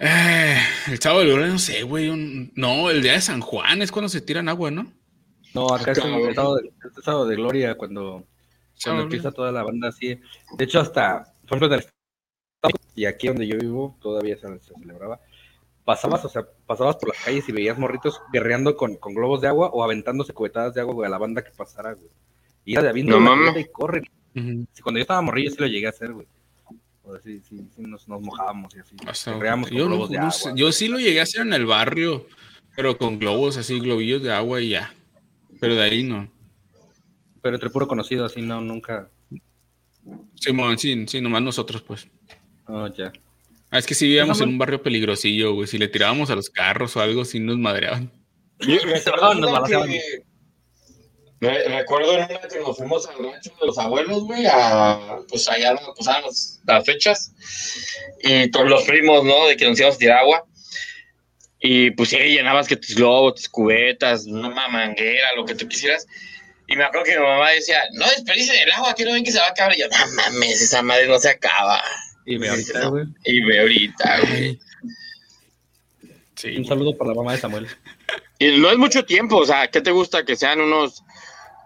Eh, 0.00 0.56
el 0.88 0.98
sábado 0.98 1.20
de 1.20 1.26
gloria, 1.26 1.46
no 1.48 1.58
sé, 1.58 1.82
güey. 1.82 2.08
un- 2.08 2.52
No, 2.56 2.88
el 2.90 3.02
día 3.02 3.12
de 3.12 3.20
San 3.20 3.40
Juan 3.40 3.82
es 3.82 3.92
cuando 3.92 4.08
se 4.08 4.20
tiran 4.22 4.48
agua, 4.48 4.70
¿no? 4.70 4.92
No, 5.54 5.74
acá 5.74 5.92
es 5.92 5.98
Cabrón. 5.98 6.28
el 6.28 6.34
sábado 6.34 6.56
de, 6.56 6.70
este 6.88 7.02
sábado 7.02 7.26
de 7.26 7.36
gloria 7.36 7.74
cuando, 7.76 8.24
cuando 8.82 9.02
empieza 9.02 9.30
toda 9.32 9.52
la 9.52 9.62
banda 9.62 9.88
así. 9.88 10.18
De 10.56 10.64
hecho, 10.64 10.80
hasta, 10.80 11.24
por 11.46 11.58
ejemplo, 11.58 11.66
en 11.66 11.82
el 11.82 11.86
y 12.94 13.04
aquí 13.06 13.28
donde 13.28 13.46
yo 13.46 13.56
vivo, 13.58 13.98
todavía 14.00 14.36
se, 14.36 14.46
se 14.60 14.74
celebraba. 14.74 15.20
Pasabas, 15.84 16.24
o 16.24 16.28
sea, 16.28 16.46
pasabas 16.66 16.96
por 16.96 17.08
las 17.10 17.24
calles 17.24 17.48
y 17.48 17.52
veías 17.52 17.78
morritos 17.78 18.20
guerreando 18.32 18.76
con, 18.76 18.96
con 18.96 19.14
globos 19.14 19.40
de 19.40 19.48
agua 19.48 19.70
o 19.72 19.82
aventándose 19.82 20.32
cubetadas 20.32 20.74
de 20.74 20.80
agua, 20.82 20.94
güey, 20.94 21.06
a 21.06 21.10
la 21.10 21.18
banda 21.18 21.42
que 21.42 21.50
pasara, 21.50 21.94
güey. 21.94 22.08
Y 22.64 22.72
era 22.74 22.92
de 22.92 23.02
No 23.02 23.58
y 23.58 23.64
corre. 23.66 24.02
Sí, 24.34 24.82
Cuando 24.82 24.98
yo 24.98 25.02
estaba 25.02 25.22
morrillo 25.22 25.50
sí 25.50 25.56
lo 25.58 25.66
llegué 25.66 25.86
a 25.86 25.90
hacer, 25.90 26.12
güey. 26.12 26.26
O 27.02 27.12
sea, 27.12 27.20
sí, 27.22 27.40
sí, 27.48 27.56
sí, 27.74 27.82
nos, 27.82 28.06
nos 28.08 28.20
mojábamos 28.20 28.74
y 28.76 28.78
así. 28.78 28.94
Guerreábamos 29.32 29.68
con 29.70 29.78
yo, 29.78 29.84
no- 29.84 29.90
globos 29.96 30.10
de 30.10 30.18
agua. 30.18 30.52
yo 30.54 30.72
sí 30.72 30.88
lo 30.88 30.98
llegué 31.00 31.20
a 31.20 31.24
hacer 31.24 31.42
en 31.42 31.52
el 31.52 31.66
barrio, 31.66 32.26
pero 32.76 32.96
con 32.96 33.18
globos 33.18 33.56
así, 33.56 33.80
globillos 33.80 34.22
de 34.22 34.32
agua 34.32 34.60
y 34.60 34.70
ya. 34.70 34.94
Pero 35.60 35.74
de 35.74 35.82
ahí 35.82 36.02
no. 36.02 36.30
Pero 37.42 37.56
entre 37.56 37.70
puro 37.70 37.88
conocido, 37.88 38.24
así 38.26 38.40
no, 38.42 38.60
nunca. 38.60 39.10
Simón, 40.34 40.78
sí, 40.78 41.06
sí, 41.06 41.20
nomás 41.20 41.42
nosotros, 41.42 41.82
pues. 41.82 42.08
No, 42.68 42.92
ya. 42.94 43.12
Ah, 43.70 43.78
es 43.78 43.86
que 43.86 43.94
si 43.94 44.06
vivíamos 44.06 44.38
Ajá, 44.38 44.44
en 44.44 44.50
un 44.54 44.58
barrio 44.58 44.82
peligrosillo, 44.82 45.54
güey. 45.54 45.66
Si 45.66 45.78
le 45.78 45.88
tirábamos 45.88 46.30
a 46.30 46.34
los 46.36 46.50
carros 46.50 46.96
o 46.96 47.00
algo, 47.00 47.24
sí 47.24 47.38
nos 47.40 47.58
madreaban. 47.58 48.10
Yo 48.60 48.76
que- 49.86 50.22
re- 51.40 51.68
recuerdo 51.68 52.12
en 52.12 52.24
una 52.24 52.28
que 52.48 52.58
nos 52.60 52.76
fuimos 52.76 53.06
al 53.08 53.18
rancho 53.24 53.50
de 53.60 53.66
los 53.66 53.78
abuelos, 53.78 54.24
güey, 54.24 54.46
a, 54.46 55.18
pues 55.28 55.48
allá 55.48 55.74
nos 55.74 55.96
pasaban 55.96 56.22
los- 56.22 56.60
las 56.64 56.84
fechas, 56.84 57.32
y 58.22 58.48
todos 58.50 58.68
los 58.68 58.82
primos, 58.84 59.24
¿no? 59.24 59.46
De 59.46 59.56
que 59.56 59.66
nos 59.68 59.78
íbamos 59.78 59.96
a 59.96 59.98
tirar 59.98 60.18
agua, 60.18 60.44
y 61.58 61.90
pues 61.92 62.08
sí, 62.10 62.16
llenabas 62.18 62.66
que 62.68 62.76
tus 62.76 62.94
globos, 62.94 63.34
tus 63.36 63.48
cubetas, 63.48 64.26
una 64.26 64.48
manguera, 64.68 65.28
lo 65.36 65.44
que 65.44 65.54
tú 65.54 65.66
quisieras, 65.68 66.06
y 66.66 66.76
me 66.76 66.84
acuerdo 66.84 67.04
que 67.04 67.18
mi 67.18 67.24
mamá 67.24 67.50
decía, 67.50 67.82
no 67.94 68.06
desperdicien 68.06 68.62
el 68.62 68.72
agua, 68.72 68.94
que 68.94 69.04
no 69.04 69.12
ven 69.12 69.24
que 69.24 69.32
se 69.32 69.38
va 69.40 69.46
a 69.46 69.50
acabar, 69.50 69.74
y 69.76 69.80
yo, 69.80 69.86
no 69.88 69.96
mames, 70.14 70.60
esa 70.62 70.82
madre 70.82 71.06
no 71.08 71.18
se 71.18 71.30
acaba, 71.30 71.82
Y 72.26 72.36
ve 72.38 72.46
Sí, 72.46 72.50
ahorita, 72.50 72.80
no. 72.80 72.90
güey. 72.90 73.04
y 73.24 73.40
ve 73.40 73.60
ahorita, 73.60 74.20
güey. 74.20 74.60
Sí, 76.36 76.56
Un 76.56 76.64
saludo 76.64 76.96
para 76.96 77.10
la 77.10 77.16
mamá 77.16 77.32
de 77.32 77.38
Samuel. 77.40 77.66
Y 78.38 78.56
no 78.58 78.70
es 78.70 78.78
mucho 78.78 79.04
tiempo, 79.04 79.36
o 79.36 79.44
sea, 79.46 79.68
¿qué 79.68 79.80
te 79.82 79.90
gusta? 79.90 80.24
Que 80.24 80.36
sean 80.36 80.60
unos 80.60 81.02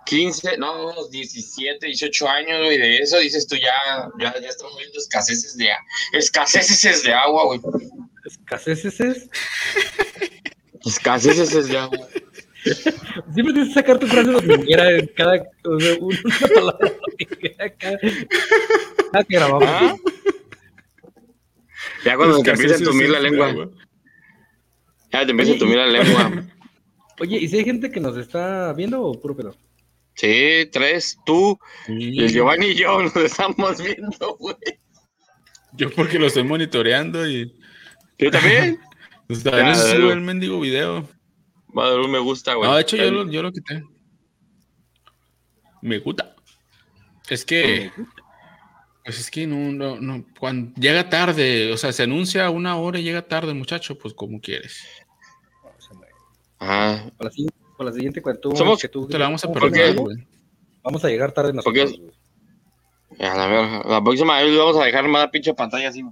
15, 0.07 0.59
no, 0.59 0.89
unos 0.91 1.11
17, 1.11 1.87
18 1.87 2.29
años, 2.29 2.65
güey, 2.65 2.79
de 2.79 2.99
eso 2.99 3.19
dices 3.19 3.47
tú 3.47 3.57
ya, 3.57 4.09
ya, 4.19 4.35
ya 4.41 4.49
estamos 4.49 4.77
viendo 4.79 4.99
escaseces 4.99 5.57
de, 5.57 5.69
escaseces 6.13 7.03
de 7.03 7.13
agua, 7.13 7.45
güey. 7.45 7.61
¿Escaseces 8.25 9.01
es? 9.01 9.29
Escaseces 10.85 11.69
de 11.69 11.79
agua. 11.79 12.09
Siempre 12.65 13.53
tienes 13.53 13.69
que 13.69 13.75
sacar 13.75 13.99
tu 13.99 14.07
frase 14.07 14.31
dominguera 14.31 14.91
en 14.91 15.07
cada. 15.09 15.43
O 15.65 15.81
sea, 15.81 15.97
una 16.01 16.49
palabra 16.55 16.93
dominguera 17.07 17.75
cada, 17.77 17.99
cada 19.13 19.25
que 19.25 19.35
grabamos. 19.37 19.69
¿Ah? 19.69 19.97
Ya 22.05 22.17
cuando 22.17 22.43
te 22.43 22.51
empieza 22.51 22.75
a 22.75 22.79
entumir 22.79 23.11
la 23.11 23.21
lengua, 23.21 23.71
ya 25.13 25.25
te 25.25 25.31
empieza 25.31 25.53
a 25.53 25.55
entumir 25.55 25.77
la 25.77 25.87
lengua. 25.87 26.45
Oye, 27.21 27.39
¿y 27.39 27.49
si 27.49 27.59
hay 27.59 27.65
gente 27.65 27.91
que 27.91 28.01
nos 28.01 28.17
está 28.17 28.73
viendo 28.73 29.03
o 29.03 29.21
puro 29.21 29.37
pedo? 29.37 29.57
Sí, 30.15 30.69
tres, 30.73 31.19
tú, 31.27 31.59
el. 31.89 32.29
Giovanni 32.29 32.67
y 32.69 32.75
yo 32.75 33.03
nos 33.03 33.17
estamos 33.17 33.83
viendo, 33.83 34.37
güey. 34.39 34.57
Yo 35.73 35.91
porque 35.91 36.19
lo 36.19 36.27
estoy 36.27 36.45
monitoreando 36.45 37.29
y 37.29 37.53
Yo 38.19 38.31
también. 38.31 38.81
pues, 39.27 39.45
no 39.45 39.51
Ya, 39.51 39.75
se 39.75 39.97
sube 39.97 40.13
el 40.13 40.21
mendigo 40.21 40.61
video. 40.61 41.09
Va 41.77 41.87
a 41.87 41.91
dar 41.91 42.01
un 42.01 42.13
me 42.13 42.21
gusta, 42.21 42.55
güey. 42.55 42.71
No, 42.71 42.77
de 42.77 42.83
hecho 42.83 42.97
yo 42.97 43.11
lo, 43.11 43.29
yo 43.29 43.43
lo 43.43 43.53
quité. 43.53 43.83
Me 45.83 45.99
gusta. 45.99 46.35
Es 47.29 47.45
que, 47.45 47.91
pues 49.05 49.19
es 49.19 49.31
que 49.31 49.47
no, 49.47 49.73
no, 49.73 49.99
no, 49.99 50.25
cuando 50.39 50.73
llega 50.81 51.09
tarde, 51.09 51.73
o 51.73 51.77
sea, 51.77 51.93
se 51.93 52.03
anuncia 52.03 52.51
una 52.51 52.77
hora 52.77 52.99
y 52.99 53.03
llega 53.03 53.27
tarde, 53.27 53.55
muchacho, 53.55 53.99
pues 53.99 54.15
como 54.15 54.41
quieres. 54.41 54.87
Ah, 56.61 57.05
Para 57.77 57.91
la, 57.91 57.95
siguiente- 57.95 58.23
cuando 58.23 58.41
tú, 58.41 58.57
Somos- 58.57 58.81
que 58.81 58.89
tú- 58.89 59.07
Te 59.09 59.19
la 59.19 59.27
vamos 59.27 59.45
a 59.45 59.49
güey. 59.97 60.17
Vamos 60.83 61.05
a 61.05 61.09
llegar 61.09 61.33
tarde 61.33 61.53
nosotros. 61.53 61.95
a 63.19 63.37
la, 63.37 63.47
verga. 63.47 63.83
la 63.89 64.03
próxima 64.03 64.41
vez 64.43 64.57
vamos 64.57 64.77
a 64.77 64.85
dejar 64.85 65.09
más 65.09 65.23
la 65.23 65.31
pinche 65.31 65.55
pantalla 65.55 65.89
así. 65.89 66.05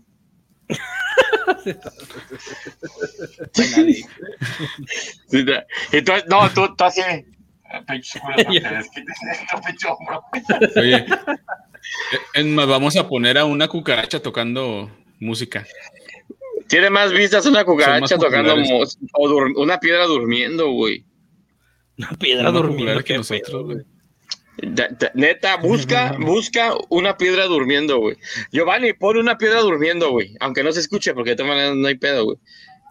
Sí, 5.28 5.44
tú, 6.02 6.12
no, 6.28 6.50
tú, 6.50 6.74
tú 6.76 6.84
así. 6.84 7.00
hombro. 9.88 10.22
Oye, 10.76 11.06
es 12.34 12.44
más, 12.46 12.66
vamos 12.66 12.96
a 12.96 13.08
poner 13.08 13.38
a 13.38 13.44
una 13.44 13.68
cucaracha 13.68 14.20
tocando 14.20 14.90
música. 15.20 15.66
Tiene 16.68 16.90
más 16.90 17.12
vistas 17.12 17.46
una 17.46 17.64
cucaracha 17.64 18.16
tocando 18.18 18.56
mus- 18.56 18.98
o 19.14 19.60
una 19.62 19.78
piedra 19.80 20.04
durmiendo, 20.06 20.70
güey. 20.70 21.04
Una 21.98 22.10
piedra 22.18 22.50
durmiendo. 22.50 23.02
que 23.04 23.16
nosotros, 23.16 23.64
güey. 23.64 23.78
Neta, 25.14 25.56
busca, 25.56 26.12
busca 26.20 26.74
una 26.90 27.16
piedra 27.16 27.46
durmiendo, 27.46 27.98
güey. 27.98 28.16
Giovanni, 28.50 28.92
pon 28.92 29.16
una 29.16 29.38
piedra 29.38 29.60
durmiendo, 29.60 30.10
güey. 30.10 30.34
Aunque 30.40 30.62
no 30.62 30.72
se 30.72 30.80
escuche, 30.80 31.14
porque 31.14 31.30
de 31.30 31.36
todas 31.36 31.50
maneras 31.50 31.74
no 31.76 31.88
hay 31.88 31.96
pedo, 31.96 32.24
güey. 32.24 32.36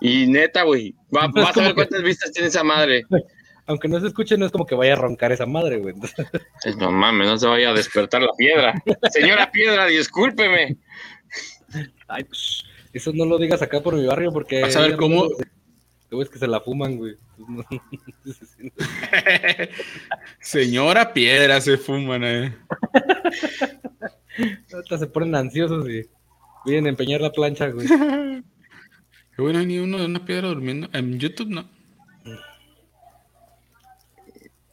Y 0.01 0.25
neta, 0.27 0.63
güey. 0.63 0.95
va- 1.15 1.27
No 1.27 1.43
vas 1.43 1.55
a 1.55 1.59
ver 1.61 1.69
que- 1.69 1.75
cuántas 1.75 2.01
vistas 2.03 2.31
tiene 2.31 2.47
esa 2.47 2.63
madre. 2.63 3.03
Aunque 3.67 3.87
no 3.87 3.99
se 4.01 4.07
escuche, 4.07 4.37
no 4.37 4.45
es 4.47 4.51
como 4.51 4.65
que 4.65 4.73
vaya 4.75 4.93
a 4.93 4.95
roncar 4.97 5.31
esa 5.31 5.45
madre, 5.45 5.77
güey. 5.77 5.93
Entonces, 5.95 6.77
No 6.77 6.91
mames, 6.91 7.27
no 7.27 7.37
se 7.37 7.47
vaya 7.47 7.69
a 7.69 7.73
despertar 7.73 8.21
la 8.23 8.33
piedra. 8.37 8.73
Señora 9.11 9.51
piedra, 9.51 9.85
discúlpeme. 9.85 10.77
Ay, 12.07 12.23
psh, 12.23 12.63
eso 12.91 13.11
no 13.13 13.25
lo 13.25 13.37
digas 13.37 13.61
acá 13.61 13.81
por 13.81 13.95
mi 13.95 14.05
barrio 14.05 14.31
porque. 14.33 14.61
Vas 14.61 14.75
a 14.75 14.81
ver 14.81 14.97
cómo- 14.97 15.27
Güey, 16.11 16.23
es 16.23 16.29
que 16.29 16.39
se 16.39 16.47
la 16.47 16.59
fuman, 16.59 16.97
güey. 16.97 17.15
No, 17.37 17.63
se 18.33 18.45
siente. 18.45 18.83
Señora 20.41 21.13
piedra 21.13 21.61
se 21.61 21.77
fuman, 21.77 22.23
eh. 22.25 22.55
Ahorita 24.73 24.97
se 24.97 25.07
ponen 25.07 25.35
ansiosos 25.35 25.87
y 25.89 26.05
vienen 26.65 26.87
a 26.87 26.89
empeñar 26.89 27.21
la 27.21 27.31
plancha, 27.31 27.67
güey. 27.69 27.87
Qué 27.87 29.41
bueno, 29.41 29.59
hay 29.59 29.65
ni 29.65 29.79
uno 29.79 29.97
de 29.99 30.05
una 30.05 30.25
piedra 30.25 30.49
durmiendo. 30.49 30.89
En 30.91 31.17
YouTube 31.17 31.49
no. 31.49 31.69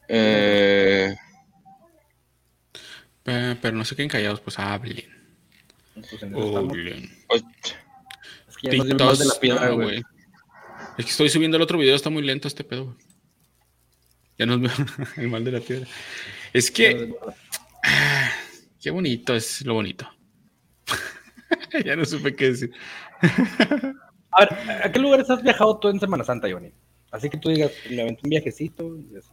Eh, 0.09 1.15
Pe- 3.23 3.55
Pero 3.61 3.77
no 3.77 3.85
se 3.85 3.95
queden 3.95 4.09
callados, 4.09 4.41
pues 4.41 4.59
hablen. 4.59 5.05
Pues 5.93 6.23
en 6.23 6.35
eso 6.35 6.47
estamos. 6.47 6.71
Hablen. 6.73 7.03
Es 8.47 8.57
que 8.57 8.77
ya 8.77 8.83
de 8.83 9.25
la 9.25 9.39
piedra, 9.39 9.69
güey. 9.69 10.03
Es 10.99 11.05
que 11.05 11.11
estoy 11.11 11.29
subiendo 11.29 11.55
el 11.55 11.63
otro 11.63 11.77
video, 11.77 11.95
está 11.95 12.09
muy 12.09 12.21
lento 12.23 12.49
este 12.49 12.65
pedo, 12.65 12.87
güey. 12.87 12.97
Ya 14.37 14.45
nos 14.45 14.59
veo 14.59 14.71
el 15.15 15.29
mal 15.29 15.45
de 15.45 15.53
la 15.53 15.61
piedra. 15.61 15.87
Es 16.51 16.69
que, 16.69 17.15
ah, 17.85 18.29
qué 18.81 18.91
bonito 18.91 19.33
es 19.33 19.65
lo 19.65 19.75
bonito. 19.75 20.05
ya 21.85 21.95
no 21.95 22.03
supe 22.03 22.35
qué 22.35 22.47
decir. 22.49 22.73
A 24.31 24.41
ver, 24.41 24.81
¿a 24.83 24.91
qué 24.91 24.99
lugares 24.99 25.29
has 25.29 25.41
viajado 25.41 25.79
tú 25.79 25.87
en 25.87 26.01
Semana 26.01 26.25
Santa, 26.25 26.51
Johnny? 26.51 26.71
Así 27.11 27.29
que 27.29 27.37
tú 27.37 27.49
digas, 27.49 27.71
me 27.89 28.01
aventé 28.01 28.19
un 28.25 28.29
viajecito 28.29 28.97
y 28.97 29.15
así. 29.15 29.31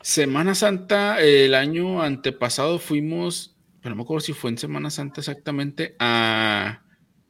Semana 0.00 0.54
Santa, 0.54 1.20
el 1.20 1.54
año 1.54 2.02
antepasado 2.02 2.78
fuimos, 2.78 3.56
pero 3.82 3.90
no 3.90 3.96
me 3.96 4.02
acuerdo 4.04 4.22
si 4.22 4.32
fue 4.32 4.50
en 4.50 4.58
Semana 4.58 4.90
Santa 4.90 5.20
exactamente, 5.20 5.94
a 5.98 6.82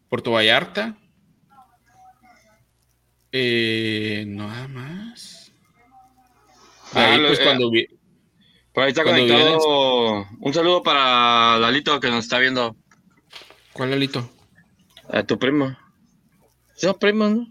Puerto 0.09 0.31
Vallarta. 0.31 0.97
Eh, 3.33 4.25
nada 4.27 4.69
más. 4.69 5.53
Ah, 6.95 7.13
ahí, 7.13 7.19
lo- 7.21 7.29
pues 7.29 7.41
eh, 7.41 7.45
cuando 7.45 7.71
vi- 7.71 7.89
por 8.73 8.85
ahí 8.85 8.91
está 8.91 9.05
conectado. 9.05 10.27
Un 10.41 10.55
saludo 10.55 10.83
para 10.83 11.59
Lalito 11.59 11.99
que 12.01 12.09
nos 12.11 12.25
está 12.25 12.39
viendo. 12.39 12.77
¿Cuál 13.73 13.91
Lalito? 13.91 14.31
A 15.11 15.23
tu 15.25 15.39
primo. 15.39 15.77
Son 16.77 16.97
primos, 16.99 17.31
¿no? 17.33 17.49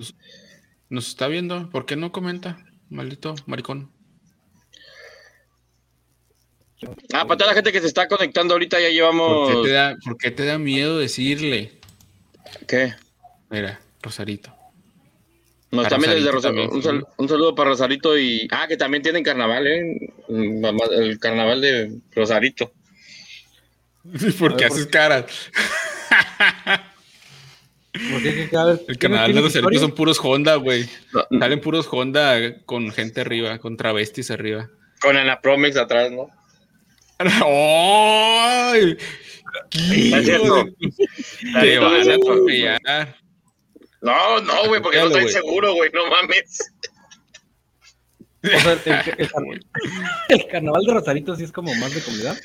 ¿Nos 0.89 1.07
está 1.09 1.27
viendo? 1.27 1.69
¿Por 1.69 1.85
qué 1.85 1.95
no 1.95 2.11
comenta? 2.11 2.57
Maldito 2.89 3.35
maricón. 3.45 3.91
Ah, 7.13 7.25
para 7.25 7.37
toda 7.37 7.47
la 7.47 7.53
gente 7.55 7.71
que 7.71 7.81
se 7.81 7.87
está 7.87 8.07
conectando 8.07 8.53
ahorita, 8.53 8.79
ya 8.79 8.85
¿Por 8.85 8.93
llevamos. 8.93 9.49
qué 9.49 9.61
te 9.63 9.71
da, 9.73 9.95
por 10.03 10.17
qué 10.17 10.31
te 10.31 10.45
da 10.45 10.57
miedo 10.57 10.97
decirle? 10.99 11.79
¿Qué? 12.67 12.93
Mira, 13.49 13.79
Rosarito. 14.01 14.55
No, 15.71 15.83
también 15.87 16.13
desde 16.15 16.31
Rosarito 16.31 16.33
Rosa- 16.33 16.47
también, 16.47 16.69
un, 16.71 16.83
sal- 16.83 17.07
un 17.17 17.29
saludo 17.29 17.53
para 17.55 17.69
Rosarito 17.71 18.17
y. 18.17 18.47
Ah, 18.51 18.67
que 18.67 18.77
también 18.77 19.03
tienen 19.03 19.23
carnaval, 19.23 19.67
¿eh? 19.67 20.11
El 20.29 21.19
carnaval 21.19 21.61
de 21.61 21.91
Rosarito. 22.15 22.71
¿Por 24.39 24.55
qué 24.55 24.63
ver, 24.63 24.71
haces 24.73 24.87
caras? 24.87 25.25
Porque 28.11 28.35
que 28.35 28.49
cada 28.49 28.73
vez- 28.73 28.81
El 28.87 28.97
¿Qué 28.97 29.09
canal 29.09 29.33
de 29.33 29.41
los 29.41 29.53
son 29.81 29.91
puros 29.91 30.19
Honda, 30.23 30.55
güey. 30.55 30.87
No, 31.13 31.39
Salen 31.39 31.61
puros 31.61 31.87
Honda 31.91 32.61
con 32.65 32.91
gente 32.91 33.21
arriba, 33.21 33.57
con 33.57 33.75
travestis 33.75 34.29
arriba. 34.31 34.69
Con 35.01 35.17
Anapromex 35.17 35.75
atrás, 35.77 36.11
¿no? 36.11 36.29
¡Ay! 37.43 38.95
Te 39.71 41.79
van 41.79 42.09
a 42.09 42.13
atropellar. 42.13 43.15
No, 44.11 44.39
no, 44.41 44.67
güey, 44.67 44.81
porque 44.81 44.97
no 44.99 45.07
estoy 45.07 45.29
seguro, 45.29 45.73
güey, 45.73 45.89
no 45.93 46.07
mames. 46.09 46.71
O 48.43 48.47
sea, 48.59 48.73
el, 48.73 48.79
el- 48.85 49.15
el 49.17 49.31
car- 49.31 49.43
el 50.29 50.47
carnaval 50.47 50.83
de 50.85 50.93
Rosarito 50.93 51.35
sí 51.35 51.43
es 51.43 51.51
como 51.51 51.73
más 51.75 51.93
de 51.93 52.01
comunidad. 52.01 52.37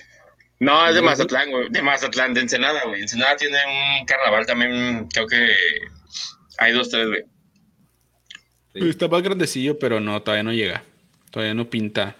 No, 0.58 0.86
es 0.88 0.94
de 0.94 1.02
Mazatlán, 1.02 1.50
güey. 1.50 1.68
De 1.70 1.82
Mazatlán, 1.82 2.34
de 2.34 2.40
Ensenada, 2.40 2.84
güey. 2.86 3.02
Ensenada 3.02 3.36
tiene 3.36 3.58
un 4.00 4.06
carnaval 4.06 4.46
también, 4.46 5.08
creo 5.12 5.26
que 5.26 5.48
hay 6.58 6.72
dos, 6.72 6.88
tres, 6.88 7.08
güey. 7.08 7.22
Sí. 8.74 8.88
Está 8.88 9.08
más 9.08 9.22
grandecillo, 9.22 9.78
pero 9.78 10.00
no, 10.00 10.22
todavía 10.22 10.44
no 10.44 10.52
llega. 10.52 10.82
Todavía 11.30 11.54
no 11.54 11.68
pinta 11.68 12.16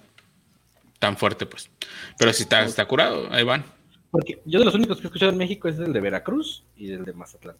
tan 0.99 1.17
fuerte, 1.17 1.47
pues. 1.47 1.71
Pero 2.19 2.33
sí 2.33 2.43
está, 2.43 2.63
está 2.65 2.85
curado, 2.87 3.29
ahí 3.33 3.43
van. 3.45 3.65
Porque 4.11 4.41
yo 4.45 4.59
de 4.59 4.65
los 4.67 4.75
únicos 4.75 4.99
que 4.99 5.05
he 5.05 5.07
escuchado 5.07 5.33
en 5.33 5.39
México 5.39 5.69
es 5.69 5.79
el 5.79 5.93
de 5.93 6.01
Veracruz 6.01 6.65
y 6.77 6.93
el 6.93 7.05
de 7.05 7.13
Mazatlán. 7.15 7.57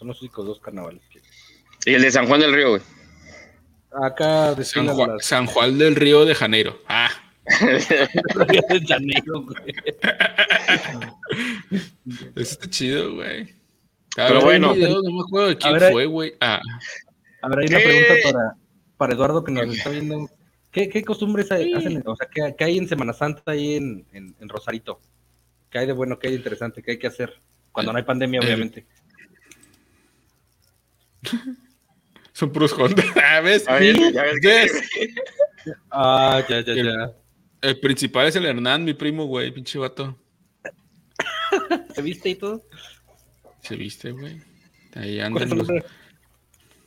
Son 0.00 0.08
los 0.08 0.22
únicos 0.22 0.46
dos 0.46 0.58
carnavales 0.60 1.02
que. 1.10 1.20
Y 1.84 1.94
el 1.94 2.00
de 2.00 2.10
San 2.10 2.26
Juan 2.26 2.40
del 2.40 2.54
Río, 2.54 2.70
güey. 2.70 2.82
Acá 3.92 4.46
San, 4.46 4.56
desfilan 4.56 4.94
Juan, 4.96 5.10
las 5.10 5.26
San 5.26 5.44
Juan 5.44 5.76
del 5.76 5.94
Río 5.94 6.24
de 6.24 6.34
Janeiro. 6.34 6.80
Ah, 6.88 7.10
Río 7.60 8.62
de 8.70 8.86
Janeiro, 8.88 9.42
güey. 9.42 9.74
eso 12.34 12.52
está 12.52 12.70
chido, 12.70 13.16
güey. 13.16 13.54
Pero 14.16 14.40
bueno. 14.40 14.72
Video, 14.72 15.02
no 15.02 15.12
me 15.12 15.20
acuerdo 15.20 15.48
de 15.48 15.58
quién 15.58 15.74
ver, 15.74 15.92
fue, 15.92 16.06
güey. 16.06 16.32
Ah, 16.40 16.62
A 17.42 17.48
ver, 17.50 17.58
hay 17.58 17.66
una 17.66 17.78
pregunta 17.78 18.14
para, 18.24 18.56
para 18.96 19.12
Eduardo 19.12 19.44
que 19.44 19.52
nos 19.52 19.76
está 19.76 19.90
viendo. 19.90 20.30
¿Qué, 20.70 20.88
qué 20.88 21.04
costumbres 21.04 21.52
hacen? 21.52 22.02
O 22.06 22.16
sea, 22.16 22.26
¿qué, 22.32 22.54
qué 22.56 22.64
hay 22.64 22.78
en 22.78 22.88
Semana 22.88 23.12
Santa 23.12 23.52
ahí 23.52 23.74
en, 23.74 24.06
en, 24.14 24.34
en 24.40 24.48
Rosarito? 24.48 24.98
¿Qué 25.68 25.78
hay 25.78 25.86
de 25.86 25.92
bueno, 25.92 26.18
qué 26.18 26.28
hay 26.28 26.32
de 26.32 26.38
interesante, 26.38 26.82
qué 26.82 26.92
hay 26.92 26.98
que 26.98 27.06
hacer? 27.06 27.38
Cuando 27.70 27.92
no 27.92 27.98
hay 27.98 28.04
pandemia, 28.04 28.40
obviamente. 28.40 28.86
son 32.32 32.52
puros 32.52 32.72
Honda. 32.72 33.02
Ah, 33.16 33.40
¿Ves? 33.40 33.64
Ya 33.66 34.22
ves. 34.42 34.72
Ah, 35.90 36.42
ya, 36.48 36.60
ya, 36.64 36.72
El- 36.72 36.84
ya. 36.86 37.12
El 37.62 37.78
principal 37.80 38.26
es 38.26 38.36
el 38.36 38.46
Hernán, 38.46 38.84
mi 38.84 38.94
primo, 38.94 39.26
güey, 39.26 39.50
pinche 39.52 39.78
vato. 39.78 40.18
¿Se 41.94 42.00
viste 42.00 42.30
y 42.30 42.34
todo? 42.34 42.62
Se 43.62 43.76
viste, 43.76 44.12
güey. 44.12 44.40
Ahí 44.94 45.16
¿Cuál 45.18 45.26
andan 45.26 45.42
es 45.42 45.48
su 45.50 45.54
los- 45.56 45.68
nombre? 45.68 45.84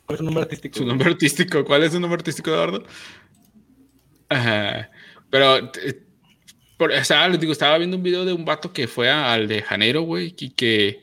¿Cuál 0.06 0.14
es 0.14 0.18
su 0.18 0.24
nombre 0.24 0.42
artístico? 0.42 0.78
Su 0.78 0.84
nombre 0.84 1.10
artístico, 1.10 1.64
¿cuál 1.64 1.82
es 1.84 1.92
su 1.92 2.00
nombre 2.00 2.16
artístico, 2.18 2.50
Eduardo? 2.50 2.84
Ajá. 4.28 4.90
Pero, 5.30 5.58
eh, 5.58 6.02
por, 6.76 6.90
o 6.90 7.04
sea, 7.04 7.28
les 7.28 7.38
digo, 7.40 7.52
estaba 7.52 7.78
viendo 7.78 7.96
un 7.96 8.02
video 8.02 8.24
de 8.24 8.32
un 8.32 8.44
vato 8.44 8.72
que 8.72 8.88
fue 8.88 9.08
a- 9.08 9.32
al 9.32 9.46
de 9.48 9.62
Janeiro, 9.62 10.02
güey, 10.02 10.34
y 10.38 10.50
que 10.50 11.00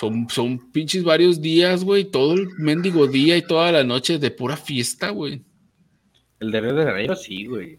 son, 0.00 0.26
son 0.30 0.72
pinches 0.72 1.04
varios 1.04 1.40
días, 1.42 1.84
güey, 1.84 2.04
todo 2.04 2.32
el 2.34 2.48
mendigo 2.58 3.06
día 3.06 3.36
y 3.36 3.42
toda 3.42 3.70
la 3.70 3.84
noche 3.84 4.18
de 4.18 4.30
pura 4.30 4.56
fiesta, 4.56 5.10
güey. 5.10 5.42
El 6.40 6.50
de 6.50 6.60
Río 6.62 6.74
de 6.74 6.84
Janeiro, 6.84 7.14
sí, 7.16 7.44
güey. 7.46 7.78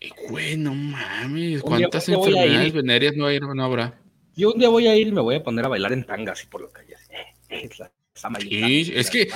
Eh, 0.00 0.10
Güey, 0.28 0.56
no 0.56 0.74
mames, 0.74 1.60
¿cuántas 1.62 2.08
enfermedades 2.08 2.72
venéreas 2.72 3.14
no, 3.14 3.26
hay, 3.26 3.38
no 3.38 3.62
habrá? 3.64 4.00
Yo 4.34 4.52
un 4.52 4.58
día 4.58 4.68
voy 4.70 4.86
a 4.86 4.96
ir 4.96 5.08
y 5.08 5.12
me 5.12 5.20
voy 5.20 5.34
a 5.36 5.42
poner 5.44 5.64
a 5.64 5.68
bailar 5.68 5.92
en 5.92 6.04
tanga 6.04 6.32
así 6.32 6.46
por 6.46 6.62
la 6.62 6.70
calle. 6.70 6.94
así. 6.96 7.12
Eh, 7.50 7.68
es 7.70 7.78
la- 7.78 7.92
esa 8.14 8.28
maldita- 8.30 8.66
Sí, 8.66 8.92
es 8.94 9.10
que, 9.10 9.28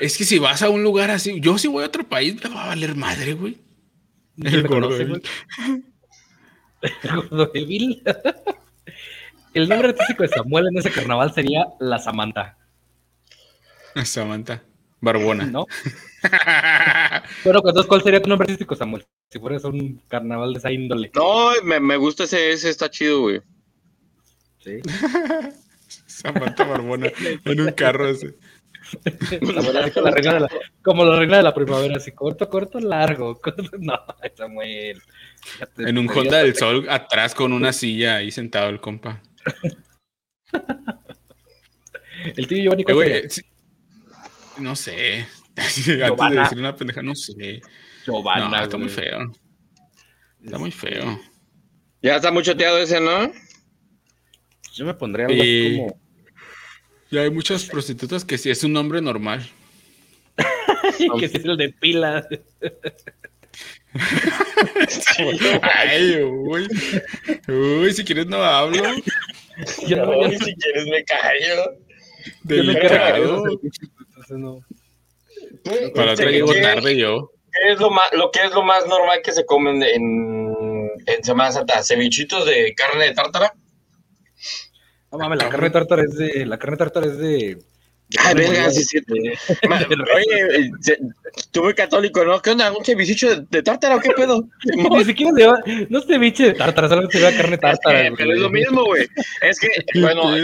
es 0.00 0.18
que 0.18 0.24
si 0.24 0.38
vas 0.38 0.62
a 0.62 0.68
un 0.70 0.82
lugar 0.82 1.10
así, 1.10 1.40
yo 1.40 1.56
si 1.58 1.68
voy 1.68 1.84
a 1.84 1.86
otro 1.86 2.06
país 2.08 2.34
me 2.42 2.50
va 2.50 2.64
a 2.64 2.68
valer 2.68 2.94
madre, 2.96 3.32
güey. 3.34 3.56
¿Quién 4.40 4.54
El 4.54 4.68
gordo? 4.68 4.90
El 4.98 5.22
gordo 7.14 7.46
débil. 7.54 8.02
El 9.54 9.68
nombre 9.68 9.88
artístico 9.88 10.22
de 10.22 10.28
Samuel 10.28 10.68
en 10.68 10.78
ese 10.78 10.90
carnaval 10.90 11.32
sería 11.34 11.66
La 11.80 11.98
Samantha, 11.98 12.56
Samantha, 14.04 14.62
Barbona. 15.00 15.44
¿no? 15.46 15.66
Pero 17.42 17.58
entonces, 17.58 17.86
¿cuál 17.86 18.02
sería 18.02 18.22
tu 18.22 18.28
nombre 18.28 18.44
artístico, 18.44 18.76
Samuel? 18.76 19.06
Si 19.30 19.38
fueras 19.38 19.64
un 19.64 20.00
carnaval 20.08 20.52
de 20.52 20.58
esa 20.58 20.70
índole. 20.72 21.10
No, 21.14 21.50
me, 21.64 21.80
me 21.80 21.96
gusta 21.96 22.24
ese, 22.24 22.52
ese 22.52 22.70
está 22.70 22.88
chido, 22.90 23.22
güey. 23.22 23.40
Sí. 24.60 24.78
Samantha 26.06 26.64
Barbona 26.64 27.10
en 27.44 27.60
un 27.60 27.72
carro 27.72 28.08
ese. 28.08 28.36
Samuel, 29.40 29.76
así 29.76 29.90
como 29.92 30.06
la 30.08 30.10
reina 30.12 30.34
de 30.34 30.40
la, 30.40 30.48
como 30.82 31.04
la 31.04 31.18
reina 31.18 31.36
de 31.38 31.42
la 31.42 31.54
primavera, 31.54 31.96
así 31.96 32.12
corto, 32.12 32.48
corto, 32.48 32.78
largo. 32.80 33.40
corto- 33.40 33.70
No, 33.78 33.98
Samuel. 34.36 35.00
En 35.78 35.98
un 35.98 36.08
Honda 36.08 36.38
del 36.38 36.54
Sol 36.56 36.86
atrás 36.88 37.34
con 37.34 37.52
una 37.52 37.72
silla 37.72 38.16
ahí 38.16 38.30
sentado 38.30 38.68
el 38.68 38.80
compa. 38.80 39.22
El 42.36 42.46
tío 42.46 42.58
Giovanni, 42.62 42.82
Eh, 42.82 42.84
¿cuál 42.84 42.94
güey, 42.96 43.08
sería? 43.08 43.30
sí. 43.30 43.42
No 44.58 44.76
sé. 44.76 45.26
Antes 45.56 45.84
de 45.86 45.96
decir 46.40 46.58
una 46.58 46.76
pendeja, 46.76 47.02
no 47.02 47.14
sé. 47.14 47.60
Giovanna, 48.04 48.48
No, 48.48 48.56
está 48.62 48.76
güey. 48.76 48.80
muy 48.82 48.88
feo. 48.88 49.32
Está 50.44 50.58
muy 50.58 50.70
feo. 50.70 51.20
Ya 52.02 52.16
está 52.16 52.30
muy 52.30 52.42
choteado 52.42 52.78
ese, 52.78 53.00
¿no? 53.00 53.30
Yo 54.72 54.84
me 54.86 54.94
pondría 54.94 55.26
algo 55.26 55.42
Y- 55.42 55.76
como. 55.78 56.00
Y 57.10 57.18
hay 57.18 57.28
muchas 57.30 57.64
prostitutas 57.64 58.24
que 58.24 58.38
sí 58.38 58.50
es 58.50 58.62
un 58.62 58.72
nombre 58.72 59.00
normal. 59.02 59.44
que 61.18 61.26
es 61.26 61.34
el 61.34 61.56
de 61.56 61.74
Ay, 65.62 66.22
uy. 66.22 66.68
Uy, 67.48 67.92
si 67.92 68.04
quieres 68.04 68.26
no 68.26 68.42
hablo. 68.42 68.82
Yo 69.86 69.96
no, 69.96 70.30
si 70.30 70.54
quieres 70.54 70.86
me 70.86 71.04
callo. 71.04 71.76
Delicado. 72.44 73.44
no. 74.30 74.60
Para 75.94 76.12
otra 76.12 76.26
¿Qué- 76.26 76.32
llego 76.32 76.52
tarde 76.54 76.96
yo. 76.96 77.30
¿Qué 77.52 77.72
es 77.72 77.80
lo 77.80 77.90
más, 77.90 78.12
lo 78.12 78.30
que 78.30 78.44
es 78.44 78.52
lo 78.52 78.62
más 78.62 78.86
normal 78.86 79.20
que 79.24 79.32
se 79.32 79.44
comen 79.44 79.82
en, 79.82 80.88
en 81.06 81.24
Semana 81.24 81.50
Santa? 81.50 81.82
¿Cevichitos 81.82 82.46
de 82.46 82.72
carne 82.74 83.06
de 83.06 83.14
tártara? 83.14 83.52
No 85.10 85.18
mames, 85.18 85.42
la 85.42 85.48
carne 85.48 85.70
tártara 85.70 86.02
es 86.02 86.14
de. 86.16 86.46
La 86.46 86.58
carne 86.58 86.76
tártara 86.76 87.06
es 87.06 87.18
de. 87.18 87.58
Ay, 88.18 88.34
carne 88.34 88.48
verga, 88.50 88.70
sí, 88.70 88.82
sí. 88.84 88.98
Oye, 89.08 90.56
eh, 90.58 90.70
se- 90.80 90.98
tú 91.52 91.62
muy 91.62 91.74
católico, 91.74 92.24
¿no? 92.24 92.40
¿Qué 92.42 92.50
onda? 92.50 92.72
¿Un 92.72 92.84
cevichito 92.84 93.28
de, 93.28 93.46
de 93.48 93.62
tártara 93.62 93.96
o 93.96 94.00
qué 94.00 94.10
pedo? 94.10 94.48
Ni 94.64 95.04
siquiera 95.04 95.32
se 95.36 95.46
va. 95.46 95.58
No 95.88 96.00
se 96.00 96.18
biche 96.18 96.44
de 96.46 96.54
tártara, 96.54 96.88
solo 96.88 97.08
se 97.10 97.20
ve 97.20 97.36
carne 97.36 97.56
tártara. 97.58 98.06
Eh, 98.08 98.12
pero 98.16 98.32
es 98.32 98.38
lo 98.40 98.50
mismo, 98.50 98.84
güey. 98.84 99.06
Es 99.42 99.60
que, 99.60 99.68
bueno, 100.00 100.36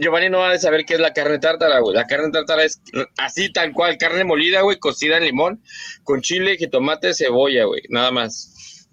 Giovanni, 0.00 0.30
no 0.30 0.38
va 0.38 0.52
a 0.52 0.58
saber 0.58 0.84
qué 0.84 0.94
es 0.94 1.00
la 1.00 1.12
carne 1.12 1.38
tártara, 1.38 1.80
güey. 1.80 1.94
La 1.94 2.06
carne 2.06 2.30
tártara 2.30 2.64
es 2.64 2.80
así, 3.18 3.52
tal 3.52 3.72
cual, 3.72 3.98
carne 3.98 4.24
molida, 4.24 4.62
güey, 4.62 4.78
cocida 4.78 5.18
en 5.18 5.24
limón, 5.24 5.62
con 6.02 6.22
chile, 6.22 6.56
jitomate, 6.56 7.12
cebolla, 7.14 7.64
güey, 7.64 7.82
nada 7.90 8.10
más. 8.10 8.88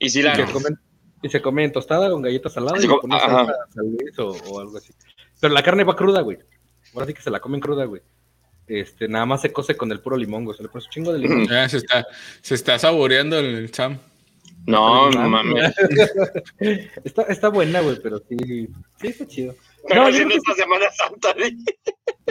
Y 0.00 0.06
Y 0.06 0.10
cilantro. 0.10 0.46
se 0.46 0.52
comen- 0.52 0.78
Y 1.22 1.28
se 1.28 1.40
come 1.42 1.68
tostada 1.70 2.10
con 2.10 2.22
galletas 2.22 2.52
saladas 2.52 2.82
y 2.84 2.86
salsa 2.88 3.52
Luis 3.76 4.18
o, 4.18 4.28
o 4.28 4.60
algo 4.60 4.76
así. 4.78 4.92
Pero 5.40 5.54
la 5.54 5.62
carne 5.62 5.84
va 5.84 5.94
cruda, 5.96 6.20
güey. 6.22 6.38
Ahora 6.94 7.06
sí 7.06 7.14
que 7.14 7.22
se 7.22 7.30
la 7.30 7.40
comen 7.40 7.60
cruda, 7.60 7.84
güey. 7.84 8.02
Este, 8.66 9.08
nada 9.08 9.24
más 9.26 9.40
se 9.42 9.52
cose 9.52 9.76
con 9.76 9.90
el 9.92 10.00
puro 10.00 10.16
limón, 10.16 10.44
güey. 10.44 10.56
Se 10.56 10.62
le 10.62 10.68
pone 10.68 10.84
un 10.84 10.90
chingo 10.90 11.12
de 11.12 11.18
limón. 11.20 11.46
Ya 11.48 11.68
se 11.68 11.78
está, 11.78 12.06
se 12.42 12.54
está 12.54 12.78
saboreando 12.78 13.38
el 13.38 13.72
Sam. 13.72 13.98
No, 14.66 15.08
no 15.10 15.28
mames. 15.28 15.72
está, 17.04 17.22
está 17.22 17.48
buena, 17.48 17.80
güey, 17.80 17.98
pero 18.02 18.18
sí, 18.28 18.36
sí 19.00 19.06
está 19.06 19.26
chido. 19.26 19.54
Pero 19.88 20.02
No, 20.02 20.08
yo 20.10 20.14
haciendo 20.14 20.34
creo 20.34 20.42
esta 20.52 20.62
Semana 20.62 20.86
Santa. 20.92 21.34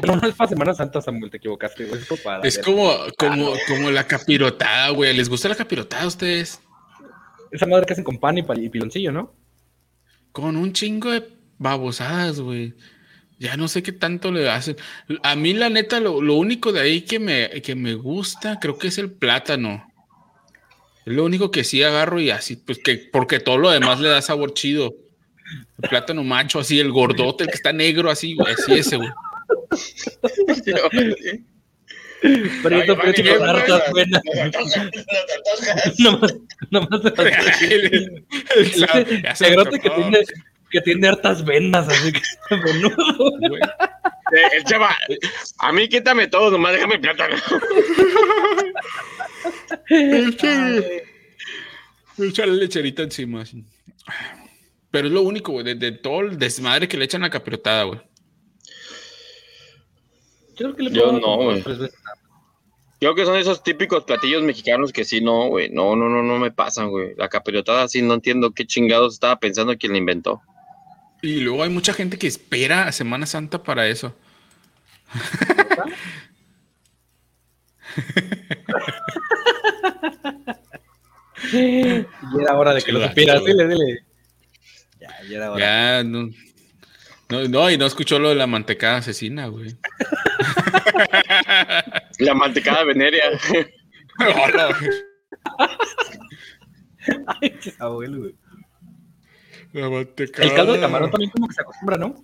No, 0.05 0.15
no 0.17 0.27
es 0.27 0.35
para 0.35 0.49
Semana 0.49 0.73
Santa, 0.75 1.01
Samuel, 1.01 1.31
te 1.31 1.37
equivocaste, 1.37 1.85
güey. 1.85 2.01
Es 2.01 2.21
para 2.21 2.47
Es 2.47 2.59
como, 2.59 2.93
como, 3.17 3.53
como 3.67 3.89
la 3.89 4.05
capirotada, 4.05 4.89
güey. 4.89 5.15
¿Les 5.15 5.29
gusta 5.29 5.49
la 5.49 5.55
capirotada 5.55 6.03
a 6.03 6.07
ustedes? 6.07 6.61
Esa 7.51 7.65
madre 7.65 7.85
que 7.87 7.93
hacen 7.93 8.03
con 8.03 8.19
pan 8.19 8.37
y, 8.37 8.43
pa- 8.43 8.59
y 8.59 8.69
piloncillo, 8.69 9.11
¿no? 9.11 9.33
Con 10.31 10.55
un 10.57 10.73
chingo 10.73 11.09
de 11.11 11.27
babosadas, 11.57 12.39
güey. 12.41 12.75
Ya 13.39 13.55
no 13.55 13.67
sé 13.67 13.83
qué 13.83 13.91
tanto 13.91 14.31
le 14.31 14.49
hacen. 14.49 14.77
A 15.21 15.35
mí, 15.35 15.53
la 15.53 15.69
neta, 15.69 15.99
lo, 15.99 16.21
lo 16.21 16.35
único 16.35 16.71
de 16.71 16.81
ahí 16.81 17.01
que 17.01 17.19
me, 17.19 17.61
que 17.61 17.75
me 17.75 17.93
gusta, 17.93 18.57
creo 18.59 18.77
que 18.79 18.87
es 18.87 18.97
el 18.97 19.11
plátano. 19.11 19.91
Es 21.05 21.13
lo 21.13 21.23
único 21.23 21.51
que 21.51 21.63
sí 21.63 21.83
agarro 21.83 22.19
y 22.19 22.31
así, 22.31 22.55
pues 22.55 22.79
que, 22.79 22.97
porque 23.11 23.39
todo 23.39 23.57
lo 23.57 23.69
demás 23.69 23.99
le 23.99 24.09
da 24.09 24.21
sabor 24.21 24.53
chido. 24.53 24.95
El 25.81 25.89
plátano 25.89 26.23
macho, 26.23 26.59
así, 26.59 26.79
el 26.79 26.91
gordote, 26.91 27.43
el 27.43 27.49
que 27.49 27.55
está 27.55 27.71
negro, 27.71 28.09
así, 28.09 28.35
güey, 28.35 28.53
así 28.53 28.73
ese, 28.73 28.97
güey. 28.97 29.09
Prieto, 32.63 32.95
Vani, 32.95 33.13
con 33.13 33.39
no, 33.39 33.45
hartas 33.45 33.83
Nomás, 35.99 36.35
nomás 36.71 36.89
El- 37.61 38.25
el- 38.55 39.35
se 39.35 39.43
negrote 39.49 39.79
que 39.79 39.87
antojó, 39.87 40.09
tiene, 40.09 40.25
que 40.69 40.81
tiene 40.81 41.07
hartas 41.07 41.43
venas, 41.45 41.87
así 41.87 42.11
que 42.11 42.21
menudo. 42.55 43.31
Eh, 44.33 44.57
El 44.57 44.63
chava, 44.65 44.95
a 45.59 45.71
mí 45.71 45.87
quítame 45.87 46.27
todo, 46.27 46.51
nomás 46.51 46.73
déjame 46.73 46.99
plátano. 46.99 47.35
Echarle 52.17 52.55
lecherita 52.55 53.03
encima. 53.03 53.41
así. 53.41 53.63
Pero 54.91 55.07
es 55.07 55.13
lo 55.13 55.21
único, 55.21 55.51
güey, 55.51 55.65
de, 55.65 55.75
de 55.75 55.91
todo 55.91 56.21
el 56.21 56.37
desmadre 56.39 56.87
que 56.87 56.97
le 56.97 57.05
echan 57.05 57.23
a 57.23 57.29
capirotada, 57.29 57.83
güey. 57.83 57.99
Yo 60.57 60.73
creo 60.73 60.75
que 60.75 60.83
le 60.83 60.89
he 60.89 60.93
Yo 60.93 61.11
no, 61.11 61.37
güey. 61.37 61.63
Creo 62.99 63.13
que 63.13 63.25
son 63.25 63.37
esos 63.37 63.61
típicos 63.61 64.05
platillos 64.05 64.41
mexicanos 64.41 64.91
que 64.91 65.05
sí, 65.05 65.21
no, 65.21 65.49
güey. 65.49 65.69
No, 65.69 65.95
no, 65.95 66.09
no, 66.09 66.23
no 66.23 66.39
me 66.39 66.51
pasan, 66.51 66.89
güey. 66.89 67.13
La 67.15 67.29
capirotada 67.29 67.87
sí 67.87 68.01
no 68.01 68.15
entiendo 68.15 68.51
qué 68.51 68.65
chingados 68.65 69.13
estaba 69.13 69.39
pensando 69.39 69.77
quien 69.77 69.91
la 69.91 69.99
inventó. 69.99 70.41
Y 71.21 71.39
luego 71.41 71.63
hay 71.63 71.69
mucha 71.69 71.93
gente 71.93 72.17
que 72.17 72.27
espera 72.27 72.87
a 72.87 72.91
Semana 72.91 73.25
Santa 73.25 73.63
para 73.63 73.87
eso. 73.87 74.15
Y 81.53 82.05
era 82.41 82.55
hora 82.55 82.73
de 82.73 82.81
que 82.81 82.91
lo 82.91 83.07
supieras. 83.07 83.43
Dile, 83.43 83.67
dile. 83.67 84.05
Ya, 84.99 85.23
ya 85.29 85.37
era 85.37 85.51
hora. 85.51 85.59
Ya, 85.59 86.03
no, 86.03 86.29
no. 87.29 87.47
No, 87.47 87.69
y 87.69 87.77
no 87.77 87.85
escuchó 87.85 88.19
lo 88.19 88.29
de 88.29 88.35
la 88.35 88.47
mantecada 88.47 88.97
asesina, 88.97 89.47
güey. 89.47 89.75
La 92.19 92.33
mantecada 92.33 92.83
venerea. 92.83 93.29
Hola, 94.19 94.75
güey. 94.79 94.91
Ay, 97.27 97.51
qué 97.61 97.73
abuelo, 97.79 98.19
güey. 98.19 98.35
La 99.73 99.89
mantecada. 99.89 100.47
El 100.47 100.53
caldo 100.55 100.73
de 100.73 100.79
camarón 100.79 101.11
también 101.11 101.31
como 101.31 101.47
que 101.47 101.53
se 101.53 101.61
acostumbra, 101.61 101.97
¿no? 101.97 102.23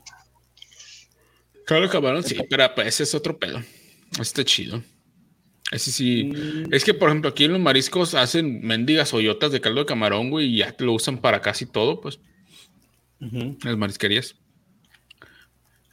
Caldo 1.65 1.84
de 1.84 1.90
camarón, 1.91 2.24
sí, 2.24 2.38
pero 2.49 2.74
pues, 2.76 2.88
ese 2.88 3.03
es 3.03 3.15
otro 3.15 3.38
pedo. 3.38 3.61
Este 4.20 4.44
chido. 4.45 4.84
Ese 5.72 5.91
sí. 5.91 6.26
Mm. 6.26 6.74
Es 6.74 6.84
que, 6.84 6.94
por 6.94 7.10
ejemplo, 7.10 7.30
aquí 7.30 7.45
en 7.45 7.53
los 7.53 7.61
mariscos 7.61 8.14
hacen 8.15 8.61
mendigas 8.61 9.14
hoyotas 9.14 9.52
de 9.52 9.61
caldo 9.61 9.82
de 9.82 9.86
camarón, 9.86 10.30
güey, 10.30 10.48
y 10.48 10.57
ya 10.57 10.76
lo 10.80 10.94
usan 10.94 11.18
para 11.20 11.41
casi 11.41 11.65
todo, 11.65 11.99
pues, 12.02 12.20
Ujú. 13.22 13.38
en 13.38 13.57
las 13.64 13.78
marisquerías. 13.78 14.36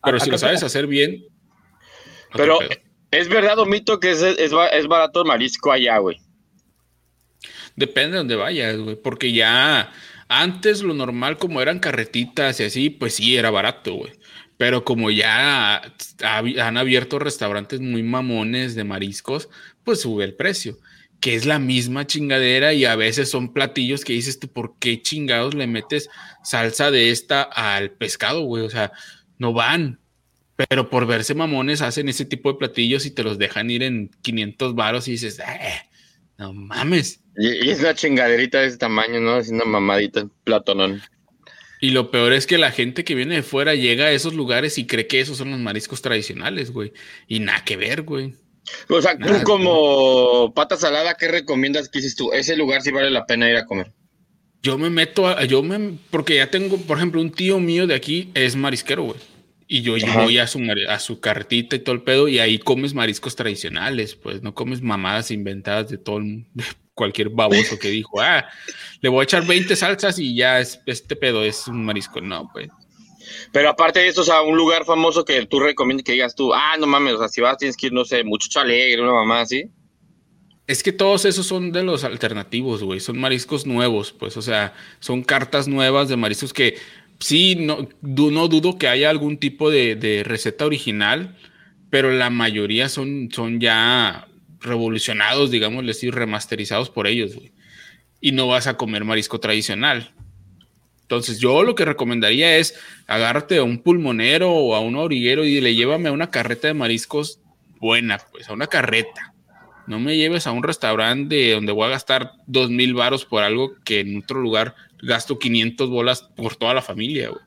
Pero 0.03 0.17
A- 0.17 0.21
si 0.21 0.31
lo 0.31 0.39
sabes 0.39 0.63
hacer 0.63 0.87
bien. 0.87 1.25
Pero. 2.35 2.59
¿es 3.11 3.29
verdad 3.29 3.59
o 3.59 3.67
mito 3.67 3.99
que 3.99 4.13
es, 4.13 4.23
es 4.23 4.53
barato 4.87 5.23
el 5.23 5.27
marisco 5.27 5.73
allá, 5.73 5.99
güey? 5.99 6.21
Depende 7.77 8.13
de 8.13 8.19
dónde 8.19 8.37
vayas, 8.37 8.77
güey. 8.79 8.97
Porque 8.97 9.33
ya 9.33 9.93
antes 10.31 10.83
lo 10.83 10.95
normal, 10.95 11.39
como 11.39 11.61
eran 11.63 11.81
carretitas 11.81 12.61
y 12.61 12.65
así, 12.65 12.91
pues 12.91 13.17
sí, 13.17 13.37
era 13.37 13.51
barato, 13.51 13.95
güey. 13.95 14.13
Pero 14.59 14.85
como 14.85 15.11
ya 15.11 15.83
han 16.23 16.77
abierto 16.79 17.19
restaurantes 17.19 17.81
muy 17.81 18.03
mamones 18.03 18.75
de 18.77 18.85
mariscos, 18.85 19.49
pues 19.85 20.03
sube 20.03 20.25
el 20.25 20.37
precio. 20.37 20.79
Que 21.21 21.35
es 21.35 21.47
la 21.47 21.59
misma 21.59 22.07
chingadera 22.07 22.73
y 22.75 22.87
a 22.87 22.97
veces 22.97 23.31
son 23.31 23.53
platillos 23.55 24.05
que 24.05 24.15
dices 24.15 24.39
tú, 24.41 24.49
¿por 24.53 24.79
qué 24.79 25.03
chingados 25.03 25.55
le 25.55 25.67
metes 25.67 26.09
salsa 26.45 26.91
de 26.91 27.11
esta 27.11 27.43
al 27.43 27.93
pescado, 27.93 28.43
güey? 28.45 28.65
O 28.65 28.71
sea, 28.71 28.93
no 29.39 29.53
van. 29.53 30.01
Pero 30.57 30.91
por 30.91 31.07
verse 31.07 31.35
mamones 31.35 31.83
hacen 31.83 32.09
ese 32.09 32.25
tipo 32.27 32.53
de 32.53 32.59
platillos 32.59 33.07
y 33.07 33.13
te 33.13 33.23
los 33.25 33.39
dejan 33.39 33.71
ir 33.71 33.83
en 33.85 34.11
500 34.23 34.75
varos 34.75 35.09
y 35.09 35.13
dices, 35.13 35.41
"Eh, 35.41 35.83
no 36.39 36.53
mames. 36.55 37.20
Y, 37.41 37.67
y 37.67 37.71
es 37.71 37.81
una 37.81 37.95
chingaderita 37.95 38.61
de 38.61 38.67
ese 38.67 38.77
tamaño, 38.77 39.19
¿no? 39.19 39.39
Es 39.39 39.49
una 39.49 39.65
mamadita, 39.65 40.29
platonón. 40.45 41.01
Y 41.81 41.91
lo 41.91 42.11
peor 42.11 42.35
es 42.35 42.47
que 42.47 42.59
la 42.59 42.71
gente 42.71 43.03
que 43.05 43.15
viene 43.15 43.37
de 43.37 43.43
fuera 43.43 43.75
llega 43.75 44.07
a 44.07 44.13
esos 44.13 44.35
lugares 44.35 44.77
y 44.77 44.87
cree 44.87 45.07
que 45.07 45.21
esos 45.21 45.39
son 45.39 45.51
los 45.51 45.59
mariscos 45.59 46.03
tradicionales, 46.03 46.71
güey. 46.71 46.93
Y 47.27 47.41
nada 47.41 47.65
que 47.65 47.79
ver, 47.79 48.03
güey. 48.03 48.35
O 48.91 49.01
sea, 49.01 49.17
tú 49.19 49.33
como 49.45 50.53
pata 50.55 50.77
salada, 50.77 51.15
¿qué 51.15 51.29
recomiendas? 51.29 51.89
¿Qué 51.89 52.01
dices 52.01 52.15
tú? 52.15 52.31
Ese 52.33 52.55
lugar 52.55 52.83
sí 52.83 52.91
vale 52.91 53.11
la 53.11 53.25
pena 53.25 53.49
ir 53.49 53.57
a 53.57 53.65
comer. 53.65 53.91
Yo 54.63 54.77
me 54.77 54.91
meto 54.91 55.27
a, 55.27 55.43
yo 55.47 55.63
me, 55.63 55.99
porque 56.11 56.37
ya 56.37 56.51
tengo, 56.51 56.77
por 56.77 56.99
ejemplo, 56.99 57.23
un 57.23 57.33
tío 57.33 57.59
mío 57.59 57.87
de 57.87 57.95
aquí 57.95 58.31
es 58.35 58.55
marisquero, 58.55 59.05
güey. 59.05 59.19
Y 59.73 59.83
yo, 59.83 59.95
voy 60.15 60.37
a 60.39 60.49
su, 60.49 60.59
mari- 60.59 60.87
a 60.87 60.99
su 60.99 61.21
carretita 61.21 61.77
y 61.77 61.79
todo 61.79 61.95
el 61.95 62.03
pedo 62.03 62.27
y 62.27 62.41
ahí 62.41 62.59
comes 62.59 62.93
mariscos 62.93 63.37
tradicionales, 63.37 64.17
pues 64.17 64.43
no 64.43 64.53
comes 64.53 64.83
mamadas 64.83 65.31
inventadas 65.31 65.89
de 65.89 65.97
todo 65.97 66.19
el- 66.19 66.45
de 66.55 66.65
cualquier 66.93 67.29
baboso 67.29 67.79
que 67.79 67.89
dijo, 67.89 68.21
ah, 68.21 68.49
le 69.01 69.09
voy 69.09 69.21
a 69.21 69.25
echar 69.25 69.47
20 69.47 69.77
salsas 69.77 70.19
y 70.19 70.35
ya 70.35 70.59
es, 70.59 70.81
este 70.87 71.15
pedo 71.15 71.45
es 71.45 71.69
un 71.69 71.85
marisco. 71.85 72.21
No, 72.21 72.51
pues. 72.53 72.69
Pero 73.53 73.69
aparte 73.69 74.01
de 74.01 74.09
eso, 74.09 74.23
o 74.23 74.25
sea, 74.25 74.43
un 74.43 74.57
lugar 74.57 74.85
famoso 74.85 75.25
que 75.25 75.47
tú 75.47 75.61
recomiendas 75.61 76.03
que 76.05 76.13
digas 76.13 76.35
tú, 76.35 76.53
ah, 76.53 76.75
no 76.77 76.89
mames, 76.89 77.15
o 77.15 77.19
sea, 77.19 77.29
si 77.29 77.41
vas 77.41 77.57
tienes 77.57 77.77
que 77.77 77.87
ir, 77.87 77.93
no 77.93 78.05
sé, 78.05 78.25
mucho 78.25 78.59
alegre, 78.59 79.01
una 79.01 79.13
mamá 79.13 79.43
así. 79.43 79.71
Es 80.67 80.83
que 80.83 80.93
todos 80.93 81.25
esos 81.25 81.47
son 81.47 81.73
de 81.73 81.83
los 81.83 82.05
alternativos, 82.05 82.83
güey. 82.85 83.01
Son 83.01 83.19
mariscos 83.19 83.67
nuevos, 83.67 84.13
pues. 84.13 84.37
O 84.37 84.43
sea, 84.43 84.73
son 85.01 85.23
cartas 85.23 85.67
nuevas 85.67 86.09
de 86.09 86.17
mariscos 86.17 86.53
que 86.53 86.77
sí, 87.21 87.57
no, 87.57 87.89
no 88.03 88.49
dudo 88.49 88.79
que 88.79 88.89
haya 88.89 89.11
algún 89.11 89.39
tipo 89.39 89.71
de, 89.71 90.23
receta 90.25 90.67
original, 90.67 91.37
pero 91.91 92.11
la 92.11 92.31
mayoría 92.31 92.89
son, 92.89 93.29
son 93.33 93.61
ya 93.61 94.27
revolucionados, 94.61 95.51
digamos, 95.51 95.87
decir, 95.87 96.15
remasterizados 96.15 96.91
por 96.91 97.07
ellos, 97.07 97.35
güey. 97.35 97.53
Y 98.21 98.33
no 98.33 98.49
vas 98.49 98.67
a 98.67 98.77
comer 98.77 99.05
marisco 99.05 99.41
tradicional. 99.41 100.13
Entonces, 101.03 101.41
yo 101.41 101.63
lo 101.63 101.75
que 101.75 101.85
recomendaría 101.85 102.57
es 102.59 102.75
agárrate 103.07 103.59
a 103.59 103.65
un 103.65 103.83
pulmonero 103.83 104.53
o 104.53 104.75
a 104.75 104.81
un 104.81 104.97
origuero 104.97 105.45
y 105.45 105.61
le 105.61 105.75
llévame 105.75 106.09
a 106.09 106.13
una 106.13 106.31
carreta 106.31 106.69
de 106.69 106.75
mariscos 106.75 107.41
buena, 107.81 108.19
pues, 108.31 108.49
a 108.49 108.53
una 108.53 108.67
carreta. 108.67 109.30
No 109.91 109.99
me 109.99 110.17
lleves 110.17 110.47
a 110.47 110.53
un 110.53 110.63
restaurante 110.63 111.51
donde 111.51 111.73
voy 111.73 111.87
a 111.87 111.91
gastar 111.91 112.35
dos 112.47 112.71
mil 112.71 112.95
varos 112.95 113.25
por 113.25 113.43
algo 113.43 113.75
que 113.85 113.99
en 113.99 114.19
otro 114.23 114.41
lugar 114.41 114.77
gasto 115.03 115.37
500 115.37 115.91
bolas 115.91 116.23
por 116.23 116.55
toda 116.55 116.75
la 116.75 116.81
familia, 116.81 117.31
güey. 117.31 117.43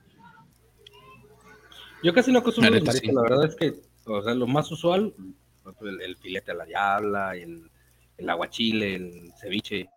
Yo 2.04 2.14
casi 2.14 2.34
no 2.34 2.40
La 2.40 2.46
los 2.46 2.58
mariscos, 2.60 2.96
sí. 2.98 3.08
la 3.14 3.22
verdad 3.22 3.46
es 3.46 3.56
que, 3.56 3.74
o 4.06 4.22
sea, 4.22 4.34
lo 4.34 4.46
más 4.46 4.70
usual, 4.72 5.14
el, 5.84 6.02
el 6.02 6.18
filete 6.18 6.52
a 6.52 6.56
la 6.56 6.66
diabla, 6.66 7.36
el, 7.38 7.72
el 8.18 8.30
aguachile, 8.30 8.96
el 8.96 9.32
ceviche, 9.40 9.88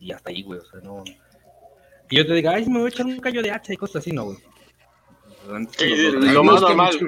y 0.00 0.10
hasta 0.10 0.30
ahí, 0.30 0.42
güey, 0.42 0.58
o 0.58 0.64
sea, 0.64 0.80
no... 0.80 1.04
Que 2.08 2.16
yo 2.16 2.26
te 2.26 2.34
diga, 2.34 2.50
ay, 2.52 2.66
me 2.66 2.78
voy 2.80 2.86
a 2.86 2.88
echar 2.88 3.06
un 3.06 3.20
callo 3.20 3.42
de 3.42 3.52
hacha 3.52 3.72
y 3.72 3.76
cosas 3.76 3.96
así, 4.02 4.10
no, 4.10 4.24
güey. 4.24 4.38
Sí, 5.78 6.10
lo 6.10 6.42
más 6.42 6.60
normal. 6.60 6.94
mucho- 7.00 7.06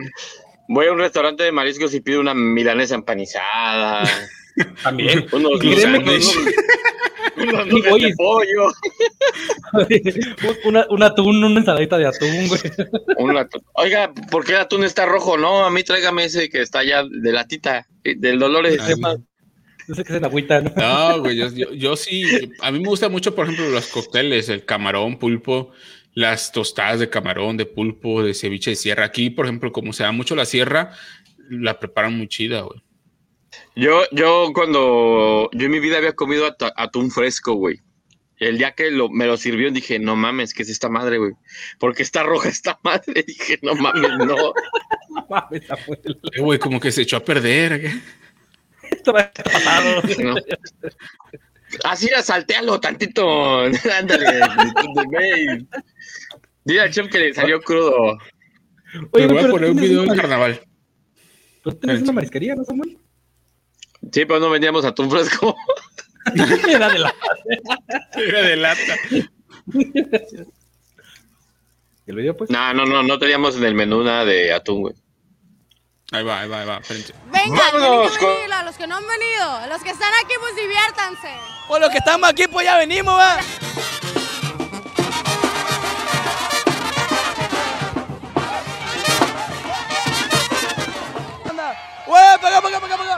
Voy 0.68 0.86
a 0.86 0.92
un 0.92 0.98
restaurante 0.98 1.42
de 1.42 1.50
mariscos 1.50 1.92
y 1.94 2.00
pido 2.00 2.20
una 2.20 2.34
milanesa 2.34 2.94
empanizada, 2.94 4.04
También. 4.82 5.26
unos, 5.32 5.52
Y 5.62 5.74
créeme 5.74 6.04
que- 6.04 6.10
unos, 7.42 7.66
unos 7.72 8.00
de 8.02 8.14
pollo, 8.16 8.72
una, 10.64 10.86
un 10.90 11.02
atún, 11.02 11.44
una 11.44 11.60
ensaladita 11.60 11.98
de 11.98 12.06
atún, 12.06 12.48
güey. 12.48 12.60
un 13.18 13.36
atún. 13.36 13.62
Oiga, 13.74 14.12
¿por 14.30 14.44
qué 14.44 14.52
el 14.52 14.58
atún 14.60 14.84
está 14.84 15.06
rojo? 15.06 15.36
No, 15.36 15.64
a 15.64 15.70
mí 15.70 15.82
tráigame 15.82 16.24
ese 16.24 16.48
que 16.48 16.62
está 16.62 16.80
allá 16.80 17.04
de 17.08 17.32
latita, 17.32 17.86
eh, 18.04 18.14
del 18.16 18.38
Dolores. 18.38 18.78
Ay, 18.80 18.94
sepa. 18.94 19.16
Yo 19.86 19.94
sé 19.94 20.04
que 20.04 20.12
es 20.12 20.18
en 20.18 20.24
agüita, 20.24 20.60
¿no? 20.60 20.72
No, 20.76 21.20
güey, 21.20 21.36
yo, 21.36 21.48
yo- 21.50 21.72
yo 21.72 21.96
sí, 21.96 22.22
a 22.60 22.70
mí 22.70 22.78
me 22.80 22.88
gusta 22.88 23.08
mucho, 23.08 23.34
por 23.34 23.44
ejemplo, 23.46 23.68
los 23.70 23.86
cócteles, 23.88 24.48
el 24.50 24.64
camarón, 24.64 25.18
pulpo, 25.18 25.70
las 26.14 26.52
tostadas 26.52 27.00
de 27.00 27.08
camarón, 27.08 27.56
de 27.56 27.64
pulpo, 27.66 28.22
de 28.22 28.34
ceviche 28.34 28.70
de 28.70 28.76
sierra. 28.76 29.04
Aquí, 29.04 29.30
por 29.30 29.46
ejemplo, 29.46 29.72
como 29.72 29.92
se 29.92 30.02
da 30.02 30.12
mucho 30.12 30.34
la 30.36 30.44
sierra, 30.44 30.92
la 31.48 31.78
preparan 31.78 32.16
muy 32.18 32.28
chida, 32.28 32.60
güey. 32.62 32.80
Yo, 33.76 34.02
yo 34.12 34.50
cuando 34.54 35.48
yo 35.52 35.66
en 35.66 35.70
mi 35.70 35.80
vida 35.80 35.98
había 35.98 36.12
comido 36.14 36.46
at- 36.46 36.72
atún 36.76 37.10
fresco, 37.10 37.54
güey. 37.54 37.80
El 38.38 38.56
día 38.58 38.70
que 38.72 38.90
lo, 38.92 39.08
me 39.08 39.26
lo 39.26 39.36
sirvió 39.36 39.68
dije, 39.72 39.98
no 39.98 40.14
mames, 40.14 40.54
¿qué 40.54 40.62
es 40.62 40.68
esta 40.68 40.88
madre, 40.88 41.18
güey? 41.18 41.32
Porque 41.80 42.02
está 42.04 42.22
roja 42.22 42.48
esta 42.48 42.78
madre. 42.84 43.24
Dije, 43.26 43.58
no 43.62 43.74
mames, 43.74 44.10
no. 44.18 44.36
No 45.10 45.26
mames, 45.30 45.68
abuelo. 45.70 46.18
Eh, 46.32 46.40
güey, 46.40 46.58
como 46.58 46.78
que 46.78 46.92
se 46.92 47.02
echó 47.02 47.16
a 47.16 47.24
perder. 47.24 47.90
Esto 48.90 49.12
va 49.12 49.20
a 49.20 49.22
estar 49.24 49.44
pasado. 49.50 50.02
no. 50.22 50.34
Así 51.84 52.06
era, 52.08 52.22
saltealo 52.22 52.78
tantito. 52.78 53.60
Ándale, 53.98 54.40
güey. 55.06 55.66
Dile 56.64 56.80
al 56.82 56.90
chef 56.92 57.08
que 57.08 57.18
le 57.18 57.34
salió 57.34 57.60
crudo. 57.60 58.18
Te 59.12 59.26
voy 59.26 59.38
a 59.38 59.48
poner 59.50 59.70
un 59.70 59.76
video 59.76 60.02
del 60.02 60.16
carnaval. 60.16 60.60
pero 61.64 61.76
tienes 61.76 62.02
una 62.02 62.12
marisquería, 62.12 62.54
¿no, 62.54 62.64
Samuel? 62.64 62.98
Sí, 64.12 64.24
pero 64.24 64.40
no 64.40 64.50
vendíamos 64.50 64.84
atún 64.84 65.10
fresco. 65.10 65.56
Era 66.68 66.88
de 66.88 66.98
la... 66.98 67.14
Era 68.14 68.42
de 68.42 68.56
lata. 68.56 68.96
¿El 72.06 72.16
video, 72.16 72.36
pues? 72.36 72.48
No, 72.50 72.72
no, 72.72 72.86
no, 72.86 73.02
no 73.02 73.18
teníamos 73.18 73.56
en 73.56 73.64
el 73.64 73.74
menú 73.74 74.02
nada 74.02 74.24
de 74.24 74.52
atún, 74.52 74.80
güey. 74.80 74.94
Ahí 76.10 76.24
va, 76.24 76.40
ahí 76.40 76.48
va, 76.48 76.60
ahí 76.60 76.66
va. 76.66 76.78
espérense. 76.78 77.12
Venga, 77.26 77.58
Vámonos 77.72 78.12
tienen 78.12 78.18
que 78.18 78.26
venir, 78.26 78.52
a 78.54 78.62
los 78.62 78.76
que 78.76 78.86
no 78.86 78.96
han 78.96 79.06
venido, 79.06 79.66
los 79.68 79.82
que 79.82 79.90
están 79.90 80.10
aquí, 80.24 80.34
pues 80.40 80.56
diviértanse. 80.56 81.28
Por 81.66 81.82
lo 81.82 81.90
que 81.90 81.98
estamos 81.98 82.30
aquí, 82.30 82.48
pues 82.48 82.64
ya 82.64 82.78
venimos, 82.78 83.14
va. 83.14 83.40
Anda. 91.50 91.76
Güey, 92.06 92.38
para 92.40 92.56
acá, 92.56 92.62
para 92.62 92.86
acá, 92.86 92.96
para 92.96 93.14
acá, 93.14 93.17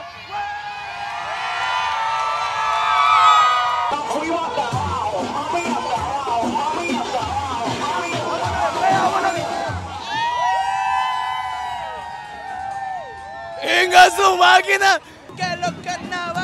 para 13.90 14.04
acá. 14.04 14.10
¡Venga 14.10 14.10
su 14.16 14.36
máquina! 14.36 15.00
¡Que 15.36 16.39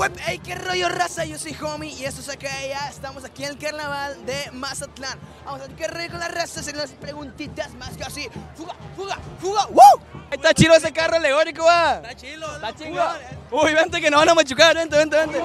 Web, 0.00 0.16
hey, 0.24 0.40
qué 0.42 0.54
rollo 0.54 0.88
raza, 0.88 1.26
yo 1.26 1.38
soy 1.38 1.54
Homie 1.60 1.92
y 1.92 2.06
eso 2.06 2.22
es 2.22 2.30
acá 2.30 2.48
ya 2.66 2.88
estamos 2.88 3.22
aquí 3.22 3.44
en 3.44 3.50
el 3.50 3.58
carnaval 3.58 4.24
de 4.24 4.50
Mazatlán. 4.52 5.18
Vamos 5.44 5.60
a 5.60 5.66
ver 5.66 5.76
qué 5.76 5.88
rollo 5.88 6.10
con 6.12 6.20
la 6.20 6.28
raza, 6.28 6.60
hacer 6.60 6.74
las 6.74 6.92
preguntitas 6.92 7.74
más 7.74 7.98
que 7.98 8.04
así. 8.04 8.26
Fuga, 8.56 8.74
fuga, 8.96 9.18
fuga, 9.38 9.66
¡Woo! 9.66 10.00
Está 10.30 10.54
chido 10.54 10.74
ese 10.74 10.90
carro 10.90 11.16
alegórico, 11.16 11.66
va. 11.66 11.96
Está 11.96 12.16
chido, 12.16 12.50
está 12.54 12.74
chingón. 12.74 13.14
Uy, 13.50 13.74
vente 13.74 14.00
que 14.00 14.10
nos 14.10 14.20
van 14.20 14.30
a 14.30 14.34
machucar, 14.34 14.74
vente, 14.74 14.96
vente, 14.96 15.16
vente. 15.18 15.42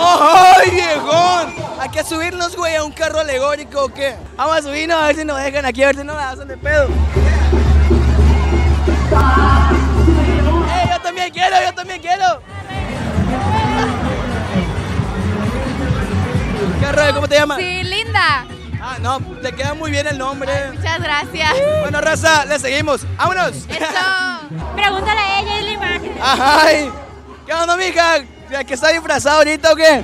¡Ay, 0.00 0.70
viejón! 0.72 1.54
Hay 1.78 1.88
que 1.90 2.02
subirnos, 2.02 2.56
güey, 2.56 2.74
a 2.74 2.82
un 2.82 2.90
carro 2.90 3.20
alegórico 3.20 3.84
o 3.84 3.88
qué. 3.94 4.16
Vamos 4.36 4.56
a 4.56 4.62
subirnos 4.62 5.00
a 5.00 5.06
ver 5.06 5.14
si 5.14 5.24
nos 5.24 5.40
dejan 5.40 5.66
aquí, 5.66 5.84
a 5.84 5.86
ver 5.86 5.98
si 5.98 6.02
no 6.02 6.14
la 6.14 6.30
hacen 6.30 6.48
de 6.48 6.56
pedo. 6.56 6.88
¡Eh, 9.12 10.88
yo 10.90 11.00
también 11.00 11.30
quiero, 11.32 11.56
yo 11.64 11.72
también 11.74 12.00
quiero! 12.00 12.40
¿Qué 16.80 16.92
rollo? 16.92 17.14
¿Cómo 17.14 17.28
te 17.28 17.34
llamas? 17.36 17.58
Sí, 17.58 17.82
linda. 17.84 18.46
Ah, 18.80 18.96
no, 19.00 19.18
te 19.42 19.52
queda 19.52 19.74
muy 19.74 19.90
bien 19.90 20.06
el 20.06 20.18
nombre. 20.18 20.70
Muchas 20.72 21.00
gracias. 21.00 21.52
Bueno, 21.80 22.00
raza, 22.00 22.44
le 22.44 22.58
seguimos. 22.58 23.06
¡Vámonos! 23.16 23.52
Eso. 23.56 23.66
Pregúntale 24.76 25.20
a 25.20 25.40
ella, 25.40 25.58
es 25.58 25.64
la 25.64 25.72
imagen. 25.72 26.12
¡Ay! 26.22 26.90
¿Qué 27.46 27.54
onda, 27.54 27.76
mija? 27.76 28.18
¿Que 28.66 28.74
está 28.74 28.88
disfrazado 28.88 29.38
ahorita 29.38 29.72
o 29.72 29.76
qué? 29.76 30.02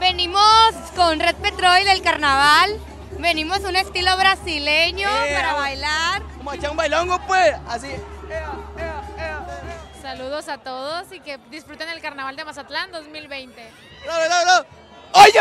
Venimos 0.00 0.72
con 0.96 1.20
Red 1.20 1.36
Petrol 1.36 1.84
del 1.84 2.02
carnaval. 2.02 2.70
Venimos 3.18 3.60
un 3.60 3.76
estilo 3.76 4.16
brasileño 4.16 5.08
Eh, 5.08 5.32
para 5.34 5.48
vamos. 5.48 5.62
bailar. 5.62 6.22
A 6.46 6.56
echar 6.56 6.70
un 6.70 6.76
bailongo, 6.76 7.18
pues. 7.26 7.56
Así. 7.68 7.88
Saludos 10.00 10.48
a 10.48 10.58
todos 10.58 11.10
y 11.12 11.20
que 11.20 11.38
disfruten 11.50 11.88
el 11.88 12.00
carnaval 12.00 12.36
de 12.36 12.44
Mazatlán 12.44 12.92
2020. 12.92 13.70
¡No, 14.06 14.28
no, 14.28 14.44
no! 14.44 14.66
¡Oye! 15.14 15.40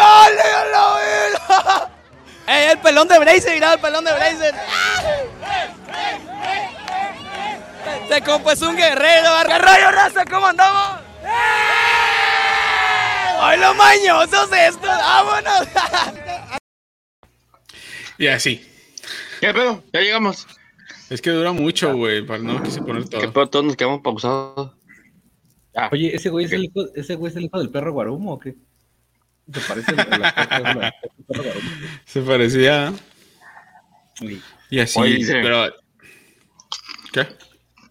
¡Eh, 2.47 2.71
el 2.71 2.79
pelón 2.79 3.07
de 3.07 3.19
Bracer! 3.19 3.53
¡Mira 3.53 3.73
el 3.73 3.79
pelón 3.79 4.05
de 4.05 4.13
Bracer! 4.13 4.55
Se 8.07 8.21
compa 8.21 8.53
es 8.53 8.61
un 8.61 8.75
guerrero. 8.75 9.29
¿Qué 9.45 9.57
rollo, 9.59 9.91
raza? 9.91 10.25
¿Cómo 10.25 10.47
andamos? 10.47 11.01
¡Ay, 13.39 13.59
los 13.59 13.75
mañosos 13.75 14.51
estos! 14.51 14.89
¡Vámonos! 14.89 15.67
Y 18.19 18.27
así. 18.27 18.63
¿Qué 19.41 19.51
pedo? 19.53 19.83
Ya 19.91 19.99
llegamos. 19.99 20.47
Es 21.09 21.21
que 21.21 21.29
dura 21.29 21.51
mucho, 21.51 21.95
güey. 21.95 22.25
para- 22.25 22.41
No 22.41 22.61
quise 22.63 22.81
poner 22.81 23.07
todo. 23.07 23.21
¿Qué 23.21 23.27
pedo? 23.27 23.47
Todos 23.49 23.65
nos 23.65 23.75
quedamos 23.75 24.01
pausados. 24.01 24.71
Ya. 25.75 25.89
Oye, 25.91 26.15
¿ese 26.15 26.29
güey, 26.29 26.45
es 26.45 26.51
el 26.51 26.65
hijo, 26.65 26.85
¿ese 26.95 27.15
güey 27.15 27.31
es 27.31 27.35
el 27.37 27.45
hijo 27.45 27.57
del 27.59 27.69
perro 27.69 27.91
Guarumo 27.93 28.33
o 28.33 28.39
qué? 28.39 28.55
¿Se 29.51 29.59
parece 29.61 29.91
al 29.91 30.07
perro 30.07 30.63
Guarumo? 30.73 30.91
Se 32.05 32.21
parecía. 32.21 32.93
Sí. 34.15 34.41
Y 34.69 34.79
así, 34.79 34.99
Oye, 34.99 35.15
dice- 35.15 35.39
pero. 35.41 35.73
¿Qué? 37.11 37.27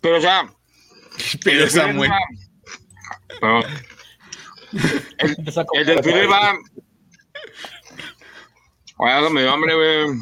Pero, 0.01 0.19
o 0.19 0.21
sea. 0.21 0.53
Pero 1.45 1.65
el 1.65 1.71
Samuel. 1.71 2.11
Pero, 3.41 3.61
el, 5.19 5.37
el 5.75 5.87
desfile 5.87 6.27
va. 6.27 6.55
Oye, 8.99 9.13
algo 9.13 9.31
me 9.31 9.43
dio 9.43 9.53
hambre, 9.53 9.75
güey. 9.75 10.19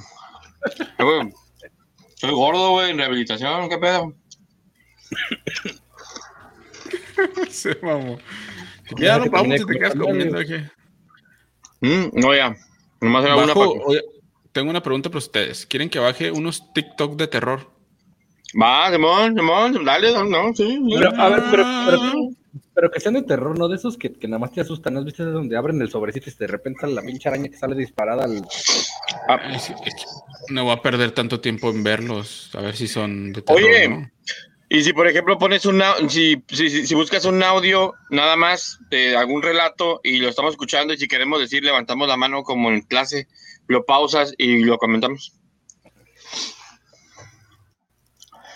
Soy 2.20 2.32
gordo, 2.32 2.72
güey, 2.72 2.90
en 2.90 2.98
rehabilitación, 2.98 3.66
¿qué 3.70 3.78
pedo? 3.78 4.12
Se 7.48 7.78
mamó. 7.82 8.18
Ya 8.98 9.18
no 9.18 9.30
vamos 9.30 9.58
si 9.58 9.64
te 9.66 9.78
quedas 9.78 9.94
comiendo 9.94 10.38
aquí. 10.38 10.56
Mm, 11.80 12.10
no, 12.20 12.34
ya. 12.34 12.54
Nomás 13.00 13.24
era 13.24 13.36
una 13.36 13.54
oye, 13.54 14.02
tengo 14.52 14.68
una 14.68 14.82
pregunta 14.82 15.08
para 15.08 15.16
ustedes. 15.18 15.64
¿Quieren 15.64 15.88
que 15.88 15.98
baje 15.98 16.30
unos 16.30 16.70
TikTok 16.74 17.16
de 17.16 17.26
terror? 17.26 17.70
Va, 18.60 18.90
Simón, 18.92 19.34
Simón, 19.34 19.82
dale, 19.82 20.12
no, 20.12 20.24
no, 20.24 20.54
sí. 20.54 20.76
sí. 20.76 20.94
Pero, 20.98 21.18
a 21.18 21.28
ver, 21.30 21.42
pero, 21.50 21.64
pero, 21.86 22.00
pero 22.74 22.90
que 22.90 23.00
sean 23.00 23.14
de 23.14 23.22
terror, 23.22 23.58
no 23.58 23.66
de 23.66 23.76
esos 23.76 23.96
que, 23.96 24.12
que 24.12 24.28
nada 24.28 24.40
más 24.40 24.52
te 24.52 24.60
asustan, 24.60 24.92
¿no 24.92 25.00
has 25.00 25.06
visto 25.06 25.24
donde 25.24 25.56
abren 25.56 25.80
el 25.80 25.88
sobrecito 25.90 26.28
y 26.28 26.34
de 26.34 26.46
repente 26.48 26.80
sale 26.82 26.92
la 26.92 27.00
pinche 27.00 27.30
araña 27.30 27.48
que 27.48 27.56
sale 27.56 27.74
disparada 27.76 28.24
al... 28.24 28.46
Es 29.54 29.68
que- 29.68 29.72
es 29.72 29.94
que 29.94 30.04
no 30.48 30.64
voy 30.64 30.72
a 30.72 30.82
perder 30.82 31.12
tanto 31.12 31.40
tiempo 31.40 31.70
en 31.70 31.82
verlos. 31.82 32.50
A 32.54 32.60
ver 32.60 32.76
si 32.76 32.88
son 32.88 33.32
de 33.32 33.42
terror. 33.42 33.62
Oye, 33.62 33.88
¿no? 33.88 34.10
y 34.72 34.84
si 34.84 34.92
por 34.92 35.08
ejemplo 35.08 35.36
pones 35.36 35.66
un 35.66 35.82
si, 36.08 36.42
si, 36.48 36.86
si, 36.86 36.94
buscas 36.94 37.24
un 37.24 37.42
audio 37.42 37.94
nada 38.08 38.36
más 38.36 38.78
de 38.88 39.16
algún 39.16 39.42
relato 39.42 40.00
y 40.04 40.18
lo 40.18 40.28
estamos 40.28 40.52
escuchando 40.52 40.94
y 40.94 40.96
si 40.96 41.08
queremos 41.08 41.40
decir 41.40 41.64
levantamos 41.64 42.06
la 42.06 42.16
mano 42.16 42.44
como 42.44 42.70
en 42.70 42.82
clase, 42.82 43.26
lo 43.66 43.84
pausas 43.84 44.32
y 44.38 44.62
lo 44.62 44.78
comentamos. 44.78 45.32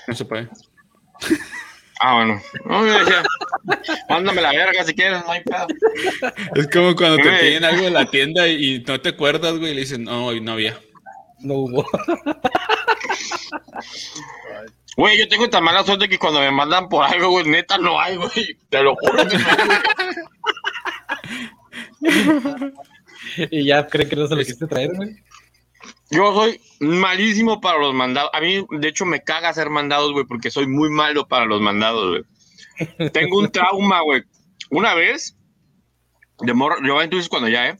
No 0.07 0.15
se 0.15 0.25
puede. 0.25 0.49
Ah, 2.01 2.15
bueno. 2.17 2.41
No, 2.67 2.85
decía, 2.85 3.23
mándame 4.09 4.43
la 4.43 4.53
verga 4.53 4.85
si 4.85 4.95
quieres, 4.95 5.25
no 5.25 5.33
hay 5.33 5.43
pedo. 5.43 5.67
Es 6.55 6.69
como 6.69 6.95
cuando 6.95 7.17
te 7.17 7.31
piden 7.41 7.65
algo 7.65 7.87
en 7.87 7.95
la 7.95 8.11
tienda 8.11 8.47
y, 8.47 8.77
y 8.77 8.79
no 8.81 9.01
te 9.01 9.11
acuerdas, 9.11 9.59
güey, 9.59 9.73
y 9.73 9.75
le 9.75 9.81
dicen, 9.81 10.05
no, 10.05 10.27
hoy 10.27 10.41
no 10.41 10.53
había. 10.53 10.79
No 11.45 11.55
hubo. 11.55 11.87
Güey, 14.97 15.19
yo 15.19 15.29
tengo 15.29 15.51
tan 15.51 15.65
mala 15.65 15.83
suerte 15.83 16.09
que 16.09 16.21
cuando 16.21 16.39
me 16.39 16.53
mandan 16.53 16.89
por 16.89 17.05
algo, 17.05 17.31
güey, 17.31 17.47
neta 17.47 17.79
no 17.79 18.01
hay, 18.01 18.17
güey. 18.17 18.57
Te 18.69 18.81
lo 18.81 18.95
juro 18.95 19.27
que 19.27 19.39
no 19.39 19.45
hay, 19.49 19.69
güey. 22.01 22.73
y 23.51 23.65
ya 23.65 23.89
creen 23.89 24.09
que 24.09 24.17
no 24.17 24.29
se 24.29 24.37
lo 24.37 24.41
quisiste 24.43 24.69
traer, 24.69 24.95
güey. 24.95 25.17
Yo 26.11 26.33
soy 26.33 26.61
malísimo 26.79 27.61
para 27.61 27.79
los 27.79 27.93
mandados. 27.93 28.31
A 28.35 28.41
mí, 28.41 28.65
de 28.71 28.89
hecho, 28.89 29.05
me 29.05 29.21
caga 29.23 29.49
hacer 29.49 29.69
mandados, 29.69 30.13
güey, 30.13 30.27
porque 30.27 30.53
soy 30.53 30.69
muy 30.69 30.91
malo 30.91 31.27
para 31.27 31.45
los 31.45 31.61
mandados, 31.61 32.11
güey. 32.11 33.11
Tengo 33.11 33.39
un 33.39 33.51
trauma, 33.51 34.01
güey. 34.03 34.23
Una 34.71 34.95
vez, 34.95 35.37
de 36.39 36.55
morro, 36.55 36.77
yo 36.87 37.03
entonces 37.03 37.29
cuando 37.29 37.49
ya, 37.49 37.71
¿eh? 37.71 37.79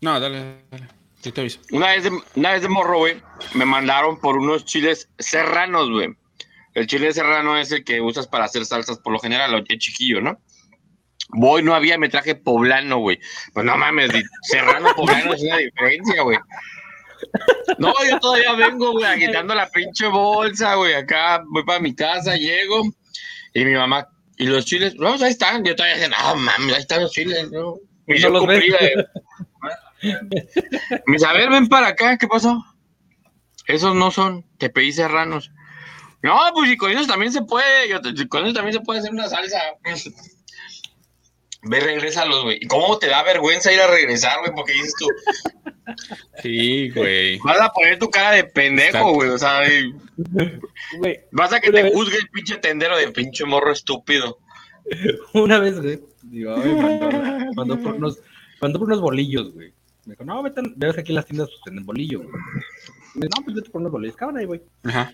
No, 0.00 0.18
dale, 0.18 0.62
dale. 0.70 0.97
Yo 1.22 1.32
te 1.32 1.40
aviso. 1.40 1.60
Una 1.72 1.88
vez 1.88 2.04
de, 2.04 2.10
una 2.36 2.52
vez 2.52 2.62
de 2.62 2.68
morro, 2.68 2.98
güey, 2.98 3.20
me 3.54 3.64
mandaron 3.64 4.20
por 4.20 4.36
unos 4.36 4.64
chiles 4.64 5.08
serranos, 5.18 5.90
güey. 5.90 6.14
El 6.74 6.86
chile 6.86 7.12
serrano 7.12 7.58
es 7.58 7.72
el 7.72 7.82
que 7.82 8.00
usas 8.00 8.28
para 8.28 8.44
hacer 8.44 8.64
salsas 8.64 8.98
por 8.98 9.12
lo 9.12 9.18
general, 9.18 9.64
el 9.68 9.78
chiquillo, 9.78 10.20
¿no? 10.20 10.40
Voy, 11.30 11.62
no 11.62 11.74
había, 11.74 11.98
me 11.98 12.08
traje 12.08 12.36
poblano, 12.36 12.98
güey. 12.98 13.18
Pues 13.52 13.66
no 13.66 13.76
mames, 13.76 14.10
serrano 14.42 14.94
poblano 14.94 15.34
es 15.34 15.42
una 15.42 15.56
diferencia, 15.56 16.22
güey. 16.22 16.38
No, 17.78 17.92
yo 18.08 18.18
todavía 18.20 18.52
vengo, 18.54 18.92
güey, 18.92 19.04
agitando 19.04 19.54
la 19.54 19.68
pinche 19.68 20.06
bolsa, 20.06 20.76
güey. 20.76 20.94
Acá 20.94 21.42
voy 21.48 21.64
para 21.64 21.80
mi 21.80 21.94
casa, 21.94 22.36
llego. 22.36 22.82
Y 23.54 23.64
mi 23.64 23.74
mamá, 23.74 24.08
¿y 24.36 24.46
los 24.46 24.64
chiles? 24.64 24.94
No, 24.94 25.10
pues 25.10 25.22
ahí 25.22 25.32
están. 25.32 25.64
Yo 25.64 25.74
todavía 25.74 25.96
diciendo, 25.96 26.16
no 26.22 26.36
mames, 26.36 26.74
ahí 26.76 26.80
están 26.80 27.02
los 27.02 27.12
chiles, 27.12 27.50
¿no? 27.50 27.60
No 27.60 27.76
Misión 28.06 28.32
los 28.32 28.46
ves. 28.46 28.60
cumplida, 28.60 28.78
eh. 28.86 29.06
Me 30.02 31.12
dice, 31.14 31.26
a 31.26 31.32
ver, 31.32 31.50
ven 31.50 31.68
para 31.68 31.88
acá, 31.88 32.16
¿qué 32.18 32.26
pasó? 32.28 32.64
Esos 33.66 33.94
no 33.94 34.10
son, 34.10 34.46
te 34.58 34.70
pedí 34.70 34.92
serranos. 34.92 35.50
No, 36.22 36.36
pues 36.54 36.70
y 36.70 36.76
con 36.76 36.90
ellos 36.90 37.06
también 37.06 37.32
se 37.32 37.42
puede, 37.42 37.88
yo 37.88 38.00
con 38.28 38.42
ellos 38.42 38.54
también 38.54 38.72
se 38.74 38.80
puede 38.80 39.00
hacer 39.00 39.12
una 39.12 39.28
salsa. 39.28 39.58
Ve, 41.62 41.80
regrésalos, 41.80 42.44
güey. 42.44 42.58
¿Y 42.60 42.66
cómo 42.68 42.98
te 42.98 43.08
da 43.08 43.22
vergüenza 43.24 43.72
ir 43.72 43.80
a 43.80 43.88
regresar, 43.88 44.38
güey? 44.40 44.52
Porque 44.54 44.72
dices 44.72 44.94
tú, 44.98 45.06
Sí, 46.42 46.88
güey. 46.90 47.38
vas 47.40 47.60
a 47.60 47.70
poner 47.72 47.98
tu 47.98 48.08
cara 48.10 48.30
de 48.32 48.44
pendejo, 48.44 49.12
güey. 49.14 49.30
O 49.30 49.38
sea, 49.38 49.62
Güey, 50.98 51.20
vas 51.32 51.52
a 51.52 51.60
que 51.60 51.70
te 51.72 51.82
vez- 51.82 51.92
juzgue 51.92 52.16
el 52.18 52.28
pinche 52.28 52.56
tendero 52.58 52.96
de 52.96 53.10
pinche 53.10 53.44
morro 53.44 53.72
estúpido. 53.72 54.38
una 55.34 55.58
vez, 55.58 55.80
güey, 55.80 56.00
digo, 56.22 56.54
ay, 56.56 56.72
mandó, 56.74 57.10
mandó 57.54 57.80
por 57.82 57.94
unos, 57.94 58.18
mandó 58.60 58.78
por 58.78 58.88
unos 58.88 59.00
bolillos, 59.00 59.52
güey. 59.52 59.72
Me 60.08 60.14
dijo, 60.14 60.24
no, 60.24 60.42
vete, 60.42 60.62
ves 60.74 60.94
que 60.94 61.00
aquí 61.02 61.12
en 61.12 61.16
las 61.16 61.26
tiendas 61.26 61.50
pues, 61.50 61.60
venden 61.66 61.84
bolillo, 61.84 62.20
güey. 62.20 62.30
Y 63.14 63.18
me 63.18 63.26
dijo, 63.26 63.38
no, 63.38 63.44
pues 63.44 63.56
vete 63.56 63.68
por 63.68 63.82
unos 63.82 63.92
bolillos, 63.92 64.16
cabrón, 64.16 64.38
ahí, 64.38 64.46
güey. 64.46 64.62
Ajá. 64.84 65.12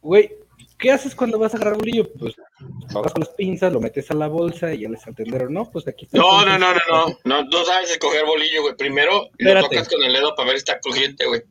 Güey, 0.00 0.32
¿qué 0.76 0.90
haces 0.90 1.14
cuando 1.14 1.38
vas 1.38 1.54
a 1.54 1.56
agarrar 1.56 1.78
bolillo? 1.78 2.12
Pues 2.14 2.34
lo 2.36 2.98
agarras 2.98 3.12
con 3.12 3.20
las 3.20 3.28
pinzas, 3.28 3.72
lo 3.72 3.80
metes 3.80 4.10
a 4.10 4.14
la 4.14 4.26
bolsa 4.26 4.74
y 4.74 4.80
ya 4.80 4.88
les 4.88 5.06
al 5.06 5.14
tendero, 5.14 5.48
no, 5.48 5.70
pues 5.70 5.86
aquí 5.86 6.06
está. 6.06 6.18
No, 6.18 6.44
no, 6.44 6.58
no, 6.58 6.74
no, 6.74 6.80
no. 6.90 7.18
No, 7.24 7.44
no 7.44 7.64
sabes 7.64 7.92
escoger 7.92 8.26
bolillo, 8.26 8.62
güey. 8.62 8.74
Primero 8.74 9.12
lo 9.12 9.30
Espérate. 9.38 9.68
tocas 9.68 9.88
con 9.88 10.02
el 10.02 10.12
dedo 10.12 10.34
para 10.34 10.48
ver 10.48 10.56
si 10.56 10.62
está 10.62 10.80
crujiente, 10.80 11.24
güey. 11.24 11.42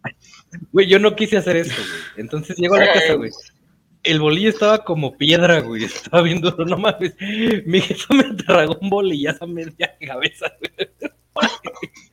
Güey, 0.74 0.88
yo 0.90 1.00
no 1.00 1.16
quise 1.16 1.38
hacer 1.38 1.56
eso, 1.56 1.74
güey. 1.74 2.02
Entonces 2.18 2.58
llego 2.58 2.76
a 2.76 2.80
la 2.82 2.92
casa, 2.92 3.14
güey. 3.14 3.32
El 4.04 4.20
bolillo 4.20 4.50
estaba 4.50 4.84
como 4.84 5.18
piedra, 5.18 5.62
güey. 5.62 5.84
Estaba 5.86 6.22
bien 6.24 6.42
duro, 6.42 6.66
no 6.66 6.78
mames. 6.78 7.16
Mi 7.66 7.80
jefa 7.80 8.14
me 8.14 8.34
tragó 8.34 8.78
un 8.82 8.90
bolillazo 8.90 9.46
a 9.46 9.48
media 9.48 9.96
cabeza, 10.06 10.52
güey. 10.60 11.12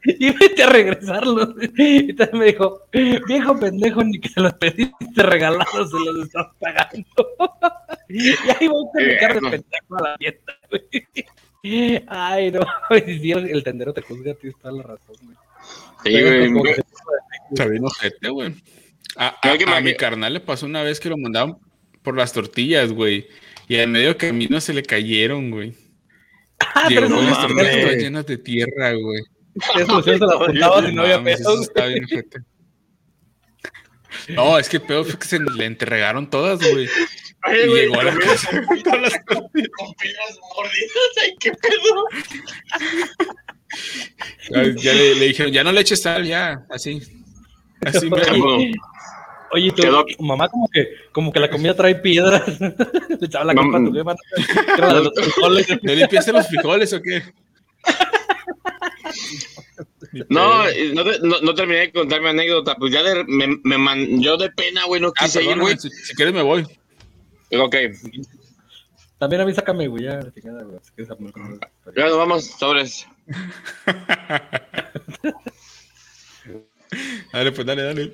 Y 0.05 0.31
vete 0.31 0.63
a 0.63 0.69
regresarlo. 0.69 1.55
Y 1.77 2.15
también 2.15 2.39
me 2.39 2.45
dijo, 2.47 2.83
viejo 2.93 3.59
pendejo, 3.59 4.05
ni 4.05 4.21
que 4.21 4.29
se 4.29 4.41
los 4.41 4.53
pediste 4.55 5.23
regalados, 5.23 5.91
se 5.91 5.99
los 5.99 6.27
estás 6.27 6.47
pagando. 6.59 7.05
Y 8.11 8.31
ahí 8.31 8.69
voy 8.69 8.85
con 8.91 9.07
mi 9.07 9.17
cara 9.19 9.35
de 9.35 9.41
pendejo 9.41 9.97
a 9.97 10.03
la 10.03 10.17
tienda, 10.17 10.59
güey. 10.71 12.05
Ay, 12.09 12.51
no. 12.51 12.61
Si 13.05 13.33
el, 13.33 13.51
el 13.51 13.63
tendero 13.63 13.93
te 13.93 14.01
juzga, 14.01 14.33
tienes 14.35 14.59
toda 14.59 14.73
la 14.73 14.83
razón, 14.83 15.17
güey. 15.23 15.37
Sí, 16.05 16.51
güey. 16.53 16.75
Está 17.51 17.67
ojete, 17.83 18.29
güey. 18.31 18.55
A, 19.17 19.81
mi 19.83 19.95
carnal 19.95 20.33
le 20.33 20.41
pasó 20.41 20.67
una 20.67 20.83
vez 20.83 21.01
que 21.01 21.09
lo 21.09 21.17
mandaban 21.17 21.59
por 22.03 22.17
las 22.17 22.33
tortillas, 22.33 22.93
güey. 22.93 23.27
Y 23.67 23.77
en 23.77 23.93
medio 23.93 24.17
camino 24.17 24.61
se 24.61 24.73
le 24.73 24.83
cayeron, 24.83 25.51
güey. 25.51 25.75
Llegó 26.89 27.07
pero 27.07 27.15
con 27.17 27.25
no 27.25 27.31
las 27.31 27.41
tortillas 27.41 27.67
mames. 27.67 27.83
todas 27.85 27.97
llenas 27.97 28.27
de 28.27 28.39
tierra, 28.39 28.93
güey. 28.93 29.23
Eso 29.77 30.03
se 30.03 30.19
las 30.19 30.31
apuntabas 30.33 30.89
y 30.89 30.95
no 30.95 31.03
había 31.03 31.19
es 34.59 34.69
que 34.69 34.77
el 34.79 34.83
pedo 34.83 35.05
fue 35.05 35.19
que 35.19 35.27
se 35.27 35.39
le 35.39 35.65
entregaron 35.65 36.29
todas, 36.31 36.59
güey. 36.59 36.89
Ay, 37.43 37.61
Y 37.65 37.69
güey, 37.69 37.83
llegó 37.83 38.01
a 38.01 38.05
la 38.05 38.17
casa 38.17 38.63
con 38.67 38.83
todas 38.83 39.01
las 39.03 39.25
tortillas. 39.25 39.69
Con 39.77 39.95
piedras 39.95 40.39
mordidas, 40.57 41.13
ay, 41.23 41.37
qué 41.41 41.53
pedo. 41.53 42.05
Ya, 44.51 44.75
ya 44.83 44.93
le, 44.95 45.15
le 45.15 45.27
dijeron, 45.27 45.53
ya 45.53 45.65
no 45.65 45.73
le 45.73 45.81
eches 45.81 46.03
sal, 46.03 46.25
ya, 46.25 46.65
así. 46.71 47.01
Así 47.85 48.11
me 48.11 48.21
Oye, 49.53 49.71
tu, 49.73 49.83
Quedó- 49.83 50.05
mamá 50.21 50.49
como 50.49 50.69
que, 50.69 50.89
como 51.13 51.33
que 51.33 51.41
la 51.41 51.49
comida 51.51 51.75
trae 51.75 51.95
piedras. 51.95 52.43
Le 52.61 53.27
echaba 53.27 53.45
la 53.47 53.55
culpa 53.55 53.79
a 53.79 53.85
tu 53.85 53.93
jefa. 53.93 54.15
los 55.01 55.13
frijoles. 55.15 55.67
¿Le 55.83 55.97
limpiaste 55.97 56.33
los 56.33 56.47
frijoles 56.49 56.93
o 56.93 57.01
qué? 57.03 57.23
No, 60.29 60.65
no, 60.95 61.05
te- 61.05 61.19
no, 61.23 61.41
no 61.41 61.55
terminé 61.55 61.81
de 61.81 61.93
contar 61.93 62.21
mi 62.21 62.29
anécdota. 62.29 62.75
Pues 62.77 62.93
ya 62.93 63.03
de- 63.03 63.25
me, 63.25 63.59
me 63.65 63.79
man- 63.79 64.21
yo 64.21 64.37
de 64.37 64.51
pena, 64.51 64.85
güey, 64.87 65.01
no 65.01 65.09
Ah, 65.09 65.25
quise 65.25 65.43
ir, 65.43 65.59
güey. 65.59 65.77
si, 65.79 65.89
si 65.91 66.15
quieres 66.15 66.35
me 66.35 66.43
voy. 66.43 66.67
Ok, 67.59 67.75
También 69.19 69.41
a 69.43 69.47
mí 69.47 69.55
sácame, 69.55 69.89
güey, 69.89 70.05
ya, 70.05 70.21
ya 70.45 70.51
nos 72.07 72.17
vamos, 72.19 72.45
sobres. 72.47 73.07
Dale, 77.33 77.53
pues 77.53 77.67
dale, 77.67 77.83
dale. 77.83 78.13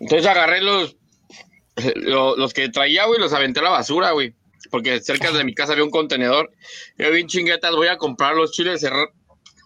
Entonces 0.00 0.26
agarré 0.26 0.60
los, 0.62 0.96
lo- 1.96 2.36
los, 2.36 2.52
que 2.52 2.68
traía, 2.68 3.04
güey, 3.06 3.20
los 3.20 3.32
aventé 3.32 3.60
a 3.60 3.64
la 3.64 3.70
basura, 3.70 4.10
güey. 4.12 4.34
Porque 4.70 5.00
cerca 5.00 5.32
de 5.32 5.44
mi 5.44 5.54
casa 5.54 5.72
había 5.72 5.84
un 5.84 5.90
contenedor. 5.90 6.52
Yo 6.98 7.10
bien 7.10 7.26
chinguetas, 7.26 7.74
voy 7.74 7.88
a 7.88 7.96
comprar 7.96 8.34
los 8.36 8.52
chiles 8.52 8.80
serranos. 8.80 9.10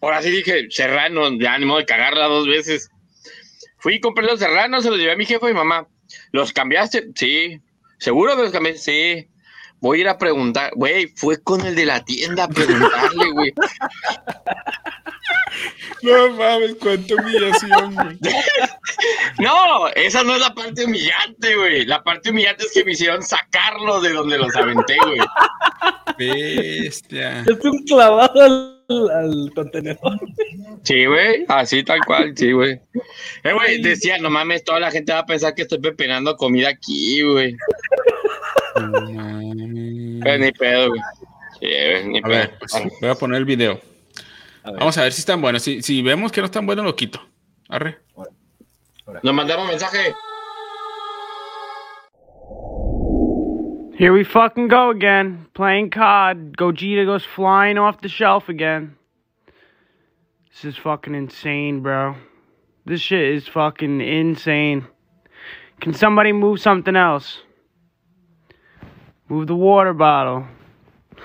Ahora 0.01 0.23
sí 0.23 0.31
dije, 0.31 0.67
serranos, 0.71 1.33
ya 1.41 1.59
ni 1.59 1.65
modo 1.67 1.79
de 1.79 1.87
cagarla 1.87 2.27
dos 2.27 2.47
veces. 2.47 2.91
Fui 3.79 3.95
y 3.97 4.01
compré 4.01 4.25
los 4.27 4.39
serranos, 4.39 4.83
se 4.85 4.91
los 4.91 4.99
llevé 4.99 5.13
a 5.13 5.17
mi 5.17 5.25
jefe 5.27 5.51
y 5.51 5.55
mamá. 5.55 5.89
¿Los 6.33 6.53
cambiaste? 6.53 7.09
Sí. 7.15 7.61
¿Seguro 7.99 8.37
que 8.37 8.43
los 8.43 8.53
cambié? 8.53 8.77
Sí. 8.77 9.29
Voy 9.85 9.99
a 9.99 10.01
ir 10.01 10.09
a 10.09 10.17
preguntar. 10.17 10.71
Güey, 10.77 11.09
fue 11.09 11.43
con 11.43 11.61
el 11.61 11.75
de 11.75 11.85
la 11.85 12.03
tienda 12.03 12.45
a 12.45 12.49
preguntarle, 12.49 13.31
güey. 13.33 13.53
No 16.03 16.31
mames, 16.31 16.75
cuánta 16.81 17.15
humillación, 17.15 17.95
güey. 17.95 18.19
No, 19.39 19.89
esa 19.95 20.25
no 20.25 20.35
es 20.35 20.41
la 20.41 20.55
parte 20.55 20.85
humillante, 20.85 21.55
güey. 21.55 21.85
La 21.85 22.03
parte 22.03 22.31
humillante 22.31 22.65
es 22.65 22.73
que 22.73 22.85
me 22.85 22.93
hicieron 22.93 23.23
sacarlos 23.23 24.03
de 24.03 24.13
donde 24.13 24.39
los 24.39 24.55
aventé, 24.57 24.97
güey. 25.05 25.21
Bestia. 26.19 27.43
Es 27.43 27.65
un 27.65 27.85
clavado 27.85 28.43
al, 28.43 29.11
al 29.11 29.53
contenedor. 29.55 30.19
Sí, 30.83 31.07
güey, 31.07 31.45
así 31.49 31.83
tal 31.85 32.01
cual, 32.07 32.33
sí, 32.37 32.53
güey. 32.53 32.81
Eh, 33.43 33.53
güey, 33.53 33.81
decía, 33.81 34.19
no 34.19 34.31
mames, 34.31 34.65
toda 34.65 34.81
la 34.81 34.91
gente 34.91 35.13
va 35.13 35.21
a 35.21 35.27
pensar 35.27 35.55
que 35.55 35.63
estoy 35.63 35.79
pepenando 35.79 36.37
comida 36.37 36.71
aquí, 36.71 37.23
güey. 37.23 37.57
Pero 38.75 40.39
ni 40.39 40.53
pedo, 40.53 40.89
güey. 40.89 41.01
Sí, 41.61 41.67
ni 42.09 42.19
A 42.19 42.23
pedo. 42.23 42.35
ver, 42.35 42.59
pues, 42.59 42.73
voy 43.01 43.11
a 43.11 43.15
poner 43.15 43.39
el 43.39 43.45
video. 43.45 43.81
Vamos 44.65 44.97
a 44.99 45.03
ver 45.03 45.13
si 45.13 45.21
están 45.21 45.41
buenos. 45.41 45.63
Si, 45.63 45.83
si 45.83 46.03
vemos 46.03 46.33
que 46.33 46.41
no 46.41 46.47
están 46.47 46.67
buenos, 46.67 46.85
lo 46.85 46.97
quito. 46.97 47.21
Arre. 47.69 47.99
Nos 49.23 49.35
mandamos 49.35 49.69
mensaje. 49.69 50.15
Here 53.97 54.13
we 54.13 54.25
fucking 54.25 54.69
go 54.69 54.91
again. 54.91 55.47
Playing 55.55 55.91
COD. 55.91 56.57
Gogeta 56.57 57.07
goes 57.07 57.25
flying 57.25 57.79
off 57.79 58.01
the 58.01 58.09
shelf 58.09 58.49
again. 58.49 58.97
This 60.51 60.65
is 60.65 60.77
fucking 60.77 61.15
insane, 61.15 61.81
bro. 61.81 62.17
This 62.87 63.01
shit 63.01 63.35
is 63.37 63.47
fucking 63.47 64.01
insane. 64.01 64.87
Can 65.81 65.95
somebody 65.95 66.33
move 66.33 66.61
something 66.61 66.97
else? 66.97 67.44
Move 69.29 69.47
the 69.47 69.57
water 69.57 69.95
bottle. 69.95 70.47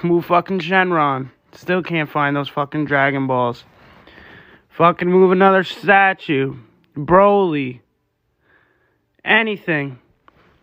Move 0.03 0.25
fucking 0.25 0.59
Shenron. 0.59 1.31
Still 1.51 1.83
can't 1.83 2.09
find 2.09 2.35
those 2.35 2.49
fucking 2.49 2.85
Dragon 2.85 3.27
Balls. 3.27 3.63
Fucking 4.69 5.09
move 5.09 5.31
another 5.31 5.63
statue. 5.63 6.55
Broly. 6.95 7.81
Anything. 9.25 9.99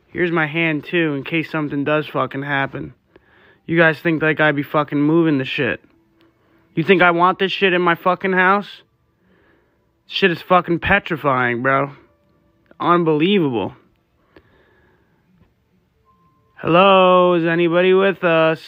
Here's 0.08 0.32
my 0.32 0.46
hand 0.46 0.84
too, 0.84 1.14
in 1.14 1.24
case 1.24 1.50
something 1.50 1.84
does 1.84 2.06
fucking 2.06 2.42
happen. 2.42 2.94
You 3.66 3.76
guys 3.76 3.98
think 3.98 4.22
like 4.22 4.40
I'd 4.40 4.56
be 4.56 4.62
fucking 4.62 5.00
moving 5.00 5.38
the 5.38 5.44
shit. 5.44 5.82
You 6.74 6.84
think 6.84 7.02
I 7.02 7.10
want 7.10 7.38
this 7.38 7.52
shit 7.52 7.74
in 7.74 7.82
my 7.82 7.96
fucking 7.96 8.32
house? 8.32 8.82
Shit 10.06 10.30
is 10.30 10.40
fucking 10.40 10.78
petrifying, 10.78 11.62
bro. 11.62 11.90
Unbelievable. 12.78 13.74
Hello, 16.58 17.34
is 17.34 17.44
anybody 17.44 17.92
with 17.92 18.24
us? 18.24 18.62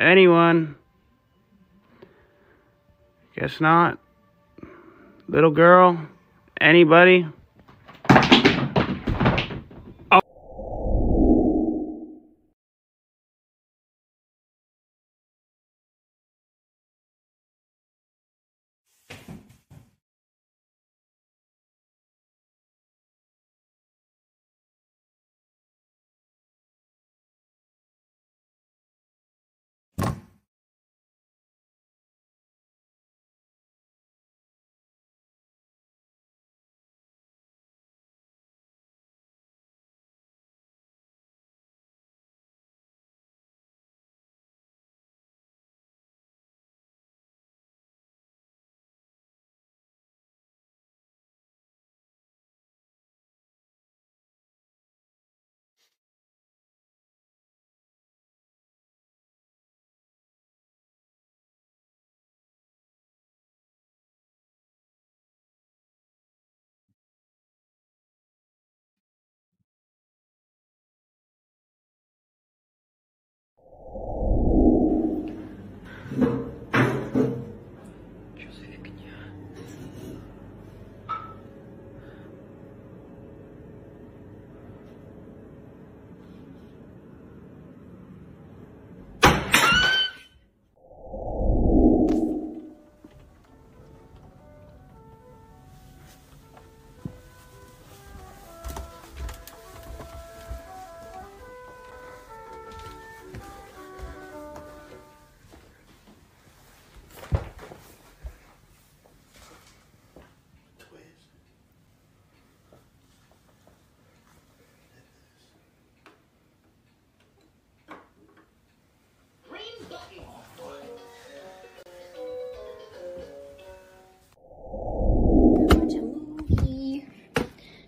Anyone? 0.00 0.74
Guess 3.36 3.60
not. 3.60 4.00
Little 5.28 5.52
girl? 5.52 6.08
Anybody? 6.60 7.28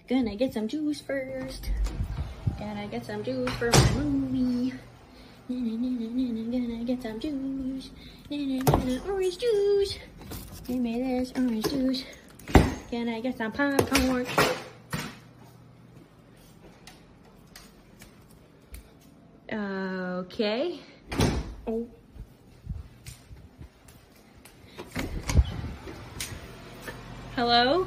Gonna 0.08 0.36
get 0.36 0.54
some 0.54 0.66
juice 0.68 1.02
first. 1.02 1.70
Gonna 2.58 2.88
get 2.88 3.04
some 3.04 3.22
juice 3.22 3.50
for 3.58 3.70
my 3.70 4.00
movie. 4.00 4.72
Gonna 5.48 6.84
get 6.84 7.02
some 7.02 7.20
juice. 7.20 7.90
Orange 9.06 9.38
juice. 9.38 9.98
Give 10.66 10.78
me 10.78 11.02
this 11.02 11.32
orange 11.36 11.68
juice. 11.68 12.04
Gonna 12.90 13.20
get 13.20 13.36
some 13.36 13.52
popcorn. 13.52 14.26
Okay. 19.52 20.80
Oh. 21.66 21.86
Hello? 27.36 27.86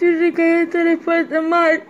Dice 0.00 0.32
que 0.32 0.62
esto 0.62 0.78
les 0.78 0.98
puede 1.00 1.40
mal. 1.40 1.82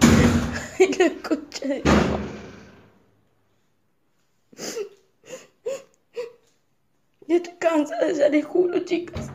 Y 0.78 0.94
lo 0.98 1.04
escuché. 1.04 1.82
Ya 7.26 7.36
estoy 7.36 7.54
cansada, 7.58 8.12
ya 8.12 8.28
les 8.28 8.44
juro, 8.44 8.78
chicas. 8.80 9.30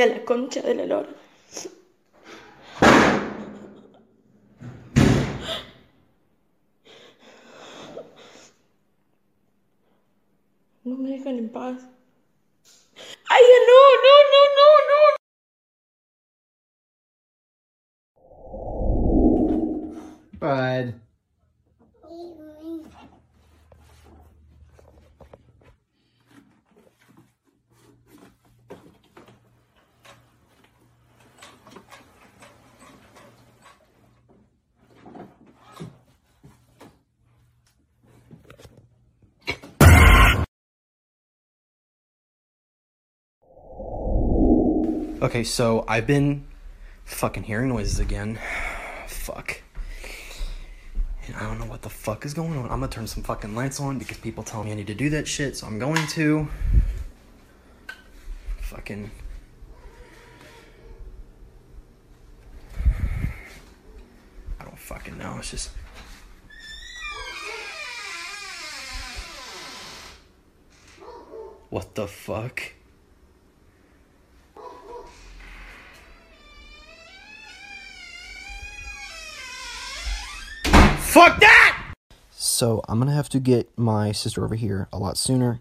A 0.00 0.06
la 0.06 0.24
concha 0.24 0.60
de 0.60 0.74
la 0.74 0.86
lora. 0.86 1.08
No 10.82 10.96
me 10.96 11.10
dejan 11.10 11.38
en 11.38 11.48
paz. 11.48 11.93
Okay, 45.34 45.42
so 45.42 45.84
I've 45.88 46.06
been 46.06 46.44
fucking 47.06 47.42
hearing 47.42 47.70
noises 47.70 47.98
again. 47.98 48.38
Fuck. 49.08 49.62
And 51.26 51.34
I 51.34 51.40
don't 51.40 51.58
know 51.58 51.66
what 51.66 51.82
the 51.82 51.90
fuck 51.90 52.24
is 52.24 52.32
going 52.32 52.56
on. 52.56 52.66
I'm 52.66 52.78
gonna 52.78 52.86
turn 52.86 53.08
some 53.08 53.24
fucking 53.24 53.52
lights 53.52 53.80
on 53.80 53.98
because 53.98 54.16
people 54.18 54.44
tell 54.44 54.62
me 54.62 54.70
I 54.70 54.76
need 54.76 54.86
to 54.86 54.94
do 54.94 55.10
that 55.10 55.26
shit, 55.26 55.56
so 55.56 55.66
I'm 55.66 55.80
going 55.80 56.06
to. 56.06 56.46
Fucking. 58.60 59.10
I 64.60 64.64
don't 64.64 64.78
fucking 64.78 65.18
know. 65.18 65.34
It's 65.40 65.50
just. 65.50 65.70
What 71.70 71.96
the 71.96 72.06
fuck? 72.06 72.62
Fuck 81.14 81.38
that! 81.38 81.94
So 82.32 82.82
I'm 82.88 82.98
gonna 82.98 83.14
have 83.14 83.28
to 83.28 83.38
get 83.38 83.78
my 83.78 84.10
sister 84.10 84.44
over 84.44 84.56
here 84.56 84.88
a 84.92 84.98
lot 84.98 85.16
sooner. 85.16 85.60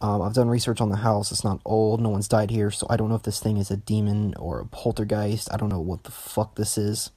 Um, 0.00 0.22
I've 0.22 0.34
done 0.34 0.48
research 0.48 0.80
on 0.80 0.90
the 0.90 0.98
house. 0.98 1.32
It's 1.32 1.42
not 1.42 1.60
old. 1.64 2.00
No 2.00 2.10
one's 2.10 2.28
died 2.28 2.52
here, 2.52 2.70
so 2.70 2.86
I 2.88 2.96
don't 2.96 3.08
know 3.08 3.16
if 3.16 3.24
this 3.24 3.40
thing 3.40 3.56
is 3.56 3.72
a 3.72 3.76
demon 3.76 4.34
or 4.38 4.60
a 4.60 4.66
poltergeist. 4.66 5.52
I 5.52 5.56
don't 5.56 5.68
know 5.68 5.80
what 5.80 6.04
the 6.04 6.12
fuck 6.12 6.54
this 6.54 6.78
is. 6.78 7.10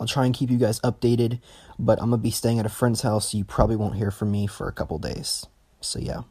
I'll 0.00 0.06
try 0.06 0.24
and 0.24 0.34
keep 0.34 0.48
you 0.48 0.56
guys 0.56 0.80
updated, 0.80 1.38
but 1.78 2.00
I'm 2.00 2.08
gonna 2.08 2.22
be 2.22 2.30
staying 2.30 2.58
at 2.58 2.64
a 2.64 2.70
friend's 2.70 3.02
house, 3.02 3.32
so 3.32 3.36
you 3.36 3.44
probably 3.44 3.76
won't 3.76 3.96
hear 3.96 4.10
from 4.10 4.30
me 4.30 4.46
for 4.46 4.68
a 4.68 4.72
couple 4.72 4.98
days. 4.98 5.44
So 5.82 5.98
yeah. 5.98 6.22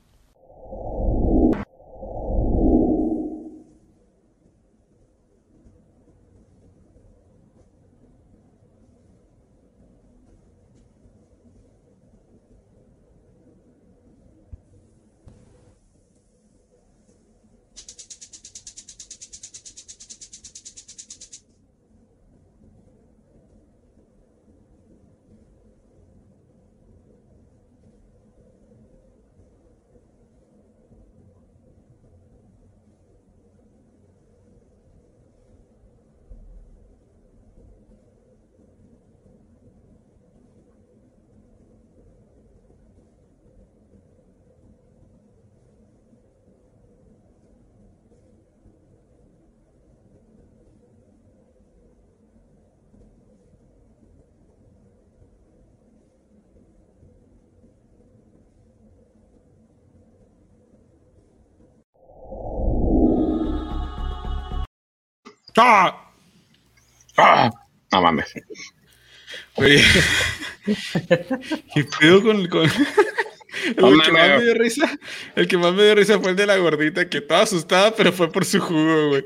¡Ah! 65.64 66.12
¡Ah! 67.18 67.52
No 67.92 68.02
mames. 68.02 68.34
Oye, 69.56 69.84
¿qué 71.76 71.84
pedo 72.00 72.24
con, 72.24 72.48
con- 72.48 72.72
El 73.66 73.76
No 73.76 74.02
que 74.02 74.12
más 74.12 74.30
me 74.30 74.44
dio 74.44 74.54
risa, 74.56 74.90
el 75.36 75.48
que 75.48 75.58
más 75.58 75.74
me 75.74 75.84
dio 75.84 75.94
risa 75.94 76.20
fue 76.20 76.32
el 76.32 76.36
de 76.36 76.48
la 76.48 76.58
gordita, 76.58 77.08
que 77.08 77.20
estaba 77.20 77.42
asustada, 77.44 77.94
pero 77.96 78.12
fue 78.12 78.32
por 78.32 78.44
su 78.44 78.60
jugo, 78.60 79.10
güey. 79.10 79.24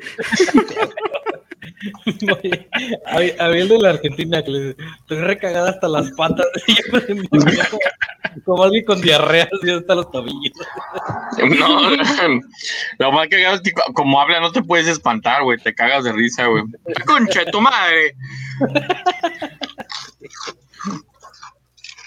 Oye, 3.16 3.36
el 3.40 3.68
de 3.70 3.78
la 3.78 3.92
Argentina 3.92 4.44
que 4.44 4.52
le 4.52 4.60
dice, 4.60 4.76
estoy 5.00 5.20
recagada 5.20 5.70
hasta 5.70 5.88
las 5.88 6.12
patas. 6.12 6.48
Como 8.46 8.64
alguien 8.64 8.86
con 8.86 9.02
diarrea, 9.02 9.50
así 9.52 9.72
hasta 9.72 9.96
los 9.96 10.12
tobillos. 10.12 10.54
No, 11.58 11.90
lo 13.00 13.12
más 13.12 13.28
que 13.28 13.44
es 13.44 13.62
que 13.62 13.72
como 13.94 14.22
habla 14.22 14.40
no 14.40 14.52
te 14.52 14.62
puedes 14.62 14.88
espantar, 14.88 15.44
güey. 15.44 15.58
Te 15.58 15.74
cagas 15.74 16.04
de 16.04 16.12
risa, 16.14 16.46
güey. 16.46 16.64
Concha 17.06 17.44
de 17.44 17.52
tu 17.52 17.60
madre. 17.60 18.16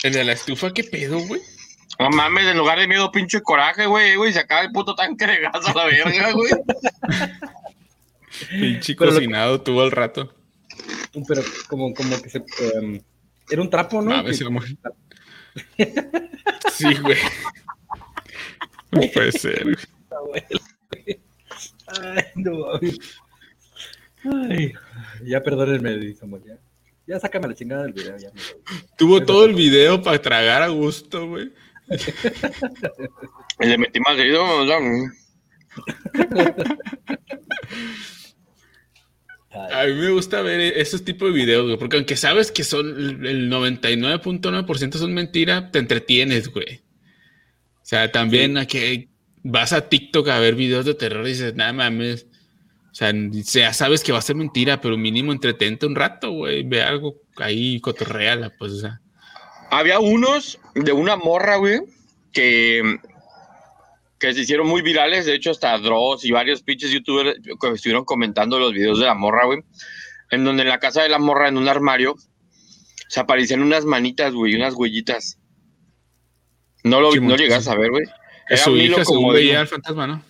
El 0.05 0.13
de 0.13 0.25
la 0.25 0.33
estufa, 0.33 0.73
¿qué 0.73 0.85
pedo, 0.85 1.19
güey? 1.19 1.41
No 1.99 2.11
mames, 2.11 2.47
en 2.47 2.57
lugar 2.57 2.79
de 2.79 2.87
miedo, 2.87 3.11
pinche 3.11 3.43
coraje, 3.43 3.87
güey, 3.87 4.15
güey. 4.15 4.33
Se 4.33 4.39
acaba 4.39 4.61
el 4.63 4.71
puto 4.71 4.95
tanque 4.95 5.27
de 5.27 5.41
gas 5.41 5.67
a 5.67 5.75
la 5.75 5.87
verga, 5.87 6.33
güey. 6.33 6.53
Pinche 8.51 8.95
cocinado 8.95 9.61
tuvo 9.61 9.83
al 9.83 9.91
rato. 9.91 10.33
Pero 11.27 11.43
como, 11.69 11.93
como 11.95 12.23
que 12.23 12.31
se. 12.31 12.45
em, 12.77 13.03
era 13.51 13.63
un 13.63 13.71
trapo, 13.71 14.01
¿no? 14.01 14.11
Mames, 14.11 14.39
Que-. 14.39 14.45
Sí, 16.73 16.95
güey. 17.03 17.17
No 18.93 19.01
puede 19.13 19.33
ser, 19.33 19.65
güey. 19.65 19.77
Ay, 21.87 22.23
no. 22.37 22.53
Ay, 24.49 24.73
ya 25.25 25.43
perdónenme, 25.43 26.15
Samuel. 26.15 26.43
Ya, 26.45 26.59
ya 27.07 27.21
sácame 27.21 27.49
la 27.49 27.55
chingada 27.55 27.83
del 27.83 27.93
video. 27.93 28.17
Ya, 28.17 28.31
me 28.33 28.41
voy. 28.41 28.63
Tuvo 28.97 29.25
todo 29.25 29.45
el 29.45 29.55
video 29.55 30.03
para 30.03 30.21
tragar 30.21 30.63
a 30.63 30.69
gusto, 30.69 31.27
güey. 31.27 31.53
Le 33.61 33.79
metí 33.79 33.99
más 34.01 34.17
dedo, 34.17 34.45
o 34.45 34.67
sea, 34.67 34.79
A 39.73 39.87
mí 39.87 39.95
me 39.95 40.11
gusta 40.11 40.43
ver 40.43 40.61
esos 40.61 41.05
tipos 41.05 41.29
de 41.29 41.35
videos, 41.35 41.65
güey, 41.65 41.79
porque 41.79 41.97
aunque 41.97 42.17
sabes 42.17 42.53
que 42.53 42.65
son 42.65 42.87
el 42.87 43.27
el 43.27 43.51
99.9% 43.51 44.93
son 44.95 45.15
mentira, 45.15 45.71
te 45.71 45.79
entretienes, 45.79 46.49
güey. 46.49 46.83
O 47.83 47.87
sea, 47.89 48.13
también 48.13 48.59
aquí 48.59 49.09
vas 49.43 49.73
a 49.73 49.89
TikTok 49.89 50.29
a 50.29 50.39
ver 50.39 50.55
videos 50.55 50.85
de 50.85 50.95
terror 50.95 51.27
y 51.27 51.31
dices, 51.31 51.55
nada 51.55 51.73
mames. 51.73 52.27
O 52.91 52.95
sea, 52.95 53.13
ya 53.15 53.73
sabes 53.73 54.03
que 54.03 54.13
va 54.13 54.19
a 54.19 54.23
ser 54.23 54.37
mentira, 54.37 54.81
pero 54.81 54.97
mínimo 54.97 55.33
entretente 55.33 55.87
un 55.87 55.95
rato, 55.95 56.33
güey. 56.33 56.65
Ve 56.65 56.83
algo 56.83 57.17
ahí, 57.37 57.81
cotorreala, 57.81 58.53
pues, 58.59 58.73
o 58.73 58.81
sea. 58.81 59.01
Había 59.71 60.01
unos 60.01 60.59
de 60.75 60.93
una 60.93 61.17
morra, 61.17 61.57
güey, 61.57 61.81
que, 62.33 62.99
que 64.19 64.33
se 64.35 64.41
hicieron 64.41 64.67
muy 64.67 64.83
virales. 64.83 65.27
De 65.27 65.35
hecho, 65.35 65.51
hasta 65.51 65.77
Dross 65.79 66.25
y 66.25 66.31
varios 66.33 66.63
pinches 66.63 66.91
youtubers 66.91 67.39
que 67.43 67.69
estuvieron 67.73 68.05
comentando 68.05 68.59
los 68.59 68.73
videos 68.73 68.99
de 68.99 69.07
la 69.07 69.15
morra, 69.15 69.47
güey. 69.47 69.61
En 70.31 70.45
donde 70.45 70.63
en 70.63 70.69
la 70.69 70.79
casa 70.79 71.03
de 71.03 71.09
la 71.09 71.19
morra, 71.19 71.49
en 71.49 71.57
un 71.57 71.69
armario, 71.69 72.15
se 73.09 73.21
aparecían 73.21 73.63
unas 73.63 73.85
manitas, 73.85 74.33
güey, 74.35 74.55
unas 74.55 74.75
huellitas. 74.75 75.39
No 76.85 77.01
lo 77.01 77.15
no 77.15 77.37
llegas 77.37 77.69
a 77.69 77.75
ver, 77.77 77.91
güey. 77.91 78.05
Era 78.49 78.63
Su 78.65 78.73
un 78.73 78.79
hilo 78.81 78.97
hija 78.97 79.05
como 79.05 79.33
de- 79.33 79.41
veía 79.41 79.61
al 79.61 79.69
fantasma, 79.69 80.07
¿no? 80.07 80.23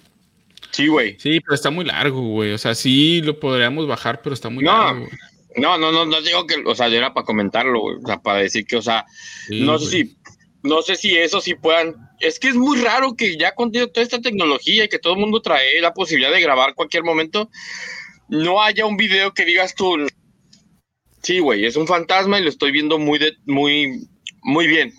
Sí, 0.70 0.86
güey. 0.88 1.16
Sí, 1.18 1.40
pero 1.40 1.54
está 1.54 1.70
muy 1.70 1.84
largo, 1.84 2.20
güey. 2.20 2.52
O 2.52 2.58
sea, 2.58 2.74
sí 2.74 3.20
lo 3.22 3.38
podríamos 3.40 3.86
bajar, 3.86 4.20
pero 4.22 4.34
está 4.34 4.48
muy 4.48 4.64
No, 4.64 4.72
largo. 4.72 5.00
güey. 5.00 5.12
No, 5.56 5.76
no, 5.78 5.90
no, 5.90 6.04
no 6.06 6.20
digo 6.20 6.46
que, 6.46 6.56
o 6.64 6.74
sea, 6.74 6.88
yo 6.88 6.96
era 6.96 7.12
para 7.14 7.24
comentarlo, 7.26 7.80
güey, 7.80 7.96
o 7.96 8.06
sea, 8.06 8.18
para 8.20 8.38
decir 8.40 8.64
que, 8.64 8.76
o 8.76 8.82
sea, 8.82 9.04
Sí, 9.48 9.62
no 9.62 9.78
sé 9.78 9.86
si, 9.90 10.16
no 10.62 10.82
sé 10.82 10.94
si 10.94 11.16
eso 11.16 11.40
sí 11.40 11.54
puedan, 11.54 11.96
es 12.20 12.38
que 12.38 12.48
es 12.48 12.54
muy 12.54 12.78
raro 12.80 13.14
que 13.14 13.36
ya 13.36 13.54
con 13.54 13.72
toda 13.72 13.90
esta 13.96 14.20
tecnología 14.20 14.84
y 14.84 14.88
que 14.88 14.98
todo 14.98 15.14
el 15.14 15.20
mundo 15.20 15.40
trae 15.40 15.80
la 15.80 15.94
posibilidad 15.94 16.32
de 16.32 16.40
grabar 16.40 16.74
cualquier 16.74 17.04
momento, 17.04 17.50
no 18.28 18.62
haya 18.62 18.86
un 18.86 18.96
video 18.96 19.32
que 19.32 19.44
digas 19.44 19.74
tú, 19.74 19.96
sí, 21.22 21.38
güey, 21.38 21.64
es 21.64 21.76
un 21.76 21.86
fantasma 21.86 22.38
y 22.38 22.42
lo 22.42 22.48
estoy 22.48 22.72
viendo 22.72 22.98
muy, 22.98 23.18
de, 23.18 23.36
muy, 23.46 24.08
muy 24.42 24.66
bien. 24.66 24.92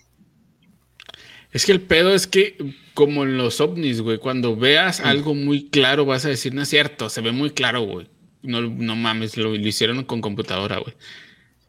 Es 1.52 1.66
que 1.66 1.72
el 1.72 1.82
pedo 1.82 2.14
es 2.14 2.28
que, 2.28 2.58
como 2.94 3.24
en 3.24 3.38
los 3.38 3.60
ovnis, 3.60 4.02
güey, 4.02 4.18
cuando 4.20 4.56
Mm. 4.56 4.60
veas 4.60 5.00
algo 5.00 5.34
muy 5.34 5.70
claro, 5.70 6.06
vas 6.06 6.26
a 6.26 6.30
decir, 6.30 6.54
no 6.54 6.62
es 6.62 6.70
cierto, 6.70 7.10
se 7.10 7.22
ve 7.22 7.32
muy 7.32 7.52
claro, 7.52 7.82
güey. 7.82 8.08
No, 8.42 8.62
no 8.62 8.96
mames, 8.96 9.36
lo, 9.36 9.50
lo 9.50 9.68
hicieron 9.68 10.04
con 10.04 10.22
computadora, 10.22 10.78
güey. 10.78 10.96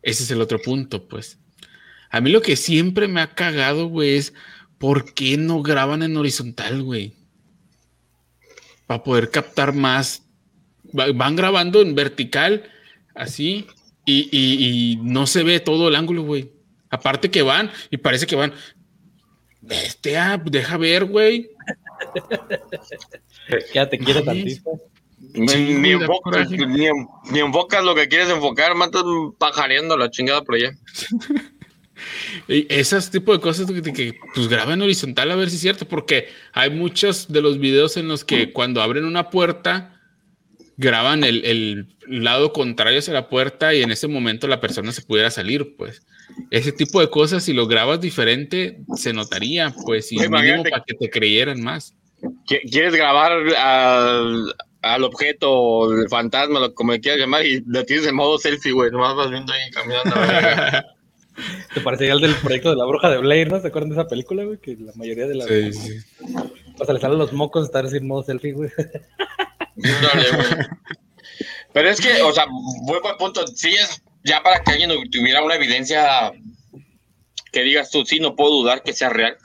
Ese 0.03 0.23
es 0.23 0.31
el 0.31 0.41
otro 0.41 0.61
punto, 0.61 1.09
pues. 1.09 1.39
A 2.11 2.21
mí 2.21 2.31
lo 2.31 2.43
que 2.43 2.57
siempre 2.57 3.09
me 3.09 3.21
ha 3.21 3.35
cagado, 3.35 3.87
güey, 3.87 4.17
es 4.17 4.35
por 4.81 5.13
qué 5.13 5.37
no 5.37 5.63
graban 5.63 6.03
en 6.03 6.17
horizontal, 6.17 6.83
güey. 6.83 7.13
Para 8.87 9.05
poder 9.05 9.31
captar 9.31 9.75
más. 9.75 10.23
Va- 10.99 11.13
Van 11.13 11.37
grabando 11.37 11.83
en 11.83 11.95
vertical, 11.95 12.65
así, 13.15 13.67
y, 14.07 14.29
y- 14.33 14.93
y 14.93 14.97
no 15.03 15.27
se 15.27 15.43
ve 15.45 15.61
todo 15.61 15.87
el 15.89 15.95
ángulo, 15.97 16.23
güey. 16.23 16.51
Aparte 16.89 17.31
que 17.31 17.43
van, 17.43 17.71
y 17.91 17.99
parece 17.99 18.27
que 18.27 18.35
van. 18.37 18.55
Bestia, 19.61 20.43
deja 20.45 20.79
ver, 20.79 21.05
güey. 21.05 21.51
Quédate 23.73 23.99
quieto 23.99 24.25
Mames. 24.25 24.63
tantito. 24.63 24.81
Enfocas, 25.35 26.51
ni 26.51 27.39
enfocas 27.39 27.85
lo 27.85 27.95
que 27.95 28.09
quieres 28.09 28.31
enfocar, 28.31 28.75
matas 28.75 29.05
pajareando 29.39 29.97
la 29.99 30.11
chingada 30.11 30.43
por 30.43 30.55
allá. 30.55 30.73
Esas 32.49 33.11
tipo 33.11 33.33
de 33.33 33.41
cosas 33.41 33.71
que, 33.71 33.83
que, 33.93 34.19
pues 34.35 34.49
graban 34.49 34.83
horizontal 34.83 35.31
a 35.31 35.37
ver 35.37 35.51
si 35.51 35.57
es 35.57 35.63
cierto, 35.63 35.87
porque 35.87 36.29
hay 36.53 36.71
muchos 36.71 37.33
de 37.33 37.41
los 37.43 37.59
videos 37.59 37.97
en 37.97 38.09
los 38.09 38.25
que 38.25 38.53
cuando 38.53 38.83
abren 38.83 39.05
una 39.05 39.31
puerta, 39.31 40.01
graban 40.77 41.25
el, 41.25 41.45
el 41.45 41.97
lado 42.07 42.53
contrario 42.53 42.99
hacia 43.01 43.13
la 43.13 43.29
puerta 43.29 43.75
y 43.75 43.83
en 43.83 43.91
ese 43.91 44.09
momento 44.09 44.49
la 44.49 44.61
persona 44.61 44.93
se 44.93 45.03
pudiera 45.03 45.31
salir, 45.31 45.77
pues. 45.77 46.03
Ese 46.51 46.73
tipo 46.73 47.01
de 47.01 47.11
cosas, 47.11 47.45
si 47.45 47.53
lo 47.53 47.67
grabas 47.67 48.01
diferente, 48.01 48.79
se 48.97 49.13
notaría, 49.13 49.75
pues, 49.85 50.11
y 50.13 50.17
mínimo 50.17 50.37
imagínate. 50.39 50.71
para 50.71 50.85
que 50.85 50.95
te 50.95 51.11
creyeran 51.11 51.61
más. 51.61 51.95
Qui- 52.47 52.71
quieres 52.71 52.95
grabar 52.95 53.33
al, 53.33 54.55
al 54.83 55.05
objeto, 55.05 55.93
el 55.93 56.09
fantasma, 56.09 56.61
lo 56.61 56.73
como 56.75 56.93
le 56.93 57.01
quieras 57.01 57.21
llamar, 57.21 57.45
y 57.45 57.63
lo 57.67 57.85
tienes 57.85 58.07
en 58.07 58.15
modo 58.15 58.39
selfie, 58.39 58.73
güey. 58.73 58.91
Nomás 58.91 59.17
vas 59.17 59.31
viendo 59.31 59.53
ahí 59.53 59.71
caminando. 59.71 60.15
Te 61.75 61.81
parecería 61.81 62.15
el 62.15 62.21
del 62.21 62.35
proyecto 62.37 62.71
de 62.71 62.77
la 62.77 62.85
bruja 62.85 63.11
de 63.11 63.19
Blair, 63.19 63.51
¿no? 63.51 63.61
¿Se 63.61 63.69
acuerdan 63.69 63.91
de 63.91 63.97
esa 63.97 64.09
película, 64.09 64.45
güey? 64.45 64.59
Que 64.59 64.77
la 64.77 64.93
mayoría 64.95 65.27
de 65.27 65.35
las. 65.35 65.49
Sí, 65.49 65.73
sí. 65.73 65.99
O 66.79 66.85
sea, 66.85 66.95
le 66.95 67.01
salen 67.01 67.19
los 67.19 67.33
mocos 67.33 67.67
estar 67.67 67.87
en 67.87 68.07
modo 68.07 68.23
selfie, 68.23 68.53
güey. 68.53 68.71
Pero 71.73 71.89
es 71.89 72.01
que, 72.01 72.23
o 72.23 72.33
sea, 72.33 72.47
vuelvo 72.83 73.09
al 73.09 73.17
punto. 73.17 73.47
Sí, 73.47 73.75
es 73.75 74.03
ya 74.25 74.43
para 74.43 74.63
que 74.63 74.73
alguien 74.73 74.91
tuviera 75.11 75.43
una 75.43 75.55
evidencia 75.55 76.33
que 77.53 77.63
digas 77.63 77.91
tú, 77.91 78.05
sí, 78.05 78.21
no 78.21 78.37
puedo 78.37 78.51
dudar 78.51 78.83
que 78.83 78.93
sea 78.93 79.11
real. 79.11 79.37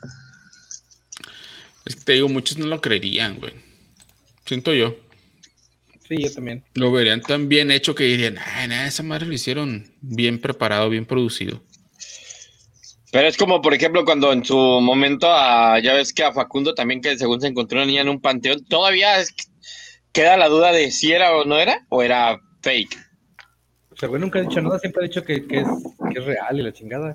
Es 1.85 1.95
que 1.95 2.03
te 2.03 2.13
digo, 2.13 2.29
muchos 2.29 2.57
no 2.57 2.65
lo 2.65 2.81
creerían, 2.81 3.39
güey. 3.39 3.53
Siento 4.45 4.73
yo. 4.73 4.95
Sí, 6.07 6.17
yo 6.21 6.31
también. 6.31 6.63
Lo 6.73 6.91
verían 6.91 7.21
tan 7.21 7.49
bien 7.49 7.71
hecho 7.71 7.95
que 7.95 8.03
dirían, 8.03 8.37
ah, 8.37 8.67
nada, 8.67 8.87
esa 8.87 9.01
madre 9.01 9.25
lo 9.25 9.33
hicieron 9.33 9.91
bien 10.01 10.39
preparado, 10.39 10.89
bien 10.89 11.05
producido. 11.05 11.63
Pero 13.15 13.29
es 13.29 13.37
como, 13.37 13.61
por 13.61 13.73
ejemplo, 13.73 14.03
cuando 14.03 14.33
en 14.33 14.43
su 14.43 14.57
momento, 14.57 15.31
a- 15.31 15.79
ya 15.79 15.93
ves 15.93 16.11
que 16.11 16.21
a 16.25 16.33
Facundo 16.33 16.73
también, 16.73 16.99
que 16.99 17.17
según 17.17 17.39
se 17.39 17.47
encontró 17.47 17.77
una 17.77 17.85
niña 17.85 18.01
en 18.01 18.09
un 18.09 18.19
panteón, 18.19 18.65
todavía 18.65 19.21
es- 19.21 19.33
queda 20.11 20.35
la 20.35 20.49
duda 20.49 20.73
de 20.73 20.91
si 20.91 21.13
era 21.13 21.33
o 21.33 21.45
no 21.45 21.57
era, 21.57 21.85
o 21.87 22.03
era 22.03 22.37
fake. 22.61 22.97
O 23.91 23.95
sea, 23.95 24.09
güey 24.09 24.19
nunca 24.19 24.39
ha 24.39 24.41
dicho 24.41 24.59
nada, 24.59 24.79
siempre 24.79 25.05
ha 25.05 25.07
dicho 25.07 25.23
que, 25.23 25.47
que 25.47 25.59
es, 25.59 25.67
que 26.13 26.19
es 26.19 26.25
real 26.25 26.59
y 26.59 26.63
la 26.63 26.73
chingada. 26.73 27.13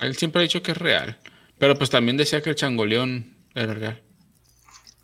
Él 0.00 0.16
siempre 0.16 0.40
ha 0.40 0.42
dicho 0.44 0.62
que 0.62 0.70
es 0.70 0.78
real. 0.78 1.18
Pero 1.58 1.76
pues 1.76 1.90
también 1.90 2.16
decía 2.16 2.40
que 2.40 2.48
el 2.48 2.56
changoleón 2.56 3.36
era 3.54 3.74
real. 3.74 4.02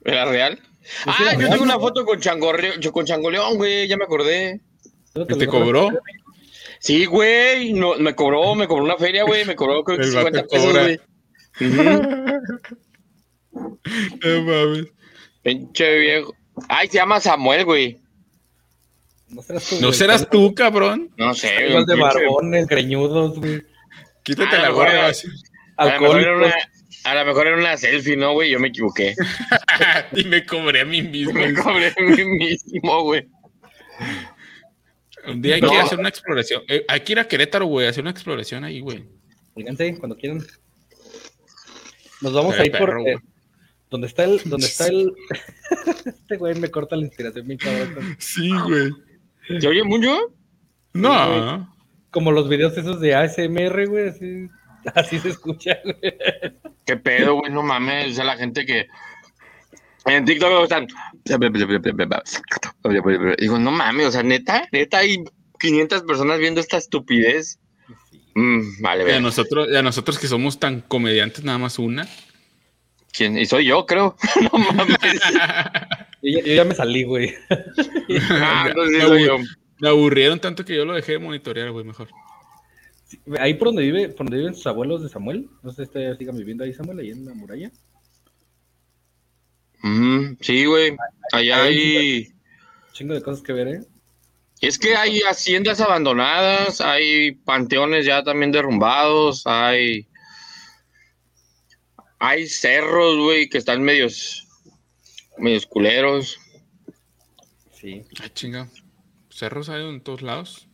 ¿Era 0.03 0.25
real? 0.25 0.59
Pues 1.05 1.17
ah, 1.21 1.33
yo 1.35 1.39
real, 1.41 1.51
tengo 1.51 1.65
una 1.65 1.79
foto 1.79 2.07
con, 2.07 2.21
Changorre- 2.21 2.81
yo 2.81 2.91
con 2.91 3.05
Changoleón, 3.05 3.59
güey, 3.59 3.87
ya 3.87 3.99
me 3.99 4.05
acordé. 4.05 4.63
¿Y 5.15 5.35
te 5.37 5.47
cobró? 5.47 5.91
Sí, 6.81 7.05
güey, 7.07 7.73
no, 7.73 7.97
me 7.97 8.15
cobró, 8.15 8.55
me 8.55 8.67
cobró 8.69 8.85
una 8.85 8.97
feria, 8.97 9.25
güey, 9.25 9.45
me 9.45 9.57
cobró 9.57 9.83
creo 9.85 9.99
que 9.99 10.05
El 10.05 10.15
vato 10.15 10.27
50 10.29 10.47
pesos, 10.49 10.67
cobra. 10.67 10.83
güey. 10.83 11.01
Ujú. 11.61 12.41
No 14.25 14.43
mames. 14.43 14.87
Pinche 15.43 15.99
viejo. 15.99 16.35
Ay, 16.69 16.89
se 16.89 16.95
llama 16.99 17.21
Samuel, 17.21 17.65
güey. 17.65 18.01
No 19.29 19.43
serás 19.43 19.69
tú. 19.69 19.75
¿No 19.77 19.81
güey. 19.89 19.95
serás 19.95 20.31
tú, 20.31 20.55
cabrón? 20.55 21.11
No 21.17 21.35
sé, 21.35 21.69
Igual 21.69 21.87
de 21.87 21.95
barbones, 21.97 22.67
greñudos, 22.67 23.39
güey. 23.39 23.63
Quítate 24.23 24.57
Ah, 24.57 24.63
la 24.63 24.69
gorra. 24.71 25.11
A 25.77 25.85
lo, 25.87 26.01
mejor 26.01 26.17
una, 26.37 26.55
a 27.05 27.15
lo 27.15 27.25
mejor 27.25 27.47
era 27.47 27.57
una 27.57 27.77
selfie, 27.77 28.17
¿no, 28.17 28.33
güey? 28.35 28.51
Yo 28.51 28.59
me 28.61 28.69
equivoqué. 28.69 29.15
y 30.13 30.25
me 30.25 30.45
cobré 30.45 30.81
a 30.83 30.85
mí 30.85 31.03
mismo. 31.03 31.35
me 31.35 31.55
cobré 31.55 31.89
a 31.97 32.03
mí 32.03 32.25
mismo, 32.25 33.03
güey. 33.05 33.27
Un 35.33 35.43
día 35.43 35.57
hay 35.57 35.61
que 35.61 35.67
No. 35.67 35.81
hacer 35.81 35.99
una 35.99 36.09
exploración. 36.09 36.63
Eh, 36.69 36.85
hay 36.89 37.01
que 37.01 37.13
ir 37.13 37.19
a 37.19 37.29
Querétaro, 37.29 37.67
güey, 37.67 37.87
a 37.87 37.91
hacer 37.91 38.03
una 38.03 38.11
exploración 38.11 38.65
ahí, 38.65 38.81
güey. 38.81 39.05
Fíjense, 39.55 39.97
cuando 39.99 40.17
quieran. 40.17 40.45
Nos 42.21 42.33
vamos 42.33 42.53
Estaría 42.53 42.73
a 42.73 42.81
ir 42.83 42.87
por. 42.87 43.09
eh, 43.09 43.19
donde 43.91 44.07
está 44.07 44.25
el. 44.25 44.41
Donde 44.45 44.67
está 44.67 44.87
el. 44.89 45.13
este 46.07 46.37
güey 46.37 46.55
me 46.59 46.71
corta 46.71 46.97
la 46.97 47.03
inspiración, 47.05 47.47
bien 47.47 47.59
cabrón. 47.59 48.17
Sí, 48.19 48.51
güey. 48.51 48.91
¿Se 49.61 49.67
oye 49.69 49.83
mucho? 49.85 50.35
No. 50.93 51.75
Como 52.11 52.33
los 52.33 52.49
videos 52.49 52.77
esos 52.77 53.01
de 53.01 53.15
ASMR, 53.15 53.87
güey, 53.87 54.09
así. 54.09 54.49
Así 54.95 55.19
se 55.19 55.31
escucha, 55.31 55.79
güey. 55.85 56.15
¿Qué 56.85 56.97
pedo, 56.97 57.35
güey? 57.37 57.53
No 57.53 57.63
mames. 57.63 58.13
O 58.13 58.15
sea, 58.17 58.25
la 58.25 58.37
gente 58.37 58.65
que. 58.67 58.87
En 60.09 60.25
TikTok 60.25 60.63
están. 60.63 60.87
Digo, 63.39 63.59
no 63.59 63.71
mames, 63.71 64.07
o 64.07 64.11
sea, 64.11 64.23
neta, 64.23 64.69
neta, 64.73 64.99
hay 64.99 65.23
500 65.61 66.03
personas 66.03 66.39
viendo 66.39 66.61
esta 66.61 66.77
estupidez. 66.77 67.59
Mm, 68.35 68.83
vale, 68.83 69.11
Y 69.11 69.13
a 69.15 69.21
nosotros, 69.21 69.69
y 69.71 69.77
a 69.77 69.83
nosotros 69.83 70.19
que 70.19 70.27
somos 70.29 70.59
tan 70.61 70.81
comediantes, 70.83 71.45
nada 71.45 71.59
más 71.59 71.79
una. 71.79 72.07
¿Quién? 73.13 73.37
Y 73.39 73.47
soy 73.47 73.67
yo, 73.67 73.85
creo. 73.87 74.17
no 74.53 74.59
mames. 74.59 74.97
Yo, 76.23 76.31
ya- 76.41 76.45
yo 76.45 76.55
ya 76.55 76.65
me 76.65 76.75
salí, 76.75 77.03
güey. 77.05 77.35
Ah, 78.31 78.63
me, 78.65 78.71
entonces 78.71 78.95
sí 78.97 79.03
me 79.03 79.09
soy 79.09 79.23
abu- 79.25 79.27
yo. 79.27 79.39
me 79.81 79.89
aburrieron 79.89 80.41
tanto 80.41 80.65
que 80.65 80.77
yo 80.77 80.85
lo 80.85 80.95
dejé 80.95 81.13
de 81.13 81.19
monitorear, 81.19 81.71
güey, 81.73 81.85
mejor. 81.85 82.09
Ahí 83.39 83.55
por 83.55 83.69
donde 83.69 83.83
vive, 83.83 84.09
por 84.11 84.27
donde 84.27 84.37
viven 84.39 84.55
sus 84.55 84.67
abuelos 84.67 85.03
de 85.03 85.09
Samuel. 85.09 85.49
No 85.63 85.73
sé 85.73 85.87
si 85.87 85.93
sigan 86.19 86.37
viviendo 86.37 86.65
ahí, 86.65 86.75
Samuel, 86.75 86.99
ahí 87.01 87.11
en 87.11 87.25
la 87.25 87.35
muralla. 87.35 87.71
Mm, 89.83 90.37
sí, 90.41 90.65
güey. 90.65 90.97
Allá 91.33 91.63
hay. 91.65 92.29
Chingo 92.93 93.15
de 93.15 93.23
cosas 93.23 93.43
que 93.43 93.53
ver, 93.53 93.69
¿eh? 93.69 93.81
Es 94.61 94.79
que 94.79 94.97
hay 94.97 95.21
haciendas 95.21 95.81
abandonadas, 95.81 96.81
hay 96.81 97.33
panteones 97.33 98.05
ya 98.05 98.23
también 98.25 98.51
derrumbados, 98.51 99.43
hay. 99.47 100.07
Hay 102.19 102.47
cerros, 102.49 103.17
güey, 103.19 103.49
que 103.49 103.59
están 103.59 103.83
medios. 103.83 104.45
medios 105.37 105.67
culeros. 105.67 106.39
Sí. 107.73 108.03
Ah, 108.21 108.29
chinga. 108.35 108.69
Cerros 109.31 109.69
hay 109.69 109.89
en 109.89 110.01
todos 110.01 110.23
lados. 110.23 110.67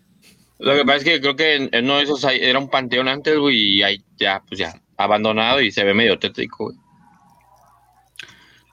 Lo 0.58 0.74
que 0.74 0.84
pasa 0.86 0.98
es 0.98 1.04
que 1.04 1.20
creo 1.20 1.36
que 1.36 1.56
en, 1.56 1.68
en 1.72 1.84
uno 1.84 1.98
de 1.98 2.04
esos 2.04 2.24
hay- 2.24 2.40
era 2.40 2.58
un 2.58 2.70
panteón 2.70 3.08
antes, 3.08 3.36
güey, 3.36 3.56
y 3.56 3.82
ahí 3.82 4.02
ya, 4.16 4.42
pues 4.48 4.58
ya, 4.58 4.80
abandonado 4.96 5.60
y 5.60 5.70
se 5.70 5.84
ve 5.84 5.92
medio 5.92 6.18
tétrico, 6.18 6.64
güey. 6.66 6.76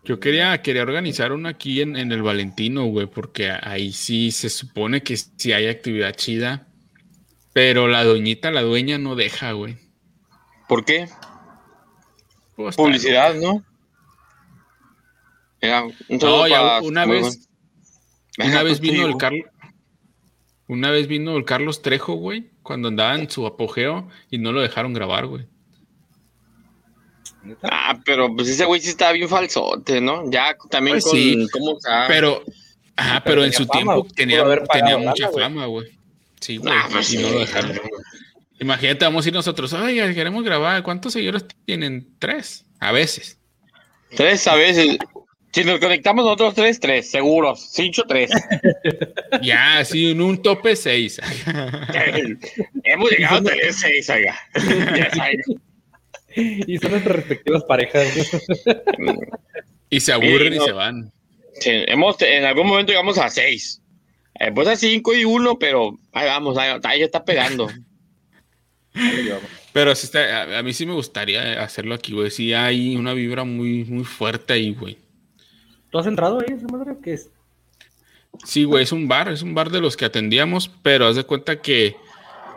Yo 0.03 0.19
quería, 0.19 0.61
quería 0.61 0.81
organizar 0.81 1.31
uno 1.31 1.47
aquí 1.47 1.81
en, 1.81 1.95
en 1.95 2.11
el 2.11 2.23
Valentino, 2.23 2.85
güey, 2.85 3.05
porque 3.07 3.51
ahí 3.51 3.91
sí 3.91 4.31
se 4.31 4.49
supone 4.49 5.03
que 5.03 5.15
sí 5.17 5.53
hay 5.53 5.67
actividad 5.67 6.15
chida, 6.15 6.67
pero 7.53 7.87
la 7.87 8.03
doñita, 8.03 8.49
la 8.49 8.61
dueña, 8.63 8.97
no 8.97 9.15
deja, 9.15 9.51
güey. 9.51 9.77
¿Por 10.67 10.85
qué? 10.85 11.07
Pues, 12.55 12.75
Publicidad, 12.75 13.35
¿no? 13.35 13.63
Un 16.09 16.17
No, 16.17 16.47
ya 16.47 16.59
para- 16.61 16.81
una 16.81 17.05
vez, 17.05 17.47
una 18.39 18.63
vez 18.63 18.79
vino 18.79 19.05
el. 19.05 19.17
Carlos, 19.17 19.45
una 20.67 20.89
vez 20.89 21.07
vino 21.07 21.37
el 21.37 21.45
Carlos 21.45 21.81
Trejo, 21.83 22.13
güey, 22.13 22.49
cuando 22.63 22.87
andaba 22.87 23.15
en 23.15 23.29
su 23.29 23.45
apogeo 23.45 24.09
y 24.31 24.39
no 24.39 24.51
lo 24.51 24.61
dejaron 24.61 24.93
grabar, 24.93 25.27
güey. 25.27 25.45
Ah, 27.63 27.99
pero 28.05 28.33
pues 28.35 28.49
ese 28.49 28.65
güey 28.65 28.81
sí 28.81 28.89
estaba 28.89 29.13
bien 29.13 29.27
falsote, 29.29 29.99
¿no? 30.01 30.29
Ya 30.29 30.55
también 30.69 30.95
Pues 30.95 31.05
con 31.05 31.13
sí, 31.15 31.47
cómo 31.51 31.77
está. 31.77 32.05
Pero, 32.07 32.43
ajá, 32.95 33.23
pero, 33.23 33.35
pero 33.41 33.45
en 33.45 33.53
su 33.53 33.65
fama, 33.65 33.93
tiempo 33.95 34.07
tenía, 34.15 34.43
tenía 34.71 34.97
mucha 34.97 35.27
güey. 35.27 35.43
fama, 35.43 35.65
güey. 35.65 35.87
Sí, 36.39 36.57
güey. 36.57 36.73
Ah, 36.75 36.87
pues 36.91 37.13
y 37.13 37.17
no 37.17 37.27
sí. 37.27 37.33
lo 37.33 37.39
dejaron. 37.39 37.79
Imagínate, 38.59 39.05
vamos 39.05 39.25
a 39.25 39.29
ir 39.29 39.33
nosotros. 39.33 39.73
Oiga, 39.73 40.13
queremos 40.13 40.43
grabar. 40.43 40.83
¿Cuántos 40.83 41.13
seguidores 41.13 41.45
tienen? 41.65 42.07
Tres. 42.19 42.65
A 42.79 42.91
veces. 42.91 43.39
Tres 44.15 44.47
a 44.47 44.55
veces. 44.55 44.97
Si 45.53 45.63
nos 45.65 45.79
conectamos 45.79 46.23
nosotros 46.23 46.53
tres, 46.53 46.79
tres, 46.79 47.09
seguros. 47.09 47.71
Cincho, 47.71 48.03
tres. 48.07 48.31
Ya, 49.41 49.83
sí, 49.83 50.11
en 50.11 50.21
un 50.21 50.41
tope 50.41 50.75
seis. 50.75 51.19
Hemos 52.83 53.11
llegado 53.11 53.37
a 53.37 53.43
tener 53.43 53.73
seis, 53.73 54.09
oiga. 54.09 54.37
Ya 54.95 55.09
sabes. 55.15 55.37
Y 56.35 56.77
son 56.77 56.91
nuestras 56.91 57.15
respectivas 57.15 57.63
parejas. 57.63 58.07
y 59.89 59.99
se 59.99 60.13
aburren 60.13 60.53
y 60.53 60.57
no. 60.57 60.65
se 60.65 60.71
van. 60.71 61.11
Sí, 61.55 61.69
hemos, 61.87 62.21
en 62.21 62.45
algún 62.45 62.67
momento 62.67 62.91
llegamos 62.91 63.17
a 63.17 63.29
seis. 63.29 63.81
Eh, 64.39 64.51
pues 64.53 64.67
a 64.67 64.75
cinco 64.75 65.13
y 65.13 65.25
uno, 65.25 65.59
pero 65.59 65.97
ahí 66.13 66.27
vamos, 66.27 66.57
ahí, 66.57 66.79
ahí 66.83 66.99
ya 66.99 67.05
está 67.05 67.23
pegando. 67.23 67.69
Pero 69.73 69.95
sí 69.95 70.05
está, 70.05 70.41
a, 70.41 70.59
a 70.59 70.63
mí 70.63 70.73
sí 70.73 70.85
me 70.85 70.93
gustaría 70.93 71.61
hacerlo 71.61 71.95
aquí, 71.95 72.13
güey. 72.13 72.31
Sí 72.31 72.53
hay 72.53 72.95
una 72.95 73.13
vibra 73.13 73.43
muy, 73.43 73.85
muy 73.85 74.03
fuerte 74.03 74.53
ahí, 74.53 74.73
güey. 74.73 74.97
¿Tú 75.89 75.99
has 75.99 76.07
entrado 76.07 76.39
ahí, 76.39 76.55
esa 76.55 76.67
madre? 76.67 76.95
¿Qué 77.03 77.13
es? 77.13 77.29
Sí, 78.45 78.63
güey, 78.63 78.83
es 78.83 78.91
un 78.91 79.07
bar, 79.07 79.29
es 79.29 79.41
un 79.41 79.53
bar 79.53 79.69
de 79.69 79.81
los 79.81 79.97
que 79.97 80.05
atendíamos, 80.05 80.71
pero 80.81 81.07
haz 81.07 81.15
de 81.15 81.23
cuenta 81.23 81.61
que 81.61 81.95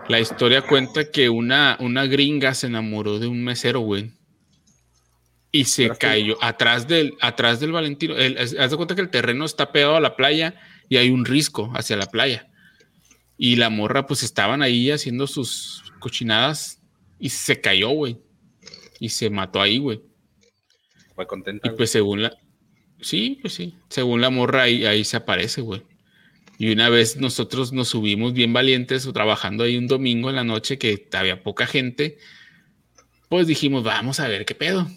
la 0.08 0.20
historia 0.20 0.62
cuenta 0.62 1.10
que 1.10 1.28
una, 1.28 1.76
una 1.80 2.06
gringa 2.06 2.54
se 2.54 2.66
enamoró 2.66 3.18
de 3.18 3.26
un 3.26 3.42
mesero, 3.42 3.80
güey. 3.80 4.12
Y 5.50 5.66
se 5.66 5.88
cayó 5.90 6.36
atrás 6.42 6.88
del, 6.88 7.14
atrás 7.20 7.60
del 7.60 7.72
Valentino. 7.72 8.16
El- 8.16 8.36
haz 8.38 8.70
de 8.70 8.76
cuenta 8.76 8.94
que 8.94 9.00
el 9.00 9.10
terreno 9.10 9.44
está 9.44 9.70
pegado 9.70 9.96
a 9.96 10.00
la 10.00 10.16
playa 10.16 10.56
y 10.88 10.96
hay 10.96 11.10
un 11.10 11.24
risco 11.24 11.70
hacia 11.74 11.96
la 11.96 12.06
playa. 12.06 12.48
Y 13.38 13.56
la 13.56 13.70
morra, 13.70 14.06
pues 14.06 14.22
estaban 14.22 14.62
ahí 14.62 14.90
haciendo 14.90 15.26
sus 15.26 15.84
cochinadas 16.00 16.80
y 17.18 17.30
se 17.30 17.60
cayó, 17.60 17.90
güey. 17.90 18.18
Y 19.00 19.08
se 19.10 19.30
mató 19.30 19.60
ahí, 19.60 19.78
güey. 19.78 20.02
Fue 21.14 21.26
contenta. 21.26 21.68
Y 21.68 21.76
pues 21.76 21.90
según 21.90 22.22
la... 22.22 22.36
Sí, 23.00 23.38
pues 23.40 23.54
sí. 23.54 23.74
Según 23.88 24.20
la 24.20 24.30
morra 24.30 24.62
ahí, 24.62 24.84
ahí 24.86 25.04
se 25.04 25.16
aparece, 25.16 25.60
güey. 25.60 25.82
Y 26.58 26.72
una 26.72 26.88
vez 26.88 27.16
nosotros 27.16 27.72
nos 27.72 27.88
subimos 27.88 28.32
bien 28.32 28.52
valientes 28.52 29.08
trabajando 29.12 29.64
ahí 29.64 29.76
un 29.76 29.88
domingo 29.88 30.30
en 30.30 30.36
la 30.36 30.44
noche 30.44 30.78
que 30.78 31.08
había 31.12 31.42
poca 31.42 31.66
gente, 31.66 32.18
pues 33.28 33.46
dijimos, 33.46 33.82
vamos 33.82 34.20
a 34.20 34.28
ver 34.28 34.44
qué 34.44 34.54
pedo. 34.54 34.88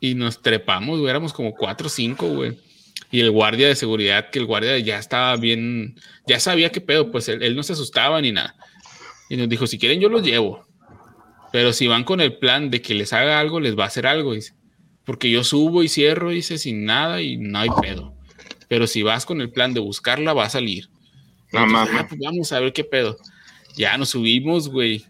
Y 0.00 0.14
nos 0.14 0.40
trepamos, 0.42 1.00
güey, 1.00 1.10
éramos 1.10 1.32
como 1.32 1.52
cuatro 1.52 1.88
o 1.88 1.90
cinco, 1.90 2.28
güey. 2.28 2.58
Y 3.10 3.20
el 3.20 3.30
guardia 3.30 3.68
de 3.68 3.74
seguridad, 3.74 4.30
que 4.30 4.38
el 4.38 4.46
guardia 4.46 4.78
ya 4.78 4.98
estaba 4.98 5.36
bien, 5.36 5.96
ya 6.26 6.38
sabía 6.38 6.70
qué 6.70 6.80
pedo, 6.80 7.10
pues 7.10 7.28
él, 7.28 7.42
él 7.42 7.56
no 7.56 7.62
se 7.62 7.72
asustaba 7.72 8.20
ni 8.20 8.32
nada. 8.32 8.54
Y 9.28 9.36
nos 9.36 9.48
dijo, 9.48 9.66
si 9.66 9.78
quieren 9.78 10.00
yo 10.00 10.08
los 10.08 10.22
llevo. 10.22 10.66
Pero 11.52 11.72
si 11.72 11.86
van 11.86 12.04
con 12.04 12.20
el 12.20 12.36
plan 12.38 12.70
de 12.70 12.82
que 12.82 12.94
les 12.94 13.12
haga 13.12 13.40
algo, 13.40 13.60
les 13.60 13.76
va 13.76 13.84
a 13.84 13.88
hacer 13.88 14.06
algo, 14.06 14.34
dice. 14.34 14.54
Porque 15.04 15.30
yo 15.30 15.42
subo 15.42 15.82
y 15.82 15.88
cierro, 15.88 16.30
dice, 16.30 16.58
sin 16.58 16.84
nada 16.84 17.22
y 17.22 17.38
no 17.38 17.58
hay 17.58 17.70
pedo. 17.80 18.14
Pero 18.68 18.86
si 18.86 19.02
vas 19.02 19.26
con 19.26 19.40
el 19.40 19.50
plan 19.50 19.74
de 19.74 19.80
buscarla, 19.80 20.34
va 20.34 20.44
a 20.44 20.50
salir. 20.50 20.88
No 21.52 21.64
Entonces, 21.64 21.96
ah, 21.98 22.06
pues 22.08 22.20
vamos 22.22 22.52
a 22.52 22.60
ver 22.60 22.72
qué 22.72 22.84
pedo. 22.84 23.16
Ya 23.76 23.96
nos 23.96 24.10
subimos, 24.10 24.68
güey. 24.68 25.04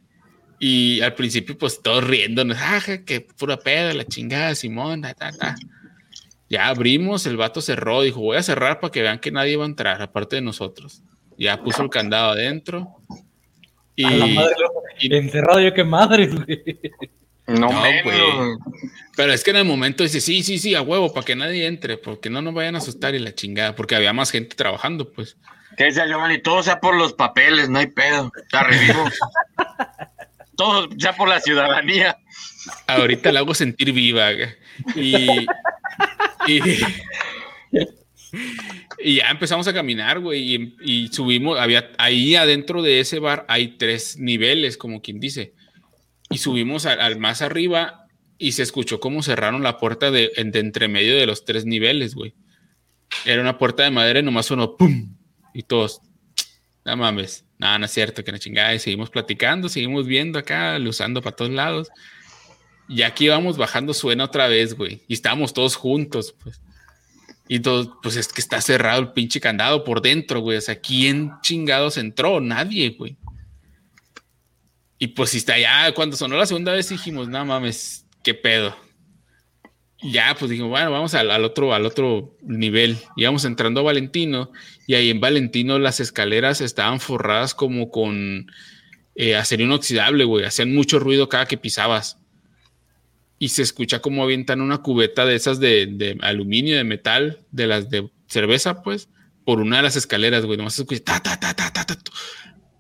Y 0.61 1.01
al 1.01 1.15
principio, 1.15 1.59
pues 1.59 1.83
todos 1.83 2.05
riéndonos. 2.05 2.57
Ah, 2.61 2.81
ja, 2.81 3.05
que 3.05 3.21
pura 3.21 3.57
peda, 3.57 3.93
la 3.95 4.05
chingada, 4.05 4.55
Simón, 4.55 5.03
ta, 5.03 5.15
ta, 5.15 5.33
ta. 5.33 5.57
Ya 6.49 6.69
abrimos, 6.69 7.27
el 7.27 7.37
vato 7.37 7.61
cerró. 7.61 8.03
Dijo, 8.03 8.21
voy 8.21 8.37
a 8.37 8.43
cerrar 8.43 8.81
para 8.81 8.91
que 8.91 9.03
vean 9.03 9.19
que 9.19 9.31
nadie 9.31 9.57
va 9.57 9.65
a 9.65 9.69
entrar, 9.69 10.01
aparte 10.01 10.37
de 10.37 10.43
nosotros. 10.43 11.03
Ya 11.37 11.63
puso 11.63 11.83
el 11.83 11.91
candado 11.91 12.31
adentro. 12.31 12.89
Y, 13.95 14.05
A 14.05 14.11
la 14.11 14.27
madre, 14.27 14.55
loco. 14.61 14.83
Encerrado 15.01 15.61
yo, 15.61 15.75
qué 15.75 15.85
madre, 15.85 16.27
güey. 16.29 16.63
No, 17.49 17.69
güey. 17.71 18.57
Pero 19.17 19.33
es 19.33 19.43
que 19.43 19.51
en 19.51 19.57
el 19.57 19.65
momento 19.65 20.05
dice, 20.05 20.21
sí, 20.21 20.43
sí, 20.43 20.59
sí, 20.59 20.75
a 20.75 20.83
huevo, 20.83 21.13
para 21.13 21.25
que 21.25 21.35
nadie 21.35 21.67
entre, 21.67 21.97
porque 21.97 22.31
no 22.31 22.43
nos 22.43 22.55
vayan 22.55 22.77
a 22.77 22.79
asustar 22.79 23.15
y 23.15 23.19
la 23.19 23.35
chingada, 23.35 23.75
porque 23.75 23.97
había 23.97 24.13
más 24.13 24.31
gente 24.31 24.55
trabajando, 24.55 25.11
pues. 25.11 25.37
Que 25.77 25.85
decía 25.85 26.07
Giovanni, 26.07 26.39
todo 26.41 26.63
sea 26.63 26.79
por 26.79 26.95
los 26.95 27.15
papeles, 27.15 27.69
no 27.69 27.79
hay 27.79 27.87
pedo. 27.87 28.31
Está 28.41 28.65
revivo. 28.65 29.05
todo 30.57 30.89
sea 30.99 31.15
por 31.15 31.29
la 31.29 31.41
ciudadanía. 31.41 32.19
Ahorita 32.87 33.33
la 33.33 33.41
hago 33.41 33.55
sentir 33.55 33.93
viva. 33.93 34.31
y, 34.95 35.47
y 38.99 39.15
ya 39.17 39.31
empezamos 39.31 39.67
a 39.69 39.73
caminar, 39.73 40.21
güey, 40.21 40.55
y, 40.55 40.77
y 40.81 41.09
subimos, 41.09 41.59
había, 41.59 41.91
ahí 41.99 42.37
adentro 42.37 42.83
de 42.83 43.01
ese 43.01 43.19
bar 43.21 43.47
hay 43.49 43.79
tres 43.79 44.19
niveles, 44.19 44.77
como 44.77 45.01
quien 45.01 45.19
dice. 45.19 45.55
Y 46.31 46.39
subimos 46.39 46.87
al, 46.87 47.19
más 47.19 47.43
arriba 47.43 48.07
y 48.37 48.53
se 48.53 48.63
escuchó 48.63 49.01
cómo 49.01 49.23
cerraron 49.23 49.63
la 49.63 49.79
puerta 49.79 50.11
de, 50.11 50.31
entre 50.37 50.89
medio 50.89 51.17
de 51.17 51.27
los 51.27 51.45
tres 51.45 51.65
niveles, 51.65 52.15
güey. 52.15 52.35
Era 53.25 53.41
una 53.41 53.59
puerta 53.59 53.83
de 53.83 53.91
madera 53.91 54.21
y 54.21 54.23
nomás 54.23 54.47
sonó 54.47 54.77
¡pum! 54.77 55.17
Y 55.55 55.63
todos, 55.63 56.03
no 56.85 56.97
mames, 56.97 57.45
nada, 57.59 57.79
no 57.79 57.87
es 57.87 57.93
cierto, 57.93 58.23
que 58.23 58.33
la 58.33 58.39
chingada. 58.39 58.75
Y 58.75 58.79
seguimos 58.79 59.11
platicando, 59.11 59.69
seguimos 59.69 60.07
viendo 60.07 60.39
acá, 60.39 60.79
usando 60.87 61.23
para 61.23 61.35
todos 61.35 61.51
lados. 61.51 61.89
Y 62.89 63.03
aquí 63.03 63.27
íbamos 63.27 63.57
bajando, 63.57 63.93
suena 63.93 64.25
otra 64.25 64.49
vez, 64.49 64.75
güey. 64.75 65.03
Y 65.09 65.15
estábamos 65.15 65.53
todos 65.53 65.77
juntos, 65.77 66.35
pues. 66.43 66.61
Y 67.47 67.61
todos, 67.61 67.91
pues 68.03 68.17
es 68.17 68.29
que 68.29 68.41
está 68.41 68.61
cerrado 68.61 69.01
el 69.01 69.13
pinche 69.13 69.41
candado 69.41 69.85
por 69.85 70.03
dentro, 70.03 70.41
güey. 70.41 70.59
O 70.59 70.61
sea, 70.61 70.81
¿quién 70.81 71.33
chingados 71.43 71.97
entró? 71.97 72.41
Nadie, 72.41 72.91
güey. 72.91 73.17
Y 74.99 75.09
pues 75.09 75.31
si 75.31 75.39
está 75.39 75.59
ya, 75.59 75.93
cuando 75.95 76.17
sonó 76.17 76.37
la 76.37 76.47
segunda 76.47 76.73
vez 76.73 76.89
dijimos, 76.89 77.29
no 77.29 77.45
mames, 77.45 78.05
qué 78.23 78.35
pedo. 78.35 78.77
Ya, 80.03 80.37
pues 80.39 80.51
dijimos, 80.51 80.71
bueno, 80.71 80.91
vamos 80.93 81.15
al, 81.15 81.31
al 81.31 81.45
otro, 81.45 81.75
al 81.75 81.85
otro 81.87 82.37
nivel. 82.43 82.99
Íbamos 83.17 83.45
entrando 83.45 83.81
a 83.81 83.85
Valentino, 83.85 84.53
y 84.87 84.95
ahí 84.95 85.11
en 85.11 85.21
Valentino 85.21 85.79
las 85.79 85.99
escaleras 86.01 86.61
estaban 86.61 87.01
forradas 87.01 87.55
como 87.55 87.91
con 87.91 88.47
eh, 89.17 89.35
acero 89.37 89.65
inoxidable, 89.65 90.25
güey. 90.25 90.45
Hacían 90.45 90.73
mucho 90.75 90.99
ruido 91.01 91.29
cada 91.29 91.47
que 91.47 91.59
pisabas. 91.59 92.19
y 93.39 93.49
se 93.51 93.63
escucha 93.63 94.01
como 94.01 94.23
avientan 94.23 94.61
una 94.61 94.79
cubeta 94.79 95.25
de 95.25 95.37
esas 95.37 95.61
de, 95.61 95.87
de 95.87 96.19
aluminio, 96.23 96.77
de 96.77 96.85
metal, 96.85 97.39
de 97.53 97.67
las 97.67 97.89
de 97.89 98.11
cerveza, 98.27 98.83
pues, 98.83 99.09
por 99.45 99.61
una 99.61 99.77
de 99.79 99.85
las 99.85 99.97
escaleras, 99.97 100.45
güey. 100.45 100.59
Nomás 100.59 100.75
se 100.75 100.83
escucha 100.83 101.03
ta, 101.05 101.23
ta, 101.23 101.39
ta, 101.39 101.55
ta, 101.55 101.73
ta, 101.73 101.85
ta, 101.87 101.97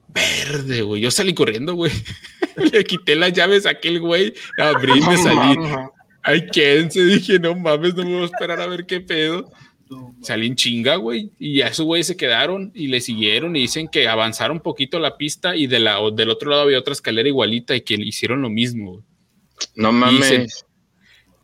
Verde, 0.08 0.82
güey. 0.82 1.02
Yo 1.02 1.10
salí 1.10 1.34
corriendo, 1.34 1.74
güey. 1.74 1.92
Le 2.72 2.84
quité 2.84 3.14
las 3.14 3.32
llaves 3.32 3.66
a 3.66 3.70
aquel 3.70 4.00
güey, 4.00 4.34
abrí 4.58 4.98
y 4.98 5.00
me 5.00 5.16
salí. 5.16 5.58
Ay, 6.22 6.46
quédense, 6.52 7.04
dije, 7.04 7.38
no 7.38 7.54
mames, 7.54 7.94
no 7.94 8.04
me 8.04 8.14
voy 8.14 8.22
a 8.22 8.26
esperar 8.26 8.60
a 8.60 8.66
ver 8.66 8.84
qué 8.84 9.00
pedo. 9.00 9.50
Salí 10.20 10.48
en 10.48 10.56
chinga, 10.56 10.96
güey. 10.96 11.30
Y 11.38 11.62
a 11.62 11.68
esos 11.68 11.86
güeyes 11.86 12.06
se 12.06 12.16
quedaron 12.16 12.72
y 12.74 12.88
le 12.88 13.00
siguieron 13.00 13.56
y 13.56 13.60
dicen 13.60 13.88
que 13.88 14.08
avanzaron 14.08 14.58
un 14.58 14.62
poquito 14.62 14.98
la 14.98 15.16
pista 15.16 15.56
y 15.56 15.66
de 15.66 15.78
la, 15.78 16.00
o 16.00 16.10
del 16.10 16.30
otro 16.30 16.50
lado 16.50 16.62
había 16.62 16.78
otra 16.78 16.92
escalera 16.92 17.28
igualita 17.28 17.74
y 17.74 17.80
que 17.82 17.94
hicieron 17.94 18.42
lo 18.42 18.50
mismo. 18.50 19.02
No 19.74 19.92
mames. 19.92 20.66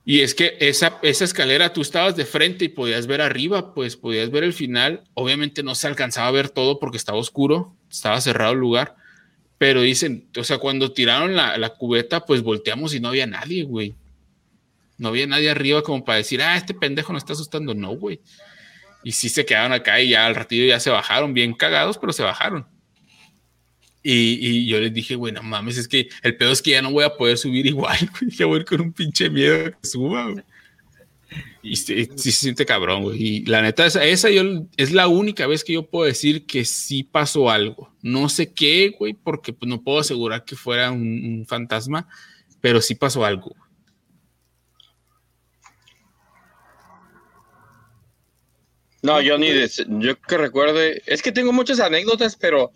Y 0.06 0.20
es 0.20 0.34
que 0.34 0.56
esa, 0.60 0.98
esa 1.02 1.24
escalera 1.24 1.72
tú 1.72 1.80
estabas 1.80 2.14
de 2.14 2.26
frente 2.26 2.66
y 2.66 2.68
podías 2.68 3.06
ver 3.06 3.22
arriba, 3.22 3.72
pues 3.72 3.96
podías 3.96 4.30
ver 4.30 4.44
el 4.44 4.52
final. 4.52 5.02
Obviamente 5.14 5.62
no 5.62 5.74
se 5.74 5.86
alcanzaba 5.86 6.28
a 6.28 6.32
ver 6.32 6.50
todo 6.50 6.78
porque 6.78 6.98
estaba 6.98 7.16
oscuro, 7.16 7.74
estaba 7.90 8.20
cerrado 8.20 8.52
el 8.52 8.58
lugar. 8.58 8.96
Pero 9.56 9.80
dicen, 9.80 10.28
o 10.36 10.44
sea, 10.44 10.58
cuando 10.58 10.92
tiraron 10.92 11.34
la, 11.36 11.56
la 11.56 11.70
cubeta, 11.70 12.26
pues 12.26 12.42
volteamos 12.42 12.94
y 12.94 13.00
no 13.00 13.08
había 13.08 13.26
nadie, 13.26 13.64
güey. 13.64 13.94
No 14.98 15.08
había 15.08 15.26
nadie 15.26 15.50
arriba 15.50 15.82
como 15.82 16.04
para 16.04 16.18
decir, 16.18 16.42
ah, 16.42 16.56
este 16.56 16.74
pendejo 16.74 17.12
nos 17.12 17.22
está 17.22 17.32
asustando. 17.32 17.74
No, 17.74 17.96
güey. 17.96 18.20
Y 19.04 19.12
sí 19.12 19.30
se 19.30 19.46
quedaron 19.46 19.72
acá 19.72 20.00
y 20.00 20.10
ya 20.10 20.26
al 20.26 20.34
ratito 20.34 20.66
ya 20.66 20.80
se 20.80 20.90
bajaron, 20.90 21.32
bien 21.32 21.54
cagados, 21.54 21.96
pero 21.96 22.12
se 22.12 22.22
bajaron. 22.22 22.66
Y, 24.06 24.66
yo 24.66 24.78
les 24.80 24.92
dije, 24.92 25.14
güey, 25.14 25.32
no 25.32 25.42
mames, 25.42 25.78
es 25.78 25.88
que 25.88 26.08
el 26.22 26.36
pedo 26.36 26.52
es 26.52 26.60
que 26.60 26.72
ya 26.72 26.82
no 26.82 26.92
voy 26.92 27.04
a 27.04 27.16
poder 27.16 27.38
subir 27.38 27.64
igual, 27.66 27.96
güey. 28.20 28.48
Voy 28.48 28.64
con 28.64 28.82
un 28.82 28.92
pinche 28.92 29.30
miedo 29.30 29.70
que 29.70 29.88
suba, 29.88 30.30
güey. 30.30 30.44
Y 31.62 31.76
sí 31.76 32.04
se 32.14 32.32
siente 32.32 32.66
cabrón, 32.66 33.04
güey. 33.04 33.22
Y 33.22 33.46
la 33.46 33.62
neta, 33.62 33.86
esa, 33.86 34.04
esa 34.04 34.28
yo, 34.28 34.42
es 34.76 34.92
la 34.92 35.08
única 35.08 35.46
vez 35.46 35.64
que 35.64 35.72
yo 35.72 35.88
puedo 35.88 36.04
decir 36.04 36.44
que 36.44 36.66
sí 36.66 37.02
pasó 37.02 37.50
algo. 37.50 37.90
No 38.02 38.28
sé 38.28 38.52
qué, 38.52 38.94
güey, 38.98 39.14
porque 39.14 39.54
pues, 39.54 39.70
no 39.70 39.82
puedo 39.82 39.98
asegurar 40.00 40.44
que 40.44 40.54
fuera 40.54 40.90
un, 40.90 41.00
un 41.00 41.46
fantasma, 41.46 42.06
pero 42.60 42.82
sí 42.82 42.94
pasó 42.94 43.24
algo. 43.24 43.56
No, 49.04 49.20
yo 49.20 49.36
ni 49.36 49.50
de- 49.50 49.70
yo 49.98 50.18
que 50.18 50.38
recuerde, 50.38 51.02
es 51.04 51.20
que 51.20 51.30
tengo 51.30 51.52
muchas 51.52 51.78
anécdotas, 51.78 52.36
pero 52.36 52.72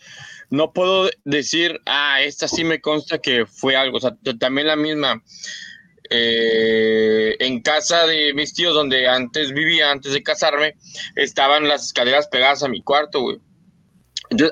no 0.50 0.72
puedo 0.72 1.10
decir, 1.24 1.80
ah, 1.86 2.22
esta 2.22 2.48
sí 2.48 2.64
me 2.64 2.80
consta 2.80 3.18
que 3.18 3.46
fue 3.46 3.76
algo. 3.76 3.98
O 3.98 4.00
sea, 4.00 4.16
también 4.38 4.66
la 4.68 4.76
misma. 4.76 5.22
eh, 6.10 7.36
en 7.38 7.60
casa 7.60 8.06
de 8.06 8.32
mis 8.34 8.54
tíos, 8.54 8.74
donde 8.74 9.06
antes 9.08 9.52
vivía, 9.52 9.90
antes 9.90 10.12
de 10.12 10.22
casarme, 10.22 10.74
estaban 11.16 11.68
las 11.68 11.84
escaleras 11.86 12.28
pegadas 12.28 12.62
a 12.62 12.68
mi 12.68 12.82
cuarto, 12.82 13.20
güey. 13.20 13.38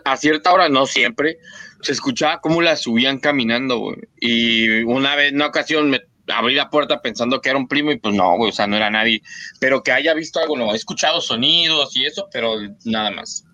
A 0.05 0.17
cierta 0.17 0.53
hora, 0.53 0.69
no 0.69 0.87
siempre, 0.87 1.39
se 1.83 1.93
escuchaba 1.93 2.41
cómo 2.41 2.63
las 2.63 2.83
subían 2.83 3.19
caminando, 3.19 3.79
güey. 3.79 3.97
Y 4.21 4.83
una 4.85 5.17
vez, 5.17 5.33
una 5.33 5.47
ocasión, 5.47 5.91
me 5.91 6.01
abrí 6.29 6.55
la 6.55 6.71
puerta 6.71 7.01
pensando 7.01 7.41
que 7.41 7.51
era 7.51 7.59
un 7.59 7.69
primo 7.69 7.93
y 7.93 7.99
pues 7.99 8.15
no, 8.15 8.37
güey, 8.37 8.51
o 8.51 8.55
sea, 8.55 8.67
no 8.67 8.77
era 8.77 8.91
nadie. 8.91 9.23
Pero 9.61 9.83
que 9.83 9.93
haya 9.93 10.15
visto 10.15 10.41
algo, 10.41 10.57
no, 10.57 10.73
he 10.73 10.77
escuchado 10.77 11.21
sonidos 11.21 11.97
y 11.97 12.05
eso, 12.07 12.29
pero 12.33 12.57
nada 12.85 13.11
más. 13.11 13.45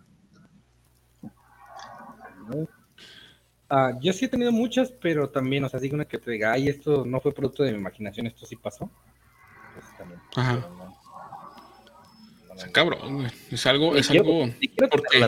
Ah, 3.68 3.92
yo 4.02 4.12
sí 4.12 4.26
he 4.26 4.28
tenido 4.28 4.52
muchas, 4.52 4.92
pero 5.00 5.30
también, 5.30 5.64
o 5.64 5.68
sea, 5.68 5.80
digo 5.80 5.94
una 5.94 6.04
que 6.04 6.18
te 6.18 6.30
diga, 6.30 6.52
ay, 6.52 6.68
esto 6.68 7.04
no 7.06 7.20
fue 7.20 7.32
producto 7.32 7.62
de 7.62 7.72
mi 7.72 7.78
imaginación, 7.78 8.26
esto 8.26 8.44
sí 8.44 8.56
pasó. 8.56 8.90
Pues 9.74 9.86
también. 9.96 10.20
Ajá. 10.36 10.54
no. 10.56 10.92
Sea, 12.56 12.70
cabrón, 12.70 13.14
güey. 13.16 13.28
Es 13.50 13.64
algo, 13.66 13.96
es 13.96 14.08
quiero- 14.08 14.24
algo. 14.44 14.54
porque 14.90 15.26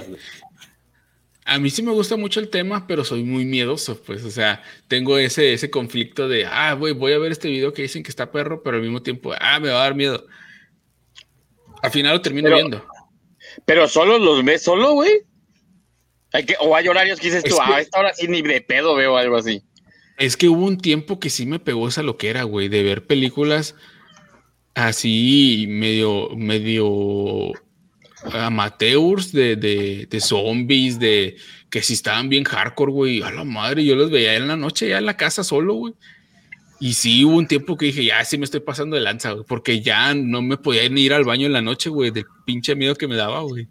a 1.47 1.59
mí 1.59 1.71
sí 1.71 1.83
me 1.83 1.91
gusta 1.93 2.17
mucho 2.17 2.39
el 2.41 2.51
tema, 2.51 2.87
pero 2.87 3.03
soy 3.05 3.23
muy 3.25 3.47
miedoso, 3.47 4.01
pues. 4.03 4.23
O 4.25 4.31
sea, 4.31 4.63
tengo 4.89 5.17
ese, 5.19 5.55
ese 5.55 5.71
conflicto 5.71 6.29
de, 6.29 6.45
ah, 6.47 6.75
güey, 6.75 6.93
voy 6.93 7.13
a 7.15 7.19
ver 7.19 7.33
este 7.33 7.49
video 7.49 7.73
que 7.73 7.83
dicen 7.83 8.03
que 8.03 8.11
está 8.11 8.31
perro, 8.31 8.63
pero 8.63 8.77
al 8.77 8.83
mismo 8.83 9.03
tiempo, 9.03 9.33
ah, 9.41 9.59
me 9.59 9.71
va 9.71 9.81
a 9.81 9.85
dar 9.85 9.95
miedo. 9.95 10.27
Al 11.83 11.91
final 11.91 12.15
lo 12.17 12.21
termino 12.23 12.47
Pero- 12.47 12.57
viendo. 12.57 12.87
Pero 13.65 13.89
solo 13.89 14.19
los 14.19 14.45
ves 14.45 14.63
solo, 14.63 14.93
güey. 14.93 15.23
Hay 16.35 16.45
que, 16.45 16.57
o 16.61 16.75
hay 16.77 16.87
horarios 16.89 17.19
que 17.21 17.29
dices 17.29 17.45
tú, 17.45 17.51
Es 17.51 17.55
que- 17.55 17.61
ah, 17.73 17.77
a 17.77 17.81
esta 17.81 17.99
hora 18.01 18.13
sí 18.13 18.27
ni 18.29 18.43
de 18.43 18.61
pedo 18.61 18.95
veo 18.95 19.17
algo 19.17 19.37
así. 19.37 19.63
Es 20.19 20.37
que 20.37 20.49
hubo 20.49 20.67
un 20.67 20.79
tiempo 20.79 21.19
que 21.21 21.31
sí 21.31 21.47
me 21.47 21.59
pegó 21.61 21.89
esa 21.89 22.03
loquera, 22.03 22.43
güey, 22.43 22.69
de 22.69 22.83
ver 22.83 23.07
películas 23.07 23.75
así 24.75 25.67
medio, 25.69 26.31
medio 26.37 27.53
amateurs 28.33 29.33
de, 29.33 29.57
de, 29.57 30.07
de 30.11 30.21
zombies, 30.21 30.99
de 30.99 31.37
que 31.71 31.83
si 31.83 31.93
estaban 31.93 32.29
bien 32.29 32.45
hardcore, 32.45 32.93
güey, 32.93 33.23
a 33.23 33.31
la 33.31 33.45
madre, 33.45 33.85
yo 33.85 33.95
los 33.97 34.11
veía 34.11 34.35
en 34.35 34.49
la 34.49 34.57
noche 34.57 34.89
ya 34.89 34.99
en 34.99 35.07
la 35.07 35.17
casa 35.17 35.45
solo, 35.45 35.75
güey. 35.75 35.95
Y 36.81 36.95
sí 36.95 37.25
hubo 37.25 37.37
un 37.37 37.47
tiempo 37.47 37.77
que 37.77 37.87
dije, 37.87 38.05
ya 38.05 38.25
sí 38.25 38.37
me 38.39 38.45
estoy 38.45 38.61
pasando 38.61 38.97
de 38.97 39.03
lanza, 39.03 39.33
güey, 39.33 39.45
porque 39.47 39.81
ya 39.81 40.15
no 40.15 40.43
me 40.43 40.57
podía 40.57 40.89
ni 40.89 41.03
ir 41.03 41.13
al 41.13 41.25
baño 41.25 41.47
en 41.47 41.53
la 41.53 41.63
noche, 41.63 41.91
güey, 41.91 42.11
del 42.11 42.27
pinche 42.45 42.75
miedo 42.75 42.95
que 42.97 43.09
me 43.09 43.17
daba, 43.17 43.41
güey. 43.43 43.69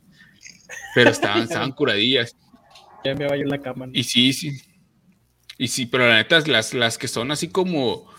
Pero 0.96 1.10
estaban, 1.10 1.44
estaban 1.44 1.72
curadillas. 1.72 2.36
Ya 3.06 3.16
me 3.16 3.28
vaya 3.28 3.44
en 3.44 3.50
la 3.50 3.60
cama. 3.60 3.88
¿no? 3.88 3.92
Y 3.96 4.04
sí, 4.04 4.34
sí. 4.34 4.52
Y 5.58 5.68
sí, 5.68 5.86
pero 5.86 6.08
la 6.08 6.16
neta, 6.16 6.40
las, 6.48 6.74
las 6.74 6.98
que 6.98 7.08
son 7.08 7.32
así 7.32 7.50
como, 7.50 8.10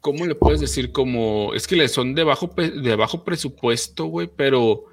¿cómo 0.00 0.24
le 0.26 0.34
puedes 0.34 0.60
decir? 0.60 0.90
Como, 0.92 1.52
es 1.54 1.66
que 1.66 1.76
le 1.76 1.88
son 1.88 2.14
de 2.14 2.24
bajo, 2.24 2.48
de 2.56 2.96
bajo 2.96 3.24
presupuesto, 3.24 4.06
güey, 4.06 4.28
pero, 4.34 4.84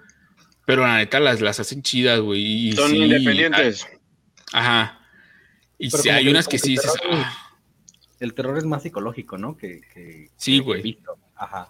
pero 0.66 0.82
la 0.86 0.98
neta 0.98 1.20
las, 1.20 1.40
las 1.42 1.60
hacen 1.60 1.82
chidas, 1.82 2.20
güey. 2.20 2.70
y 2.70 2.72
Son 2.74 2.90
sí, 2.92 2.98
independientes. 2.98 3.88
Ajá. 4.52 5.00
Y 5.80 5.90
sí, 5.90 6.10
hay 6.10 6.26
que- 6.26 6.30
unas 6.32 6.48
que 6.48 6.60
sí 6.60 6.74
el 6.76 6.82
terror- 6.82 7.10
"Ah". 7.14 7.40
El 8.20 8.34
terror 8.34 8.58
es 8.58 8.64
más 8.66 8.84
psicológico, 8.84 9.38
¿no? 9.38 9.58
Que, 9.58 9.82
que- 9.94 10.30
Sí, 10.38 10.60
güey. 10.60 10.82
visto. 10.82 11.18
Ajá. 11.36 11.70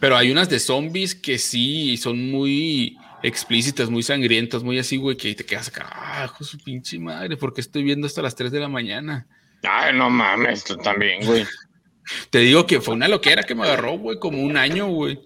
Pero 0.00 0.16
hay 0.16 0.30
unas 0.30 0.48
de 0.48 0.60
zombies 0.60 1.14
que 1.14 1.38
sí 1.38 1.96
son 1.96 2.30
muy 2.30 2.96
explícitas, 3.22 3.90
muy 3.90 4.02
sangrientas, 4.02 4.62
muy 4.62 4.78
así, 4.78 4.96
güey, 4.96 5.16
que 5.16 5.34
te 5.34 5.44
quedas 5.44 5.68
acá, 5.68 5.88
ah, 5.90 6.32
su 6.40 6.58
pinche 6.58 6.98
madre, 6.98 7.36
porque 7.36 7.60
estoy 7.60 7.82
viendo 7.82 8.06
hasta 8.06 8.22
las 8.22 8.34
3 8.34 8.50
de 8.52 8.60
la 8.60 8.68
mañana. 8.68 9.26
Ay, 9.62 9.94
no 9.94 10.08
mames, 10.10 10.64
tú 10.64 10.76
también, 10.76 11.24
güey. 11.24 11.44
Te 12.30 12.38
digo 12.38 12.66
que 12.66 12.80
fue 12.80 12.94
una 12.94 13.08
loquera 13.08 13.42
que 13.42 13.54
me 13.54 13.64
agarró, 13.64 13.98
güey, 13.98 14.18
como 14.18 14.42
un 14.42 14.56
año, 14.56 14.86
güey. 14.88 15.20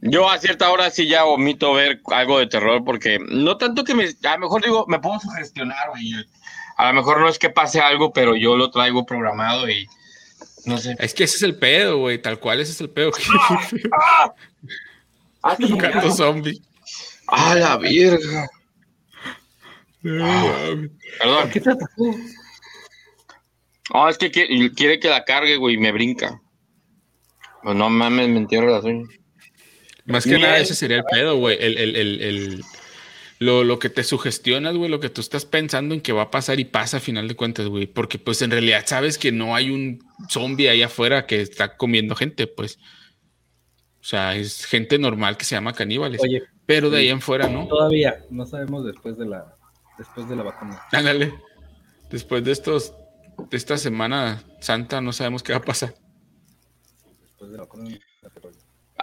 Yo 0.00 0.28
a 0.28 0.38
cierta 0.38 0.70
hora 0.70 0.90
sí 0.90 1.06
ya 1.08 1.24
omito 1.24 1.74
ver 1.74 2.00
algo 2.06 2.38
de 2.38 2.46
terror 2.46 2.84
porque 2.84 3.18
no 3.20 3.56
tanto 3.56 3.84
que 3.84 3.94
me, 3.94 4.04
a 4.04 4.34
lo 4.34 4.40
mejor 4.40 4.62
digo, 4.62 4.84
me 4.88 4.98
puedo 4.98 5.18
sugestionar, 5.20 5.90
güey. 5.90 6.12
A 6.76 6.88
lo 6.88 6.94
mejor 6.94 7.20
no 7.20 7.28
es 7.28 7.38
que 7.38 7.50
pase 7.50 7.80
algo, 7.80 8.12
pero 8.12 8.34
yo 8.34 8.56
lo 8.56 8.70
traigo 8.70 9.06
programado 9.06 9.68
y 9.68 9.86
no 10.64 10.78
sé. 10.78 10.96
Es 10.98 11.14
que 11.14 11.24
ese 11.24 11.36
es 11.36 11.42
el 11.42 11.56
pedo, 11.56 11.98
güey, 11.98 12.20
tal 12.20 12.38
cual 12.38 12.60
ese 12.60 12.72
es 12.72 12.80
el 12.80 12.90
pedo. 12.90 13.12
Ah, 15.44 15.56
Un 15.58 15.78
gato 15.78 16.10
zombie. 16.12 16.62
A 17.32 17.54
la 17.54 17.76
verga. 17.78 18.48
Perdón. 20.02 20.90
¿Qué 21.52 21.60
te 21.60 21.70
atacó? 21.70 22.16
No, 23.94 24.08
es 24.08 24.18
que 24.18 24.30
quiere, 24.30 24.72
quiere 24.72 24.98
que 25.00 25.08
la 25.08 25.24
cargue, 25.24 25.56
güey, 25.56 25.74
y 25.74 25.78
me 25.78 25.92
brinca. 25.92 26.40
Pues 27.62 27.76
no 27.76 27.90
mames, 27.90 28.28
me 28.28 28.38
entierro 28.38 28.70
las 28.70 28.84
uñas. 28.84 29.08
Más 30.04 30.24
que 30.24 30.38
nada, 30.38 30.58
ese 30.58 30.74
sería 30.74 30.98
el 30.98 31.04
pedo, 31.04 31.36
güey. 31.36 31.56
El, 31.60 31.78
el, 31.78 31.96
el, 31.96 32.20
el- 32.20 32.64
lo, 33.38 33.64
lo 33.64 33.80
que 33.80 33.88
te 33.88 34.04
sugestionas, 34.04 34.76
güey, 34.76 34.88
lo 34.88 35.00
que 35.00 35.08
tú 35.10 35.20
estás 35.20 35.44
pensando 35.44 35.94
en 35.96 36.00
que 36.00 36.12
va 36.12 36.22
a 36.22 36.30
pasar 36.30 36.60
y 36.60 36.64
pasa 36.64 36.98
a 36.98 37.00
final 37.00 37.26
de 37.26 37.34
cuentas, 37.34 37.66
güey. 37.66 37.86
Porque, 37.86 38.18
pues, 38.18 38.40
en 38.42 38.52
realidad 38.52 38.84
sabes 38.86 39.18
que 39.18 39.32
no 39.32 39.56
hay 39.56 39.70
un 39.70 39.98
zombie 40.30 40.68
ahí 40.68 40.82
afuera 40.82 41.26
que 41.26 41.40
está 41.40 41.76
comiendo 41.76 42.14
gente, 42.14 42.46
pues. 42.46 42.78
O 44.00 44.04
sea, 44.04 44.36
es 44.36 44.64
gente 44.64 44.98
normal 44.98 45.36
que 45.36 45.44
se 45.44 45.56
llama 45.56 45.72
caníbales. 45.72 46.20
Oye, 46.22 46.42
pero 46.76 46.90
de 46.90 46.98
ahí 46.98 47.08
en 47.08 47.20
fuera, 47.20 47.48
¿no? 47.48 47.66
Todavía, 47.68 48.24
no 48.30 48.46
sabemos 48.46 48.84
después 48.84 49.16
de 49.18 49.26
la, 49.26 49.56
después 49.98 50.28
de 50.28 50.36
la 50.36 50.42
vacuna. 50.42 50.80
Ándale. 50.92 51.34
Después 52.10 52.44
de 52.44 52.52
estos, 52.52 52.94
de 53.50 53.56
esta 53.56 53.76
semana 53.78 54.42
santa, 54.60 55.00
no 55.00 55.12
sabemos 55.12 55.42
qué 55.42 55.52
va 55.52 55.58
a 55.58 55.62
pasar. 55.62 55.94
Después 57.22 57.50
de 57.50 57.56
la 57.56 57.64
vacuna. 57.64 57.98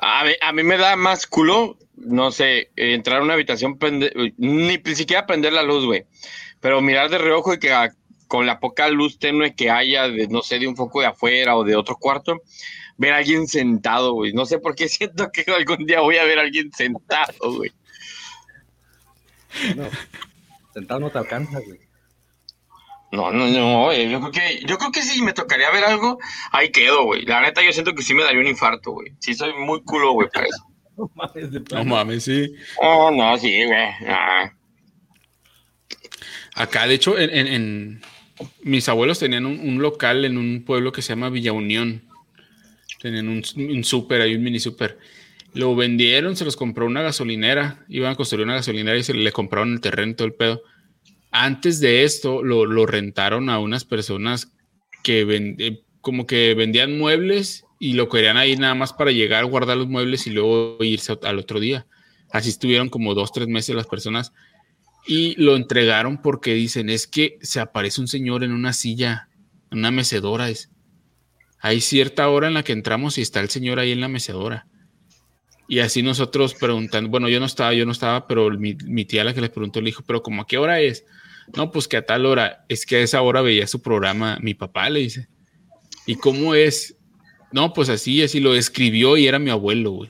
A 0.01 0.23
mí, 0.23 0.31
a 0.41 0.53
mí 0.53 0.63
me 0.63 0.77
da 0.77 0.95
más 0.95 1.27
culo, 1.27 1.77
no 1.95 2.31
sé, 2.31 2.71
entrar 2.75 3.19
a 3.19 3.23
una 3.23 3.33
habitación, 3.33 3.77
prende- 3.77 4.33
ni 4.37 4.77
ni 4.77 4.95
siquiera 4.95 5.25
prender 5.25 5.51
la 5.53 5.63
luz, 5.63 5.85
güey. 5.85 6.05
Pero 6.61 6.81
mirar 6.81 7.09
de 7.09 7.17
reojo 7.17 7.53
y 7.53 7.59
que 7.59 7.73
a- 7.73 7.91
con 8.27 8.45
la 8.45 8.59
poca 8.59 8.87
luz 8.89 9.17
tenue 9.17 9.55
que 9.55 9.71
haya, 9.71 10.07
de, 10.07 10.27
no 10.27 10.41
sé, 10.41 10.59
de 10.59 10.67
un 10.67 10.75
foco 10.77 11.01
de 11.01 11.07
afuera 11.07 11.55
o 11.57 11.63
de 11.63 11.75
otro 11.75 11.97
cuarto, 11.97 12.37
ver 12.99 13.13
a 13.13 13.17
alguien 13.17 13.47
sentado, 13.47 14.13
güey. 14.13 14.33
No 14.33 14.45
sé 14.45 14.59
por 14.59 14.75
qué 14.75 14.87
siento 14.89 15.31
que 15.31 15.49
algún 15.51 15.85
día 15.87 16.01
voy 16.01 16.17
a 16.17 16.23
ver 16.25 16.37
a 16.37 16.43
alguien 16.43 16.71
sentado, 16.71 17.33
güey. 17.55 17.71
No, 19.75 19.87
sentado 20.73 20.99
no 20.99 21.09
te 21.09 21.17
alcanza, 21.17 21.59
güey. 21.59 21.79
No, 23.11 23.31
no, 23.31 23.47
no, 23.47 23.85
güey. 23.85 24.07
Yo 24.11 24.19
creo 24.19 24.31
que, 24.31 24.63
yo 24.67 24.77
creo 24.77 24.91
que 24.91 25.01
si 25.01 25.23
me 25.23 25.33
tocaría 25.33 25.71
ver 25.71 25.83
algo, 25.83 26.19
ahí 26.51 26.71
quedo, 26.71 27.05
güey. 27.05 27.23
La 27.25 27.41
neta, 27.41 27.63
yo 27.63 27.73
siento 27.73 27.95
que 27.95 28.03
sí 28.03 28.13
me 28.13 28.23
daría 28.23 28.39
un 28.41 28.47
infarto, 28.47 28.91
güey. 28.91 29.13
Sí, 29.19 29.33
soy 29.33 29.51
muy 29.53 29.81
culo, 29.81 30.11
güey, 30.11 30.29
para 30.31 30.45
eso. 30.45 30.65
No 30.99 31.09
mames, 31.15 31.51
de 31.51 31.61
No 31.71 31.85
mames, 31.85 32.23
sí. 32.25 32.53
Oh, 32.81 33.09
no, 33.09 33.37
sí, 33.37 33.63
güey. 33.65 33.87
Acá, 36.53 36.87
de 36.87 36.95
hecho, 36.95 37.17
en, 37.17 37.29
en- 37.29 37.47
en- 37.47 38.01
mis 38.63 38.87
abuelos 38.89 39.17
tenían 39.19 39.45
un, 39.45 39.59
un 39.61 39.81
local 39.81 40.25
en 40.25 40.37
un 40.37 40.63
pueblo 40.65 40.91
que 40.91 41.01
se 41.01 41.09
llama 41.13 41.29
Villa 41.29 41.53
Unión. 41.53 42.03
Tenían 43.01 43.27
un, 43.27 43.83
súper, 43.83 44.21
ahí 44.21 44.35
un 44.35 44.43
mini 44.43 44.59
súper. 44.59 44.97
Lo 45.53 45.75
vendieron, 45.75 46.35
se 46.35 46.45
los 46.45 46.55
compró 46.55 46.85
una 46.85 47.01
gasolinera. 47.01 47.85
Iban 47.87 48.11
a 48.11 48.15
construir 48.15 48.45
una 48.45 48.55
gasolinera 48.55 48.97
y 48.97 49.03
se 49.03 49.13
le 49.13 49.31
compraron 49.31 49.73
el 49.73 49.81
terreno 49.81 50.15
todo 50.15 50.27
el 50.27 50.33
pedo. 50.33 50.61
Antes 51.31 51.79
de 51.79 52.03
esto, 52.03 52.43
lo, 52.43 52.65
lo 52.65 52.85
rentaron 52.85 53.49
a 53.49 53.59
unas 53.59 53.85
personas 53.85 54.51
que 55.03 55.25
eh, 55.59 55.81
como 56.01 56.27
que 56.27 56.53
vendían 56.55 56.97
muebles 56.97 57.65
y 57.79 57.93
lo 57.93 58.09
querían 58.09 58.37
ahí 58.37 58.57
nada 58.57 58.75
más 58.75 58.93
para 58.93 59.11
llegar, 59.11 59.45
guardar 59.45 59.77
los 59.77 59.87
muebles 59.87 60.27
y 60.27 60.31
luego 60.31 60.77
irse 60.83 61.17
al 61.23 61.39
otro 61.39 61.59
día. 61.59 61.87
Así 62.31 62.49
estuvieron 62.49 62.89
como 62.89 63.15
dos, 63.15 63.31
tres 63.31 63.47
meses 63.47 63.75
las 63.75 63.87
personas 63.87 64.33
y 65.07 65.41
lo 65.41 65.55
entregaron 65.55 66.21
porque 66.21 66.53
dicen, 66.53 66.89
es 66.89 67.07
que 67.07 67.39
se 67.41 67.59
aparece 67.59 68.01
un 68.01 68.07
señor 68.07 68.43
en 68.43 68.51
una 68.51 68.73
silla, 68.73 69.29
una 69.71 69.91
mecedora. 69.91 70.49
Es, 70.49 70.69
hay 71.59 71.81
cierta 71.81 72.29
hora 72.29 72.47
en 72.47 72.53
la 72.53 72.63
que 72.63 72.73
entramos 72.73 73.17
y 73.17 73.21
está 73.21 73.39
el 73.39 73.49
señor 73.49 73.79
ahí 73.79 73.91
en 73.91 74.01
la 74.01 74.07
mecedora. 74.07 74.67
Y 75.67 75.79
así 75.79 76.01
nosotros 76.01 76.55
preguntando, 76.55 77.09
bueno, 77.09 77.29
yo 77.29 77.39
no 77.39 77.45
estaba, 77.45 77.73
yo 77.73 77.85
no 77.85 77.91
estaba, 77.91 78.27
pero 78.27 78.49
mi, 78.49 78.75
mi 78.85 79.05
tía 79.05 79.23
la 79.23 79.33
que 79.33 79.41
les 79.41 79.51
preguntó 79.51 79.81
le 79.81 79.87
dijo, 79.87 80.03
pero 80.05 80.23
¿cómo 80.23 80.41
a 80.41 80.47
qué 80.47 80.57
hora 80.57 80.81
es? 80.81 81.05
No, 81.55 81.71
pues 81.71 81.87
que 81.87 81.97
a 81.97 82.05
tal 82.05 82.25
hora, 82.25 82.65
es 82.69 82.85
que 82.85 82.97
a 82.97 82.99
esa 82.99 83.21
hora 83.21 83.41
veía 83.41 83.67
su 83.67 83.81
programa, 83.81 84.39
mi 84.41 84.53
papá 84.53 84.89
le 84.89 85.01
dice. 85.01 85.27
¿Y 86.05 86.15
cómo 86.15 86.55
es? 86.55 86.97
No, 87.51 87.73
pues 87.73 87.89
así, 87.89 88.21
así 88.23 88.39
lo 88.39 88.55
escribió 88.55 89.17
y 89.17 89.27
era 89.27 89.37
mi 89.37 89.49
abuelo, 89.49 89.91
güey. 89.91 90.09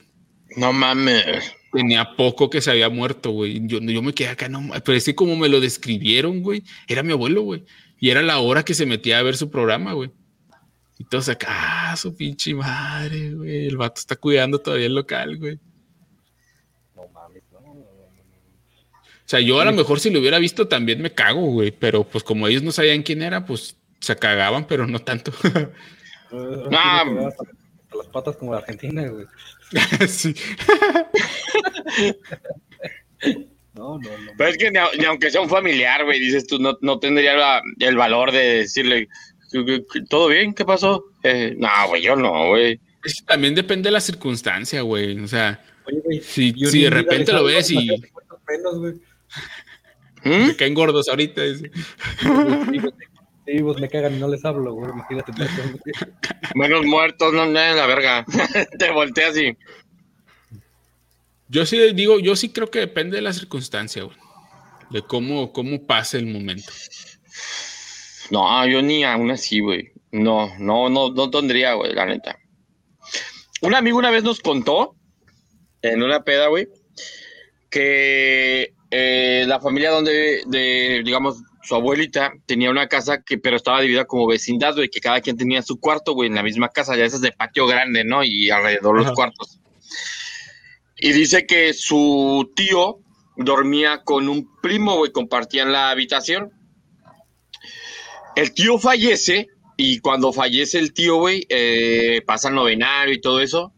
No 0.56 0.72
mames. 0.72 1.52
Tenía 1.72 2.16
poco 2.16 2.50
que 2.50 2.60
se 2.60 2.70
había 2.70 2.88
muerto, 2.88 3.30
güey. 3.30 3.60
Yo, 3.66 3.80
yo 3.80 4.02
me 4.02 4.12
quedé 4.12 4.28
acá, 4.28 4.48
no, 4.48 4.70
pero 4.84 4.96
es 4.96 5.04
que 5.04 5.14
como 5.14 5.36
me 5.36 5.48
lo 5.48 5.60
describieron, 5.60 6.42
güey, 6.42 6.62
era 6.88 7.02
mi 7.02 7.12
abuelo, 7.12 7.42
güey. 7.42 7.64
Y 7.98 8.10
era 8.10 8.22
la 8.22 8.38
hora 8.38 8.64
que 8.64 8.74
se 8.74 8.86
metía 8.86 9.18
a 9.18 9.22
ver 9.22 9.36
su 9.36 9.50
programa, 9.50 9.92
güey. 9.92 10.10
Y 11.00 11.04
todos 11.04 11.30
acá, 11.30 11.92
ah, 11.92 11.96
su 11.96 12.14
pinche 12.14 12.52
madre, 12.52 13.30
güey. 13.32 13.68
El 13.68 13.78
vato 13.78 14.00
está 14.00 14.16
cuidando 14.16 14.58
todavía 14.60 14.84
el 14.84 14.94
local, 14.94 15.38
güey. 15.38 15.58
O 16.94 17.08
sea, 19.24 19.40
yo 19.40 19.58
a 19.60 19.64
lo 19.64 19.72
mejor 19.72 19.98
si 19.98 20.10
lo 20.10 20.20
hubiera 20.20 20.38
visto 20.38 20.68
también 20.68 21.00
me 21.00 21.10
cago, 21.14 21.40
güey. 21.46 21.70
Pero 21.70 22.04
pues 22.04 22.22
como 22.22 22.46
ellos 22.48 22.62
no 22.62 22.70
sabían 22.70 23.02
quién 23.02 23.22
era, 23.22 23.46
pues 23.46 23.78
se 24.00 24.14
cagaban, 24.14 24.66
pero 24.66 24.86
no 24.86 24.98
tanto. 25.00 25.32
Ah, 26.32 27.02
hasta- 27.26 27.42
hasta 27.42 27.96
las 27.96 28.06
patas 28.06 28.36
como 28.36 28.52
de 28.52 28.58
Argentina, 28.58 29.02
güey. 29.08 29.26
sí. 30.08 30.32
No, 33.74 33.98
no, 33.98 34.10
no. 34.18 34.32
Pero 34.36 34.50
es 34.50 34.58
que 34.58 34.70
ni, 34.70 35.04
aunque 35.06 35.30
sea 35.30 35.40
un 35.40 35.48
familiar, 35.48 36.04
güey, 36.04 36.18
dices 36.20 36.46
tú, 36.46 36.58
no, 36.58 36.76
no 36.82 36.98
tendría 36.98 37.34
la- 37.34 37.62
el 37.78 37.96
valor 37.96 38.30
de 38.30 38.38
decirle, 38.58 39.08
¿todo 40.08 40.28
bien? 40.28 40.54
¿Qué 40.54 40.64
pasó? 40.64 41.04
Eh, 41.22 41.54
no, 41.56 41.68
güey, 41.88 42.02
yo 42.02 42.16
no, 42.16 42.48
güey. 42.48 42.80
Es 43.04 43.20
que 43.20 43.26
también 43.26 43.54
depende 43.54 43.88
de 43.88 43.92
la 43.92 44.00
circunstancia, 44.00 44.82
güey. 44.82 45.18
O 45.20 45.28
sea, 45.28 45.62
Oye, 45.86 46.00
güey, 46.04 46.20
si, 46.20 46.52
si 46.52 46.82
de 46.82 46.90
repente 46.90 47.32
lo 47.32 47.44
ves 47.44 47.70
y 47.70 47.88
güey. 47.88 48.94
¿Mm? 50.24 50.46
me 50.48 50.56
caen 50.56 50.74
gordos 50.74 51.08
ahorita. 51.08 51.42
dice. 51.42 51.70
Sí, 53.46 53.60
pues 53.62 53.80
me 53.80 53.88
cagan 53.88 54.14
y 54.14 54.18
no 54.18 54.28
les 54.28 54.44
hablo, 54.44 54.74
güey. 54.74 54.92
Imagínate. 54.92 55.32
Menos 56.54 56.84
muertos, 56.84 57.32
no, 57.32 57.46
no, 57.46 57.52
la 57.52 57.86
verga. 57.86 58.24
Te 58.78 58.90
volteas 58.92 59.36
y... 59.36 59.56
Yo 61.48 61.66
sí 61.66 61.78
digo, 61.92 62.20
yo 62.20 62.36
sí 62.36 62.50
creo 62.50 62.70
que 62.70 62.78
depende 62.78 63.16
de 63.16 63.22
la 63.22 63.32
circunstancia, 63.32 64.04
güey. 64.04 64.16
De 64.90 65.02
cómo, 65.02 65.52
cómo 65.52 65.84
pase 65.84 66.18
el 66.18 66.26
momento. 66.26 66.70
No, 68.30 68.66
yo 68.66 68.82
ni 68.82 69.04
aún 69.04 69.30
así, 69.30 69.60
güey. 69.60 69.92
No, 70.12 70.50
no, 70.58 70.88
no, 70.88 71.10
no 71.10 71.30
tendría, 71.30 71.74
güey, 71.74 71.92
la 71.94 72.06
neta. 72.06 72.38
Un 73.62 73.74
amigo 73.74 73.98
una 73.98 74.10
vez 74.10 74.22
nos 74.22 74.40
contó, 74.40 74.96
en 75.82 76.02
una 76.02 76.22
peda, 76.24 76.48
güey, 76.48 76.68
que 77.70 78.72
eh, 78.90 79.44
la 79.46 79.60
familia 79.60 79.90
donde, 79.90 80.42
de, 80.46 81.02
digamos, 81.04 81.42
su 81.62 81.74
abuelita 81.74 82.32
tenía 82.46 82.70
una 82.70 82.88
casa 82.88 83.22
que, 83.22 83.38
pero 83.38 83.56
estaba 83.56 83.80
dividida 83.80 84.06
como 84.06 84.26
vecindad, 84.26 84.74
güey, 84.74 84.88
que 84.88 85.00
cada 85.00 85.20
quien 85.20 85.36
tenía 85.36 85.62
su 85.62 85.78
cuarto, 85.78 86.14
güey, 86.14 86.28
en 86.28 86.34
la 86.34 86.42
misma 86.42 86.70
casa, 86.70 86.96
ya 86.96 87.04
esas 87.04 87.20
de 87.20 87.32
patio 87.32 87.66
grande, 87.66 88.04
¿no? 88.04 88.24
Y 88.24 88.50
alrededor 88.50 88.96
los 88.96 89.06
Ajá. 89.06 89.14
cuartos. 89.14 89.60
Y 90.96 91.12
dice 91.12 91.46
que 91.46 91.72
su 91.72 92.50
tío 92.54 92.98
dormía 93.36 94.02
con 94.04 94.28
un 94.28 94.48
primo, 94.60 94.96
güey, 94.96 95.12
compartían 95.12 95.72
la 95.72 95.90
habitación. 95.90 96.50
El 98.40 98.54
tío 98.54 98.78
fallece 98.78 99.48
y 99.76 99.98
cuando 99.98 100.32
fallece 100.32 100.78
el 100.78 100.94
tío, 100.94 101.16
güey, 101.16 101.44
eh, 101.50 102.22
pasa 102.24 102.48
el 102.48 102.54
novenario 102.54 103.12
y 103.12 103.20
todo 103.20 103.38
eso. 103.40 103.74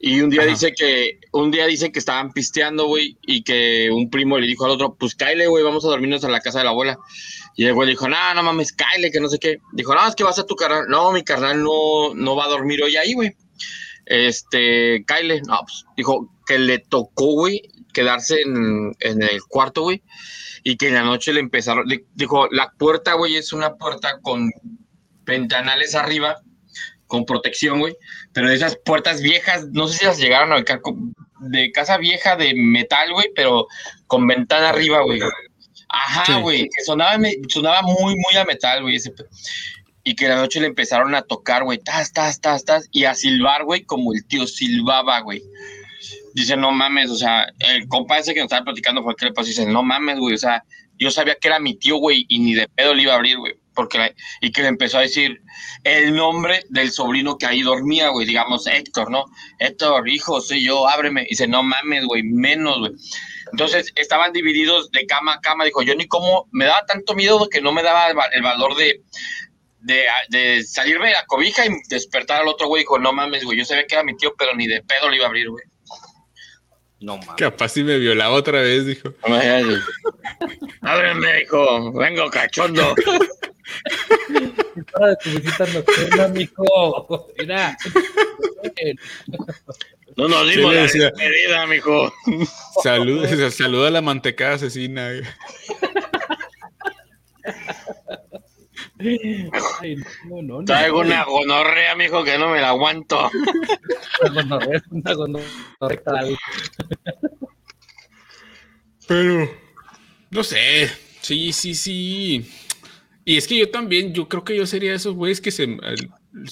Y 0.00 0.20
un 0.22 0.28
día 0.28 0.40
Ajá. 0.40 0.50
dice 0.50 0.72
que, 0.76 1.20
un 1.30 1.52
día 1.52 1.66
dicen 1.66 1.92
que 1.92 2.00
estaban 2.00 2.32
pisteando, 2.32 2.86
güey, 2.86 3.16
y 3.22 3.44
que 3.44 3.90
un 3.92 4.10
primo 4.10 4.40
le 4.40 4.48
dijo 4.48 4.64
al 4.64 4.72
otro, 4.72 4.96
pues 4.98 5.14
cáele, 5.14 5.46
güey, 5.46 5.62
vamos 5.62 5.84
a 5.84 5.88
dormirnos 5.88 6.24
en 6.24 6.32
la 6.32 6.40
casa 6.40 6.58
de 6.58 6.64
la 6.64 6.70
abuela. 6.70 6.98
Y 7.54 7.64
el 7.64 7.74
güey 7.74 7.90
dijo, 7.90 8.08
no, 8.08 8.34
no 8.34 8.42
mames, 8.42 8.72
cáele, 8.72 9.12
que 9.12 9.20
no 9.20 9.28
sé 9.28 9.38
qué. 9.38 9.58
Dijo, 9.72 9.94
no, 9.94 10.04
es 10.08 10.16
que 10.16 10.24
va 10.24 10.30
a 10.30 10.46
tu 10.46 10.56
carnal. 10.56 10.86
No, 10.88 11.12
mi 11.12 11.22
carnal 11.22 11.62
no, 11.62 12.12
no 12.12 12.34
va 12.34 12.46
a 12.46 12.48
dormir 12.48 12.82
hoy 12.82 12.96
ahí, 12.96 13.12
güey. 13.12 13.36
Este, 14.04 15.04
cáele. 15.06 15.42
No, 15.42 15.60
pues, 15.60 15.84
dijo 15.96 16.28
que 16.44 16.58
le 16.58 16.80
tocó, 16.80 17.34
güey, 17.34 17.62
quedarse 17.92 18.40
en, 18.40 18.96
en 18.98 19.22
el 19.22 19.44
cuarto, 19.44 19.82
güey, 19.82 20.02
y 20.62 20.76
que 20.76 20.88
en 20.88 20.94
la 20.94 21.02
noche 21.02 21.32
le 21.32 21.40
empezaron, 21.40 21.86
di- 21.88 22.04
dijo, 22.14 22.48
la 22.50 22.70
puerta, 22.78 23.14
güey, 23.14 23.36
es 23.36 23.52
una 23.52 23.74
puerta 23.76 24.18
con 24.22 24.50
ventanales 25.24 25.94
arriba, 25.94 26.40
con 27.06 27.24
protección, 27.26 27.78
güey, 27.80 27.94
pero 28.32 28.48
de 28.48 28.54
esas 28.56 28.76
puertas 28.76 29.20
viejas, 29.20 29.66
no 29.72 29.86
sé 29.88 29.98
si 29.98 30.04
las 30.06 30.18
llegaron 30.18 30.52
a 30.52 30.64
con- 30.80 31.14
de 31.40 31.72
casa 31.72 31.98
vieja 31.98 32.36
de 32.36 32.54
metal, 32.54 33.12
güey, 33.12 33.28
pero 33.34 33.66
con 34.06 34.26
ventana 34.26 34.70
arriba, 34.70 35.02
güey. 35.02 35.20
Ajá, 35.88 36.24
Sí. 36.24 36.40
güey, 36.40 36.62
que 36.74 36.84
sonaba, 36.84 37.18
sonaba 37.48 37.82
muy, 37.82 38.14
muy 38.14 38.36
a 38.40 38.44
metal, 38.44 38.82
güey, 38.82 38.96
ese 38.96 39.12
y 40.04 40.16
que 40.16 40.24
en 40.24 40.30
la 40.32 40.36
noche 40.38 40.60
le 40.60 40.66
empezaron 40.66 41.14
a 41.14 41.22
tocar, 41.22 41.62
güey, 41.62 41.78
tas, 41.78 42.12
tas, 42.12 42.40
tas, 42.40 42.64
tas, 42.64 42.88
y 42.90 43.04
a 43.04 43.14
silbar, 43.14 43.64
güey, 43.64 43.84
como 43.84 44.12
el 44.12 44.24
tío 44.26 44.46
silbaba, 44.48 45.20
güey. 45.20 45.42
Dice, 46.34 46.56
no 46.56 46.70
mames, 46.72 47.10
o 47.10 47.16
sea, 47.16 47.46
el 47.58 47.86
compa 47.88 48.18
ese 48.18 48.32
que 48.34 48.40
nos 48.40 48.46
estaba 48.46 48.64
platicando 48.64 49.02
fue 49.02 49.12
el 49.12 49.16
que 49.16 49.26
le 49.26 49.32
pasó, 49.32 49.48
dice, 49.48 49.66
no 49.66 49.82
mames, 49.82 50.18
güey, 50.18 50.34
o 50.34 50.38
sea, 50.38 50.62
yo 50.98 51.10
sabía 51.10 51.34
que 51.34 51.48
era 51.48 51.58
mi 51.58 51.74
tío, 51.74 51.96
güey, 51.96 52.24
y 52.28 52.38
ni 52.38 52.54
de 52.54 52.68
pedo 52.68 52.94
le 52.94 53.02
iba 53.02 53.12
a 53.12 53.16
abrir, 53.16 53.36
güey, 53.38 53.54
porque, 53.74 53.98
la- 53.98 54.12
y 54.40 54.52
que 54.52 54.62
le 54.62 54.68
empezó 54.68 54.98
a 54.98 55.02
decir 55.02 55.40
el 55.84 56.14
nombre 56.14 56.62
del 56.68 56.90
sobrino 56.92 57.38
que 57.38 57.46
ahí 57.46 57.62
dormía, 57.62 58.08
güey, 58.08 58.26
digamos, 58.26 58.66
Héctor, 58.66 59.10
¿no? 59.10 59.24
Héctor, 59.58 60.08
hijo, 60.08 60.40
soy 60.42 60.62
yo, 60.62 60.86
ábreme. 60.88 61.22
Y 61.22 61.30
dice, 61.30 61.48
no 61.48 61.62
mames, 61.62 62.04
güey, 62.04 62.22
menos, 62.22 62.78
güey. 62.80 62.92
Entonces 63.50 63.90
estaban 63.96 64.32
divididos 64.32 64.90
de 64.90 65.06
cama 65.06 65.34
a 65.34 65.40
cama. 65.40 65.64
Dijo, 65.64 65.82
yo 65.82 65.94
ni 65.94 66.06
cómo, 66.06 66.48
me 66.52 66.66
daba 66.66 66.84
tanto 66.86 67.14
miedo 67.14 67.48
que 67.50 67.60
no 67.62 67.72
me 67.72 67.82
daba 67.82 68.08
el 68.10 68.42
valor 68.42 68.76
de, 68.76 69.00
de, 69.80 70.04
de 70.28 70.62
salirme 70.64 71.08
de 71.08 71.14
la 71.14 71.24
cobija 71.26 71.64
y 71.66 71.70
despertar 71.88 72.42
al 72.42 72.48
otro 72.48 72.68
güey. 72.68 72.82
Dijo, 72.82 72.98
no 72.98 73.12
mames, 73.12 73.42
güey, 73.44 73.58
yo 73.58 73.64
sabía 73.64 73.86
que 73.86 73.94
era 73.94 74.04
mi 74.04 74.16
tío, 74.16 74.34
pero 74.38 74.54
ni 74.54 74.66
de 74.66 74.82
pedo 74.82 75.08
le 75.08 75.16
iba 75.16 75.24
a 75.24 75.28
abrir, 75.28 75.48
güey. 75.48 75.64
No 77.02 77.18
mames. 77.18 77.34
Capaz 77.36 77.70
si 77.70 77.82
me 77.84 77.98
violaba 77.98 78.34
otra 78.34 78.60
vez, 78.62 78.86
dijo. 78.86 79.12
Ábreme, 80.80 81.42
hijo, 81.42 81.92
vengo 81.92 82.30
cachondo. 82.30 82.94
Hora 84.94 85.08
de 85.08 85.16
tu 85.22 85.30
visita 85.30 85.66
nocturna, 85.66 86.28
mijo. 86.28 87.28
Mira. 87.38 87.76
No 90.16 90.28
nos 90.28 90.48
dimos 90.48 90.74
la 90.74 90.82
despedida, 90.82 91.66
mijo. 91.66 92.12
Saluda, 92.82 93.50
saluda 93.50 93.88
a 93.88 93.90
la 93.90 94.02
mantecada 94.02 94.54
asesina. 94.54 95.08
güey. 95.08 95.22
Ay, 99.80 99.96
no, 100.28 100.42
no, 100.42 100.58
no. 100.58 100.64
Traigo 100.64 101.00
una 101.00 101.24
gonorrea, 101.24 101.94
mijo, 101.96 102.24
que 102.24 102.38
no 102.38 102.50
me 102.50 102.60
la 102.60 102.70
aguanto. 102.70 103.30
Una 104.20 104.42
gonorrea, 104.42 104.82
una 104.90 105.14
gonorrea. 105.14 106.38
Pero, 109.08 109.50
no 110.30 110.44
sé. 110.44 110.90
Sí, 111.20 111.52
sí, 111.52 111.74
sí. 111.74 112.50
Y 113.24 113.36
es 113.36 113.46
que 113.46 113.58
yo 113.58 113.70
también, 113.70 114.12
yo 114.12 114.28
creo 114.28 114.44
que 114.44 114.56
yo 114.56 114.66
sería 114.66 114.94
esos 114.94 115.14
güeyes 115.14 115.40
que 115.40 115.50
se, 115.50 115.76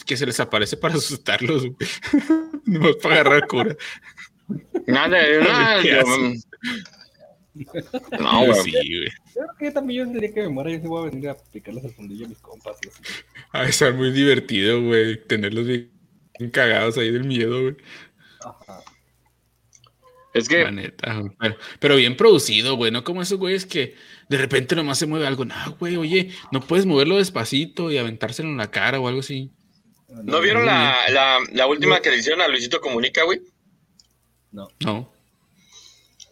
que 0.07 0.17
se 0.17 0.27
les 0.27 0.39
aparece 0.41 0.77
para 0.77 0.95
asustarlos, 0.95 1.67
güey. 1.67 1.77
No 2.67 2.93
para 3.03 3.17
agarrar 3.17 3.49
cura. 3.49 3.77
Nada, 4.87 5.19
nada. 5.41 5.83
No, 7.55 8.47
güey. 8.47 8.63
sí, 8.63 8.71
güey. 8.73 9.09
Yo 9.27 9.33
creo 9.35 9.49
que 9.59 9.65
yo 9.67 9.73
también 9.73 10.07
yo 10.07 10.13
el 10.15 10.21
día 10.21 10.33
que 10.33 10.43
me 10.43 10.49
muera, 10.49 10.71
yo 10.71 10.81
sí 10.81 10.87
voy 10.87 11.07
a 11.07 11.11
venir 11.11 11.29
a 11.31 11.37
picarles 11.37 11.85
el 11.85 11.93
fundillo 11.93 12.27
a 12.27 12.29
mis 12.29 12.39
compas. 12.39 12.77
y 12.85 12.89
así. 12.89 13.03
De 13.53 13.69
estar 13.71 13.95
muy 13.95 14.13
divertido, 14.13 14.83
güey. 14.83 15.25
Tenerlos 15.27 15.67
bien, 15.67 15.91
cagados 16.53 16.97
ahí 16.99 17.11
del 17.11 17.25
miedo, 17.25 17.63
güey. 17.63 17.77
Es 20.33 20.49
que. 20.49 20.63
La 20.63 20.71
neta, 20.71 21.15
güey. 21.15 21.33
Pero, 21.39 21.57
pero 21.81 21.97
bien 21.97 22.17
producido, 22.17 22.77
güey. 22.77 22.93
No 22.93 23.03
como 23.03 23.23
esos 23.23 23.39
güeyes 23.39 23.67
que 23.67 23.95
de 24.29 24.39
repente 24.39 24.77
nomás 24.77 24.99
se 24.99 25.07
mueve 25.07 25.27
algo. 25.27 25.45
No, 25.45 25.55
güey, 25.79 25.97
oye, 25.97 26.31
no 26.53 26.61
puedes 26.61 26.87
moverlo 26.87 27.17
despacito 27.19 27.91
y 27.91 27.99
aventárselo 27.99 28.49
en 28.49 28.57
la 28.57 28.71
cara 28.71 29.01
o 29.01 29.09
algo 29.09 29.21
así. 29.21 29.51
¿No 30.09 30.41
vieron 30.41 30.67
la, 30.67 30.97
la, 31.11 31.39
la 31.53 31.67
última 31.67 32.01
que 32.01 32.11
le 32.11 32.19
hicieron 32.19 32.41
a 32.41 32.49
Luisito 32.49 32.81
Comunica, 32.81 33.25
güey? 33.25 33.41
No. 34.53 34.69
No. 34.85 35.13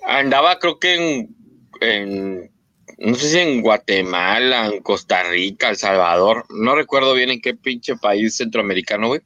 Andaba, 0.09 0.59
creo 0.59 0.79
que 0.79 0.95
en, 0.95 1.37
en- 1.81 2.51
No 2.99 3.15
sé 3.15 3.29
si 3.29 3.39
en 3.39 3.61
Guatemala, 3.63 4.67
en 4.67 4.81
Costa 4.83 5.23
Rica, 5.23 5.69
El 5.69 5.77
Salvador. 5.77 6.45
No 6.51 6.75
recuerdo 6.75 7.15
bien 7.15 7.31
en 7.31 7.41
qué 7.41 7.55
pinche 7.55 7.95
país 7.97 8.37
centroamericano, 8.37 9.09
güey. 9.09 9.21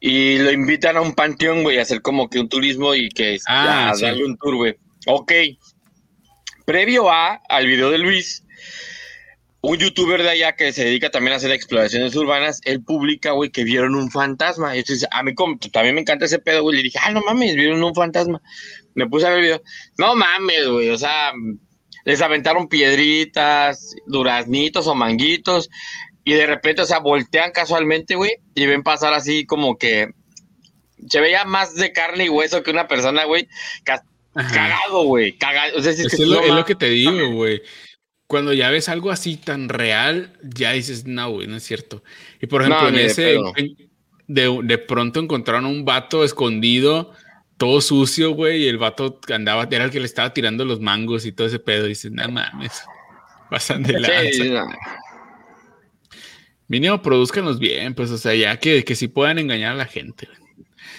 Y 0.00 0.38
lo 0.38 0.50
invitan 0.50 0.96
a 0.96 1.00
un 1.00 1.14
panteón, 1.14 1.62
güey, 1.62 1.78
a 1.78 1.82
hacer 1.82 2.02
como 2.02 2.28
que 2.28 2.40
un 2.40 2.48
turismo 2.48 2.94
y 2.94 3.08
que 3.10 3.38
Ah, 3.46 3.90
a 3.90 3.94
sí. 3.94 4.02
darle 4.02 4.24
un 4.24 4.36
tour, 4.36 4.56
güey. 4.56 4.76
Ok. 5.06 5.32
Previo 6.66 7.10
a, 7.10 7.40
al 7.48 7.66
video 7.66 7.90
de 7.90 7.98
Luis, 7.98 8.44
un 9.60 9.76
youtuber 9.78 10.22
de 10.22 10.30
allá 10.30 10.56
que 10.56 10.72
se 10.72 10.84
dedica 10.84 11.10
también 11.10 11.34
a 11.34 11.36
hacer 11.36 11.50
exploraciones 11.50 12.14
urbanas, 12.16 12.60
él 12.64 12.82
publica, 12.82 13.32
güey, 13.32 13.50
que 13.50 13.64
vieron 13.64 13.94
un 13.94 14.10
fantasma. 14.10 14.74
Y 14.74 14.80
entonces, 14.80 15.06
a 15.10 15.22
mí 15.22 15.34
como 15.34 15.58
también 15.72 15.94
me 15.94 16.00
encanta 16.02 16.24
ese 16.26 16.38
pedo, 16.38 16.62
güey, 16.62 16.76
le 16.76 16.82
dije, 16.82 16.98
ah, 17.02 17.10
no 17.10 17.20
mames, 17.22 17.54
vieron 17.56 17.82
un 17.82 17.94
fantasma. 17.94 18.40
Me 18.94 19.06
puse 19.06 19.26
a 19.26 19.30
ver 19.30 19.38
el 19.38 19.44
video. 19.44 19.62
No 19.98 20.14
mames, 20.14 20.68
güey, 20.68 20.90
o 20.90 20.98
sea, 20.98 21.32
les 22.04 22.20
aventaron 22.22 22.68
piedritas, 22.68 23.94
duraznitos 24.06 24.86
o 24.86 24.94
manguitos, 24.94 25.70
y 26.24 26.34
de 26.34 26.46
repente, 26.46 26.82
o 26.82 26.86
sea, 26.86 26.98
voltean 26.98 27.52
casualmente, 27.52 28.14
güey, 28.14 28.32
y 28.54 28.66
ven 28.66 28.82
pasar 28.82 29.12
así 29.14 29.46
como 29.46 29.76
que 29.78 30.10
se 31.08 31.20
veía 31.20 31.44
más 31.44 31.74
de 31.76 31.92
carne 31.92 32.26
y 32.26 32.28
hueso 32.28 32.62
que 32.62 32.70
una 32.70 32.86
persona, 32.88 33.24
güey, 33.24 33.48
ca- 33.84 34.04
cagado, 34.34 35.04
güey, 35.04 35.32
cagado. 35.38 35.78
O 35.78 35.82
sea, 35.82 35.92
si 35.92 36.02
es 36.02 36.12
Es, 36.12 36.18
que 36.18 36.26
lo, 36.26 36.58
es 36.58 36.64
que 36.64 36.74
te 36.74 36.90
digo, 36.90 37.30
güey. 37.32 37.62
Cuando 38.26 38.52
ya 38.52 38.70
ves 38.70 38.88
algo 38.88 39.10
así 39.10 39.36
tan 39.36 39.68
real, 39.68 40.38
ya 40.42 40.72
dices, 40.72 41.04
no, 41.04 41.30
güey, 41.30 41.48
no 41.48 41.56
es 41.56 41.64
cierto. 41.64 42.04
Y 42.40 42.46
por 42.46 42.62
ejemplo, 42.62 42.82
No, 42.82 42.88
en 42.90 42.94
de 42.94 43.06
ese, 43.06 43.36
de, 44.28 44.60
de 44.62 44.78
pronto 44.78 45.18
encontraron 45.18 45.66
un 45.66 45.84
vato 45.84 46.22
escondido, 46.22 47.12
todo 47.60 47.82
sucio, 47.82 48.30
güey, 48.30 48.62
y 48.62 48.68
el 48.68 48.78
vato 48.78 49.20
andaba, 49.28 49.68
era 49.70 49.84
el 49.84 49.90
que 49.90 50.00
le 50.00 50.06
estaba 50.06 50.32
tirando 50.32 50.64
los 50.64 50.80
mangos 50.80 51.26
y 51.26 51.32
todo 51.32 51.46
ese 51.46 51.58
pedo. 51.58 51.84
Y 51.84 51.90
dices, 51.90 52.10
no 52.10 52.26
mames, 52.26 52.82
pasan 53.50 53.82
de 53.82 54.00
lanza. 54.00 54.66
Mínimo, 56.68 57.02
produzcanlos 57.02 57.58
bien, 57.58 57.94
pues, 57.94 58.10
o 58.12 58.16
sea, 58.16 58.34
ya 58.34 58.56
que, 58.56 58.82
que 58.82 58.94
sí 58.94 59.08
puedan 59.08 59.38
engañar 59.38 59.72
a 59.72 59.74
la 59.74 59.84
gente. 59.84 60.26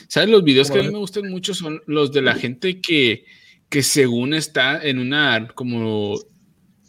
¿Sabes? 0.08 0.30
Los 0.30 0.44
videos 0.44 0.70
que 0.70 0.80
a 0.80 0.84
mí 0.84 0.92
me 0.92 1.00
gustan 1.00 1.32
mucho 1.32 1.56
son 1.56 1.82
los 1.88 2.12
de 2.12 2.22
la 2.22 2.36
gente 2.36 2.80
que, 2.80 3.26
que 3.68 3.82
según 3.82 4.36
está 4.36 4.84
en 4.84 5.00
una 5.00 5.48
como 5.56 6.14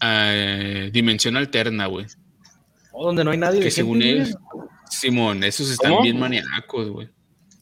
eh, 0.03 0.91
dimensión 0.93 1.35
alterna, 1.39 1.87
güey. 1.87 2.05
O 2.93 3.07
donde 3.07 3.25
no 3.25 3.31
hay 3.31 3.39
nadie. 3.39 3.61
Que 3.61 3.67
de 3.67 3.71
según 3.71 4.03
ellos, 4.03 4.37
Simón, 4.91 5.43
esos 5.45 5.71
están 5.71 5.93
¿Cómo? 5.93 6.03
bien 6.03 6.21
maníacos, 6.21 6.91
güey. 6.91 7.09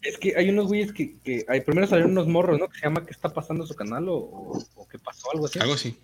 Es 0.02 0.16
que 0.18 0.34
hay 0.36 0.48
unos 0.48 0.66
güeyes 0.66 0.92
que, 0.92 1.18
que 1.18 1.44
hay, 1.48 1.60
primero 1.60 1.86
salieron 1.86 2.12
unos 2.12 2.26
morros, 2.26 2.58
¿no? 2.58 2.68
Que 2.68 2.78
se 2.78 2.86
llama 2.86 3.04
¿Qué 3.04 3.10
está 3.12 3.28
pasando 3.28 3.66
su 3.66 3.74
canal? 3.74 4.08
O, 4.08 4.14
o, 4.16 4.58
o 4.76 4.88
que 4.88 4.98
pasó 4.98 5.30
algo 5.32 5.46
así. 5.46 5.58
Algo 5.58 5.74
así. 5.74 5.98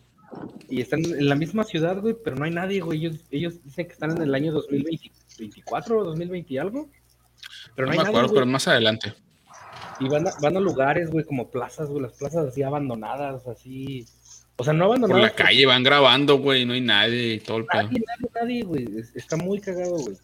Y 0.69 0.81
están 0.81 1.05
en 1.05 1.29
la 1.29 1.35
misma 1.35 1.65
ciudad, 1.65 1.99
güey, 2.01 2.15
pero 2.23 2.37
no 2.37 2.45
hay 2.45 2.51
nadie, 2.51 2.81
güey. 2.81 2.99
Ellos, 3.07 3.21
ellos 3.31 3.63
dicen 3.65 3.87
que 3.87 3.93
están 3.93 4.11
en 4.17 4.23
el 4.23 4.35
año 4.35 4.53
2024 4.53 5.99
o 6.01 6.05
2020 6.05 6.53
y 6.55 6.59
algo. 6.59 6.91
Pero 7.75 7.87
No, 7.87 7.93
no, 7.93 7.97
me 7.99 8.03
hay 8.03 8.09
acuerdo, 8.09 8.27
nadie, 8.29 8.35
pero 8.35 8.47
más 8.47 8.69
adelante. 8.69 9.15
Y 10.01 10.09
van 10.09 10.27
a, 10.29 10.33
van 10.43 10.57
a 10.57 10.61
lugares, 10.61 11.11
güey, 11.11 11.25
como 11.25 11.51
plazas, 11.51 11.89
güey, 11.89 12.03
las 12.03 12.13
plazas 12.13 12.49
así 12.49 12.63
abandonadas, 12.63 13.47
así. 13.47 14.05
O 14.57 14.65
sea, 14.65 14.73
no 14.73 14.87
abandonadas. 14.87 15.31
Por 15.31 15.39
la 15.41 15.45
calle 15.47 15.65
van 15.67 15.83
grabando, 15.83 16.39
güey, 16.39 16.65
no 16.67 16.73
hay 16.75 16.81
nadie 16.81 17.35
y 17.35 17.41
todo 17.41 17.59
el 17.59 17.67
pedo. 17.67 17.83
Nadie, 17.85 18.03
nadie, 18.07 18.31
nadie, 18.35 18.63
güey. 18.65 18.87
Es- 18.99 19.15
Está 19.15 19.37
muy 19.37 19.61
cagado, 19.61 19.97
güey. 19.97 20.17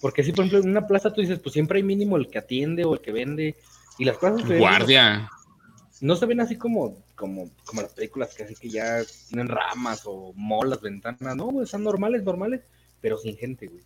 Porque 0.00 0.22
si, 0.22 0.32
por 0.32 0.44
ejemplo, 0.44 0.58
en 0.64 0.70
una 0.70 0.86
plaza 0.86 1.12
tú 1.12 1.20
dices, 1.20 1.38
pues 1.38 1.52
siempre 1.52 1.78
hay 1.78 1.82
mínimo 1.82 2.16
el 2.16 2.28
que 2.28 2.38
atiende 2.38 2.84
o 2.84 2.94
el 2.94 3.00
que 3.00 3.12
vende. 3.12 3.56
Y 3.98 4.04
las 4.04 4.18
plazas 4.18 4.46
Guardia. 4.46 5.30
no 6.00 6.16
se 6.16 6.26
ven 6.26 6.40
así 6.40 6.56
como, 6.56 7.02
como, 7.14 7.50
como 7.64 7.82
las 7.82 7.92
películas 7.94 8.34
que 8.34 8.42
así 8.44 8.54
que 8.54 8.68
ya 8.68 8.98
tienen 9.28 9.48
ramas 9.48 10.02
o 10.04 10.32
molas, 10.34 10.80
ventanas. 10.82 11.34
No, 11.36 11.46
güey, 11.46 11.64
están 11.64 11.82
normales, 11.82 12.22
normales, 12.22 12.60
pero 13.00 13.16
sin 13.16 13.36
gente, 13.36 13.66
güey. 13.68 13.82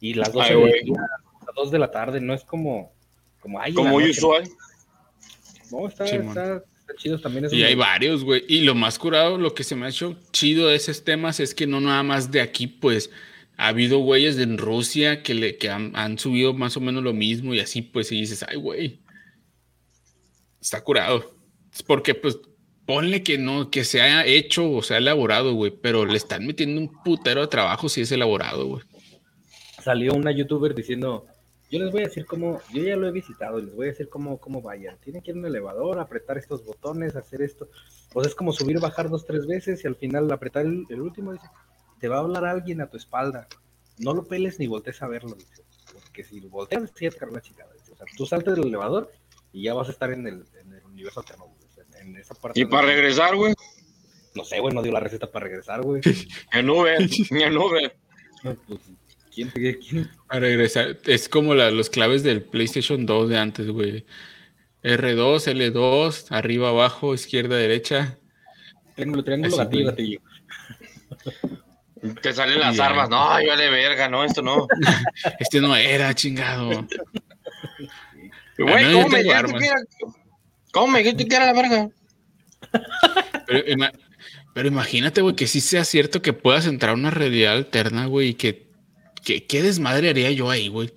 Y 0.00 0.14
las 0.14 0.32
12 0.32 0.44
Ay, 0.48 0.50
del 0.54 0.60
güey. 0.60 0.84
día, 0.84 1.00
las 1.46 1.54
2 1.56 1.70
de 1.72 1.78
la 1.78 1.90
tarde, 1.90 2.20
no 2.20 2.34
es 2.34 2.44
como, 2.44 2.92
como 3.40 3.60
ay, 3.60 3.74
Como 3.74 3.98
noche. 4.00 4.10
usual. 4.10 4.48
No, 5.70 5.88
está, 5.88 6.06
Simón. 6.06 6.28
está, 6.28 6.56
está 6.56 6.94
chido 6.96 7.18
también. 7.20 7.46
Y 7.50 7.62
hay 7.62 7.74
varios, 7.74 8.22
güey. 8.24 8.44
Y 8.48 8.60
lo 8.60 8.74
más 8.74 8.98
curado, 8.98 9.38
lo 9.38 9.54
que 9.54 9.64
se 9.64 9.74
me 9.74 9.86
ha 9.86 9.88
hecho 9.88 10.16
chido 10.32 10.68
de 10.68 10.76
esos 10.76 11.02
temas 11.02 11.40
es 11.40 11.54
que 11.54 11.66
no 11.66 11.80
nada 11.80 12.02
más 12.02 12.30
de 12.30 12.40
aquí, 12.40 12.66
pues 12.66 13.10
ha 13.56 13.68
habido 13.68 13.98
güeyes 13.98 14.38
en 14.38 14.58
Rusia 14.58 15.22
que, 15.22 15.34
le, 15.34 15.56
que 15.56 15.70
han, 15.70 16.18
subido 16.18 16.54
más 16.54 16.76
o 16.76 16.80
menos 16.80 17.02
lo 17.02 17.12
mismo 17.12 17.54
y 17.54 17.60
así, 17.60 17.82
pues, 17.82 18.10
y 18.12 18.20
dices, 18.20 18.44
ay, 18.48 18.56
güey, 18.56 19.00
está 20.60 20.82
curado. 20.82 21.34
Porque, 21.86 22.14
pues, 22.14 22.38
ponle 22.86 23.22
que 23.22 23.38
no, 23.38 23.70
que 23.70 23.84
se 23.84 24.00
haya 24.00 24.26
hecho 24.26 24.70
o 24.70 24.82
se 24.82 24.94
ha 24.94 24.98
elaborado, 24.98 25.54
güey, 25.54 25.70
pero 25.70 26.04
le 26.04 26.16
están 26.16 26.46
metiendo 26.46 26.80
un 26.80 27.02
putero 27.02 27.42
de 27.42 27.46
trabajo 27.48 27.88
si 27.88 28.00
es 28.02 28.12
elaborado, 28.12 28.66
güey. 28.66 28.82
Salió 29.82 30.14
una 30.14 30.30
youtuber 30.32 30.74
diciendo, 30.74 31.26
yo 31.70 31.78
les 31.78 31.90
voy 31.90 32.02
a 32.02 32.04
decir 32.06 32.24
cómo, 32.26 32.60
yo 32.72 32.82
ya 32.82 32.96
lo 32.96 33.08
he 33.08 33.12
visitado, 33.12 33.58
y 33.58 33.64
les 33.64 33.74
voy 33.74 33.86
a 33.86 33.90
decir 33.90 34.08
cómo, 34.08 34.38
cómo 34.38 34.62
vayan. 34.62 34.98
Tienen 34.98 35.22
que 35.22 35.30
ir 35.30 35.36
a 35.36 35.40
un 35.40 35.46
elevador, 35.46 35.98
apretar 35.98 36.38
estos 36.38 36.64
botones, 36.64 37.16
hacer 37.16 37.42
esto. 37.42 37.68
O 38.14 38.22
sea, 38.22 38.28
es 38.28 38.34
como 38.34 38.52
subir, 38.52 38.78
bajar 38.78 39.08
dos, 39.08 39.24
tres 39.24 39.46
veces 39.46 39.82
y 39.84 39.86
al 39.86 39.96
final 39.96 40.30
apretar 40.30 40.66
el, 40.66 40.84
el 40.88 41.00
último, 41.00 41.32
dice, 41.32 41.46
te 42.02 42.08
va 42.08 42.16
a 42.16 42.20
hablar 42.20 42.44
alguien 42.44 42.80
a 42.80 42.90
tu 42.90 42.96
espalda. 42.96 43.46
No 43.98 44.12
lo 44.12 44.24
peles 44.24 44.58
ni 44.58 44.66
voltees 44.66 45.00
a 45.02 45.06
verlo, 45.06 45.36
dice. 45.36 45.62
Porque 45.92 46.24
si 46.24 46.40
lo 46.40 46.48
volteas, 46.48 46.90
sí 46.96 47.08
carga 47.10 47.36
la 47.36 47.40
chingada. 47.40 47.72
dice. 47.74 47.92
O 47.92 47.96
sea, 47.96 48.06
tú 48.16 48.26
saltes 48.26 48.56
del 48.56 48.66
elevador 48.66 49.12
y 49.52 49.62
ya 49.62 49.74
vas 49.74 49.88
a 49.88 49.92
estar 49.92 50.10
en 50.12 50.26
el, 50.26 50.44
en 50.60 50.72
el 50.72 50.84
universo 50.84 51.20
alterno, 51.20 51.46
en 52.00 52.16
esa 52.16 52.34
parte. 52.34 52.58
Y 52.58 52.64
para 52.64 52.88
regresar, 52.88 53.36
güey. 53.36 53.54
No 54.34 54.44
sé, 54.44 54.58
güey, 54.58 54.74
no 54.74 54.82
dio 54.82 54.90
la 54.90 54.98
receta 54.98 55.30
para 55.30 55.44
regresar, 55.46 55.82
güey. 55.82 56.02
En 56.52 56.68
Uber, 56.68 56.98
en 57.30 57.56
Uber. 57.56 57.96
Pues, 58.42 58.80
¿quién, 59.32 59.50
quién? 59.50 60.10
A 60.28 60.40
regresar, 60.40 60.98
es 61.04 61.28
como 61.28 61.54
la- 61.54 61.70
los 61.70 61.88
claves 61.88 62.24
del 62.24 62.42
PlayStation 62.42 63.06
2 63.06 63.28
de 63.28 63.38
antes, 63.38 63.70
güey. 63.70 64.04
R2, 64.82 65.46
L2, 65.54 66.26
arriba, 66.30 66.70
abajo, 66.70 67.14
izquierda, 67.14 67.56
derecha. 67.56 68.18
Triángulo, 68.96 69.22
triángulo, 69.22 69.54
Así, 69.54 69.58
gatillo, 69.84 69.84
güey. 69.84 69.90
gatillo. 69.90 70.20
Te 72.20 72.32
salen 72.32 72.58
las 72.58 72.78
armas. 72.80 73.08
No, 73.08 73.30
ay, 73.30 73.46
vale 73.46 73.70
verga, 73.70 74.08
no, 74.08 74.24
esto 74.24 74.42
no. 74.42 74.66
Este 75.38 75.60
no 75.60 75.74
era, 75.76 76.12
chingado. 76.14 76.86
Güey, 78.58 78.74
Ah, 78.74 78.82
no, 78.82 78.90
yo 78.90 79.02
¿cómo, 79.02 79.08
me 79.08 79.22
dijiste 79.22 79.58
que 79.58 79.66
era, 79.66 79.78
¿cómo 80.72 80.86
me 80.88 80.98
dijiste 81.02 81.26
que 81.26 81.36
era 81.36 81.46
la 81.46 81.52
verga? 81.52 81.88
Pero, 83.46 83.58
ima- 83.66 83.92
pero 84.54 84.68
imagínate, 84.68 85.20
güey, 85.20 85.34
que 85.36 85.46
sí 85.46 85.60
sea 85.60 85.84
cierto 85.84 86.22
que 86.22 86.32
puedas 86.32 86.66
entrar 86.66 86.90
a 86.90 86.94
una 86.94 87.10
realidad 87.10 87.54
alterna, 87.54 88.06
güey, 88.06 88.28
y 88.30 88.34
que, 88.34 88.68
que 89.24 89.46
qué 89.46 89.62
desmadre 89.62 90.10
haría 90.10 90.30
yo 90.30 90.50
ahí, 90.50 90.68
güey. 90.68 90.92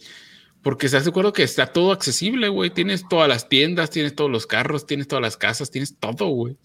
Porque 0.61 0.87
estás 0.87 1.03
de 1.05 1.11
acuerdo 1.11 1.31
que 1.33 1.43
está 1.43 1.67
todo 1.67 1.91
accesible, 1.91 2.49
güey. 2.49 2.71
Tienes 2.71 3.07
todas 3.07 3.29
las 3.29 3.47
tiendas, 3.49 3.91
tienes 3.91 4.15
todos 4.15 4.31
los 4.31 4.47
carros, 4.47 4.87
tienes 4.87 5.07
todas 5.07 5.21
las 5.21 5.37
casas, 5.37 5.69
tienes 5.69 5.95
todo, 5.99 6.27
güey. 6.29 6.57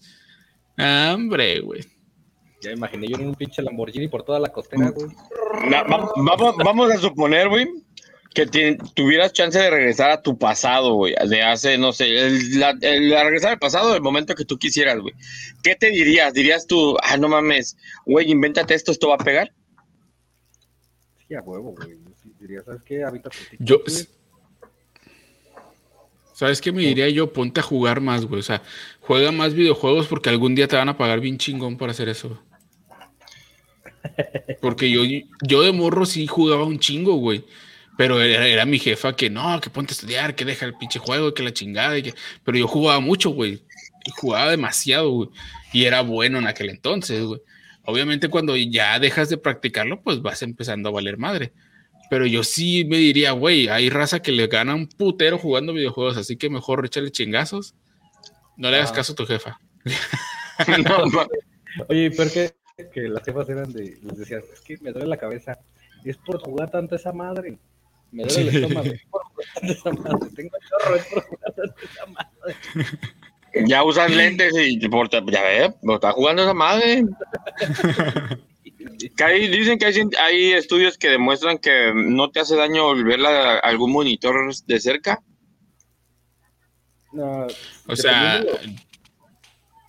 Ah, 0.77 1.11
Hombre, 1.13 1.59
güey. 1.59 1.81
Ya 2.61 2.69
me 2.69 2.75
imaginé 2.77 3.07
yo 3.07 3.15
en 3.17 3.27
un 3.27 3.35
pinche 3.35 3.61
Lamborghini 3.61 4.07
por 4.07 4.23
toda 4.23 4.39
la 4.39 4.49
costera, 4.49 4.89
güey. 4.91 5.07
Va- 5.73 5.83
vamos, 5.83 6.55
vamos 6.63 6.91
a 6.91 6.97
suponer, 6.97 7.49
güey, 7.49 7.67
que 8.35 8.45
tuvieras 8.95 9.33
chance 9.33 9.57
de 9.59 9.69
regresar 9.69 10.11
a 10.11 10.21
tu 10.21 10.37
pasado, 10.37 10.93
güey, 10.93 11.15
de 11.27 11.41
hace, 11.41 11.77
no 11.77 11.91
sé, 11.91 12.17
el, 12.19 12.59
la, 12.59 12.77
el- 12.81 13.09
la 13.09 13.23
regresar 13.23 13.51
al 13.53 13.59
pasado 13.59 13.91
del 13.93 14.01
momento 14.01 14.35
que 14.35 14.45
tú 14.45 14.57
quisieras, 14.59 14.99
güey. 14.99 15.13
¿Qué 15.63 15.75
te 15.75 15.89
dirías? 15.89 16.33
¿Dirías 16.33 16.67
tú, 16.67 16.95
ah, 17.01 17.17
no 17.17 17.27
mames, 17.29 17.77
güey, 18.05 18.29
invéntate 18.31 18.75
esto, 18.75 18.91
esto 18.91 19.09
va 19.09 19.15
a 19.15 19.23
pegar? 19.25 19.51
Sí, 21.27 21.33
a 21.35 21.41
huevo, 21.41 21.73
güey. 21.75 21.97
Sí, 22.21 22.31
Diría, 22.39 22.61
¿sabes 22.63 22.81
qué? 22.83 23.03
Habita 23.03 23.29
Yo, 23.59 23.79
güey. 23.79 24.07
¿sabes 26.33 26.59
qué 26.61 26.71
me 26.71 26.81
diría 26.81 27.07
yo? 27.09 27.31
Ponte 27.33 27.59
a 27.59 27.63
jugar 27.63 28.01
más, 28.01 28.25
güey. 28.25 28.39
O 28.39 28.43
sea, 28.43 28.61
juega 29.01 29.31
más 29.31 29.53
videojuegos 29.53 30.07
porque 30.07 30.29
algún 30.29 30.55
día 30.55 30.67
te 30.67 30.75
van 30.75 30.89
a 30.89 30.97
pagar 30.97 31.19
bien 31.19 31.37
chingón 31.37 31.77
por 31.77 31.89
hacer 31.89 32.09
eso. 32.09 32.39
Porque 34.61 34.89
yo, 34.89 35.01
yo 35.41 35.61
de 35.61 35.71
morro 35.71 36.05
sí 36.05 36.27
jugaba 36.27 36.65
un 36.65 36.79
chingo, 36.79 37.15
güey. 37.15 37.43
Pero 37.97 38.21
era, 38.21 38.47
era 38.47 38.65
mi 38.65 38.79
jefa 38.79 39.15
que 39.15 39.29
no, 39.29 39.59
que 39.61 39.69
ponte 39.69 39.91
a 39.91 39.95
estudiar, 39.95 40.35
que 40.35 40.45
deja 40.45 40.65
el 40.65 40.75
pinche 40.75 40.99
juego, 40.99 41.33
que 41.33 41.43
la 41.43 41.53
chingada. 41.53 41.97
y 41.97 42.03
que... 42.03 42.13
Pero 42.43 42.57
yo 42.57 42.67
jugaba 42.67 42.99
mucho, 42.99 43.29
güey. 43.31 43.63
Jugaba 44.17 44.51
demasiado, 44.51 45.09
güey. 45.11 45.29
y 45.73 45.83
era 45.85 46.01
bueno 46.01 46.39
en 46.39 46.47
aquel 46.47 46.69
entonces, 46.69 47.23
güey. 47.23 47.41
Obviamente 47.83 48.29
cuando 48.29 48.55
ya 48.55 48.99
dejas 48.99 49.29
de 49.29 49.37
practicarlo, 49.37 50.01
pues 50.01 50.21
vas 50.21 50.41
empezando 50.41 50.89
a 50.89 50.91
valer 50.91 51.17
madre. 51.17 51.51
Pero 52.09 52.25
yo 52.25 52.43
sí 52.43 52.85
me 52.85 52.97
diría, 52.97 53.31
güey, 53.31 53.67
hay 53.69 53.89
raza 53.89 54.21
que 54.21 54.31
le 54.31 54.47
gana 54.47 54.75
un 54.75 54.87
putero 54.87 55.37
jugando 55.37 55.73
videojuegos, 55.73 56.17
así 56.17 56.37
que 56.37 56.49
mejor 56.49 56.85
échale 56.85 57.11
chingazos. 57.11 57.75
No 58.57 58.69
le 58.69 58.77
hagas 58.77 58.91
Ah. 58.91 58.95
caso 58.95 59.13
a 59.13 59.15
tu 59.15 59.25
jefa. 59.25 59.59
Oye, 61.89 62.11
¿por 62.11 62.31
qué 62.31 62.51
que 62.89 63.01
las 63.01 63.23
jefas 63.23 63.47
eran 63.49 63.71
de, 63.73 63.97
les 64.01 64.17
decías, 64.17 64.43
es 64.53 64.61
que 64.61 64.77
me 64.81 64.91
duele 64.91 65.07
la 65.07 65.17
cabeza, 65.17 65.57
es 66.03 66.17
por 66.17 66.39
jugar 66.39 66.69
tanto 66.71 66.95
esa 66.95 67.11
madre, 67.13 67.57
me 68.11 68.23
duele 68.23 68.49
el 68.49 68.55
estómago, 68.63 68.87
es 68.93 69.05
por 69.05 69.23
jugar 69.23 69.47
tanto 69.53 69.73
esa 69.73 69.91
madre, 69.91 70.29
tengo 70.35 70.57
chorro, 70.69 70.95
es 70.95 71.05
por 71.05 71.23
jugar 71.23 71.53
tanto 71.55 71.75
esa 71.83 72.05
madre. 72.07 72.27
Ya 73.65 73.83
usas 73.83 74.09
lentes 74.09 74.53
y 74.57 74.79
por, 74.87 75.09
ya 75.09 75.19
ves, 75.43 75.71
lo 75.83 75.95
está 75.95 76.13
jugando 76.13 76.43
esa 76.43 76.53
madre. 76.53 77.03
Que 79.17 79.23
hay- 79.23 79.47
dicen 79.47 79.77
que 79.77 79.85
hay, 80.17 80.53
estudios 80.53 80.97
que 80.97 81.09
demuestran 81.09 81.57
que 81.59 81.91
no 81.93 82.31
te 82.31 82.39
hace 82.39 82.55
daño 82.55 82.95
ver 83.03 83.19
la- 83.19 83.57
algún 83.59 83.91
monitor 83.91 84.35
de 84.65 84.79
cerca. 84.79 85.21
No, 87.11 87.45
O 87.87 87.95
sea, 87.95 88.43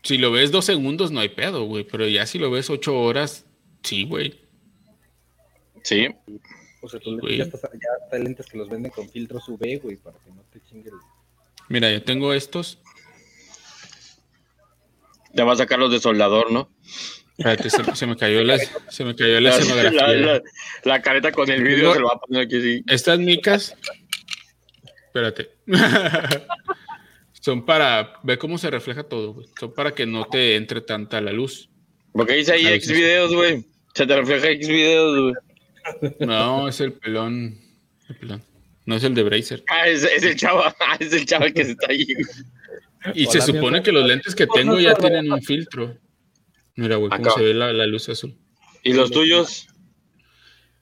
si 0.02 0.18
lo 0.18 0.30
ves 0.32 0.50
dos 0.50 0.64
segundos 0.64 1.10
no 1.12 1.20
hay 1.20 1.28
pedo, 1.30 1.64
güey, 1.64 1.84
pero 1.84 2.06
ya 2.08 2.26
si 2.26 2.38
lo 2.38 2.50
ves 2.50 2.70
ocho 2.70 2.98
horas, 2.98 3.46
sí, 3.82 4.04
güey. 4.04 4.40
Sí. 5.84 6.08
o 6.80 6.88
sea, 6.88 7.00
tú 7.00 7.18
güey. 7.20 7.38
ya, 7.38 7.44
estás, 7.44 7.60
ya 7.62 8.16
hay 8.16 8.22
lentes 8.22 8.46
que 8.46 8.58
los 8.58 8.68
venden 8.68 8.90
con 8.92 9.08
filtros 9.08 9.48
UV, 9.48 9.80
güey, 9.82 9.96
para 9.96 10.18
que 10.18 10.30
no 10.30 10.42
te 10.52 10.60
chingue 10.68 10.90
el... 10.90 10.96
Mira, 11.68 11.90
yo 11.90 12.02
tengo 12.02 12.32
estos. 12.34 12.78
Te 15.34 15.42
va 15.42 15.52
a 15.54 15.56
sacar 15.56 15.78
los 15.78 15.90
de 15.90 15.98
soldador, 16.00 16.50
¿no? 16.52 16.68
Espérate, 17.38 17.70
se, 17.70 17.96
se 17.96 18.06
me 18.06 18.16
cayó 18.16 18.42
la, 18.44 18.58
se 18.90 19.04
me 19.04 19.16
cayó 19.16 19.40
la 19.40 19.50
La, 19.50 19.56
escenografía. 19.56 20.06
la- 20.08 20.12
la- 20.34 20.42
la 20.84 21.02
careta 21.02 21.32
con 21.32 21.50
el 21.50 21.62
vídeo 21.62 21.92
Tengo- 21.92 21.94
se 21.94 22.00
lo 22.00 22.06
va 22.08 22.14
a 22.14 22.20
poner 22.20 22.42
aquí 22.42 22.56
así. 22.58 22.84
Estas 22.86 23.18
micas, 23.18 23.74
espérate. 25.06 25.50
Son 27.42 27.66
para 27.66 28.20
ver 28.22 28.38
cómo 28.38 28.56
se 28.56 28.70
refleja 28.70 29.02
todo, 29.02 29.34
güey. 29.34 29.48
Son 29.58 29.74
para 29.74 29.92
que 29.92 30.06
no 30.06 30.26
te 30.26 30.54
entre 30.54 30.80
tanta 30.80 31.20
la 31.20 31.32
luz. 31.32 31.68
Porque 32.12 32.34
dice 32.34 32.52
ahí 32.52 32.68
X 32.68 32.92
videos, 32.92 33.34
güey. 33.34 33.66
Se 33.94 34.06
te 34.06 34.16
refleja 34.16 34.48
X 34.50 34.68
videos, 34.68 35.20
güey. 35.20 36.16
No, 36.20 36.68
es 36.68 36.80
el 36.80 36.92
pelón. 36.92 37.58
el 38.08 38.16
pelón. 38.16 38.44
No 38.86 38.94
es 38.94 39.02
el 39.02 39.14
de 39.14 39.24
Bracer. 39.24 39.64
Ah, 39.66 39.88
es, 39.88 40.04
es 40.04 40.22
el 40.22 40.36
chavo, 40.36 40.62
ah, 40.80 40.96
es 41.00 41.12
el 41.12 41.26
chavo 41.26 41.46
que 41.52 41.62
está 41.62 41.88
ahí. 41.90 42.06
güey. 42.14 42.26
Y 43.14 43.26
se 43.26 43.38
Hola, 43.38 43.46
supone 43.46 43.82
que 43.82 43.90
los 43.90 44.06
lentes 44.06 44.36
que 44.36 44.46
tengo 44.46 44.78
ya 44.78 44.94
tienen 44.94 45.32
un 45.32 45.42
filtro. 45.42 45.98
Mira, 46.76 46.94
güey, 46.94 47.10
cómo 47.10 47.22
Acá. 47.22 47.32
se 47.36 47.42
ve 47.42 47.54
la, 47.54 47.72
la 47.72 47.86
luz 47.86 48.08
azul. 48.08 48.38
¿Y 48.84 48.92
los 48.92 49.10
tuyos? 49.10 49.66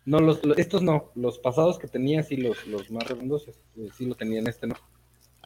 No, 0.04 0.20
los, 0.20 0.40
estos 0.58 0.82
no, 0.82 1.10
los 1.14 1.38
pasados 1.38 1.78
que 1.78 1.88
tenía, 1.88 2.22
sí, 2.22 2.36
los, 2.36 2.66
los 2.66 2.90
más 2.90 3.08
redondos, 3.08 3.48
este, 3.48 3.90
sí 3.96 4.04
lo 4.04 4.14
tenían, 4.14 4.46
este 4.46 4.66
no. 4.66 4.74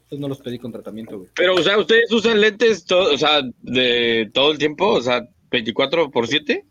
Estos 0.05 0.19
no 0.19 0.29
los 0.29 0.39
pedí 0.39 0.59
con 0.59 0.71
tratamiento, 0.73 1.19
güey. 1.19 1.31
Pero, 1.35 1.55
o 1.57 1.63
sea, 1.63 1.79
¿ustedes 1.79 2.11
usan 2.13 2.41
lentes 2.41 2.85
todo, 2.85 3.13
o 3.15 3.19
sea, 3.19 3.43
de 3.63 4.31
todo 4.33 4.53
el 4.53 4.59
tiempo? 4.59 4.87
O 4.89 5.03
sea, 5.03 5.27
24 5.51 6.11
por 6.11 6.29
7? 6.29 6.65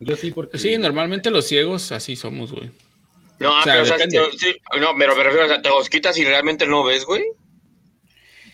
Yo 0.00 0.14
sí, 0.16 0.30
porque... 0.30 0.58
Sí, 0.58 0.76
normalmente 0.78 1.30
los 1.30 1.46
ciegos 1.46 1.90
así 1.92 2.14
somos, 2.16 2.52
güey. 2.52 2.70
No, 3.40 3.58
O 3.58 3.62
sea, 3.62 3.72
pero, 3.74 3.82
o 3.82 3.86
sea, 3.86 3.96
depende. 3.96 4.18
te- 4.32 4.38
sí, 4.38 4.56
no, 4.80 4.88
pero 4.98 5.16
me 5.16 5.22
refiero, 5.24 5.44
o 5.46 5.48
sea, 5.48 5.62
te 5.62 5.68
los 5.70 5.88
quitas 5.88 6.16
y 6.18 6.24
realmente 6.24 6.66
no 6.66 6.84
ves, 6.84 7.04
güey. 7.04 7.24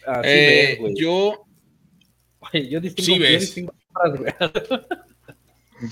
Así 0.06 0.28
Eh, 0.28 0.66
ves, 0.70 0.78
güey. 0.80 0.94
yo, 0.96 1.44
Oye, 2.40 2.68
yo 2.68 2.80
distingo, 2.80 3.06
sí 3.06 3.14
yo 3.18 3.22
ves. 3.22 3.40
distingo 3.40 3.74
sombras, 3.92 4.20
güey. 4.20 4.32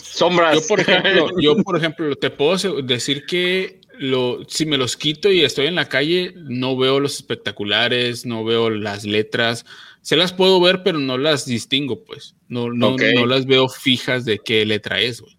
Sombras. 0.02 0.54
yo 0.60 0.66
por 0.68 0.80
ejemplo, 0.80 1.40
yo 1.40 1.56
por 1.56 1.76
ejemplo, 1.76 2.16
te 2.16 2.30
puedo 2.30 2.82
decir 2.82 3.24
que 3.26 3.80
lo, 4.02 4.44
si 4.48 4.66
me 4.66 4.76
los 4.76 4.96
quito 4.96 5.30
y 5.30 5.42
estoy 5.42 5.66
en 5.66 5.74
la 5.76 5.88
calle, 5.88 6.34
no 6.36 6.76
veo 6.76 7.00
los 7.00 7.14
espectaculares, 7.16 8.26
no 8.26 8.44
veo 8.44 8.68
las 8.70 9.04
letras. 9.04 9.64
Se 10.00 10.16
las 10.16 10.32
puedo 10.32 10.60
ver, 10.60 10.82
pero 10.82 10.98
no 10.98 11.16
las 11.18 11.46
distingo, 11.46 12.04
pues. 12.04 12.34
No, 12.48 12.68
no, 12.72 12.96
no 12.96 13.26
las 13.26 13.46
veo 13.46 13.68
fijas 13.68 14.24
de 14.24 14.38
qué 14.38 14.64
letra 14.66 15.00
es, 15.00 15.20
güey. 15.20 15.38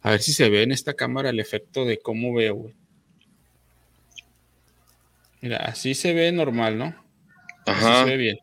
A 0.00 0.12
ver 0.12 0.22
si 0.22 0.32
se 0.32 0.48
ve 0.48 0.62
en 0.62 0.72
esta 0.72 0.94
cámara 0.94 1.30
el 1.30 1.40
efecto 1.40 1.84
de 1.84 1.98
cómo 1.98 2.32
veo, 2.34 2.54
güey. 2.54 2.74
Mira, 5.40 5.58
así 5.58 5.94
se 5.94 6.12
ve 6.14 6.32
normal, 6.32 6.78
¿no? 6.78 6.94
Así 7.66 7.84
se 7.84 8.04
ve 8.04 8.16
bien. 8.16 8.38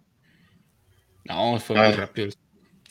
No, 1.25 1.59
fue 1.59 1.77
Ah. 1.79 1.87
muy 1.87 1.97
rápido. 1.97 2.29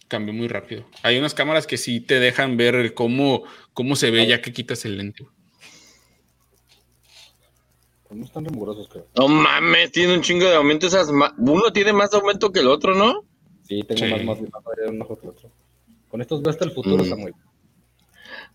Cambió 0.09 0.35
muy 0.35 0.49
rápido. 0.49 0.87
Hay 1.03 1.17
unas 1.19 1.35
cámaras 1.35 1.67
que 1.67 1.77
sí 1.79 2.01
te 2.01 2.19
dejan 2.21 2.57
ver 2.57 2.93
cómo, 2.95 3.45
cómo 3.73 3.97
se 3.97 4.11
ve 4.11 4.27
ya 4.27 4.43
que 4.43 4.53
quitas 4.53 4.85
el 4.85 4.99
lente. 4.99 5.23
güey. 5.23 5.35
Pues 8.15 8.21
no 8.21 8.27
están 8.27 8.45
rigurosos, 8.45 8.89
creo. 8.89 9.09
No 9.19 9.27
mames, 9.27 9.91
tiene 9.91 10.15
un 10.15 10.21
chingo 10.21 10.45
de 10.47 10.55
aumento 10.55 10.87
esas. 10.87 11.11
ma- 11.11 11.35
Uno 11.37 11.73
tiene 11.73 11.93
más 11.93 12.15
aumento 12.15 12.53
que 12.53 12.61
el 12.61 12.69
otro, 12.69 12.95
¿no? 12.95 13.25
Sí, 13.67 13.83
tengo 13.83 14.07
Sí. 14.07 14.13
más, 14.25 14.39
más, 14.39 14.41
más 14.41 14.63
un 14.89 15.03
ojo 15.03 15.19
que 15.19 15.27
otro. 15.29 15.51
Con 16.09 16.21
estos 16.21 16.41
veo 16.41 16.51
hasta 16.53 16.65
el 16.65 16.71
futuro, 16.71 17.03
Mm. 17.03 17.09
Samuel. 17.09 17.35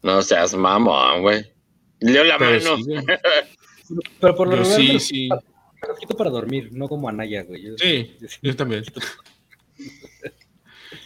No 0.01 0.21
seas 0.21 0.55
mamón, 0.55 1.23
güey. 1.23 1.51
Leo 1.99 2.23
la 2.23 2.37
Pero 2.37 2.51
mano. 2.73 2.77
sí. 2.85 2.93
Pero 4.21 4.33
por 4.35 4.47
lo 4.47 4.55
Yo 4.55 4.61
regular 4.63 4.79
me 4.79 4.85
sí, 4.87 4.93
los- 4.93 5.03
sí. 5.03 5.29
me 5.81 5.87
los 5.89 5.99
quito 5.99 6.15
para 6.15 6.29
dormir, 6.29 6.69
no 6.71 6.87
como 6.87 7.09
Anaya, 7.09 7.43
güey. 7.43 7.61
Yo- 7.63 7.77
Sí, 7.77 8.15
yo 8.21 8.27
sí- 8.29 8.39
yo 8.41 8.55
también. 8.55 8.85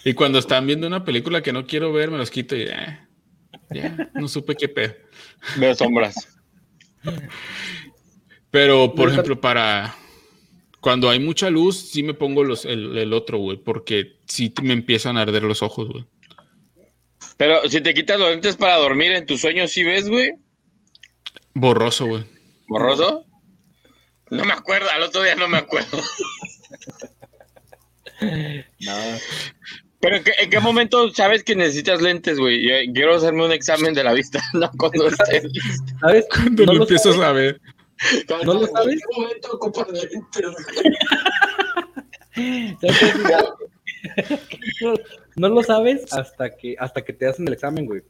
Y 0.05 0.13
cuando 0.13 0.37
están 0.37 0.67
viendo 0.67 0.85
una 0.85 1.03
película 1.03 1.41
que 1.41 1.53
no 1.53 1.65
quiero 1.65 1.91
ver, 1.91 2.11
me 2.11 2.17
los 2.19 2.29
quito 2.29 2.55
y 2.55 2.63
eh, 2.63 2.99
ya, 3.71 4.11
no 4.13 4.27
supe 4.27 4.53
qué 4.55 4.69
pedo. 4.69 4.93
Veo 5.57 5.73
sombras. 5.73 6.15
Pero, 8.53 8.93
por 8.93 9.09
ejemplo, 9.09 9.41
para 9.41 9.95
cuando 10.79 11.09
hay 11.09 11.19
mucha 11.19 11.49
luz, 11.49 11.75
sí 11.75 12.03
me 12.03 12.13
pongo 12.13 12.43
los, 12.43 12.65
el, 12.65 12.95
el 12.99 13.11
otro, 13.11 13.39
güey, 13.39 13.57
porque 13.57 14.17
sí 14.27 14.53
me 14.61 14.73
empiezan 14.73 15.17
a 15.17 15.23
arder 15.23 15.41
los 15.41 15.63
ojos, 15.63 15.89
güey. 15.89 16.05
Pero 17.35 17.67
si 17.67 17.81
te 17.81 17.95
quitas 17.95 18.19
los 18.19 18.29
lentes 18.29 18.55
para 18.55 18.75
dormir 18.75 19.11
en 19.13 19.25
tus 19.25 19.41
sueños, 19.41 19.71
¿sí 19.71 19.83
ves, 19.83 20.07
güey? 20.07 20.33
Borroso, 21.55 22.05
güey. 22.05 22.25
¿Borroso? 22.67 23.25
No 24.29 24.45
me 24.45 24.53
acuerdo, 24.53 24.87
al 24.91 25.01
otro 25.01 25.23
día 25.23 25.33
no 25.33 25.47
me 25.47 25.57
acuerdo. 25.57 25.97
No, 28.79 28.95
Pero 29.99 30.15
¿en 30.15 30.23
qué, 30.23 30.31
en 30.39 30.49
qué 30.49 30.59
momento 30.61 31.09
sabes 31.13 31.43
que 31.43 31.57
necesitas 31.57 32.01
lentes, 32.01 32.39
güey? 32.39 32.65
Yo 32.65 32.93
Quiero 32.93 33.15
hacerme 33.15 33.43
un 33.43 33.51
examen 33.51 33.93
de 33.93 34.03
la 34.03 34.13
vista, 34.13 34.41
no 34.53 34.71
cuando 34.77 35.07
esté 35.07 35.41
listo. 35.41 35.93
¿sabes? 35.99 36.25
Cuando 36.31 36.65
no 36.65 36.71
lo 36.73 36.77
lo 36.77 36.83
empiezas 36.83 37.15
sabes. 37.15 37.27
a 37.27 37.31
ver. 37.33 37.59
¿No 38.45 38.53
lo 38.53 38.67
sabes? 38.67 39.01
No, 45.35 45.49
lo 45.49 45.63
sabes 45.63 46.11
hasta 46.13 46.55
que, 46.55 46.75
hasta 46.77 47.03
que 47.03 47.13
te 47.13 47.25
hacen 47.27 47.47
el 47.47 47.53
examen, 47.53 47.85
güey. 47.85 48.01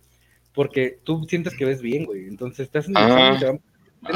Porque 0.54 1.00
tú 1.04 1.26
sientes 1.30 1.56
que 1.56 1.66
ves 1.66 1.82
bien, 1.82 2.06
güey. 2.06 2.28
Entonces 2.28 2.70
te 2.70 2.80
hacen 2.80 2.92
el 2.98 3.04
Ah. 3.04 3.08
examen 3.08 3.36
y 3.36 3.40
te 3.40 3.46
van... 3.46 3.62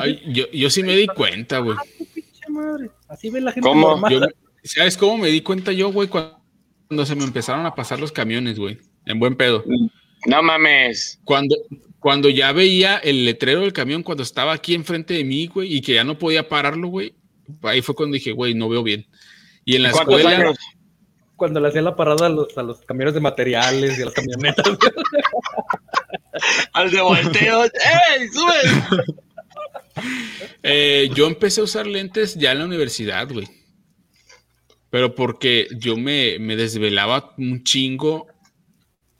Ay, 0.03 0.21
yo, 0.33 0.45
yo 0.51 0.69
sí 0.69 0.83
me 0.83 0.95
di 0.95 1.07
cuenta, 1.07 1.59
güey. 1.59 1.77
Ah. 1.79 2.77
Así 3.07 3.29
ve 3.29 3.39
la 3.41 3.51
gente 3.51 3.67
¿Cómo? 3.67 4.09
Yo- 4.09 4.21
¿Sabes 4.63 4.97
cómo 4.97 5.17
me 5.17 5.29
di 5.29 5.41
cuenta 5.41 5.71
yo, 5.71 5.91
güey? 5.93 6.09
Cuando, 6.09 6.41
cuando 6.87 7.05
se 7.05 7.15
me 7.15 7.23
empezaron 7.23 7.65
a 7.65 7.73
pasar 7.75 7.99
los 7.99 8.11
camiones, 8.11 8.59
güey. 8.59 8.77
En 9.05 9.19
buen 9.19 9.35
pedo. 9.37 9.63
No 10.25 10.43
mames. 10.43 11.19
Cuando, 11.23 11.55
cuando 11.99 12.29
ya 12.29 12.51
veía 12.51 12.97
el 12.97 13.25
letrero 13.25 13.61
del 13.61 13.73
camión, 13.73 14.03
cuando 14.03 14.23
estaba 14.23 14.53
aquí 14.53 14.75
enfrente 14.75 15.15
de 15.15 15.23
mí, 15.23 15.47
güey, 15.47 15.75
y 15.75 15.81
que 15.81 15.95
ya 15.95 16.03
no 16.03 16.17
podía 16.17 16.47
pararlo, 16.47 16.87
güey. 16.87 17.15
Ahí 17.63 17.81
fue 17.81 17.95
cuando 17.95 18.15
dije, 18.15 18.31
güey, 18.31 18.53
no 18.53 18.69
veo 18.69 18.83
bien. 18.83 19.07
Y 19.65 19.75
en 19.75 19.83
la 19.83 19.91
¿Cuántos 19.91 20.19
escuela, 20.19 20.37
años? 20.37 20.57
Cuando 21.35 21.59
le 21.59 21.67
hacía 21.69 21.81
la 21.81 21.95
parada 21.95 22.27
a 22.27 22.29
los, 22.29 22.57
a 22.57 22.63
los 22.63 22.79
camiones 22.81 23.13
de 23.13 23.19
materiales 23.19 23.97
y 23.97 24.01
a 24.01 24.05
las 24.05 24.13
camionetas. 24.13 24.65
Al 26.73 26.91
de 26.91 27.01
volteo. 27.01 27.63
¡Ey, 27.63 28.27
sube! 28.29 29.03
eh, 30.63 31.09
yo 31.13 31.27
empecé 31.27 31.61
a 31.61 31.65
usar 31.65 31.87
lentes 31.87 32.35
ya 32.35 32.51
en 32.51 32.59
la 32.59 32.65
universidad, 32.65 33.27
güey. 33.31 33.47
Pero 34.89 35.15
porque 35.15 35.67
yo 35.77 35.97
me, 35.97 36.39
me 36.39 36.55
desvelaba 36.55 37.33
un 37.37 37.63
chingo 37.63 38.27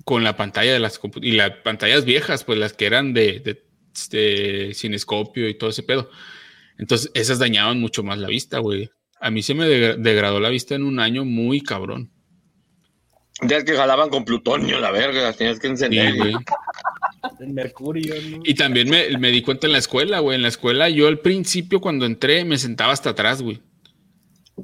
con 0.07 0.23
la 0.23 0.37
pantalla 0.37 0.71
de 0.71 0.79
las 0.79 1.01
y 1.21 1.33
las 1.33 1.51
pantallas 1.65 2.05
viejas, 2.05 2.45
pues 2.45 2.57
las 2.57 2.71
que 2.71 2.85
eran 2.85 3.13
de, 3.13 3.41
de, 3.41 3.61
de 4.09 4.71
cinescopio 4.73 5.49
y 5.49 5.57
todo 5.57 5.69
ese 5.69 5.83
pedo. 5.83 6.09
Entonces, 6.77 7.11
esas 7.13 7.39
dañaban 7.39 7.81
mucho 7.81 8.03
más 8.03 8.17
la 8.17 8.29
vista, 8.29 8.59
güey. 8.59 8.89
A 9.19 9.29
mí 9.31 9.41
se 9.43 9.53
me 9.53 9.65
degra- 9.67 9.97
degradó 9.97 10.39
la 10.39 10.47
vista 10.47 10.75
en 10.75 10.83
un 10.83 11.01
año 11.01 11.25
muy 11.25 11.59
cabrón. 11.59 12.09
Ya 13.41 13.57
es 13.57 13.65
que 13.65 13.73
jalaban 13.75 14.09
con 14.09 14.23
plutonio, 14.23 14.79
la 14.79 14.91
verga, 14.91 15.21
las 15.23 15.35
tenías 15.35 15.59
que 15.59 15.67
Sí, 15.67 15.71
encender. 15.73 16.15
güey. 16.15 16.33
El 17.41 17.49
mercurio, 17.49 18.15
¿no? 18.29 18.39
Y 18.45 18.53
también 18.53 18.89
me, 18.89 19.17
me 19.17 19.29
di 19.31 19.41
cuenta 19.41 19.67
en 19.67 19.73
la 19.73 19.79
escuela, 19.79 20.19
güey. 20.19 20.37
En 20.37 20.41
la 20.41 20.47
escuela, 20.47 20.87
yo 20.87 21.09
al 21.09 21.19
principio, 21.19 21.81
cuando 21.81 22.05
entré, 22.05 22.45
me 22.45 22.57
sentaba 22.57 22.93
hasta 22.93 23.09
atrás, 23.09 23.41
güey. 23.41 23.59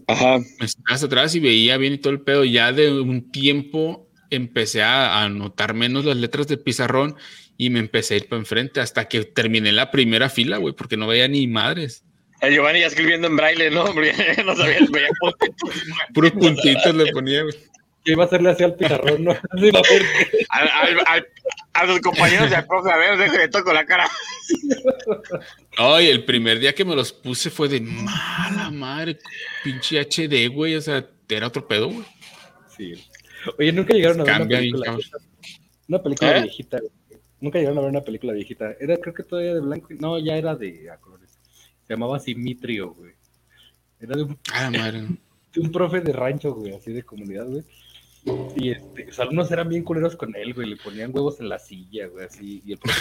Ajá. 0.08 0.38
Me 0.40 0.68
sentaba 0.70 0.96
hasta 0.96 1.08
atrás 1.08 1.36
y 1.36 1.42
veía 1.42 1.76
bien 1.76 1.92
y 1.94 1.98
todo 1.98 2.14
el 2.14 2.22
pedo. 2.22 2.46
Ya 2.46 2.72
de 2.72 2.94
un 3.02 3.30
tiempo 3.30 4.08
empecé 4.36 4.82
a 4.84 5.24
anotar 5.24 5.74
menos 5.74 6.06
las 6.06 6.18
letras 6.18 6.48
del 6.48 6.60
pizarrón 6.60 7.16
y 7.58 7.70
me 7.70 7.80
empecé 7.80 8.14
a 8.14 8.18
ir 8.18 8.28
para 8.28 8.40
enfrente 8.40 8.80
hasta 8.82 9.08
que 9.08 9.24
terminé 9.26 9.72
la 9.72 9.92
primera 9.92 10.30
fila, 10.30 10.58
güey, 10.58 10.74
porque 10.74 10.98
no 10.98 11.08
veía 11.08 11.28
ni 11.28 11.48
madres. 11.48 12.04
El 12.42 12.54
Giovanni 12.56 12.82
ya 12.82 12.88
escribiendo 12.88 13.28
en 13.28 13.38
braille, 13.38 13.70
¿no? 13.72 13.86
No 14.46 14.56
sabía, 14.56 14.80
veía 14.92 15.08
puntitos. 15.20 15.84
Puros 16.14 16.32
puntitos 16.32 16.96
le 16.96 17.12
ponía, 17.12 17.44
güey. 17.44 17.56
Que 18.04 18.12
iba 18.12 18.24
a 18.24 18.28
hacerle 18.28 18.50
así 18.50 18.64
al 18.66 18.76
pizarrón, 18.76 19.24
¿no? 19.24 19.32
Al- 20.50 20.68
al- 20.70 21.04
al- 21.08 21.28
a 21.76 21.86
los 21.86 22.00
compañeros 22.02 22.50
de 22.50 22.62
profe, 22.64 22.92
a 22.92 22.98
ver, 22.98 23.18
déjale 23.18 23.48
toco 23.48 23.72
la 23.74 23.86
cara. 23.86 24.08
Ay, 25.78 26.08
el 26.10 26.24
primer 26.26 26.60
día 26.60 26.74
que 26.76 26.86
me 26.86 26.96
los 26.96 27.12
puse 27.14 27.50
fue 27.50 27.68
de 27.70 27.82
mala 27.82 28.70
madre, 28.72 29.18
pinche 29.64 30.00
HD, 30.02 30.50
güey, 30.54 30.76
o 30.76 30.82
sea, 30.82 31.08
era 31.30 31.48
otro 31.48 31.68
pedo, 31.68 31.88
güey. 31.90 32.06
Sí. 32.78 32.94
Oye, 33.60 33.72
nunca 33.72 33.94
llegaron 33.94 34.22
a 34.22 34.24
ver 34.24 34.36
una 34.42 34.48
película. 34.48 34.98
Una 35.88 36.02
película 36.04 36.38
¿Eh? 36.38 36.42
viejita. 36.44 36.80
güey. 36.80 36.92
Nunca 37.42 37.58
llegaron 37.60 37.78
a 37.78 37.82
ver 37.82 37.90
una 37.92 38.02
película 38.02 38.34
viejita. 38.34 38.72
Era, 38.80 38.98
creo 38.98 39.14
que 39.14 39.24
todavía 39.24 39.54
de 39.56 39.60
blanco. 39.62 39.94
y- 39.94 39.98
No, 39.98 40.18
ya 40.18 40.36
era 40.38 40.56
de 40.56 40.90
a 40.90 40.98
colores. 40.98 41.38
Se 41.86 41.94
llamaba 41.94 42.20
Simitrio, 42.20 42.94
güey. 42.94 43.14
Era 44.00 44.16
de 44.16 44.24
un, 44.24 44.38
Ah, 44.54 44.70
madre. 44.72 45.02
de 45.54 45.60
un 45.62 45.72
profe 45.72 46.02
de 46.02 46.14
rancho, 46.14 46.54
güey, 46.56 46.74
así 46.74 46.92
de 46.94 47.04
comunidad, 47.04 47.46
güey. 47.48 47.64
Y 48.56 48.72
este, 48.72 49.06
los 49.08 49.20
alumnos 49.20 49.52
eran 49.52 49.68
bien 49.68 49.84
culeros 49.84 50.16
con 50.16 50.34
él, 50.36 50.54
güey. 50.54 50.70
Le 50.70 50.78
ponían 50.78 51.12
huevos 51.14 51.40
en 51.42 51.50
la 51.50 51.60
silla, 51.60 52.08
güey, 52.08 52.26
así. 52.26 52.62
Y 52.66 52.72
el 52.74 52.78
profe. 52.78 53.00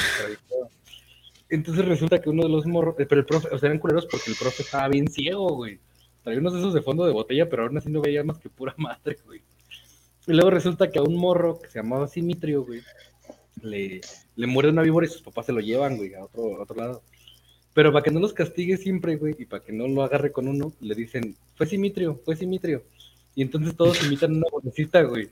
Entonces 1.48 1.84
resulta 1.84 2.20
que 2.20 2.30
uno 2.30 2.44
de 2.44 2.48
los 2.48 2.66
morros, 2.66 2.96
eh, 2.98 3.06
pero 3.06 3.20
el 3.20 3.26
profe, 3.26 3.48
o 3.54 3.58
sea, 3.58 3.68
eran 3.68 3.78
culeros 3.78 4.06
porque 4.06 4.30
el 4.30 4.36
profe 4.36 4.62
estaba 4.62 4.88
bien 4.88 5.06
ciego, 5.08 5.54
güey. 5.54 5.78
Traía 6.24 6.38
unos 6.40 6.54
de 6.54 6.60
esos 6.60 6.74
de 6.74 6.82
fondo 6.82 7.04
de 7.04 7.12
botella, 7.12 7.48
pero 7.48 7.64
aún 7.64 7.76
así 7.76 7.90
no 7.90 8.00
veía 8.00 8.24
más 8.24 8.38
que 8.38 8.48
pura 8.48 8.74
madre, 8.78 9.18
güey. 9.24 9.42
Y 10.26 10.32
luego 10.32 10.50
resulta 10.50 10.90
que 10.90 10.98
a 10.98 11.02
un 11.02 11.16
morro 11.16 11.60
que 11.60 11.68
se 11.68 11.80
llamaba 11.80 12.08
Simitrio, 12.08 12.64
güey, 12.64 12.82
le, 13.62 14.00
le 14.36 14.46
muere 14.46 14.68
una 14.68 14.82
víbora 14.82 15.06
y 15.06 15.10
sus 15.10 15.22
papás 15.22 15.46
se 15.46 15.52
lo 15.52 15.60
llevan, 15.60 15.96
güey, 15.96 16.14
a 16.14 16.24
otro, 16.24 16.56
a 16.56 16.62
otro 16.62 16.76
lado. 16.76 17.02
Pero 17.74 17.92
para 17.92 18.04
que 18.04 18.10
no 18.10 18.20
los 18.20 18.32
castigue 18.32 18.76
siempre, 18.76 19.16
güey, 19.16 19.34
y 19.38 19.46
para 19.46 19.64
que 19.64 19.72
no 19.72 19.88
lo 19.88 20.02
agarre 20.02 20.30
con 20.30 20.46
uno, 20.46 20.72
le 20.80 20.94
dicen, 20.94 21.34
fue 21.56 21.66
Simitrio, 21.66 22.20
fue 22.24 22.36
Simitrio. 22.36 22.84
Y 23.34 23.42
entonces 23.42 23.74
todos 23.76 24.04
imitan 24.04 24.36
una 24.36 24.46
vocecita, 24.52 25.02
güey. 25.02 25.30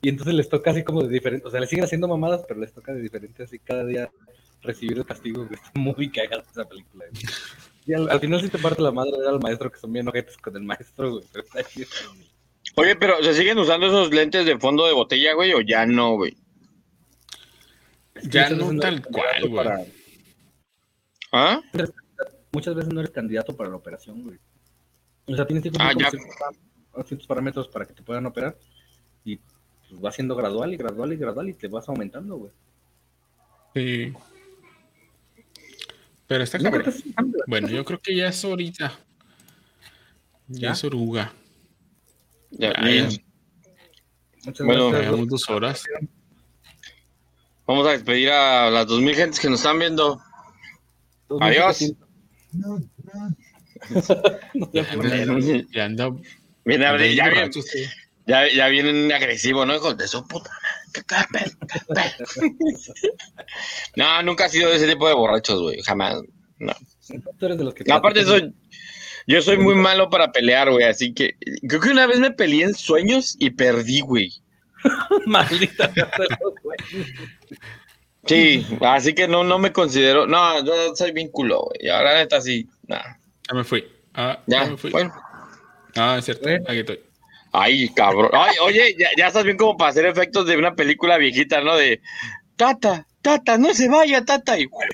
Y 0.00 0.08
entonces 0.08 0.34
les 0.34 0.48
toca 0.48 0.70
así 0.70 0.82
como 0.82 1.02
de 1.02 1.08
diferente, 1.08 1.46
o 1.46 1.50
sea, 1.50 1.60
le 1.60 1.66
siguen 1.66 1.84
haciendo 1.84 2.08
mamadas, 2.08 2.42
pero 2.48 2.58
les 2.58 2.72
toca 2.72 2.92
de 2.92 3.00
diferente 3.00 3.44
así 3.44 3.58
cada 3.58 3.84
día 3.84 4.10
recibir 4.62 4.98
el 4.98 5.04
castigo, 5.04 5.44
güey. 5.44 5.54
Está 5.54 5.70
muy 5.78 6.10
cagada 6.10 6.42
esa 6.50 6.64
película, 6.64 7.04
güey. 7.10 7.22
Y 7.84 7.92
al, 7.94 8.08
al 8.10 8.20
final 8.20 8.40
sí 8.40 8.48
te 8.48 8.58
parte 8.58 8.80
la 8.80 8.92
madre 8.92 9.18
ver 9.18 9.28
al 9.28 9.40
maestro, 9.40 9.70
que 9.70 9.78
son 9.78 9.92
bien 9.92 10.08
ojetes 10.08 10.36
con 10.38 10.56
el 10.56 10.62
maestro, 10.62 11.10
güey. 11.12 11.24
Pero 11.32 11.44
está 11.44 11.64
chido. 11.64 11.88
Oye, 12.76 12.96
pero 12.96 13.22
¿se 13.22 13.34
siguen 13.34 13.58
usando 13.58 13.86
esos 13.86 14.10
lentes 14.12 14.46
de 14.46 14.58
fondo 14.58 14.86
de 14.86 14.92
botella, 14.94 15.34
güey, 15.34 15.52
o 15.52 15.60
ya 15.60 15.84
no, 15.86 16.14
güey? 16.16 16.36
Ya 18.24 18.48
no 18.50 18.78
tal 18.78 19.02
cual, 19.02 19.40
güey. 19.48 19.54
para- 19.54 19.84
¿Ah? 21.32 21.60
Muchas 22.52 22.74
veces 22.74 22.92
no 22.92 23.00
eres 23.00 23.12
candidato 23.12 23.56
para 23.56 23.70
la 23.70 23.76
operación, 23.76 24.22
güey. 24.22 24.38
O 25.26 25.34
sea, 25.36 25.46
tienes 25.46 25.62
que 25.62 25.70
cumplir 25.70 25.88
Ah, 25.90 25.94
con 25.94 26.10
ciertos, 26.20 26.36
pa- 26.92 27.04
ciertos 27.04 27.26
parámetros 27.26 27.68
para 27.68 27.86
que 27.86 27.94
te 27.94 28.02
puedan 28.02 28.26
operar. 28.26 28.56
Y 29.24 29.36
pues, 29.36 30.04
va 30.04 30.12
siendo 30.12 30.34
gradual 30.36 30.72
y 30.74 30.76
gradual 30.76 31.12
y 31.12 31.16
gradual 31.16 31.48
y 31.48 31.54
te 31.54 31.68
vas 31.68 31.88
aumentando, 31.88 32.36
güey. 32.36 32.52
Sí. 33.74 34.12
Pero 36.26 36.44
está 36.44 36.58
No, 36.58 36.70
cabrón. 36.70 36.94
Bueno, 37.46 37.68
yo 37.68 37.84
creo 37.84 37.98
que 37.98 38.14
ya 38.16 38.28
es 38.28 38.44
ahorita. 38.44 38.92
Ya, 40.48 40.60
¿Ya? 40.60 40.70
es 40.72 40.84
oruga. 40.84 41.32
Ya, 42.52 42.72
Ya, 42.74 42.82
bien. 42.82 43.10
ya. 43.10 43.18
Muchas 44.44 44.66
Bueno, 44.66 44.90
gracias. 44.90 45.26
Dos 45.28 45.50
horas. 45.50 45.84
Vamos 47.66 47.86
a 47.86 47.92
despedir 47.92 48.30
a 48.30 48.70
las 48.70 48.86
2000 48.86 49.14
gentes 49.14 49.40
que 49.40 49.48
nos 49.48 49.60
están 49.60 49.78
viendo. 49.78 50.20
Adiós. 51.40 51.92
Ya 54.72 54.82
anda, 54.92 55.64
ya 55.72 55.84
anda- 55.84 56.10
Viene, 56.64 57.14
ya, 57.16 57.28
ya, 58.26 58.48
ya 58.52 58.68
vienen 58.68 59.10
agresivos, 59.12 59.66
¿no? 59.66 59.74
Hijos 59.74 59.96
de 59.96 60.06
su 60.08 60.26
puta. 60.26 60.50
No, 63.96 64.22
nunca 64.22 64.44
ha 64.44 64.48
sido 64.48 64.70
de 64.70 64.76
ese 64.76 64.86
tipo 64.88 65.08
de 65.08 65.14
borrachos, 65.14 65.60
güey. 65.60 65.80
Jamás. 65.82 66.20
No. 66.58 66.72
Tú 67.38 67.46
eres 67.46 67.58
de 67.58 67.64
los 67.64 67.74
que 67.74 67.84
No, 67.84 67.94
aparte 67.96 68.24
soy, 68.24 68.54
yo 69.26 69.42
soy 69.42 69.58
muy 69.58 69.74
malo 69.74 70.10
para 70.10 70.32
pelear, 70.32 70.70
güey, 70.70 70.84
así 70.84 71.12
que 71.14 71.36
creo 71.68 71.80
que 71.80 71.90
una 71.90 72.06
vez 72.06 72.18
me 72.18 72.30
peleé 72.30 72.64
en 72.64 72.74
sueños 72.74 73.36
y 73.38 73.50
perdí, 73.50 74.00
güey. 74.00 74.32
Maldita. 75.26 75.92
Sí, 78.26 78.66
así 78.80 79.14
que 79.14 79.28
no, 79.28 79.44
no 79.44 79.58
me 79.58 79.72
considero, 79.72 80.26
no, 80.26 80.64
yo 80.64 80.94
soy 80.94 81.12
bien 81.12 81.28
culo, 81.28 81.62
güey. 81.62 81.78
Y 81.82 81.88
ahora 81.88 82.14
neta 82.14 82.40
sí, 82.40 82.68
nada. 82.86 83.18
Ya 83.48 83.54
me 83.54 83.64
fui. 83.64 83.84
Ah, 84.14 84.38
Ya, 84.46 84.64
ya 84.64 84.70
me 84.70 84.76
fui. 84.76 84.90
bueno. 84.90 85.12
Ah, 85.96 86.16
es 86.18 86.24
cierto. 86.24 86.48
Aquí 86.68 86.78
estoy. 86.78 87.00
Ay, 87.52 87.88
cabrón. 87.90 88.30
Ay, 88.32 88.56
oye, 88.62 88.96
ya, 88.98 89.08
ya 89.16 89.26
estás 89.26 89.44
bien 89.44 89.56
como 89.56 89.76
para 89.76 89.90
hacer 89.90 90.06
efectos 90.06 90.46
de 90.46 90.56
una 90.56 90.74
película 90.74 91.18
viejita, 91.18 91.60
¿no? 91.60 91.76
De 91.76 92.00
Tata, 92.56 93.06
Tata, 93.20 93.58
no 93.58 93.74
se 93.74 93.88
vaya, 93.88 94.24
Tata. 94.24 94.58
Y 94.58 94.66
va. 94.66 94.78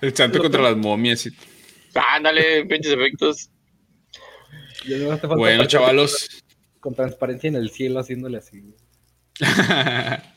El 0.00 0.16
santo 0.16 0.38
contra 0.40 0.62
las 0.62 0.76
momias. 0.76 1.26
y- 1.26 1.36
Ándale, 1.94 2.64
pinches 2.66 2.92
efectos. 2.92 3.50
No 4.86 5.18
Bueno, 5.36 5.64
chavalos. 5.66 6.42
Con 6.80 6.94
transparencia 6.94 7.48
en 7.48 7.56
el 7.56 7.70
cielo 7.70 8.00
haciéndole 8.00 8.38
así. 8.38 8.62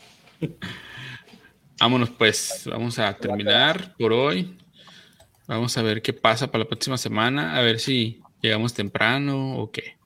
Vámonos 1.79 2.09
pues, 2.11 2.63
vamos 2.65 2.97
a 2.99 3.13
terminar 3.15 3.95
por 3.99 4.13
hoy. 4.13 4.57
Vamos 5.47 5.77
a 5.77 5.81
ver 5.81 6.01
qué 6.01 6.11
pasa 6.13 6.47
para 6.47 6.63
la 6.63 6.67
próxima 6.67 6.97
semana, 6.97 7.55
a 7.55 7.61
ver 7.61 7.79
si 7.79 8.21
llegamos 8.41 8.73
temprano 8.73 9.57
o 9.57 9.71
qué. 9.71 9.97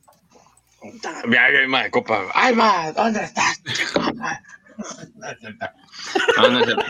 Ya, 1.32 1.50
ma, 1.68 1.90
copa. 1.90 2.26
Ay, 2.34 2.54
ma, 2.56 2.92
¿dónde 2.92 3.24
estás? 3.24 3.62
No, 6.38 6.50
no 6.50 6.64
cierto. 6.64 6.84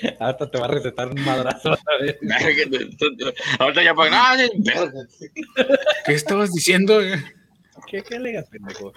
Hasta 0.20 0.50
te 0.50 0.58
va 0.58 0.66
a 0.66 0.70
recetar 0.70 1.08
un 1.08 1.20
madrazo 1.24 1.72
otra 1.72 1.98
vez. 2.00 2.16
Ahorita 3.58 3.82
ya 3.82 3.94
verga. 3.94 4.36
¿Qué 6.04 6.12
estabas 6.12 6.52
diciendo? 6.52 7.00
¿Qué, 7.88 8.02
qué 8.02 8.18
legas, 8.18 8.48
pendejo? 8.48 8.92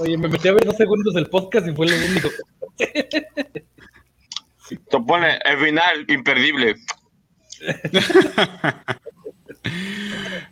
Oye, 0.00 0.16
me 0.18 0.28
metí 0.28 0.48
a 0.48 0.52
ver 0.52 0.64
dos 0.64 0.76
segundos 0.76 1.14
del 1.14 1.26
podcast 1.26 1.66
y 1.66 1.72
fue 1.72 1.86
lo 1.86 1.96
único. 1.96 2.28
Te 4.68 5.00
pone 5.06 5.38
el 5.44 5.58
final 5.58 6.04
imperdible. 6.08 6.74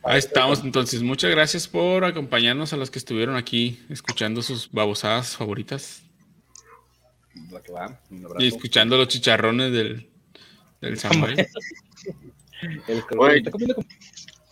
Ahí 0.04 0.18
estamos 0.18 0.62
entonces. 0.64 1.02
Muchas 1.02 1.30
gracias 1.30 1.68
por 1.68 2.04
acompañarnos 2.04 2.72
a 2.72 2.76
los 2.76 2.90
que 2.90 2.98
estuvieron 2.98 3.36
aquí 3.36 3.80
escuchando 3.90 4.42
sus 4.42 4.70
babosadas 4.70 5.36
favoritas 5.36 6.02
Lo 7.52 7.62
que 7.62 7.72
va, 7.72 8.00
un 8.10 8.24
abrazo. 8.24 8.44
y 8.44 8.48
escuchando 8.48 8.96
los 8.96 9.08
chicharrones 9.08 9.72
del, 9.72 10.08
del 10.80 10.98
Samuel. 10.98 11.46
El 12.88 13.04
como- 13.06 13.28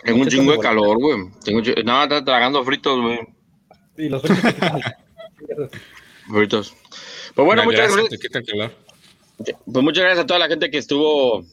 Tengo 0.04 0.20
un 0.22 0.28
chingo 0.28 0.52
de 0.52 0.58
calor, 0.58 0.98
güey. 0.98 1.16
Tengo 1.44 1.58
un 1.58 1.64
chingo- 1.64 1.82
No, 1.84 2.02
está 2.02 2.24
tragando 2.24 2.64
fritos, 2.64 3.00
güey. 3.00 3.18
Y 3.96 4.08
los 4.08 4.22
fritos. 6.30 6.74
Pues 7.34 7.46
bueno, 7.46 7.64
muchas 7.64 7.94
gracias. 7.94 8.20
Pues 9.64 9.84
muchas 9.84 10.04
gracias 10.04 10.24
a 10.24 10.26
toda 10.26 10.38
la 10.40 10.48
gente 10.48 10.70
que 10.70 10.78
estuvo 10.78 11.44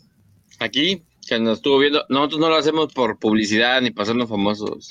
aquí, 0.60 1.04
que 1.28 1.40
nos 1.40 1.58
estuvo 1.60 1.80
viendo. 1.80 2.06
Nosotros 2.10 2.40
no 2.42 2.50
lo 2.50 2.56
hacemos 2.56 2.94
por 2.94 3.18
publicidad 3.20 3.82
ni 3.82 3.92
pasarnos 3.92 4.30
famosos. 4.30 4.90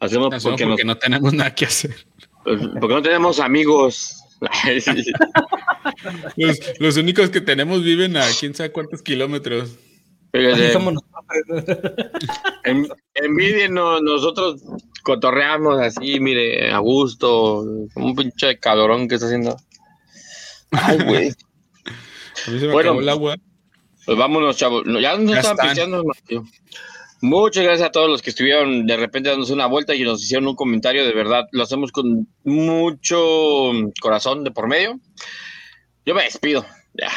Hacemos 0.00 0.32
Hacemos 0.32 0.42
porque, 0.60 0.64
porque 0.66 0.84
nos- 0.84 0.96
no 0.96 0.98
tenemos 0.98 1.32
nada 1.32 1.54
que 1.54 1.66
hacer. 1.66 1.94
porque 2.44 2.94
no 2.94 3.02
tenemos 3.02 3.38
amigos. 3.40 4.18
Los, 6.36 6.60
los 6.80 6.96
únicos 6.96 7.30
que 7.30 7.40
tenemos 7.40 7.82
viven 7.82 8.16
a 8.16 8.24
quién 8.38 8.54
sabe 8.54 8.72
cuántos 8.72 9.02
kilómetros. 9.02 9.78
Fíjate, 10.32 10.72
somos 10.72 10.94
nosotros. 10.94 11.64
en, 12.64 12.88
envidienos, 13.14 14.02
nosotros 14.02 14.62
cotorreamos 15.02 15.78
así, 15.80 16.18
mire, 16.20 16.70
a 16.70 16.78
gusto, 16.78 17.64
como 17.92 18.06
un 18.06 18.16
pinche 18.16 18.58
cabrón 18.58 19.08
que 19.08 19.16
está 19.16 19.26
haciendo. 19.26 19.56
Ay, 20.70 20.98
güey. 21.04 21.28
A 22.46 22.50
mí 22.50 22.58
se 22.58 22.66
me 22.66 22.72
Bueno, 22.72 22.90
acabó 22.90 23.00
el 23.02 23.08
agua. 23.08 23.36
Pues 24.06 24.18
vámonos, 24.18 24.56
chavos. 24.56 24.84
No, 24.86 24.98
Ya 24.98 25.16
nos 25.16 25.30
Ya 25.30 25.40
están 25.40 25.68
están. 25.68 25.90
Muchas 27.22 27.64
gracias 27.64 27.88
a 27.88 27.92
todos 27.92 28.08
los 28.10 28.20
que 28.20 28.30
estuvieron 28.30 28.86
de 28.86 28.96
repente 28.96 29.30
dándose 29.30 29.52
una 29.52 29.66
vuelta 29.66 29.94
y 29.94 30.02
nos 30.02 30.22
hicieron 30.22 30.48
un 30.48 30.56
comentario. 30.56 31.06
De 31.06 31.14
verdad, 31.14 31.46
lo 31.52 31.62
hacemos 31.62 31.92
con 31.92 32.28
mucho 32.44 33.70
corazón 34.00 34.44
de 34.44 34.50
por 34.50 34.66
medio. 34.68 34.98
Yo 36.04 36.14
me 36.14 36.24
despido. 36.24 36.66
Ya. 36.94 37.10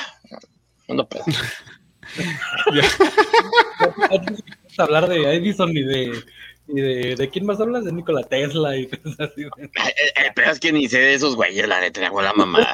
No 0.87 1.07
pedo. 1.09 1.23
hablar 4.77 5.09
de 5.09 5.35
Edison 5.35 5.73
ni 5.73 5.81
de 5.81 6.23
¿Y 6.67 6.81
de, 6.81 7.15
de 7.15 7.29
quién 7.29 7.45
más 7.45 7.59
hablas? 7.59 7.85
De 7.85 7.91
Nikola 7.91 8.23
Tesla 8.23 8.75
y 8.75 8.87
cosas 8.87 9.19
así. 9.31 9.43
güey. 9.43 9.69
El 10.15 10.33
peor 10.33 10.49
es 10.49 10.59
que 10.59 10.71
ni 10.71 10.87
sé 10.87 10.97
de 10.99 11.13
esos 11.13 11.35
güeyes, 11.35 11.67
la 11.67 11.79
neta, 11.79 12.01
la 12.01 12.33
mamá. 12.33 12.67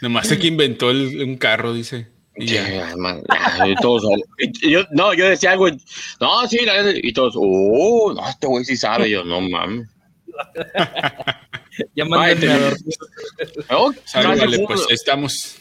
Nomás 0.00 0.28
sé 0.28 0.38
que 0.38 0.46
inventó 0.46 0.90
el- 0.90 1.22
un 1.22 1.36
carro, 1.36 1.74
dice. 1.74 2.08
Y 2.36 3.74
todos, 3.82 4.04
y 4.38 4.70
yo, 4.70 4.80
no, 4.92 5.12
yo 5.12 5.28
decía 5.28 5.52
algo, 5.52 5.68
no, 6.20 6.48
sí, 6.48 6.58
y 7.02 7.12
todos, 7.12 7.34
oh, 7.36 8.12
no, 8.14 8.26
este 8.26 8.46
güey 8.46 8.64
sí 8.64 8.76
sabe, 8.76 9.10
yo, 9.10 9.24
no 9.24 9.40
mames. 9.40 9.88
Ya 11.94 12.04
a 12.04 12.34
dormir. 12.34 12.94
Oh, 13.70 13.92
pues 14.66 14.86
estamos. 14.90 15.56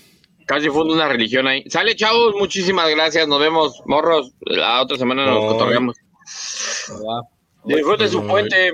Casi 0.45 0.69
funda 0.69 0.93
una 0.93 1.07
religión 1.07 1.47
ahí. 1.47 1.63
Sale, 1.69 1.95
chavos, 1.95 2.35
muchísimas 2.35 2.89
gracias, 2.89 3.27
nos 3.27 3.39
vemos, 3.39 3.81
morros, 3.85 4.33
la 4.41 4.81
otra 4.81 4.97
semana 4.97 5.25
nos. 5.25 5.55
Va. 5.55 7.21
Disfruten 7.63 8.09
su 8.09 8.25
puente, 8.27 8.73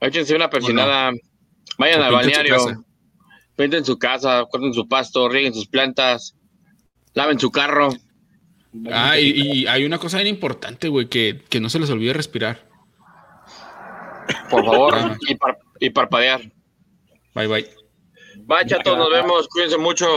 échense 0.00 0.34
una 0.34 0.48
persinada, 0.48 1.12
vayan 1.78 2.02
al 2.02 2.10
pinten 2.10 2.30
su 2.30 2.36
balneario, 2.36 2.56
casa. 2.56 2.84
pinten 3.56 3.84
su 3.84 3.98
casa, 3.98 4.46
corten 4.50 4.72
su 4.72 4.88
pasto, 4.88 5.28
rieguen 5.28 5.52
sus 5.52 5.66
plantas, 5.66 6.34
laven 7.14 7.38
su 7.38 7.50
carro. 7.50 7.90
Ah, 8.92 9.18
y, 9.18 9.62
y 9.62 9.66
hay 9.66 9.84
una 9.84 9.98
cosa 9.98 10.18
bien 10.18 10.28
importante, 10.28 10.88
güey, 10.88 11.06
que, 11.08 11.42
que 11.48 11.60
no 11.60 11.68
se 11.70 11.78
les 11.78 11.90
olvide 11.90 12.12
respirar. 12.12 12.68
Por 14.50 14.64
favor, 14.64 14.94
y, 15.26 15.34
par- 15.34 15.58
y 15.80 15.90
parpadear. 15.90 16.40
Bye, 17.34 17.46
bye. 17.46 17.68
Bye, 18.44 18.66
chatos, 18.66 18.96
nos 18.96 19.10
vemos, 19.10 19.48
cuídense 19.48 19.78
mucho. 19.78 20.06